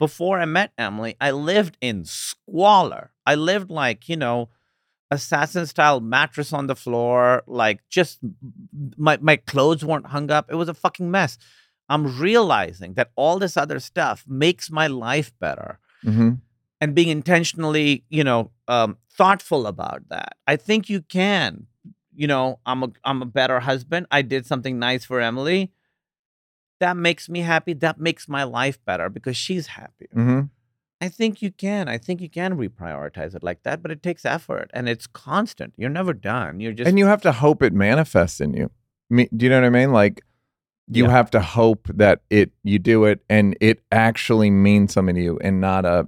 Before 0.00 0.40
I 0.40 0.46
met 0.46 0.72
Emily, 0.76 1.16
I 1.20 1.30
lived 1.30 1.78
in 1.80 2.04
squalor. 2.04 3.12
I 3.24 3.36
lived 3.36 3.70
like, 3.70 4.08
you 4.08 4.16
know, 4.16 4.48
assassin 5.12 5.66
style 5.66 6.00
mattress 6.00 6.52
on 6.52 6.66
the 6.66 6.76
floor, 6.76 7.42
like 7.46 7.80
just 7.88 8.18
my 8.96 9.18
my 9.20 9.36
clothes 9.36 9.84
weren't 9.84 10.06
hung 10.08 10.30
up. 10.30 10.50
It 10.50 10.56
was 10.56 10.68
a 10.68 10.74
fucking 10.74 11.10
mess. 11.10 11.38
I'm 11.88 12.18
realizing 12.20 12.94
that 12.94 13.10
all 13.16 13.38
this 13.38 13.56
other 13.56 13.80
stuff 13.80 14.24
makes 14.28 14.70
my 14.70 14.86
life 14.86 15.32
better 15.40 15.78
hmm 16.02 16.34
and 16.80 16.94
being 16.94 17.08
intentionally, 17.08 18.04
you 18.08 18.22
know, 18.22 18.52
um, 18.68 18.98
thoughtful 19.12 19.66
about 19.66 20.08
that. 20.10 20.36
I 20.46 20.54
think 20.54 20.88
you 20.88 21.00
can. 21.02 21.66
You 22.14 22.28
know, 22.28 22.60
I'm 22.66 22.82
a 22.84 22.90
I'm 23.04 23.20
a 23.22 23.26
better 23.26 23.58
husband. 23.60 24.06
I 24.12 24.22
did 24.22 24.46
something 24.46 24.78
nice 24.78 25.04
for 25.04 25.20
Emily. 25.20 25.72
That 26.80 26.96
makes 26.96 27.28
me 27.28 27.40
happy. 27.40 27.72
That 27.72 27.98
makes 27.98 28.28
my 28.28 28.44
life 28.44 28.78
better 28.84 29.08
because 29.08 29.36
she's 29.36 29.68
happier. 29.68 30.08
hmm 30.12 30.40
I 31.00 31.08
think 31.08 31.42
you 31.42 31.52
can. 31.52 31.88
I 31.88 31.96
think 31.96 32.20
you 32.20 32.28
can 32.28 32.56
reprioritize 32.58 33.32
it 33.36 33.44
like 33.44 33.62
that, 33.62 33.82
but 33.82 33.92
it 33.92 34.02
takes 34.02 34.24
effort 34.24 34.68
and 34.74 34.88
it's 34.88 35.06
constant. 35.06 35.74
You're 35.76 35.90
never 35.90 36.12
done. 36.12 36.58
You're 36.58 36.72
just 36.72 36.88
And 36.88 36.98
you 36.98 37.06
have 37.06 37.22
to 37.22 37.30
hope 37.30 37.62
it 37.62 37.72
manifests 37.72 38.40
in 38.40 38.52
you. 38.52 38.70
Me, 39.08 39.28
do 39.36 39.46
you 39.46 39.50
know 39.50 39.60
what 39.60 39.66
I 39.66 39.70
mean? 39.70 39.92
Like 39.92 40.22
you 40.90 41.04
Yeah. 41.04 41.10
have 41.10 41.30
to 41.30 41.40
hope 41.40 41.88
that 41.94 42.22
it 42.30 42.50
you 42.62 42.78
do 42.78 43.04
it 43.04 43.20
and 43.28 43.56
it 43.60 43.82
actually 43.92 44.50
means 44.50 44.92
something 44.92 45.14
to 45.14 45.22
you 45.22 45.38
and 45.42 45.60
not 45.60 45.84
a 45.84 46.06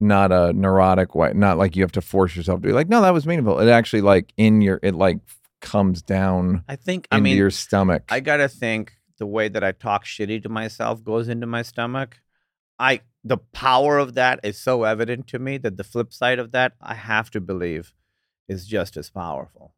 not 0.00 0.30
a 0.30 0.52
neurotic 0.52 1.14
way. 1.14 1.32
Not 1.34 1.58
like 1.58 1.74
you 1.74 1.82
have 1.82 1.92
to 1.92 2.00
force 2.00 2.36
yourself 2.36 2.60
to 2.62 2.68
be 2.68 2.72
like, 2.72 2.88
no, 2.88 3.00
that 3.02 3.12
was 3.12 3.26
meaningful. 3.26 3.58
It 3.58 3.68
actually 3.68 4.02
like 4.02 4.32
in 4.36 4.60
your 4.60 4.78
it 4.82 4.94
like 4.94 5.18
comes 5.60 6.02
down 6.02 6.64
I 6.68 6.76
think 6.76 7.08
into 7.10 7.16
I 7.16 7.20
mean 7.20 7.36
your 7.36 7.50
stomach. 7.50 8.04
I 8.08 8.20
gotta 8.20 8.48
think 8.48 8.92
the 9.18 9.26
way 9.26 9.48
that 9.48 9.64
I 9.64 9.72
talk 9.72 10.04
shitty 10.04 10.42
to 10.44 10.48
myself 10.48 11.02
goes 11.02 11.28
into 11.28 11.46
my 11.46 11.62
stomach. 11.62 12.20
I 12.78 13.00
the 13.24 13.38
power 13.38 13.98
of 13.98 14.14
that 14.14 14.38
is 14.44 14.56
so 14.58 14.84
evident 14.84 15.26
to 15.28 15.38
me 15.40 15.58
that 15.58 15.76
the 15.76 15.84
flip 15.84 16.12
side 16.12 16.38
of 16.38 16.52
that, 16.52 16.74
I 16.80 16.94
have 16.94 17.30
to 17.32 17.40
believe, 17.40 17.92
is 18.48 18.66
just 18.66 18.96
as 18.96 19.10
powerful. 19.10 19.74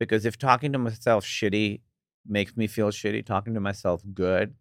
Because 0.00 0.24
if 0.26 0.36
talking 0.36 0.72
to 0.72 0.78
myself 0.78 1.24
shitty 1.24 1.80
makes 2.26 2.56
me 2.56 2.66
feel 2.66 2.90
shitty, 2.90 3.24
talking 3.24 3.54
to 3.54 3.60
myself 3.60 4.02
good 4.12 4.54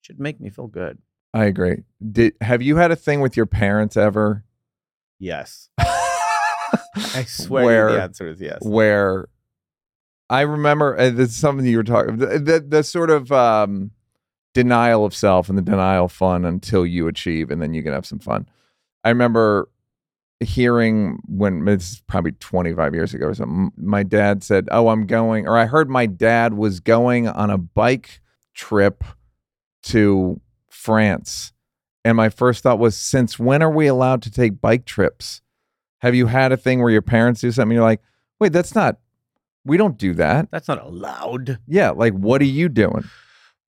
should 0.00 0.20
make 0.20 0.40
me 0.40 0.50
feel 0.50 0.66
good. 0.66 0.98
I 1.34 1.44
agree. 1.44 1.82
Did 2.12 2.34
have 2.40 2.62
you 2.62 2.76
had 2.76 2.90
a 2.90 2.96
thing 2.96 3.20
with 3.20 3.36
your 3.36 3.46
parents 3.46 3.96
ever? 3.96 4.44
Yes. 5.18 5.68
I 5.78 7.24
swear 7.26 7.64
Where- 7.64 7.92
the 7.92 8.02
answer 8.02 8.28
is 8.28 8.40
yes. 8.40 8.58
where 8.62 9.28
I 10.30 10.42
remember 10.42 10.98
uh, 10.98 11.10
this 11.10 11.30
is 11.30 11.36
something 11.36 11.64
you 11.66 11.78
were 11.78 11.84
talking 11.84 12.18
the, 12.18 12.38
the 12.38 12.60
the 12.60 12.82
sort 12.82 13.10
of 13.10 13.32
um, 13.32 13.90
denial 14.54 15.04
of 15.04 15.14
self 15.14 15.48
and 15.48 15.56
the 15.56 15.62
denial 15.62 16.06
of 16.06 16.12
fun 16.12 16.44
until 16.44 16.84
you 16.86 17.08
achieve 17.08 17.50
and 17.50 17.60
then 17.62 17.72
you 17.74 17.82
can 17.82 17.92
have 17.92 18.06
some 18.06 18.18
fun. 18.18 18.48
I 19.04 19.08
remember 19.10 19.70
hearing 20.40 21.18
when 21.26 21.66
it's 21.66 22.00
probably 22.06 22.30
25 22.32 22.94
years 22.94 23.12
ago 23.12 23.26
or 23.26 23.34
something 23.34 23.72
my 23.76 24.04
dad 24.04 24.44
said 24.44 24.68
oh 24.70 24.88
i'm 24.88 25.04
going 25.04 25.48
or 25.48 25.58
i 25.58 25.66
heard 25.66 25.90
my 25.90 26.06
dad 26.06 26.54
was 26.54 26.78
going 26.78 27.26
on 27.26 27.50
a 27.50 27.58
bike 27.58 28.20
trip 28.54 29.02
to 29.82 30.40
france. 30.68 31.52
And 32.04 32.16
my 32.16 32.28
first 32.28 32.62
thought 32.62 32.78
was 32.78 32.96
since 32.96 33.38
when 33.38 33.62
are 33.62 33.70
we 33.70 33.86
allowed 33.86 34.22
to 34.22 34.30
take 34.30 34.60
bike 34.60 34.86
trips? 34.86 35.42
Have 35.98 36.14
you 36.14 36.26
had 36.26 36.52
a 36.52 36.56
thing 36.56 36.80
where 36.80 36.90
your 36.90 37.02
parents 37.02 37.40
do 37.40 37.50
something? 37.50 37.74
You're 37.74 37.84
like 37.84 38.00
wait 38.40 38.52
that's 38.52 38.74
not 38.74 38.98
we 39.64 39.76
don't 39.76 39.98
do 39.98 40.14
that. 40.14 40.50
That's 40.50 40.68
not 40.68 40.82
allowed. 40.82 41.58
yeah 41.66 41.90
like 41.90 42.14
what 42.14 42.40
are 42.40 42.46
you 42.46 42.68
doing? 42.68 43.04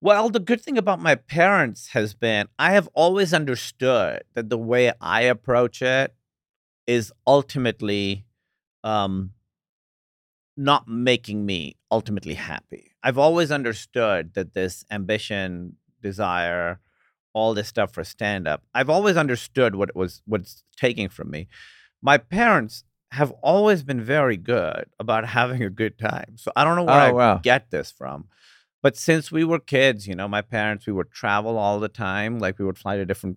Well, 0.02 0.30
the 0.30 0.40
good 0.40 0.62
thing 0.62 0.78
about 0.78 0.98
my 0.98 1.14
parents 1.14 1.88
has 1.88 2.14
been 2.14 2.48
I 2.58 2.72
have 2.72 2.88
always 2.94 3.34
understood 3.34 4.22
that 4.34 4.48
the 4.48 4.58
way 4.58 4.92
I 5.00 5.22
approach 5.22 5.82
it 5.82 6.14
is 6.90 7.12
ultimately 7.26 8.24
um, 8.82 9.30
not 10.56 10.88
making 10.88 11.46
me 11.46 11.76
ultimately 11.90 12.34
happy. 12.34 12.90
I've 13.02 13.18
always 13.18 13.50
understood 13.50 14.34
that 14.34 14.54
this 14.54 14.84
ambition, 14.90 15.76
desire, 16.02 16.80
all 17.32 17.54
this 17.54 17.68
stuff 17.68 17.92
for 17.94 18.04
stand 18.04 18.48
up, 18.48 18.62
I've 18.74 18.90
always 18.90 19.16
understood 19.16 19.74
what 19.76 19.88
it 19.90 19.96
was 19.96 20.22
what's 20.26 20.64
taking 20.76 21.08
from 21.08 21.30
me. 21.30 21.46
My 22.02 22.18
parents 22.18 22.84
have 23.12 23.30
always 23.42 23.82
been 23.82 24.00
very 24.00 24.36
good 24.36 24.84
about 24.98 25.24
having 25.38 25.62
a 25.62 25.70
good 25.70 25.98
time. 25.98 26.36
So 26.36 26.50
I 26.56 26.64
don't 26.64 26.76
know 26.76 26.84
where 26.84 26.94
Oh, 27.00 27.08
I 27.08 27.12
wow. 27.12 27.40
get 27.42 27.70
this 27.70 27.90
from. 27.92 28.26
But 28.82 28.96
since 28.96 29.30
we 29.30 29.44
were 29.44 29.58
kids, 29.58 30.08
you 30.08 30.14
know, 30.14 30.26
my 30.26 30.42
parents, 30.42 30.86
we 30.86 30.92
would 30.94 31.10
travel 31.12 31.58
all 31.58 31.78
the 31.80 31.88
time. 31.88 32.38
Like 32.38 32.58
we 32.58 32.64
would 32.64 32.78
fly 32.78 32.96
to 32.96 33.04
different 33.04 33.36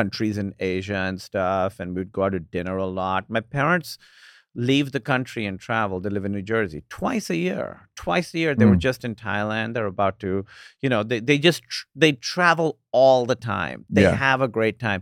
countries 0.00 0.36
in 0.42 0.48
Asia 0.58 0.96
and 1.08 1.20
stuff, 1.20 1.80
and 1.80 1.94
we'd 1.94 2.12
go 2.12 2.24
out 2.24 2.32
to 2.32 2.40
dinner 2.40 2.76
a 2.76 2.86
lot. 3.02 3.28
My 3.28 3.40
parents 3.58 3.98
leave 4.54 4.92
the 4.92 5.00
country 5.12 5.46
and 5.50 5.58
travel. 5.58 5.98
They 6.00 6.10
live 6.10 6.26
in 6.28 6.32
New 6.32 6.42
Jersey 6.54 6.80
twice 6.98 7.28
a 7.30 7.36
year. 7.48 7.68
Twice 8.04 8.34
a 8.34 8.38
year, 8.42 8.54
they 8.54 8.66
were 8.70 8.76
Mm. 8.80 8.86
just 8.90 9.04
in 9.08 9.14
Thailand. 9.14 9.68
They're 9.74 9.86
about 9.96 10.16
to, 10.24 10.32
you 10.82 10.88
know, 10.92 11.02
they 11.10 11.20
they 11.28 11.38
just 11.38 11.60
tr- 11.74 11.86
they 12.02 12.12
travel 12.32 12.68
all 13.00 13.20
the 13.32 13.40
time. 13.56 13.78
They 13.96 14.02
Yeah. 14.08 14.16
have 14.28 14.40
a 14.42 14.48
great 14.58 14.78
time. 14.88 15.00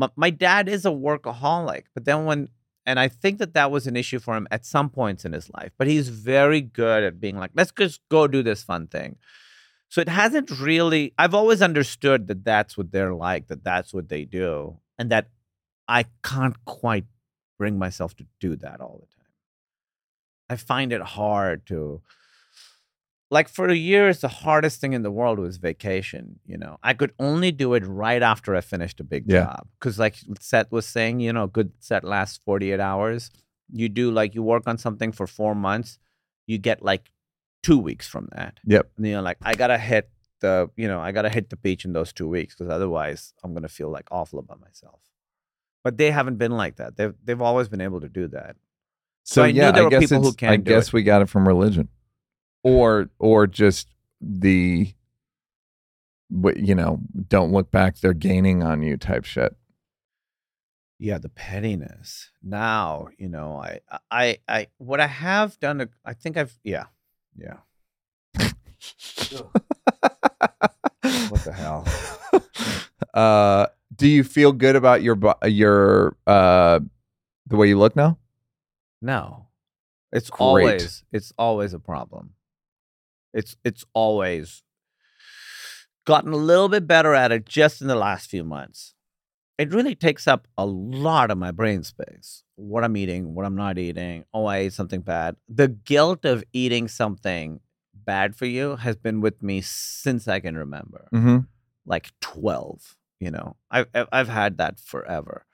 My, 0.00 0.08
my 0.24 0.30
dad 0.46 0.64
is 0.76 0.84
a 0.86 0.90
workaholic, 1.08 1.84
but 1.94 2.04
then 2.04 2.24
when 2.28 2.40
and 2.90 2.98
I 3.04 3.08
think 3.22 3.34
that 3.40 3.52
that 3.58 3.70
was 3.70 3.86
an 3.86 3.96
issue 4.02 4.20
for 4.24 4.34
him 4.38 4.46
at 4.56 4.64
some 4.74 4.88
points 5.00 5.22
in 5.26 5.32
his 5.38 5.50
life. 5.58 5.72
But 5.78 5.88
he's 5.92 6.08
very 6.08 6.62
good 6.62 7.02
at 7.08 7.20
being 7.24 7.36
like, 7.42 7.50
let's 7.60 7.72
just 7.84 8.00
go 8.16 8.20
do 8.26 8.42
this 8.42 8.62
fun 8.70 8.86
thing. 8.86 9.16
So 9.88 10.00
it 10.00 10.08
hasn't 10.08 10.50
really. 10.60 11.14
I've 11.18 11.34
always 11.34 11.62
understood 11.62 12.26
that 12.28 12.44
that's 12.44 12.76
what 12.76 12.92
they're 12.92 13.14
like, 13.14 13.48
that 13.48 13.64
that's 13.64 13.94
what 13.94 14.08
they 14.08 14.24
do, 14.24 14.78
and 14.98 15.10
that 15.10 15.28
I 15.86 16.04
can't 16.22 16.62
quite 16.66 17.06
bring 17.58 17.78
myself 17.78 18.14
to 18.16 18.26
do 18.40 18.56
that 18.56 18.80
all 18.80 19.00
the 19.00 19.06
time. 19.16 19.32
I 20.50 20.56
find 20.56 20.92
it 20.92 21.00
hard 21.02 21.66
to. 21.66 22.02
Like 23.30 23.48
for 23.50 23.70
years, 23.70 24.20
the 24.22 24.28
hardest 24.28 24.80
thing 24.80 24.94
in 24.94 25.02
the 25.02 25.10
world 25.10 25.38
was 25.38 25.58
vacation. 25.58 26.40
You 26.46 26.56
know, 26.56 26.78
I 26.82 26.94
could 26.94 27.12
only 27.18 27.52
do 27.52 27.74
it 27.74 27.84
right 27.86 28.22
after 28.22 28.54
I 28.56 28.62
finished 28.62 29.00
a 29.00 29.04
big 29.04 29.24
Yeah. 29.30 29.44
job. 29.44 29.68
Because, 29.78 29.98
like 29.98 30.16
Seth 30.40 30.72
was 30.72 30.86
saying, 30.86 31.20
you 31.20 31.32
know, 31.34 31.44
a 31.44 31.48
good 31.48 31.72
set 31.78 32.04
lasts 32.04 32.40
48 32.46 32.80
hours. 32.80 33.30
You 33.70 33.90
do 33.90 34.10
like 34.10 34.34
you 34.34 34.42
work 34.42 34.62
on 34.66 34.78
something 34.78 35.12
for 35.12 35.26
four 35.26 35.54
months, 35.54 35.98
you 36.46 36.56
get 36.56 36.82
like 36.82 37.10
two 37.68 37.78
weeks 37.78 38.06
from 38.08 38.28
that. 38.32 38.58
Yep. 38.64 38.84
And 38.96 39.06
you're 39.06 39.22
like, 39.22 39.38
I 39.42 39.54
gotta 39.54 39.78
hit 39.78 40.10
the, 40.40 40.70
you 40.76 40.88
know, 40.88 41.00
I 41.00 41.12
gotta 41.12 41.28
hit 41.30 41.50
the 41.50 41.56
beach 41.56 41.84
in 41.84 41.92
those 41.92 42.12
two 42.12 42.28
weeks 42.28 42.54
because 42.54 42.70
otherwise 42.72 43.32
I'm 43.42 43.52
gonna 43.54 43.68
feel 43.68 43.90
like 43.90 44.06
awful 44.10 44.38
about 44.38 44.60
myself. 44.60 45.00
But 45.84 45.96
they 45.98 46.10
haven't 46.10 46.36
been 46.36 46.52
like 46.52 46.76
that. 46.76 46.96
They've 46.96 47.14
they've 47.24 47.42
always 47.42 47.68
been 47.68 47.80
able 47.80 48.00
to 48.00 48.08
do 48.08 48.28
that. 48.28 48.56
So, 49.24 49.34
So 49.34 49.42
I 49.44 49.52
knew 49.52 49.58
yeah, 49.60 49.70
there 49.72 49.82
I 49.82 49.84
were 49.84 49.90
guess 49.90 50.00
people 50.00 50.22
who 50.22 50.28
it's- 50.28 50.36
can 50.36 50.50
I 50.50 50.56
guess 50.56 50.86
it. 50.88 50.92
we 50.94 51.02
got 51.02 51.22
it 51.22 51.28
from 51.28 51.46
religion, 51.46 51.88
or 52.62 53.10
or 53.18 53.46
just 53.46 53.88
the, 54.20 54.92
you 56.56 56.74
know, 56.74 57.00
don't 57.28 57.52
look 57.52 57.70
back. 57.70 57.98
They're 57.98 58.12
gaining 58.14 58.62
on 58.62 58.82
you 58.82 58.96
type 58.96 59.24
shit. 59.24 59.54
Yeah, 60.98 61.18
the 61.18 61.28
pettiness. 61.28 62.30
Now, 62.42 63.08
you 63.18 63.28
know, 63.28 63.56
I 63.56 63.80
I 64.10 64.38
I 64.48 64.66
what 64.78 65.00
I 65.00 65.06
have 65.06 65.58
done, 65.60 65.88
I 66.04 66.12
think 66.14 66.36
I've 66.36 66.58
yeah, 66.64 66.86
yeah. 67.38 67.58
What 71.28 71.44
the 71.44 71.52
hell? 71.52 71.86
uh, 73.14 73.66
do 73.94 74.08
you 74.08 74.24
feel 74.24 74.52
good 74.52 74.76
about 74.76 75.02
your 75.02 75.18
your 75.44 76.16
uh, 76.26 76.80
the 77.46 77.56
way 77.56 77.68
you 77.68 77.78
look 77.78 77.96
now? 77.96 78.18
No. 79.00 79.46
It's 80.12 80.30
Great. 80.30 80.40
always 80.40 81.04
it's 81.12 81.32
always 81.38 81.74
a 81.74 81.78
problem. 81.78 82.34
It's 83.34 83.56
it's 83.64 83.84
always 83.92 84.62
gotten 86.06 86.32
a 86.32 86.36
little 86.36 86.68
bit 86.68 86.86
better 86.86 87.14
at 87.14 87.32
it 87.32 87.44
just 87.44 87.82
in 87.82 87.88
the 87.88 87.94
last 87.94 88.30
few 88.30 88.44
months. 88.44 88.94
It 89.58 89.72
really 89.72 89.94
takes 89.96 90.28
up 90.28 90.46
a 90.56 90.64
lot 90.64 91.30
of 91.32 91.38
my 91.38 91.50
brain 91.50 91.82
space. 91.82 92.44
What 92.54 92.84
I'm 92.84 92.96
eating, 92.96 93.34
what 93.34 93.44
I'm 93.44 93.56
not 93.56 93.76
eating. 93.76 94.24
Oh, 94.32 94.46
I 94.46 94.58
ate 94.58 94.72
something 94.72 95.00
bad. 95.00 95.34
The 95.48 95.66
guilt 95.68 96.24
of 96.24 96.44
eating 96.52 96.86
something 96.88 97.60
bad 97.94 98.36
for 98.36 98.46
you 98.46 98.76
has 98.76 98.96
been 98.96 99.20
with 99.20 99.42
me 99.42 99.60
since 99.60 100.28
I 100.28 100.40
can 100.40 100.56
remember 100.56 101.08
Mm-hmm. 101.12 101.38
like 101.84 102.10
12 102.20 102.96
you 103.20 103.30
know 103.32 103.56
I've, 103.70 103.88
I've- 104.12 104.30
had 104.30 104.58
that 104.58 104.78
forever 104.78 105.44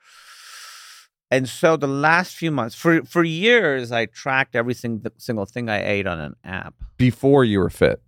and 1.31 1.49
so 1.49 1.75
the 1.75 1.87
last 1.87 2.35
few 2.35 2.51
months 2.51 2.75
for 2.75 3.03
for 3.03 3.23
years 3.23 3.91
i 3.91 4.05
tracked 4.05 4.55
every 4.55 4.73
single 4.75 5.11
single 5.17 5.45
thing 5.45 5.67
i 5.69 5.83
ate 5.83 6.05
on 6.07 6.19
an 6.19 6.35
app 6.43 6.75
Before 6.97 7.43
you 7.43 7.59
were 7.59 7.69
fit. 7.71 8.01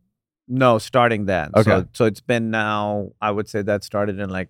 no 0.48 0.78
starting 0.78 1.26
then 1.26 1.52
so, 1.56 1.60
Okay. 1.62 1.88
so 1.94 2.06
it's 2.06 2.22
been 2.22 2.52
now 2.52 3.10
i 3.20 3.32
would 3.32 3.50
say 3.50 3.62
that 3.64 3.84
started 3.84 4.20
in 4.20 4.30
like 4.30 4.50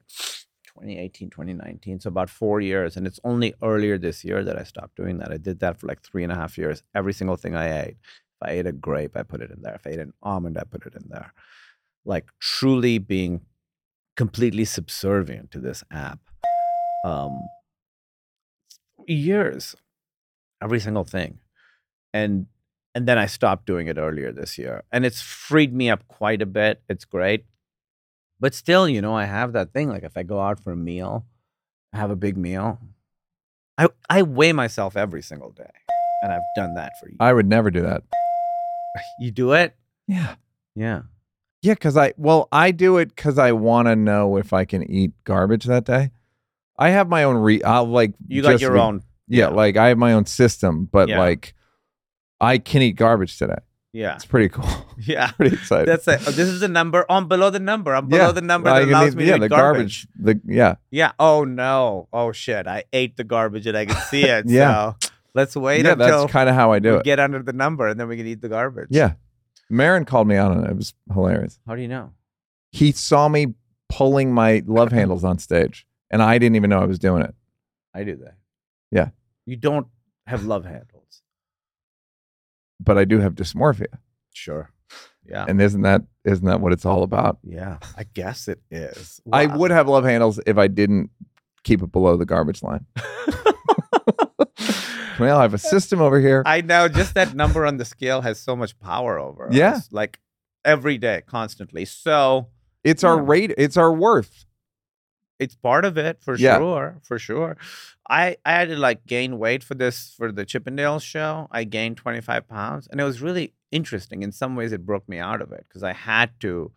2018 0.78 1.30
2019 1.30 2.00
so 2.00 2.08
about 2.08 2.30
four 2.30 2.62
years 2.62 2.96
and 2.96 3.08
it's 3.08 3.20
only 3.24 3.54
earlier 3.64 3.98
this 3.98 4.24
year 4.24 4.44
that 4.44 4.58
i 4.58 4.64
stopped 4.64 4.96
doing 4.96 5.18
that. 5.18 5.32
I 5.32 5.38
did 5.38 5.60
that 5.60 5.80
for 5.80 5.88
like 5.88 6.02
three 6.02 6.24
and 6.24 6.32
a 6.32 6.36
half 6.36 6.58
years 6.58 6.84
every 6.94 7.14
single 7.14 7.36
thing 7.36 7.56
i 7.56 7.86
ate. 7.86 7.98
If 8.00 8.48
i 8.48 8.52
ate 8.52 8.68
a 8.68 8.72
grape 8.72 9.18
i 9.18 9.24
put 9.24 9.42
it 9.42 9.52
in 9.52 9.62
there. 9.62 9.76
If 9.76 9.88
i 9.88 9.92
ate 9.92 10.00
an 10.00 10.14
almond 10.22 10.58
i 10.58 10.64
put 10.64 10.86
it 10.86 10.96
in 10.96 11.10
there. 11.10 11.34
Like 12.06 12.30
truly 12.40 12.98
being 13.00 13.42
completely 14.16 14.66
subservient 14.66 15.52
to 15.52 15.60
this 15.60 15.84
app 15.92 16.20
um 17.04 17.40
years 19.08 19.76
every 20.62 20.80
single 20.80 21.04
thing. 21.04 21.40
And 22.14 22.48
and 22.94 23.08
then 23.08 23.18
i 23.18 23.26
stopped 23.26 23.66
doing 23.66 23.88
it 23.88 23.98
earlier 23.98 24.32
this 24.32 24.58
year 24.58 24.84
and 24.92 25.06
it's 25.06 25.22
freed 25.22 25.74
me 25.74 25.90
up 25.90 26.08
quite 26.08 26.42
a 26.42 26.46
bit. 26.46 26.82
It's 26.88 27.06
great 27.06 27.46
but 28.40 28.54
still 28.54 28.88
you 28.88 29.02
know 29.02 29.16
i 29.16 29.26
have 29.26 29.54
that 29.54 29.72
thing 29.74 29.90
like 29.90 30.04
if 30.04 30.18
i 30.18 30.24
go 30.24 30.40
out 30.40 30.60
for 30.60 30.72
a 30.72 30.76
meal 30.78 31.26
have 31.94 32.12
a 32.12 32.16
big 32.16 32.38
meal 32.38 32.80
i 33.78 33.88
i 34.10 34.22
weigh 34.22 34.52
myself 34.54 34.96
every 34.98 35.22
single 35.22 35.52
day 35.52 35.70
and 36.24 36.32
i've 36.32 36.42
done 36.56 36.74
that 36.76 36.92
for 37.00 37.10
you 37.10 37.16
I 37.20 37.32
would 37.34 37.48
never 37.48 37.70
do 37.72 37.82
that. 37.84 38.04
you 39.20 39.32
do 39.32 39.54
it 39.54 39.76
Yeah. 40.08 40.36
yeah 40.76 41.02
Yeah, 41.62 41.74
because 41.74 41.98
I 41.98 42.14
well, 42.18 42.48
I 42.52 42.72
do 42.72 42.98
it 42.98 43.16
because 43.16 43.38
I 43.38 43.52
want 43.52 43.88
to 43.88 43.96
know 43.96 44.38
if 44.38 44.54
I 44.54 44.66
can 44.66 44.84
eat 44.90 45.12
garbage 45.24 45.66
that 45.66 45.86
day. 45.86 46.12
I 46.80 46.90
have 46.90 47.10
my 47.10 47.24
own 47.24 47.38
re. 47.38 47.62
I'll 47.64 47.86
like 47.88 48.14
you 48.28 48.42
got 48.44 48.62
your 48.62 48.74
be- 48.74 48.80
own 48.80 49.02
Yeah, 49.28 49.50
yeah. 49.50 49.56
like 49.56 49.76
I 49.78 49.88
have 49.90 49.98
my 49.98 50.14
own 50.14 50.26
system, 50.28 50.88
but 50.92 51.10
Yeah. 51.10 51.20
like 51.20 51.54
I 52.40 52.60
can 52.60 52.82
eat 52.84 52.94
garbage 52.96 53.38
today. 53.38 53.62
Yeah 53.98 54.16
It's 54.16 54.26
pretty 54.26 54.50
cool. 54.50 54.70
yeah 55.00 55.32
pretty 55.38 55.56
excited. 55.56 55.88
That's 55.88 56.08
it. 56.08 56.22
Oh, 56.28 56.32
This 56.32 56.48
is 56.48 56.60
the 56.60 56.68
number. 56.68 57.06
I'm 57.10 57.28
below 57.28 57.50
the 57.50 57.60
number. 57.60 57.96
I'm 57.96 58.08
below 58.08 58.32
the 58.32 58.42
number 58.42 58.70
that 58.70 58.84
allows 58.84 59.16
me 59.16 59.26
yeah, 59.26 59.32
to 59.32 59.38
eat 59.38 59.40
the 59.40 59.50
garbage. 59.50 60.08
The 60.20 60.40
yeah, 60.46 60.76
Yeah. 60.92 61.12
Oh 61.20 61.44
no. 61.44 62.08
Oh 62.14 62.32
shit. 62.32 62.68
I 62.68 62.84
ate 62.94 63.18
the 63.18 63.24
garbage 63.24 63.66
and 63.66 63.78
I 63.78 63.86
can 63.86 64.00
see 64.10 64.24
it. 64.36 64.46
Yeah. 64.48 64.94
So 65.02 65.10
let's 65.34 65.56
wait 65.56 65.86
yeah. 65.86 65.94
until 65.94 66.22
That's 66.22 66.32
kind 66.32 66.50
of 66.50 66.56
how 66.56 66.72
I 66.72 66.80
do 66.80 66.98
it. 66.98 67.04
get 67.04 67.20
under 67.20 67.42
the 67.42 67.54
number 67.54 67.88
and 67.88 68.00
then 68.00 68.08
we 68.08 68.18
can 68.18 68.28
eat 68.28 68.42
the 68.42 68.50
garbage. 68.50 68.90
yeah, 68.92 69.14
Maron 69.70 70.06
called 70.06 70.28
me 70.28 70.36
out 70.36 70.52
on 70.52 70.64
it. 70.64 70.70
It 70.70 70.76
was 70.78 70.94
hilarious. 71.12 71.60
How 71.68 71.76
do 71.76 71.82
you 71.82 71.88
know? 71.88 72.12
He 72.72 72.92
saw 72.92 73.28
me 73.28 73.56
pulling 73.90 74.32
my 74.34 74.62
love 74.66 74.92
handles 75.00 75.24
on 75.24 75.40
stage, 75.40 75.88
and 76.12 76.22
I 76.22 76.38
didn't 76.38 76.56
even 76.56 76.70
know 76.70 76.80
I 76.80 76.86
was 76.86 77.00
doing 77.00 77.24
it. 77.24 77.34
I 77.94 78.04
do 78.04 78.16
that. 78.18 78.36
Yeah. 78.92 79.10
You 79.46 79.56
don't 79.56 79.88
have 80.28 80.46
love 80.46 80.66
handles. 80.66 80.97
But 82.80 82.98
I 82.98 83.06
do 83.06 83.20
have 83.20 83.34
dysmorphia, 83.36 83.88
Sure. 84.34 84.70
Yeah. 85.26 85.46
and 85.48 85.62
isn't 85.62 85.82
that 85.82 86.04
isn't 86.24 86.46
that 86.46 86.62
what 86.62 86.72
it's 86.74 86.86
all 86.86 87.04
about? 87.04 87.40
yeah. 87.44 87.78
I 87.98 88.04
guess 88.14 88.48
it 88.48 88.62
is. 88.72 89.20
I 89.32 89.46
would 89.48 89.72
have 89.72 89.88
love 89.88 90.04
handles 90.06 90.40
if 90.46 90.58
I 90.58 90.68
didn't 90.68 91.10
keep 91.64 91.82
it 91.82 91.92
below 91.92 92.16
the 92.18 92.26
garbage 92.26 92.62
line. 92.64 92.86
well, 95.20 95.40
I 95.40 95.42
have 95.42 95.54
a 95.54 95.58
system 95.58 96.02
over 96.02 96.20
here. 96.20 96.44
I 96.46 96.62
know 96.62 96.88
just 96.88 97.14
that 97.16 97.34
number 97.34 97.66
on 97.66 97.78
the 97.78 97.86
scale 97.86 98.22
has 98.22 98.40
so 98.40 98.56
much 98.56 98.78
power 98.80 99.18
over 99.20 99.48
us. 99.50 99.54
Yeah. 99.54 99.74
us. 99.74 99.90
Like 99.92 100.20
every 100.64 100.98
day, 100.98 101.24
constantly. 101.26 101.86
So 101.86 102.48
It's 102.84 103.04
our 103.04 103.20
rate. 103.22 103.54
It's 103.58 103.78
our 103.78 103.92
worth. 103.92 104.46
it's 105.40 105.56
part 105.56 105.86
of 105.86 105.98
it 105.98 106.22
for 106.22 106.36
Yeah. 106.36 106.58
sure. 106.58 106.98
For 107.04 107.20
sure. 107.20 107.58
I, 108.10 108.38
I 108.46 108.52
had 108.54 108.70
to 108.70 108.78
like 108.78 109.06
gain 109.06 109.38
weight 109.38 109.64
for 109.64 109.76
this 109.76 110.14
for 110.18 110.32
the 110.32 110.46
Chippendales 110.46 111.04
show. 111.04 111.48
I 111.52 111.64
gained 111.66 111.98
25 111.98 112.48
pounds 112.48 112.88
and 112.88 113.02
it 113.02 113.04
was 113.04 113.22
really 113.22 113.54
interesting. 113.72 114.24
In 114.24 114.32
some 114.32 114.56
ways 114.56 114.72
it 114.72 114.86
broke 114.86 115.08
me 115.10 115.18
out 115.20 115.42
of 115.42 115.52
it 115.52 115.66
because 115.68 115.84
I 115.84 115.94
had 115.94 116.40
to 116.42 116.72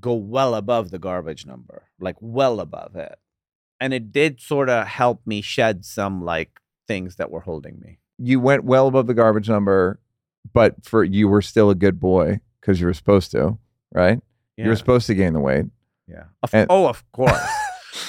go 0.00 0.14
well 0.14 0.54
above 0.54 0.90
the 0.90 0.98
garbage 0.98 1.46
number, 1.46 1.88
like 1.98 2.16
well 2.20 2.60
above 2.60 2.94
it. 2.96 3.18
And 3.80 3.94
it 3.94 4.12
did 4.12 4.40
sort 4.40 4.68
of 4.68 4.86
help 4.86 5.22
me 5.26 5.40
shed 5.40 5.84
some 5.84 6.24
like 6.24 6.60
things 6.86 7.16
that 7.16 7.30
were 7.30 7.40
holding 7.40 7.80
me. 7.80 7.98
You 8.18 8.40
went 8.40 8.64
well 8.64 8.88
above 8.88 9.06
the 9.06 9.14
garbage 9.14 9.48
number, 9.48 10.00
but 10.52 10.84
for 10.84 11.04
you 11.04 11.28
were 11.28 11.42
still 11.42 11.70
a 11.70 11.74
good 11.74 12.00
boy 12.00 12.40
because 12.60 12.80
you 12.80 12.86
were 12.86 12.94
supposed 12.94 13.30
to, 13.32 13.58
right? 13.92 14.20
You 14.56 14.68
were 14.68 14.76
supposed 14.76 15.06
to 15.06 15.14
gain 15.14 15.34
the 15.34 15.40
weight. 15.40 15.66
Yeah. 16.08 16.24
Of, 16.42 16.52
And- 16.52 16.66
oh, 16.68 16.88
of 16.88 17.04
course. 17.12 17.38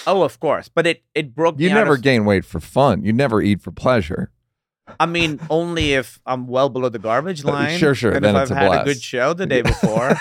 Oh, 0.08 0.24
of 0.24 0.40
course. 0.40 0.70
But 0.70 0.88
it 0.88 1.04
it 1.16 1.36
broke 1.36 1.60
You 1.60 1.70
never 1.70 1.96
of- 1.96 2.02
gain 2.02 2.26
weight 2.26 2.46
for 2.46 2.60
fun. 2.60 3.04
You 3.04 3.14
never 3.14 3.42
eat 3.42 3.62
for 3.62 3.72
pleasure. 3.72 4.32
I 5.00 5.06
mean, 5.06 5.40
only 5.52 5.94
if 5.94 6.20
I'm 6.26 6.48
well 6.48 6.68
below 6.70 6.90
the 6.90 6.98
garbage 7.00 7.44
line. 7.54 7.78
sure, 7.78 7.94
sure, 7.94 8.12
And 8.12 8.24
then 8.26 8.36
if 8.36 8.42
I've 8.44 8.52
a 8.52 8.56
had 8.56 8.82
a 8.82 8.84
good 8.86 9.02
show 9.02 9.34
the 9.34 9.46
day 9.46 9.62
before. 9.74 10.16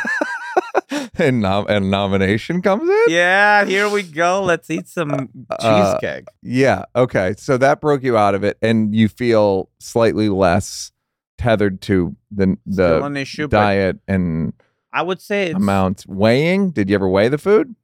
and, 1.18 1.40
nom- 1.40 1.66
and 1.68 1.90
nomination 1.90 2.60
comes 2.62 2.88
in. 2.88 3.04
yeah, 3.08 3.64
here 3.64 3.88
we 3.88 4.02
go. 4.02 4.42
Let's 4.42 4.68
eat 4.70 4.86
some 4.88 5.28
Uh, 5.50 5.92
cheesecake. 5.94 6.26
Yeah. 6.42 6.84
Okay. 6.94 7.34
So 7.38 7.56
that 7.58 7.80
broke 7.80 8.02
you 8.02 8.16
out 8.18 8.34
of 8.34 8.44
it, 8.44 8.58
and 8.62 8.94
you 8.94 9.08
feel 9.08 9.70
slightly 9.78 10.28
less 10.28 10.92
tethered 11.38 11.80
to 11.82 12.14
the 12.30 12.56
the 12.66 13.12
issue, 13.16 13.46
diet 13.48 13.98
and 14.08 14.52
I 14.92 15.02
would 15.02 15.20
say 15.20 15.46
it's, 15.46 15.54
amount 15.56 16.04
weighing. 16.08 16.72
Did 16.72 16.88
you 16.90 16.94
ever 16.96 17.08
weigh 17.08 17.28
the 17.28 17.38
food? 17.38 17.74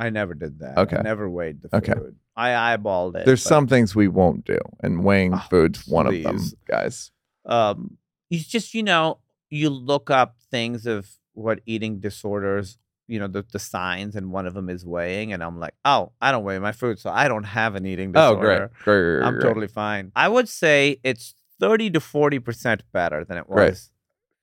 I 0.00 0.10
never 0.10 0.34
did 0.34 0.60
that. 0.60 0.78
Okay. 0.78 0.96
I 0.96 1.02
never 1.02 1.28
weighed 1.28 1.62
the 1.62 1.68
food. 1.68 1.88
Okay. 1.88 2.00
I 2.36 2.76
eyeballed 2.76 3.16
it. 3.16 3.26
There's 3.26 3.44
but, 3.44 3.48
some 3.48 3.66
things 3.66 3.94
we 3.94 4.08
won't 4.08 4.44
do, 4.44 4.58
and 4.82 5.04
weighing 5.04 5.34
Oh, 5.34 5.42
food's 5.50 5.86
one 5.86 6.06
of 6.06 6.22
them, 6.22 6.38
guys. 6.66 7.10
Um, 7.44 7.98
it's 8.30 8.46
just 8.46 8.72
you 8.74 8.82
know 8.82 9.18
you 9.50 9.68
look 9.68 10.10
up 10.10 10.36
things 10.50 10.86
of 10.86 11.08
what 11.34 11.60
eating 11.66 12.00
disorders. 12.00 12.78
You 13.08 13.18
know 13.18 13.26
the, 13.26 13.44
the 13.52 13.58
signs, 13.58 14.16
and 14.16 14.32
one 14.32 14.46
of 14.46 14.54
them 14.54 14.70
is 14.70 14.86
weighing, 14.86 15.32
and 15.32 15.42
I'm 15.42 15.58
like, 15.58 15.74
oh, 15.84 16.12
I 16.20 16.30
don't 16.32 16.44
weigh 16.44 16.58
my 16.60 16.72
food, 16.72 16.98
so 16.98 17.10
I 17.10 17.28
don't 17.28 17.44
have 17.44 17.74
an 17.74 17.84
eating 17.84 18.12
disorder. 18.12 18.38
Oh, 18.38 18.40
great. 18.40 18.58
Great. 18.84 19.18
great, 19.18 19.26
I'm 19.26 19.34
great. 19.34 19.42
totally 19.42 19.68
fine. 19.68 20.12
I 20.14 20.28
would 20.28 20.48
say 20.48 20.98
it's 21.02 21.34
30 21.58 21.90
to 21.90 22.00
40% 22.00 22.80
better 22.92 23.24
than 23.24 23.36
it 23.36 23.48
was 23.48 23.56
Great. 23.56 23.78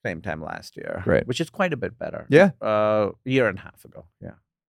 same 0.05 0.21
time 0.21 0.43
last 0.43 0.77
year. 0.77 1.01
right? 1.05 1.25
Which 1.25 1.41
is 1.41 1.49
quite 1.49 1.73
a 1.73 1.77
bit 1.77 1.97
better. 1.97 2.27
Yeah. 2.29 2.51
Uh, 2.61 3.11
a 3.25 3.29
year 3.29 3.47
and 3.47 3.57
a 3.57 3.61
half 3.61 3.83
ago. 3.85 4.05
Yeah. 4.21 4.31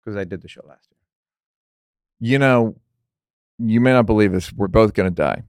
Because 0.09 0.19
I 0.19 0.23
did 0.23 0.41
the 0.41 0.47
show 0.47 0.61
last 0.67 0.87
year. 0.89 0.97
You 2.31 2.39
know, 2.39 2.75
you 3.59 3.79
may 3.79 3.93
not 3.93 4.07
believe 4.07 4.31
this. 4.31 4.51
We're 4.51 4.67
both 4.67 4.93
going 4.95 5.07
to 5.09 5.15
die. 5.15 5.43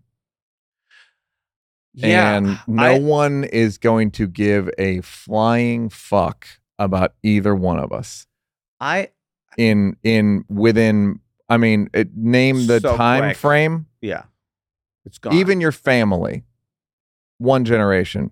Yeah. 1.95 2.37
And 2.37 2.59
no 2.67 2.83
I- 2.83 2.99
one 2.99 3.45
is 3.45 3.79
going 3.79 4.11
to 4.13 4.27
give 4.27 4.69
a 4.79 5.01
flying 5.01 5.89
fuck 5.89 6.47
about 6.79 7.15
either 7.23 7.55
one 7.55 7.79
of 7.79 7.93
us 7.93 8.27
I, 8.81 9.11
in 9.59 9.97
in 10.03 10.45
within 10.49 11.21
I 11.49 11.57
mean, 11.57 11.91
it, 11.93 12.15
name 12.17 12.67
the 12.67 12.81
So 12.81 12.97
time 12.97 13.23
quick. 13.23 13.37
frame. 13.37 13.87
yeah. 14.01 14.23
It's 15.05 15.19
gone. 15.19 15.33
Even 15.35 15.61
your 15.61 15.73
family, 15.73 16.45
one 17.39 17.65
generation. 17.65 18.31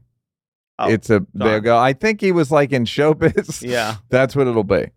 Oh, 0.79 0.89
it's 0.89 1.11
a 1.11 1.21
gone. 1.37 1.63
go. 1.63 1.77
I 1.79 1.95
think 1.95 2.21
he 2.21 2.31
was 2.31 2.53
like 2.53 2.71
in 2.73 2.85
showbiz. 2.85 3.63
yeah. 3.69 3.97
That's 4.11 4.37
what 4.37 4.47
it'll 4.47 4.63
be. 4.65 4.91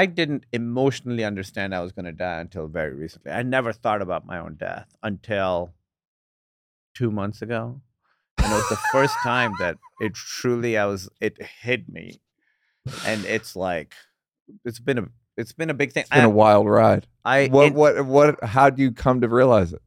I 0.00 0.06
didn't 0.06 0.44
emotionally 0.52 1.24
understand 1.24 1.74
I 1.74 1.80
was 1.80 1.92
going 1.92 2.06
to 2.06 2.12
die 2.12 2.40
until 2.40 2.66
very 2.66 2.94
recently. 2.94 3.30
I 3.32 3.42
never 3.42 3.72
thought 3.72 4.00
about 4.00 4.24
my 4.26 4.38
own 4.38 4.54
death 4.54 4.88
until 5.02 5.74
two 6.94 7.10
months 7.10 7.42
ago. 7.42 7.80
And 8.38 8.52
it 8.52 8.54
was 8.54 8.68
the 8.70 8.80
first 8.92 9.14
time 9.22 9.52
that 9.58 9.76
it 10.00 10.14
truly, 10.14 10.78
I 10.78 10.86
was, 10.86 11.08
it 11.20 11.36
hit 11.42 11.88
me. 11.88 12.20
And 13.06 13.24
it's 13.26 13.54
like, 13.54 13.94
it's 14.64 14.80
been 14.80 14.98
a, 14.98 15.08
it's 15.36 15.52
been 15.52 15.70
a 15.70 15.74
big 15.74 15.92
thing. 15.92 16.02
It's 16.02 16.10
been 16.10 16.20
I, 16.20 16.24
a 16.24 16.30
wild 16.30 16.66
ride. 16.68 17.06
I, 17.24 17.48
What 17.48 17.66
it- 17.68 17.74
what 17.74 18.06
what? 18.06 18.42
How 18.44 18.70
do 18.70 18.82
you 18.82 18.92
come 18.92 19.20
to 19.20 19.28
realize 19.28 19.72
it? 19.72 19.82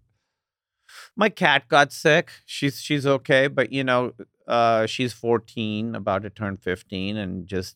my 1.17 1.29
cat 1.29 1.67
got 1.67 1.91
sick. 1.91 2.29
She's, 2.45 2.79
she's 2.81 3.05
okay. 3.07 3.47
But 3.47 3.71
you 3.71 3.83
know, 3.83 4.13
uh, 4.47 4.85
she's 4.85 5.13
14, 5.13 5.95
about 5.95 6.21
to 6.23 6.29
turn 6.29 6.57
15 6.57 7.17
and 7.17 7.47
just, 7.47 7.75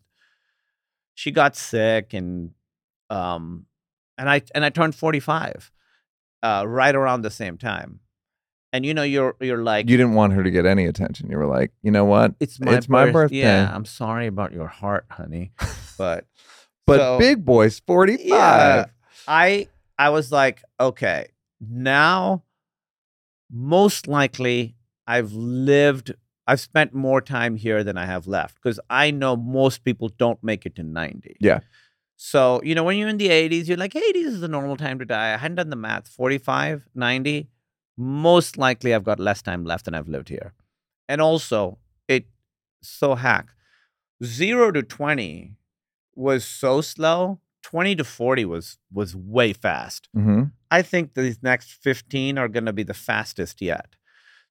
she 1.19 1.31
got 1.31 1.53
sick 1.57 2.13
and, 2.13 2.51
um, 3.09 3.65
and 4.17 4.29
I, 4.29 4.41
and 4.55 4.63
I 4.63 4.69
turned 4.69 4.95
45, 4.95 5.69
uh, 6.43 6.63
right 6.65 6.95
around 6.95 7.23
the 7.23 7.29
same 7.29 7.57
time. 7.57 7.99
And 8.71 8.85
you 8.85 8.93
know, 8.93 9.03
you're, 9.03 9.35
you're 9.41 9.61
like, 9.61 9.89
You 9.89 9.97
didn't 9.97 10.13
want 10.13 10.31
her 10.31 10.43
to 10.43 10.49
get 10.51 10.65
any 10.65 10.85
attention. 10.85 11.29
You 11.29 11.37
were 11.37 11.45
like, 11.45 11.71
you 11.81 11.91
know 11.91 12.05
what? 12.05 12.35
it's 12.39 12.57
my, 12.61 12.75
it's 12.75 12.87
my 12.87 13.11
birthday. 13.11 13.37
Yeah, 13.37 13.69
I'm 13.73 13.83
sorry 13.83 14.27
about 14.27 14.53
your 14.53 14.67
heart, 14.67 15.05
honey. 15.09 15.51
But 15.97 16.25
But 16.87 16.97
so- 16.97 17.19
big 17.19 17.43
boy's 17.43 17.79
forty 17.79 18.15
five. 18.15 18.27
Yeah. 18.27 18.85
I 19.27 19.67
I 19.97 20.09
was 20.09 20.31
like, 20.31 20.63
okay, 20.79 21.27
now 21.59 22.43
most 23.51 24.07
likely 24.07 24.75
I've 25.05 25.33
lived 25.33 26.13
I've 26.49 26.59
spent 26.59 26.95
more 26.95 27.21
time 27.21 27.55
here 27.55 27.83
than 27.83 27.95
I 27.95 28.07
have 28.07 28.25
left 28.25 28.55
because 28.55 28.79
I 28.89 29.11
know 29.11 29.35
most 29.35 29.83
people 29.83 30.09
don't 30.09 30.43
make 30.43 30.65
it 30.65 30.75
to 30.77 30.83
90. 30.83 31.37
Yeah. 31.39 31.59
So, 32.15 32.59
you 32.63 32.73
know, 32.73 32.83
when 32.83 32.97
you're 32.97 33.07
in 33.07 33.17
the 33.17 33.29
80s, 33.29 33.67
you're 33.67 33.77
like, 33.77 33.93
80s 33.93 34.25
is 34.25 34.41
the 34.41 34.47
normal 34.47 34.75
time 34.75 34.97
to 34.97 35.05
die. 35.05 35.31
I 35.31 35.37
hadn't 35.37 35.57
done 35.57 35.69
the 35.69 35.75
math. 35.75 36.07
45, 36.07 36.87
90, 36.95 37.47
most 37.97 38.57
likely 38.57 38.95
I've 38.95 39.03
got 39.03 39.19
less 39.19 39.43
time 39.43 39.63
left 39.63 39.85
than 39.85 39.93
I've 39.93 40.07
lived 40.07 40.29
here. 40.29 40.53
And 41.07 41.21
also, 41.21 41.77
it 42.07 42.25
so 42.81 43.13
hack. 43.13 43.49
0 44.23 44.71
to 44.71 44.81
20 44.81 45.55
was 46.15 46.43
so 46.45 46.81
slow. 46.81 47.39
20 47.61 47.95
to 47.97 48.03
40 48.03 48.45
was 48.45 48.79
was 48.91 49.15
way 49.15 49.53
fast. 49.53 50.09
Mm-hmm. 50.17 50.45
I 50.71 50.81
think 50.81 51.13
these 51.13 51.43
next 51.43 51.73
15 51.73 52.39
are 52.39 52.47
going 52.47 52.65
to 52.65 52.73
be 52.73 52.83
the 52.83 52.95
fastest 52.95 53.61
yet. 53.61 53.95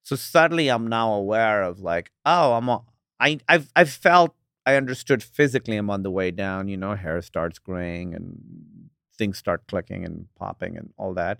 So 0.03 0.15
suddenly 0.15 0.69
I'm 0.69 0.87
now 0.87 1.13
aware 1.13 1.61
of 1.61 1.79
like, 1.79 2.11
oh, 2.25 2.53
I'm 2.53 2.69
a, 2.69 2.81
I 3.19 3.39
I've 3.47 3.71
I've 3.75 3.89
felt 3.89 4.35
I 4.65 4.75
understood 4.75 5.23
physically 5.23 5.77
I'm 5.77 5.89
on 5.89 6.03
the 6.03 6.11
way 6.11 6.31
down, 6.31 6.67
you 6.67 6.77
know, 6.77 6.95
hair 6.95 7.21
starts 7.21 7.59
graying 7.59 8.13
and 8.13 8.89
things 9.17 9.37
start 9.37 9.67
clicking 9.67 10.05
and 10.05 10.27
popping 10.37 10.77
and 10.77 10.93
all 10.97 11.13
that. 11.15 11.39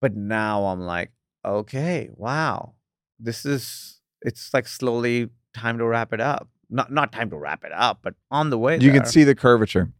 But 0.00 0.16
now 0.16 0.66
I'm 0.66 0.80
like, 0.80 1.10
okay, 1.44 2.10
wow. 2.14 2.74
This 3.18 3.44
is 3.44 4.00
it's 4.22 4.52
like 4.52 4.66
slowly 4.66 5.30
time 5.54 5.78
to 5.78 5.84
wrap 5.86 6.12
it 6.12 6.20
up. 6.20 6.48
Not 6.70 6.92
not 6.92 7.12
time 7.12 7.30
to 7.30 7.36
wrap 7.36 7.64
it 7.64 7.72
up, 7.72 8.00
but 8.02 8.14
on 8.30 8.50
the 8.50 8.58
way 8.58 8.78
You 8.78 8.92
can 8.92 9.06
see 9.06 9.24
the 9.24 9.34
curvature. 9.34 9.92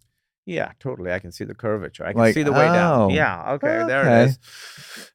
Yeah, 0.46 0.72
totally. 0.80 1.12
I 1.12 1.18
can 1.18 1.30
see 1.30 1.44
the 1.44 1.54
curvature. 1.54 2.06
I 2.06 2.12
can 2.12 2.20
Like, 2.20 2.34
see 2.34 2.42
the 2.42 2.52
way 2.52 2.68
oh, 2.68 2.72
down. 2.72 3.10
Yeah, 3.10 3.52
okay, 3.54 3.84
there 3.86 4.08
it 4.08 4.28
is. 4.28 4.38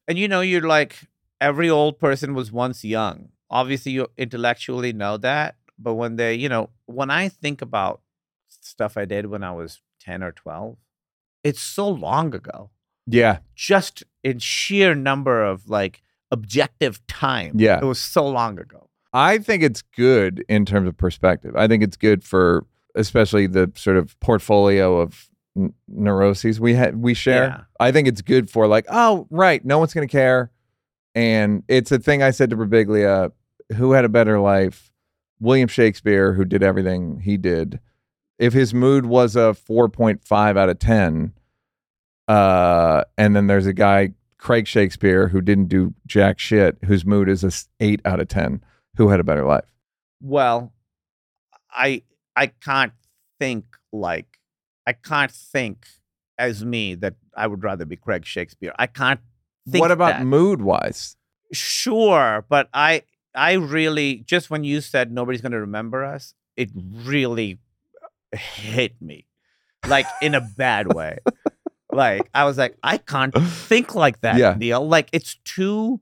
And 0.06 0.16
you 0.16 0.28
know, 0.28 0.42
you're 0.42 0.66
like 0.66 0.96
every 1.40 1.70
old 1.70 1.98
person 1.98 2.34
was 2.34 2.52
once 2.52 2.84
young. 2.84 3.30
Obviously, 3.50 3.92
you 3.92 4.08
intellectually 4.16 4.92
know 4.92 5.16
that, 5.18 5.56
but 5.78 5.94
when 5.94 6.16
they, 6.16 6.34
you 6.34 6.48
know, 6.48 6.70
when 6.86 7.10
I 7.10 7.28
think 7.28 7.62
about 7.62 8.00
stuff 8.48 8.96
I 8.96 9.04
did 9.04 9.26
when 9.26 9.44
I 9.44 9.52
was 9.52 9.80
10 10.00 10.22
or 10.22 10.32
12, 10.32 10.76
it's 11.42 11.60
so 11.60 11.88
long 11.88 12.34
ago. 12.34 12.70
Yeah. 13.06 13.38
Just 13.54 14.02
in 14.22 14.38
sheer 14.38 14.94
number 14.94 15.44
of 15.44 15.68
like 15.68 16.02
objective 16.30 17.06
time. 17.06 17.52
Yeah. 17.56 17.78
It 17.78 17.84
was 17.84 18.00
so 18.00 18.26
long 18.26 18.58
ago. 18.58 18.88
I 19.12 19.38
think 19.38 19.62
it's 19.62 19.82
good 19.82 20.44
in 20.48 20.64
terms 20.64 20.88
of 20.88 20.96
perspective. 20.96 21.54
I 21.56 21.68
think 21.68 21.82
it's 21.82 21.96
good 21.96 22.24
for 22.24 22.66
especially 22.96 23.46
the 23.46 23.70
sort 23.74 23.96
of 23.96 24.18
portfolio 24.20 24.98
of 25.00 25.28
n- 25.56 25.74
neuroses 25.88 26.60
we 26.60 26.74
ha- 26.74 26.90
we 26.94 27.14
share. 27.14 27.44
Yeah. 27.44 27.60
I 27.78 27.92
think 27.92 28.08
it's 28.08 28.22
good 28.22 28.50
for 28.50 28.66
like, 28.66 28.86
oh, 28.88 29.26
right, 29.30 29.64
no 29.64 29.78
one's 29.78 29.94
going 29.94 30.06
to 30.06 30.10
care. 30.12 30.50
And 31.14 31.62
it's 31.68 31.92
a 31.92 31.98
thing 31.98 32.22
I 32.22 32.30
said 32.30 32.50
to 32.50 32.56
Birbiglia, 32.56 33.30
who 33.76 33.92
had 33.92 34.04
a 34.04 34.08
better 34.08 34.40
life? 34.40 34.90
William 35.40 35.68
Shakespeare, 35.68 36.32
who 36.32 36.44
did 36.44 36.62
everything 36.62 37.20
he 37.20 37.36
did, 37.36 37.80
if 38.38 38.52
his 38.52 38.74
mood 38.74 39.06
was 39.06 39.36
a 39.36 39.54
4.5 39.68 40.58
out 40.58 40.68
of 40.68 40.78
10 40.78 41.32
uh 42.26 43.04
and 43.18 43.36
then 43.36 43.48
there's 43.48 43.66
a 43.66 43.72
guy 43.74 44.10
Craig 44.38 44.66
Shakespeare 44.66 45.28
who 45.28 45.42
didn't 45.42 45.66
do 45.66 45.92
jack 46.06 46.38
shit 46.38 46.78
whose 46.86 47.04
mood 47.04 47.28
is 47.28 47.44
a 47.44 47.52
8 47.84 48.00
out 48.06 48.18
of 48.18 48.28
10 48.28 48.62
who 48.96 49.10
had 49.10 49.20
a 49.20 49.24
better 49.24 49.44
life 49.44 49.74
Well, 50.22 50.72
I 51.70 52.02
I 52.34 52.46
can't 52.46 52.94
think 53.38 53.76
like 53.92 54.38
I 54.86 54.94
can't 54.94 55.30
think 55.30 55.86
as 56.38 56.64
me 56.64 56.94
that 56.96 57.14
I 57.36 57.46
would 57.46 57.62
rather 57.62 57.84
be 57.84 57.96
Craig 57.96 58.24
Shakespeare. 58.24 58.72
I 58.78 58.86
can't 58.86 59.20
what 59.66 59.90
about 59.90 60.18
that. 60.18 60.24
mood 60.24 60.60
wise 60.62 61.16
Sure, 61.52 62.44
but 62.48 62.68
I 62.74 63.02
I 63.34 63.52
really 63.54 64.16
just 64.26 64.50
when 64.50 64.64
you 64.64 64.80
said 64.80 65.12
nobody's 65.12 65.40
going 65.40 65.52
to 65.52 65.60
remember 65.60 66.04
us, 66.04 66.34
it 66.56 66.70
really 66.74 67.58
hit 68.32 69.00
me. 69.00 69.26
Like 69.86 70.06
in 70.22 70.34
a 70.34 70.40
bad 70.40 70.92
way. 70.92 71.18
like 71.92 72.28
I 72.34 72.44
was 72.44 72.58
like 72.58 72.76
I 72.82 72.96
can't 72.98 73.34
think 73.34 73.94
like 73.94 74.20
that, 74.22 74.38
Yeah. 74.38 74.54
Neal. 74.58 74.86
Like 74.86 75.08
it's 75.12 75.36
too 75.44 76.00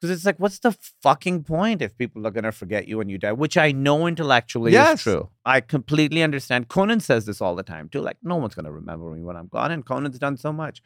because 0.00 0.14
it's 0.16 0.24
like 0.24 0.38
what's 0.38 0.60
the 0.60 0.76
fucking 1.02 1.42
point 1.42 1.82
if 1.82 1.96
people 1.98 2.24
are 2.26 2.30
going 2.30 2.44
to 2.44 2.52
forget 2.52 2.86
you 2.86 2.98
when 2.98 3.08
you 3.08 3.18
die, 3.18 3.32
which 3.32 3.56
I 3.56 3.72
know 3.72 4.06
intellectually 4.06 4.72
Yes. 4.72 4.98
is 4.98 5.02
true. 5.02 5.28
I 5.44 5.60
completely 5.60 6.22
understand. 6.22 6.68
Conan 6.68 7.00
says 7.00 7.24
this 7.26 7.40
all 7.40 7.56
the 7.56 7.62
time 7.64 7.88
too. 7.88 8.00
Like 8.00 8.18
no 8.22 8.36
one's 8.36 8.54
going 8.54 8.66
to 8.66 8.72
remember 8.72 9.10
me 9.10 9.22
when 9.22 9.34
I'm 9.36 9.48
gone 9.48 9.72
and 9.72 9.84
Conan's 9.84 10.18
done 10.18 10.36
so 10.36 10.52
much 10.52 10.82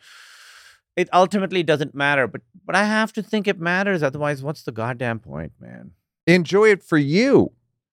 it 0.96 1.08
ultimately 1.12 1.62
doesn't 1.62 1.94
matter 1.94 2.26
but 2.26 2.40
but 2.66 2.74
i 2.76 2.84
have 2.84 3.12
to 3.12 3.22
think 3.22 3.46
it 3.48 3.58
matters 3.60 4.02
otherwise 4.02 4.42
what's 4.42 4.62
the 4.62 4.72
goddamn 4.72 5.18
point 5.18 5.52
man? 5.60 5.92
Enjoy 6.26 6.68
it 6.68 6.82
for 6.84 6.98
you 6.98 7.50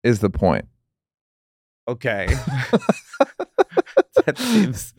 is 0.03 0.19
the 0.19 0.29
point. 0.31 0.65
Okay. 1.87 2.27
That 4.25 4.37
seems 4.39 4.93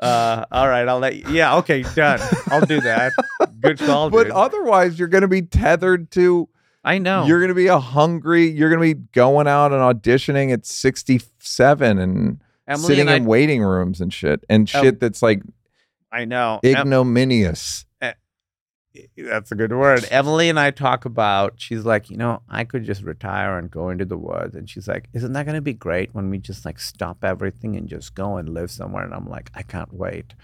uh 0.00 0.44
all 0.52 0.68
right 0.68 0.86
i'll 0.86 0.98
let 1.00 1.16
you 1.16 1.24
yeah 1.34 1.56
okay 1.56 1.82
done. 1.94 2.20
I'll 2.48 2.64
do 2.64 2.80
that. 2.80 3.12
Good 3.60 3.78
call 3.78 4.10
but 4.10 4.24
dude. 4.24 4.32
otherwise 4.32 4.98
you're 4.98 5.08
going 5.08 5.22
to 5.22 5.28
be 5.28 5.42
tethered 5.42 6.10
to 6.12 6.48
i 6.84 6.98
know. 6.98 7.24
you're 7.26 7.40
going 7.40 7.48
to 7.48 7.54
be 7.54 7.66
a 7.66 7.78
hungry 7.80 8.46
you're 8.48 8.70
going 8.70 8.80
to 8.80 8.94
be 8.94 9.00
going 9.12 9.46
out 9.48 9.72
and 9.72 9.80
auditioning 9.82 10.52
at 10.52 10.64
67 10.66 11.98
and 11.98 12.40
emily 12.68 12.86
sitting 12.86 13.08
and 13.08 13.16
in 13.16 13.22
I, 13.24 13.26
waiting 13.26 13.62
rooms 13.62 14.00
and 14.00 14.12
shit 14.12 14.44
and 14.48 14.70
Oh. 14.74 14.82
shit 14.82 15.00
that's 15.00 15.20
like 15.22 15.42
I 16.10 16.24
know. 16.24 16.60
Em- 16.62 16.76
ignominious. 16.76 17.84
Eh, 18.00 18.12
eh, 18.96 19.00
that's 19.16 19.52
a 19.52 19.54
good 19.54 19.72
word. 19.72 20.06
Emily 20.10 20.48
and 20.48 20.58
i 20.58 20.70
talk 20.70 21.04
about 21.04 21.54
she's 21.58 21.84
like 21.84 22.10
you 22.10 22.16
know 22.16 22.42
i 22.48 22.64
could 22.64 22.84
just 22.84 23.02
retire 23.02 23.58
and 23.58 23.70
go 23.70 23.90
into 23.90 24.04
the 24.04 24.16
woods. 24.16 24.54
And 24.54 24.68
she's 24.68 24.88
like 24.88 25.08
isn't 25.12 25.32
that 25.34 25.44
going 25.44 25.54
to 25.54 25.60
be 25.60 25.74
great 25.74 26.14
when 26.14 26.30
we 26.30 26.38
just 26.38 26.64
like 26.64 26.80
stop 26.80 27.24
everything 27.24 27.76
and 27.76 27.88
just 27.88 28.14
go 28.14 28.36
and 28.36 28.48
live 28.48 28.70
somewhere? 28.70 29.04
And 29.04 29.14
i'm 29.14 29.28
like 29.28 29.50
i 29.54 29.62
can't 29.62 29.92
wait. 29.92 30.34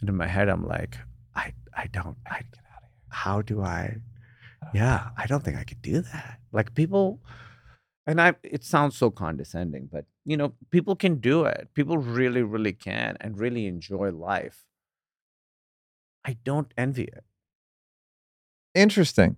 And 0.00 0.08
in 0.08 0.16
my 0.16 0.26
head 0.26 0.48
i'm 0.48 0.66
like 0.66 0.98
i 1.34 1.52
i 1.76 1.86
don't 1.92 2.16
i 2.26 2.38
get 2.38 2.64
out 2.74 2.82
of 2.82 2.88
here. 2.90 3.08
how 3.10 3.42
do 3.42 3.62
i 3.62 3.96
yeah 4.74 5.10
i 5.16 5.26
don't 5.26 5.44
think 5.44 5.56
i 5.56 5.64
could 5.64 5.82
do 5.82 6.00
that. 6.00 6.38
Like 6.50 6.74
people 6.74 7.20
and 8.06 8.20
i 8.20 8.34
it 8.42 8.64
sounds 8.64 8.96
so 8.96 9.10
condescending 9.10 9.88
but 9.90 10.06
you 10.24 10.36
know 10.36 10.52
people 10.70 10.96
can 10.96 11.16
do 11.16 11.44
it. 11.44 11.68
People 11.74 11.98
really 11.98 12.42
really 12.42 12.72
can 12.72 13.16
and 13.20 13.38
really 13.38 13.66
enjoy 13.66 14.10
life 14.10 14.64
i 16.24 16.36
don't 16.44 16.72
envy 16.76 17.04
it 17.04 17.24
interesting 18.74 19.36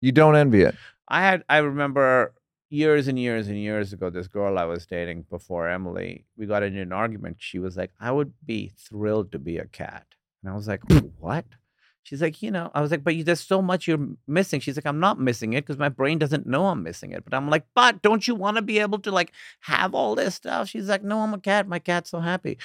you 0.00 0.12
don't 0.12 0.36
envy 0.36 0.62
it 0.62 0.74
I 1.08 1.20
had 1.22 1.44
I 1.48 1.58
remember 1.58 2.34
years 2.68 3.06
and 3.08 3.18
years 3.18 3.48
and 3.48 3.58
years 3.58 3.92
ago, 3.92 4.10
this 4.10 4.26
girl 4.26 4.58
I 4.58 4.64
was 4.64 4.86
dating 4.86 5.26
before 5.30 5.68
Emily, 5.68 6.24
we 6.36 6.46
got 6.46 6.62
into 6.62 6.80
an 6.80 6.92
argument. 6.92 7.36
She 7.38 7.58
was 7.58 7.76
like, 7.76 7.92
I 8.00 8.10
would 8.10 8.32
be 8.44 8.72
thrilled 8.76 9.32
to 9.32 9.38
be 9.38 9.58
a 9.58 9.66
cat. 9.66 10.06
And 10.42 10.52
I 10.52 10.56
was 10.56 10.66
like, 10.66 10.82
What? 11.18 11.44
She's 12.02 12.22
like, 12.22 12.40
you 12.40 12.52
know, 12.52 12.70
I 12.72 12.82
was 12.82 12.92
like, 12.92 13.02
but 13.02 13.16
you, 13.16 13.24
there's 13.24 13.40
so 13.40 13.60
much 13.60 13.88
you're 13.88 14.06
missing. 14.28 14.60
She's 14.60 14.76
like, 14.76 14.86
I'm 14.86 15.00
not 15.00 15.18
missing 15.18 15.54
it 15.54 15.64
because 15.66 15.76
my 15.76 15.88
brain 15.88 16.20
doesn't 16.20 16.46
know 16.46 16.66
I'm 16.66 16.84
missing 16.84 17.10
it. 17.10 17.24
But 17.24 17.34
I'm 17.34 17.50
like, 17.50 17.64
but 17.74 18.00
don't 18.00 18.28
you 18.28 18.36
want 18.36 18.56
to 18.56 18.62
be 18.62 18.78
able 18.78 19.00
to 19.00 19.10
like 19.10 19.32
have 19.62 19.92
all 19.92 20.14
this 20.14 20.36
stuff? 20.36 20.68
She's 20.68 20.88
like, 20.88 21.02
no, 21.02 21.18
I'm 21.18 21.34
a 21.34 21.40
cat. 21.40 21.66
My 21.66 21.80
cat's 21.80 22.10
so 22.10 22.20
happy. 22.20 22.58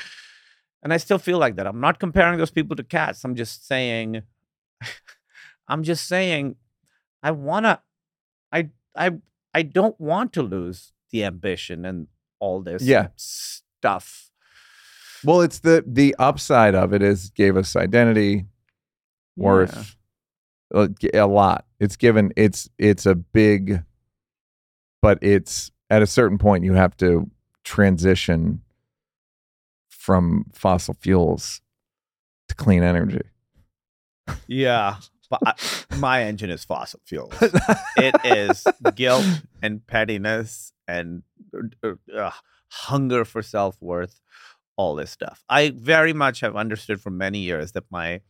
And 0.84 0.92
I 0.94 0.98
still 0.98 1.18
feel 1.20 1.38
like 1.38 1.56
that. 1.58 1.68
I'm 1.68 1.80
not 1.80 2.00
comparing 2.00 2.38
those 2.40 2.52
people 2.52 2.76
to 2.76 2.84
cats. 2.84 3.24
I'm 3.24 3.36
just 3.36 3.68
saying, 3.68 4.24
I'm 5.68 5.84
just 5.84 6.08
saying, 6.08 6.56
I 7.24 7.32
wanna, 7.32 7.82
I, 8.52 8.70
I, 8.96 9.12
I 9.54 9.62
don't 9.62 10.00
want 10.00 10.34
to 10.34 10.42
lose 10.42 10.92
the 11.12 11.24
ambition 11.24 11.86
and 11.86 12.08
all 12.40 12.62
this 12.62 12.82
Yeah. 12.84 13.08
stuff. 13.16 14.32
well 15.24 15.42
it's 15.42 15.60
the 15.60 15.84
the 15.86 16.16
upside 16.18 16.74
of 16.74 16.94
it 16.94 17.04
is 17.04 17.30
gave 17.30 17.56
us 17.56 17.76
identity 17.76 18.46
Yeah. 19.36 19.44
Uh, 19.44 19.46
worth 19.46 19.96
a 20.74 20.90
a 21.14 21.28
lot 21.28 21.66
it's 21.80 21.96
given 21.96 22.32
it's 22.36 22.68
it's 22.80 23.06
a 23.06 23.14
big 23.14 23.84
but 25.02 25.20
it's 25.22 25.70
at 25.92 26.02
a 26.02 26.08
certain 26.08 26.38
point 26.40 26.64
you 26.64 26.74
have 26.74 26.96
to 26.98 27.30
transition 27.64 28.62
from 30.02 30.46
fossil 30.52 30.96
fuels 30.96 31.62
to 32.50 32.56
clean 32.56 32.82
energy 32.84 33.22
Yeah. 34.48 34.96
But 35.30 35.40
I, 35.46 35.54
my 35.98 36.24
engine 36.24 36.50
is 36.50 36.66
fossil 36.66 37.00
fuels. 37.06 37.32
it 37.98 38.16
is 38.26 38.66
guilt 38.96 39.26
and 39.62 39.86
pettiness 39.88 40.74
and 40.88 41.24
uh, 41.84 41.92
uh, 42.14 42.32
hunger 42.70 43.24
for 43.24 43.42
self 43.42 43.82
worth, 43.82 44.20
all 44.76 44.96
this 44.96 45.10
stuff. 45.12 45.44
I 45.48 45.70
very 45.70 46.12
much 46.12 46.42
have 46.42 46.58
understood 46.58 47.00
for 47.00 47.12
many 47.12 47.40
years 47.40 47.72
that 47.74 47.86
my 47.90 48.22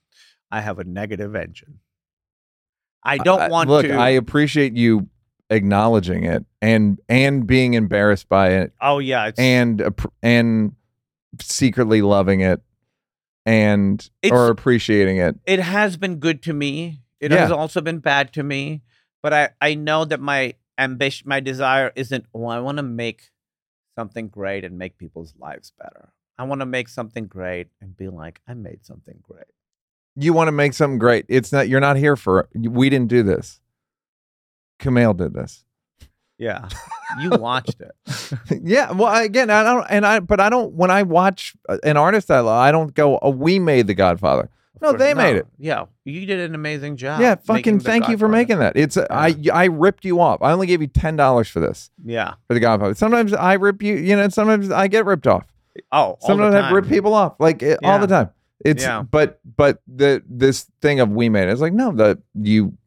I 0.51 0.61
have 0.61 0.77
a 0.77 0.83
negative 0.83 1.35
engine. 1.35 1.79
I 3.03 3.17
don't 3.17 3.41
I- 3.41 3.47
want 3.49 3.67
look 3.69 3.85
to. 3.87 3.93
i 3.93 4.09
appreciate 4.09 4.73
you 4.77 5.07
acknowledging 5.49 6.23
it 6.23 6.45
and 6.61 6.99
and 7.09 7.47
being 7.47 7.73
embarrassed 7.73 8.29
by 8.29 8.51
it 8.51 8.73
oh 8.79 8.99
yeah, 8.99 9.25
it's, 9.27 9.39
and 9.39 9.83
and 10.21 10.75
secretly 11.39 12.01
loving 12.01 12.41
it 12.41 12.61
and 13.45 14.09
It's- 14.21 14.37
or 14.37 14.49
appreciating 14.49 15.17
it 15.17 15.35
it 15.45 15.59
has 15.59 15.97
been 15.97 16.17
good 16.17 16.41
to 16.43 16.53
me. 16.53 17.01
It 17.19 17.31
Yeah. 17.31 17.37
has 17.39 17.51
also 17.51 17.81
been 17.81 17.99
bad 17.99 18.33
to 18.33 18.43
me. 18.43 18.81
But 19.23 19.33
I, 19.33 19.49
I 19.61 19.75
know 19.75 20.03
that 20.05 20.19
my 20.19 20.55
ambition, 20.79 21.29
my 21.29 21.39
desire 21.39 21.91
isn't, 21.95 22.25
oh, 22.33 22.45
I 22.47 22.59
want 22.59 22.77
to 22.77 22.83
make 22.83 23.29
something 23.95 24.27
great 24.29 24.63
and 24.65 24.77
make 24.79 24.97
people's 24.97 25.35
lives 25.37 25.71
better. 25.77 26.11
I 26.39 26.43
want 26.45 26.61
to 26.61 26.65
make 26.65 26.89
something 26.89 27.27
great 27.27 27.67
and 27.79 27.95
be 27.95 28.07
like, 28.09 28.41
I 28.47 28.55
made 28.55 28.83
something 28.85 29.19
great. 29.21 29.45
you 30.15 30.33
want 30.33 30.47
to 30.47 30.51
make 30.51 30.73
something 30.73 30.97
great. 30.99 31.25
It's 31.29 31.51
not 31.51 31.69
you're 31.69 31.79
not 31.79 31.95
here 31.97 32.15
for 32.17 32.49
we 32.55 32.89
didn't 32.89 33.09
do 33.09 33.21
this. 33.23 33.61
Kumail 34.79 35.15
did 35.15 35.33
this. 35.33 35.63
Yeah. 36.41 36.67
You 37.19 37.29
watched 37.31 37.75
it. 37.81 37.91
yeah, 38.63 38.89
well 38.93 39.13
again, 39.21 39.49
I 39.49 39.63
don't 39.63 39.85
and 39.89 40.05
I 40.05 40.21
but 40.21 40.39
I 40.39 40.49
don't 40.49 40.71
when 40.73 40.89
I 40.89 41.03
watch 41.03 41.53
an 41.83 41.97
artist 41.97 42.31
I 42.31 42.39
love, 42.39 42.57
I 42.57 42.71
don't 42.71 42.93
go, 42.93 43.19
"Oh, 43.21 43.31
we 43.31 43.59
made 43.59 43.87
The 43.87 43.93
Godfather." 43.93 44.43
Of 44.75 44.81
No, 44.81 44.87
course- 44.91 44.99
they 45.01 45.13
made 45.13 45.35
it. 45.35 45.45
Yeah. 45.59 45.85
You 46.05 46.25
did 46.25 46.39
an 46.39 46.55
amazing 46.55 46.95
job. 46.95 47.19
yeah, 47.19 47.35
fucking 47.35 47.81
thank 47.81 48.07
you 48.07 48.17
for 48.17 48.29
making 48.29 48.59
that. 48.59 48.77
It's 48.77 48.95
uh, 48.95 49.07
I 49.11 49.35
I 49.53 49.65
ripped 49.65 50.05
you 50.05 50.21
off. 50.21 50.41
I 50.41 50.53
only 50.53 50.67
gave 50.67 50.81
you 50.81 50.87
$10 50.87 51.49
for 51.51 51.59
this 51.59 51.89
Yeah. 52.05 52.35
for 52.47 52.53
The 52.53 52.61
Godfather. 52.61 52.95
Sometimes 52.95 53.33
I 53.33 53.55
rip 53.55 53.83
you, 53.83 53.95
you 53.95 54.15
know, 54.15 54.29
sometimes 54.29 54.71
I 54.71 54.87
get 54.87 55.05
ripped 55.05 55.27
off. 55.27 55.43
Oh, 55.91 56.15
Sometimes 56.21 56.55
I 56.55 56.71
rip 56.71 56.87
people 56.87 57.13
off 57.13 57.35
like 57.39 57.61
it, 57.61 57.79
all 57.83 57.99
the 57.99 58.07
time. 58.07 58.29
It's 58.63 58.83
Yeah. 58.83 59.01
but 59.01 59.41
but 59.57 59.81
the 59.85 60.23
this 60.29 60.65
thing 60.81 61.01
of 61.01 61.09
we 61.09 61.27
made 61.27 61.49
it. 61.49 61.51
It's 61.51 61.59
like 61.61 61.73
no, 61.73 61.91
the 61.91 62.21
you 62.35 62.77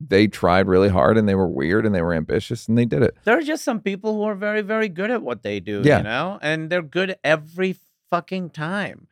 they 0.00 0.26
tried 0.28 0.66
really 0.68 0.88
hard 0.88 1.18
and 1.18 1.28
they 1.28 1.34
were 1.34 1.48
weird 1.48 1.84
and 1.84 1.94
they 1.94 2.02
were 2.02 2.14
ambitious 2.14 2.68
and 2.68 2.78
they 2.78 2.84
did 2.84 3.02
it. 3.02 3.16
there 3.24 3.36
are 3.36 3.42
just 3.42 3.64
some 3.64 3.80
people 3.80 4.14
who 4.14 4.22
are 4.22 4.34
very 4.34 4.62
very 4.62 4.88
good 4.88 5.10
at 5.10 5.22
what 5.22 5.42
they 5.42 5.58
do 5.60 5.82
Yeah. 5.84 5.98
you 5.98 6.04
know 6.04 6.38
and 6.40 6.70
they're 6.70 6.82
good 6.82 7.16
every 7.24 7.76
fucking 8.10 8.50
time 8.50 9.08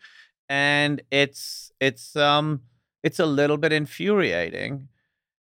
and 0.49 1.03
it's 1.11 1.73
it's 1.81 2.15
um 2.17 2.63
it's 3.03 3.19
a 3.19 3.27
little 3.27 3.57
bit 3.57 3.73
infuriating 3.73 4.89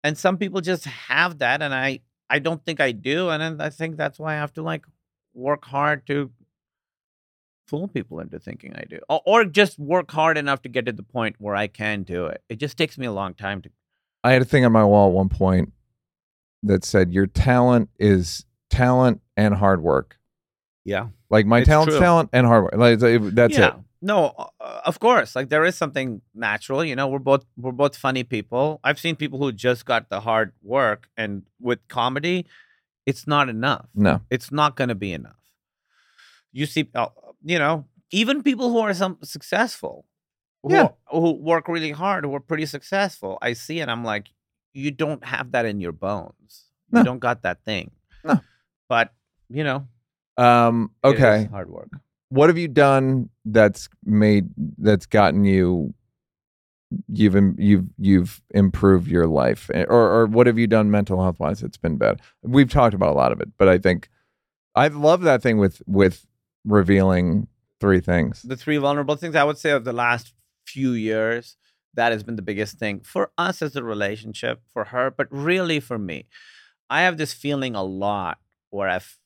and 0.03 0.17
some 0.17 0.37
people 0.37 0.61
just 0.61 0.85
have 0.85 1.39
that 1.39 1.61
and 1.61 1.73
i 1.73 1.99
i 2.29 2.39
don't 2.39 2.63
think 2.65 2.79
i 2.79 2.91
do 2.93 3.29
and 3.29 3.61
i 3.61 3.69
think 3.69 3.97
that's 3.97 4.17
why 4.17 4.33
i 4.33 4.37
have 4.37 4.53
to 4.53 4.61
like 4.63 4.85
work 5.33 5.65
hard 5.65 6.07
to 6.07 6.31
fool 7.67 7.87
people 7.87 8.19
into 8.19 8.39
thinking 8.39 8.73
i 8.75 8.83
do 8.89 8.99
or, 9.09 9.21
or 9.25 9.45
just 9.45 9.77
work 9.79 10.11
hard 10.11 10.37
enough 10.37 10.61
to 10.61 10.69
get 10.69 10.85
to 10.85 10.91
the 10.91 11.03
point 11.03 11.35
where 11.39 11.55
i 11.55 11.67
can 11.67 12.03
do 12.03 12.25
it 12.27 12.41
it 12.47 12.55
just 12.57 12.77
takes 12.77 12.97
me 12.97 13.05
a 13.05 13.11
long 13.11 13.33
time 13.33 13.61
to 13.61 13.69
I 14.25 14.31
had 14.33 14.41
a 14.41 14.45
thing 14.45 14.65
on 14.65 14.71
my 14.71 14.83
wall 14.83 15.07
at 15.09 15.13
one 15.13 15.29
point 15.29 15.71
that 16.63 16.83
said 16.83 17.13
your 17.13 17.27
talent 17.27 17.89
is 17.99 18.45
talent 18.69 19.21
and 19.37 19.53
hard 19.53 19.81
work. 19.81 20.17
yeah 20.83 21.07
Like 21.29 21.45
my 21.45 21.59
It's 21.59 21.67
talent's 21.69 21.93
true. 21.93 21.99
talent 21.99 22.29
and 22.33 22.45
hard 22.47 22.63
work. 22.63 22.75
Like 22.75 22.99
that's 23.35 23.57
yeah. 23.57 23.67
it. 23.67 23.73
No, 24.01 24.33
uh, 24.59 24.81
of 24.85 24.99
course. 24.99 25.35
Like 25.35 25.49
there 25.49 25.65
is 25.65 25.75
something 25.75 26.21
natural. 26.33 26.83
You 26.83 26.95
know, 26.95 27.07
we're 27.07 27.19
both 27.31 27.43
we're 27.57 27.71
both 27.83 27.95
funny 27.97 28.23
people. 28.23 28.79
I've 28.83 28.99
seen 28.99 29.15
people 29.15 29.39
who 29.39 29.51
just 29.51 29.85
got 29.85 30.09
the 30.09 30.19
hard 30.19 30.53
work, 30.61 31.07
and 31.17 31.43
with 31.59 31.79
comedy, 31.87 32.45
it's 33.05 33.25
not 33.25 33.49
enough. 33.49 33.87
No. 33.95 34.21
It's 34.29 34.51
not 34.51 34.75
going 34.75 34.89
to 34.89 34.95
be 34.95 35.11
enough. 35.13 35.41
you 36.51 36.65
see, 36.65 36.83
uh, 36.93 37.07
you 37.43 37.59
know, 37.59 37.85
even 38.11 38.43
people 38.43 38.69
who 38.71 38.79
are 38.79 38.93
some 38.93 39.17
successful, 39.23 40.05
who, 40.65 40.73
Yeah. 40.73 40.89
who 41.07 41.31
work 41.33 41.67
really 41.67 41.91
hard, 41.91 42.25
who 42.25 42.33
are 42.35 42.39
pretty 42.39 42.65
successful. 42.65 43.37
I 43.41 43.53
see 43.53 43.79
it. 43.79 43.87
I'm 43.89 44.03
like, 44.03 44.27
you 44.73 44.91
don't 44.91 45.23
have 45.23 45.51
that 45.51 45.65
in 45.65 45.79
your 45.79 45.91
bones. 45.93 46.65
No. 46.91 46.99
You 46.99 47.05
don't 47.05 47.19
got 47.19 47.43
that 47.43 47.63
thing. 47.63 47.91
No. 48.23 48.39
But 48.89 49.13
you 49.49 49.63
know, 49.63 49.87
Um, 50.37 50.91
okay. 51.03 51.45
hard 51.51 51.69
work. 51.69 51.89
What 52.29 52.49
have 52.49 52.57
you 52.57 52.67
done 52.67 53.29
that's 53.45 53.87
made 54.03 54.49
that's 54.77 55.05
gotten 55.05 55.45
you 55.45 55.93
you've 57.07 57.35
you've 57.57 57.85
you've 57.97 58.41
improved 58.51 59.07
your 59.07 59.27
life 59.27 59.69
Eh, 59.73 59.85
or 59.87 60.11
or 60.21 60.25
what 60.27 60.47
have 60.47 60.57
you 60.57 60.67
done 60.67 60.91
mental 60.91 61.21
health 61.21 61.39
wise 61.39 61.59
that's 61.61 61.77
been 61.77 61.97
bad? 61.97 62.21
We've 62.41 62.69
talked 62.69 62.93
about 62.93 63.11
a 63.11 63.17
lot 63.17 63.31
of 63.31 63.39
it, 63.41 63.49
but 63.57 63.67
I 63.67 63.77
think 63.77 64.09
I 64.75 64.87
love 64.89 65.21
that 65.21 65.41
thing 65.41 65.57
with 65.57 65.81
with 65.87 66.25
revealing 66.65 67.47
three 67.79 67.99
things. 67.99 68.41
the 68.43 68.55
three 68.57 68.77
vulnerable 68.77 69.15
things 69.15 69.35
I 69.35 69.43
would 69.43 69.57
say 69.57 69.71
of 69.71 69.83
the 69.83 69.93
last 69.93 70.33
few 70.65 70.91
years, 70.91 71.57
that 71.93 72.11
has 72.11 72.23
been 72.23 72.35
the 72.35 72.41
biggest 72.41 72.77
thing 72.77 73.01
for 73.01 73.31
us 73.37 73.61
as 73.61 73.75
a 73.75 73.83
relationship, 73.83 74.61
for 74.71 74.85
her, 74.85 75.11
but 75.11 75.27
really 75.31 75.79
for 75.79 75.97
me. 75.97 76.27
I 76.89 77.01
have 77.01 77.17
this 77.17 77.33
feeling 77.33 77.75
a 77.75 77.83
lot 77.83 78.39
where 78.69 78.89
I 78.89 78.97
f- 78.97 79.17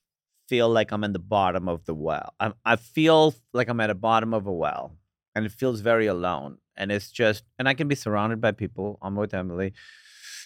feel 0.48 0.70
like 0.70 0.92
I'm 0.92 1.04
in 1.04 1.14
the 1.14 1.20
bottom 1.20 1.68
of 1.68 1.86
the 1.86 1.94
well. 1.94 2.34
I'm, 2.40 2.54
I 2.66 2.76
feel 2.76 3.36
like 3.54 3.70
I'm 3.70 3.80
at 3.80 3.88
the 3.88 3.96
bottom 3.96 4.34
of 4.34 4.48
a 4.48 4.54
well 4.54 4.96
and 5.36 5.46
it 5.46 5.52
feels 5.52 5.82
very 5.82 6.08
alone. 6.08 6.58
And 6.78 6.92
it's 6.92 7.12
just, 7.12 7.44
and 7.58 7.68
I 7.68 7.74
can 7.74 7.88
be 7.88 7.96
surrounded 7.96 8.40
by 8.40 8.52
people. 8.52 8.98
I'm 9.02 9.16
with 9.16 9.34
Emily. 9.34 9.74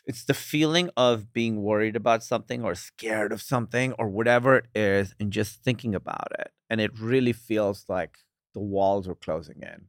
It's 0.05 0.25
the 0.25 0.33
feeling 0.33 0.89
of 0.97 1.31
being 1.31 1.61
worried 1.61 1.95
about 1.95 2.23
something 2.23 2.63
or 2.63 2.75
scared 2.75 3.31
of 3.31 3.41
something 3.41 3.93
or 3.93 4.09
whatever 4.09 4.57
it 4.57 4.65
is 4.75 5.13
and 5.19 5.31
just 5.31 5.63
thinking 5.63 5.95
about 5.95 6.27
it. 6.39 6.51
And 6.69 6.81
it 6.81 6.99
really 6.99 7.33
feels 7.33 7.85
like 7.87 8.17
the 8.53 8.59
walls 8.59 9.07
are 9.07 9.15
closing 9.15 9.61
in. 9.61 9.85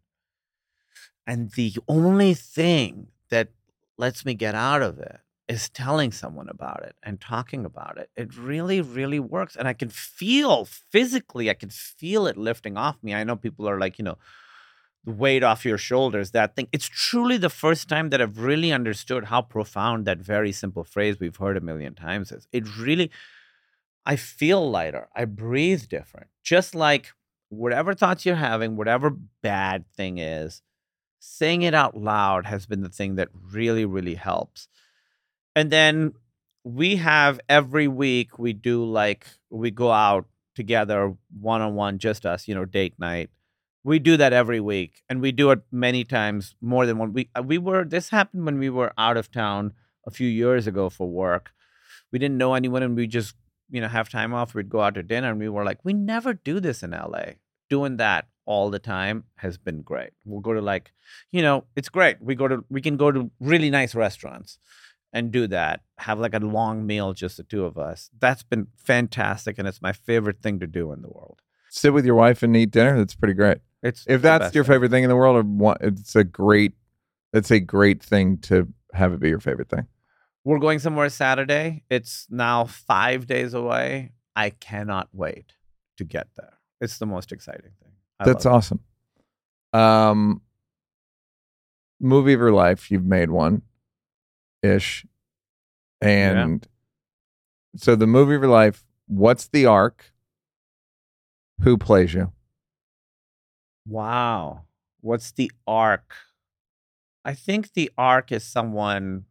And 1.26 1.50
the 1.52 1.74
only 1.88 2.34
thing 2.34 3.08
that 3.30 3.48
lets 3.96 4.24
me 4.24 4.34
get 4.34 4.54
out 4.54 4.82
of 4.82 4.98
it 4.98 5.20
is 5.46 5.68
telling 5.68 6.10
someone 6.10 6.48
about 6.48 6.82
it 6.84 6.96
and 7.02 7.20
talking 7.20 7.64
about 7.64 7.98
it. 7.98 8.10
It 8.16 8.36
really, 8.36 8.80
really 8.80 9.20
works. 9.20 9.56
And 9.56 9.68
I 9.68 9.74
can 9.74 9.90
feel 9.90 10.64
physically, 10.64 11.50
I 11.50 11.54
can 11.54 11.68
feel 11.70 12.26
it 12.26 12.36
lifting 12.36 12.76
off 12.76 12.96
me. 13.02 13.14
I 13.14 13.24
know 13.24 13.36
people 13.36 13.68
are 13.68 13.78
like, 13.78 13.98
you 13.98 14.04
know, 14.04 14.16
the 15.04 15.12
weight 15.12 15.42
off 15.42 15.66
your 15.66 15.76
shoulders, 15.76 16.30
that 16.30 16.56
thing. 16.56 16.68
It's 16.72 16.88
truly 16.88 17.36
the 17.36 17.50
first 17.50 17.88
time 17.88 18.08
that 18.10 18.22
I've 18.22 18.38
really 18.38 18.72
understood 18.72 19.24
how 19.24 19.42
profound 19.42 20.06
that 20.06 20.18
very 20.18 20.50
simple 20.50 20.82
phrase 20.82 21.20
we've 21.20 21.36
heard 21.36 21.58
a 21.58 21.60
million 21.60 21.94
times 21.94 22.32
is. 22.32 22.48
It 22.52 22.78
really, 22.78 23.10
I 24.06 24.16
feel 24.16 24.70
lighter. 24.70 25.08
I 25.14 25.26
breathe 25.26 25.88
different. 25.88 26.28
Just 26.42 26.74
like 26.74 27.12
whatever 27.50 27.92
thoughts 27.92 28.24
you're 28.24 28.36
having, 28.36 28.76
whatever 28.76 29.10
bad 29.42 29.84
thing 29.94 30.16
is, 30.16 30.62
saying 31.24 31.62
it 31.62 31.74
out 31.74 31.96
loud 31.96 32.44
has 32.46 32.66
been 32.66 32.82
the 32.82 32.88
thing 32.88 33.14
that 33.16 33.28
really, 33.50 33.84
really 33.84 34.14
helps. 34.14 34.68
And 35.56 35.70
then 35.70 36.12
we 36.64 36.96
have 36.96 37.40
every 37.48 37.88
week, 37.88 38.38
we 38.38 38.52
do 38.52 38.84
like, 38.84 39.26
we 39.50 39.70
go 39.70 39.90
out 39.90 40.26
together 40.54 41.16
one 41.40 41.62
on 41.62 41.74
one, 41.74 41.98
just 41.98 42.26
us, 42.26 42.46
you 42.46 42.54
know, 42.54 42.64
date 42.64 42.94
night. 42.98 43.30
We 43.82 43.98
do 43.98 44.16
that 44.16 44.32
every 44.32 44.60
week 44.60 45.02
and 45.08 45.20
we 45.20 45.32
do 45.32 45.50
it 45.50 45.60
many 45.72 46.04
times 46.04 46.54
more 46.60 46.86
than 46.86 46.98
one. 46.98 47.12
We, 47.12 47.30
uh, 47.34 47.42
we 47.42 47.58
were, 47.58 47.84
this 47.84 48.10
happened 48.10 48.44
when 48.44 48.58
we 48.58 48.70
were 48.70 48.92
out 48.96 49.16
of 49.16 49.30
town 49.30 49.72
a 50.06 50.10
few 50.10 50.28
years 50.28 50.66
ago 50.66 50.88
for 50.90 51.08
work. 51.08 51.52
We 52.12 52.18
didn't 52.18 52.38
know 52.38 52.54
anyone 52.54 52.82
and 52.82 52.96
we 52.96 53.06
just, 53.06 53.34
you 53.70 53.80
know, 53.80 53.88
have 53.88 54.08
time 54.08 54.32
off. 54.34 54.54
We'd 54.54 54.68
go 54.68 54.80
out 54.82 54.94
to 54.94 55.02
dinner 55.02 55.30
and 55.30 55.38
we 55.38 55.48
were 55.48 55.64
like, 55.64 55.84
we 55.84 55.94
never 55.94 56.34
do 56.34 56.60
this 56.60 56.82
in 56.82 56.90
LA. 56.92 57.34
Doing 57.68 57.96
that 57.96 58.26
all 58.46 58.70
the 58.70 58.78
time 58.78 59.24
has 59.36 59.58
been 59.58 59.82
great. 59.82 60.10
We'll 60.24 60.40
go 60.40 60.52
to 60.52 60.60
like, 60.60 60.92
you 61.30 61.42
know, 61.42 61.64
it's 61.76 61.88
great. 61.88 62.20
We 62.20 62.34
go 62.34 62.48
to, 62.48 62.64
we 62.68 62.80
can 62.80 62.96
go 62.96 63.10
to 63.10 63.30
really 63.40 63.70
nice 63.70 63.94
restaurants 63.94 64.58
and 65.12 65.30
do 65.30 65.46
that. 65.46 65.80
Have 65.98 66.18
like 66.18 66.34
a 66.34 66.38
long 66.38 66.86
meal, 66.86 67.14
just 67.14 67.36
the 67.36 67.42
two 67.44 67.64
of 67.64 67.78
us. 67.78 68.10
That's 68.18 68.42
been 68.42 68.66
fantastic, 68.76 69.58
and 69.58 69.68
it's 69.68 69.80
my 69.80 69.92
favorite 69.92 70.42
thing 70.42 70.60
to 70.60 70.66
do 70.66 70.92
in 70.92 71.02
the 71.02 71.08
world. 71.08 71.40
Sit 71.70 71.92
with 71.92 72.04
your 72.04 72.16
wife 72.16 72.42
and 72.42 72.56
eat 72.56 72.70
dinner. 72.70 72.98
That's 72.98 73.14
pretty 73.14 73.34
great. 73.34 73.58
It's 73.82 74.04
If 74.08 74.22
that's 74.22 74.54
your 74.54 74.64
favorite 74.64 74.90
thing 74.90 75.04
in 75.04 75.10
the 75.10 75.16
world, 75.16 75.46
or 75.60 75.76
it's 75.80 76.16
a 76.16 76.24
great, 76.24 76.72
it's 77.32 77.50
a 77.50 77.60
great 77.60 78.02
thing 78.02 78.38
to 78.38 78.68
have 78.92 79.12
it 79.12 79.20
be 79.20 79.28
your 79.28 79.40
favorite 79.40 79.68
thing. 79.68 79.86
We're 80.44 80.58
going 80.58 80.78
somewhere 80.78 81.08
Saturday. 81.08 81.84
It's 81.88 82.26
now 82.30 82.64
five 82.64 83.26
days 83.26 83.54
away. 83.54 84.12
I 84.36 84.50
cannot 84.50 85.08
wait 85.12 85.54
to 85.96 86.04
get 86.04 86.28
there. 86.36 86.58
It's 86.80 86.98
the 86.98 87.06
most 87.06 87.32
exciting 87.32 87.72
thing. 87.82 87.92
I 88.24 88.32
That's 88.32 88.46
awesome. 88.46 88.80
Um, 89.72 90.40
movie 92.00 92.32
of 92.32 92.40
your 92.40 92.52
life. 92.52 92.90
You've 92.90 93.04
made 93.04 93.30
one, 93.30 93.62
ish, 94.62 95.06
and 96.00 96.66
so 97.76 97.96
the 97.96 98.06
movie 98.06 98.34
of 98.34 98.42
your 98.42 98.50
life. 98.50 98.84
What's 99.06 99.48
the 99.48 99.66
arc? 99.66 100.12
Who 101.60 101.76
plays 101.76 102.14
you? 102.14 102.32
Wow. 103.86 104.62
What's 105.00 105.32
the 105.32 105.52
arc? 105.66 106.14
I 107.24 107.34
think 107.34 107.72
the 107.74 107.90
arc 107.98 108.32
is 108.32 108.44
someone 108.44 109.24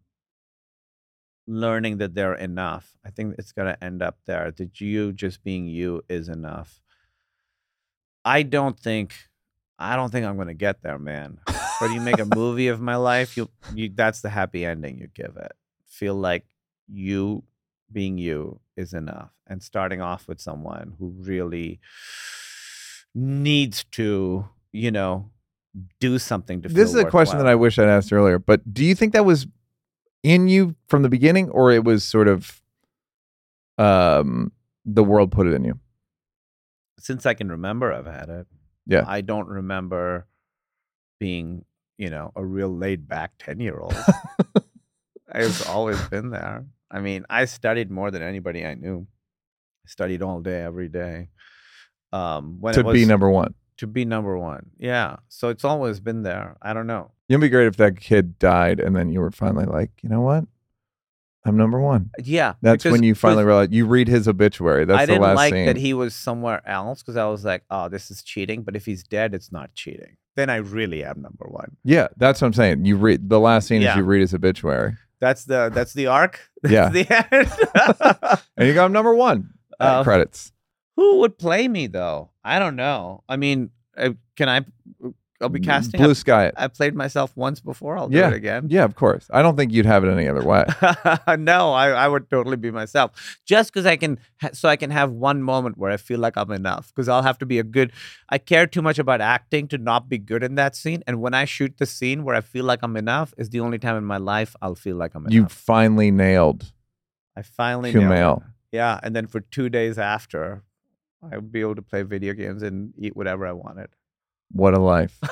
learning 1.47 1.97
that 1.97 2.13
they're 2.15 2.35
enough. 2.35 2.95
I 3.05 3.09
think 3.09 3.35
it's 3.37 3.51
going 3.51 3.67
to 3.67 3.83
end 3.83 4.01
up 4.01 4.17
there. 4.25 4.51
That 4.51 4.79
you 4.79 5.11
just 5.11 5.43
being 5.43 5.67
you 5.67 6.03
is 6.09 6.29
enough. 6.29 6.81
I 8.25 8.43
don't 8.43 8.79
think 8.79 9.13
I 9.79 9.95
don't 9.95 10.11
think 10.11 10.25
I'm 10.25 10.35
going 10.35 10.47
to 10.47 10.53
get 10.53 10.81
there, 10.81 10.99
man. 10.99 11.39
But 11.79 11.91
you 11.91 11.99
make 11.99 12.19
a 12.19 12.25
movie 12.25 12.67
of 12.69 12.79
my 12.79 12.95
life, 12.95 13.35
you 13.35 13.49
you 13.73 13.89
that's 13.93 14.21
the 14.21 14.29
happy 14.29 14.65
ending 14.65 14.97
you 14.97 15.07
give 15.07 15.35
it. 15.37 15.53
Feel 15.87 16.15
like 16.15 16.45
you 16.87 17.43
being 17.91 18.17
you 18.17 18.59
is 18.75 18.93
enough 18.93 19.31
and 19.47 19.61
starting 19.61 20.01
off 20.01 20.27
with 20.27 20.39
someone 20.39 20.93
who 20.99 21.13
really 21.19 21.79
needs 23.13 23.83
to, 23.91 24.47
you 24.71 24.91
know, 24.91 25.29
do 25.99 26.17
something 26.17 26.61
to 26.61 26.69
This 26.69 26.89
is 26.89 26.95
a 26.95 27.05
question 27.05 27.39
that. 27.39 27.47
I 27.47 27.55
wish 27.55 27.77
I'd 27.77 27.87
asked 27.87 28.13
earlier. 28.13 28.39
But 28.39 28.73
do 28.73 28.83
you 28.83 28.95
think 28.95 29.13
that 29.13 29.25
was 29.25 29.47
in 30.23 30.47
you 30.47 30.75
from 30.87 31.03
the 31.03 31.09
beginning, 31.09 31.49
or 31.49 31.71
it 31.71 31.83
was 31.83 32.03
sort 32.03 32.27
of 32.27 32.61
um 33.77 34.51
the 34.85 35.03
world 35.03 35.31
put 35.31 35.47
it 35.47 35.53
in 35.53 35.63
you? 35.63 35.79
Since 37.03 37.25
I 37.25 37.33
can 37.33 37.49
remember 37.49 37.91
I've 37.91 38.05
had 38.05 38.29
it. 38.29 38.47
Yeah. 38.87 39.03
I 39.05 39.19
don't 39.19 39.47
remember 39.47 40.25
being, 41.19 41.65
you 41.97 42.09
know, 42.09 42.31
a 42.33 42.43
real 42.43 42.69
laid 42.69 43.09
back 43.09 43.33
10 43.39 43.59
year 43.59 43.77
old. 43.81 43.95
it's 45.35 45.67
always 45.67 46.01
been 46.07 46.29
there. 46.29 46.65
I 46.89 47.01
mean, 47.01 47.25
I 47.29 47.43
studied 47.45 47.91
more 47.91 48.09
than 48.09 48.21
anybody 48.21 48.65
I 48.65 48.75
knew. 48.75 49.05
I 49.85 49.89
studied 49.89 50.21
all 50.21 50.39
day, 50.39 50.61
every 50.61 50.87
day. 50.87 51.27
Um, 52.13 52.61
when 52.61 52.73
to 52.75 52.83
was, 52.83 52.93
be 52.93 53.05
number 53.05 53.29
one. 53.29 53.53
to 53.77 53.87
be 53.87 54.05
number 54.05 54.37
one. 54.37 54.69
Yeah. 54.77 55.17
So 55.27 55.49
it's 55.49 55.65
always 55.65 55.99
been 55.99 56.23
there. 56.23 56.55
I 56.61 56.73
don't 56.73 56.87
know. 56.87 57.11
It'd 57.27 57.41
be 57.41 57.49
great 57.49 57.67
if 57.67 57.75
that 57.77 57.99
kid 57.99 58.39
died 58.39 58.79
and 58.79 58.95
then 58.95 59.09
you 59.09 59.19
were 59.19 59.31
finally 59.31 59.65
like, 59.65 59.91
you 60.01 60.07
know 60.09 60.21
what? 60.21 60.45
I'm 61.45 61.57
number 61.57 61.79
one. 61.79 62.09
Yeah. 62.23 62.53
That's 62.61 62.83
because- 62.83 62.93
when 62.93 63.03
you 63.03 63.15
finally 63.15 63.43
realize 63.43 63.69
you 63.71 63.85
read 63.85 64.07
his 64.07 64.27
obituary. 64.27 64.85
That's 64.85 64.99
I 65.01 65.05
the 65.05 65.11
didn't 65.13 65.23
last 65.23 65.35
like 65.35 65.53
scene. 65.53 65.65
that 65.65 65.75
he 65.77 65.93
was 65.93 66.15
somewhere 66.15 66.61
else 66.67 67.01
because 67.01 67.17
I 67.17 67.25
was 67.25 67.43
like, 67.43 67.63
oh, 67.69 67.89
this 67.89 68.09
is 68.11 68.23
cheating. 68.23 68.63
But 68.63 68.75
if 68.75 68.85
he's 68.85 69.03
dead, 69.03 69.33
it's 69.33 69.51
not 69.51 69.73
cheating. 69.73 70.15
Then 70.35 70.49
I 70.49 70.55
really 70.57 71.03
am 71.03 71.21
number 71.21 71.45
one. 71.47 71.75
yeah, 71.83 72.07
that's 72.17 72.41
what 72.41 72.47
I'm 72.47 72.53
saying. 72.53 72.85
You 72.85 72.95
read 72.95 73.29
the 73.29 73.39
last 73.39 73.67
scene 73.67 73.83
is 73.83 73.95
you 73.95 74.03
read 74.03 74.21
his 74.21 74.33
obituary. 74.33 74.95
That's 75.19 75.45
the 75.45 75.69
that's 75.73 75.93
the 75.93 76.07
arc. 76.07 76.39
That's 76.63 76.73
Yeah. 76.73 76.89
the 76.89 77.27
end. 77.33 78.39
And 78.57 78.67
you 78.67 78.73
go, 78.73 78.83
I'm 78.85 78.91
number 78.91 79.13
one. 79.13 79.53
Uh, 79.79 80.03
credits. 80.03 80.51
Who 80.95 81.19
would 81.19 81.37
play 81.37 81.67
me 81.67 81.87
though? 81.87 82.31
I 82.43 82.59
don't 82.59 82.75
know. 82.75 83.23
I 83.29 83.35
mean, 83.37 83.69
can 83.95 84.49
I? 84.49 84.61
I'll 85.43 85.49
be 85.49 85.59
mm, 85.59 85.65
casting. 85.65 85.99
Blue 85.99 86.15
Sky. 86.15 86.45
it. 86.47 86.55
I 86.57 86.67
played 86.67 86.95
myself 86.95 87.35
once 87.35 87.59
before. 87.59 87.97
I'll 87.97 88.09
do 88.09 88.17
Yeah. 88.17 88.29
it 88.29 88.33
again. 88.33 88.67
Yeah, 88.69 88.83
of 88.85 88.95
course. 88.95 89.27
I 89.31 89.41
don't 89.41 89.55
think 89.55 89.71
you'd 89.71 89.85
have 89.85 90.03
it 90.03 90.09
any 90.09 90.27
other 90.27 90.43
way. 90.43 90.65
no, 91.37 91.73
I, 91.73 91.89
I 91.89 92.07
would 92.07 92.29
totally 92.29 92.57
be 92.57 92.71
myself. 92.71 93.37
Just 93.45 93.71
because 93.71 93.85
I 93.85 93.97
can, 93.97 94.17
so 94.53 94.69
I 94.69 94.75
can 94.75 94.89
have 94.89 95.11
one 95.11 95.43
moment 95.43 95.77
where 95.77 95.91
I 95.91 95.97
feel 95.97 96.19
like 96.19 96.37
I'm 96.37 96.51
enough. 96.51 96.87
Because 96.87 97.07
I'll 97.07 97.23
have 97.23 97.37
to 97.39 97.45
be 97.45 97.59
a 97.59 97.63
good. 97.63 97.91
I 98.29 98.37
care 98.39 98.65
too 98.65 98.81
much 98.81 98.97
about 98.97 99.21
acting 99.21 99.67
to 99.67 99.77
not 99.77 100.09
be 100.09 100.17
good 100.17 100.43
in 100.43 100.55
that 100.55 100.75
scene. 100.75 101.03
And 101.05 101.21
when 101.21 101.33
I 101.33 101.45
shoot 101.45 101.77
the 101.77 101.85
scene 101.85 102.23
where 102.23 102.35
I 102.35 102.41
feel 102.41 102.65
like 102.65 102.79
I'm 102.81 102.97
enough, 102.97 103.33
is 103.37 103.49
the 103.49 103.59
only 103.59 103.77
time 103.77 103.97
in 103.97 104.05
my 104.05 104.17
life 104.17 104.55
I'll 104.61 104.75
feel 104.75 104.95
like 104.95 105.13
I'm 105.13 105.23
enough. 105.23 105.33
You 105.33 105.45
finally 105.47 106.09
nailed 106.09 106.71
I 107.35 107.41
finally 107.41 107.91
nailed 107.91 108.05
Kumail. 108.05 108.43
Yeah, 108.71 108.99
and 109.03 109.15
then 109.15 109.27
for 109.27 109.39
two 109.39 109.69
days 109.69 109.97
after, 109.97 110.63
I 111.21 111.35
would 111.35 111.51
be 111.51 111.61
able 111.61 111.75
to 111.75 111.81
play 111.81 112.03
video 112.03 112.33
games 112.33 112.63
and 112.63 112.93
eat 112.97 113.15
whatever 113.15 113.45
I 113.45 113.51
wanted. 113.53 113.89
What 114.53 114.73
a 114.73 114.79
Life. 114.79 115.17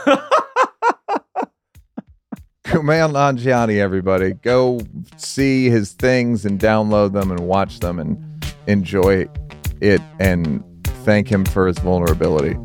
Kumail 2.66 3.12
Nanjiani, 3.12 3.78
everybody. 3.78 4.34
Go 4.34 4.82
see 5.18 5.70
his 5.70 5.92
things 5.94 6.46
and 6.46 6.60
download 6.60 7.14
them 7.14 7.30
and 7.30 7.42
watch 7.42 7.80
them 7.80 8.00
and 8.00 8.46
enjoy 8.68 9.28
it 9.82 10.02
and 10.20 10.64
thank 11.04 11.32
him 11.32 11.46
for 11.46 11.68
his 11.68 11.78
vulnerability. 11.80 12.56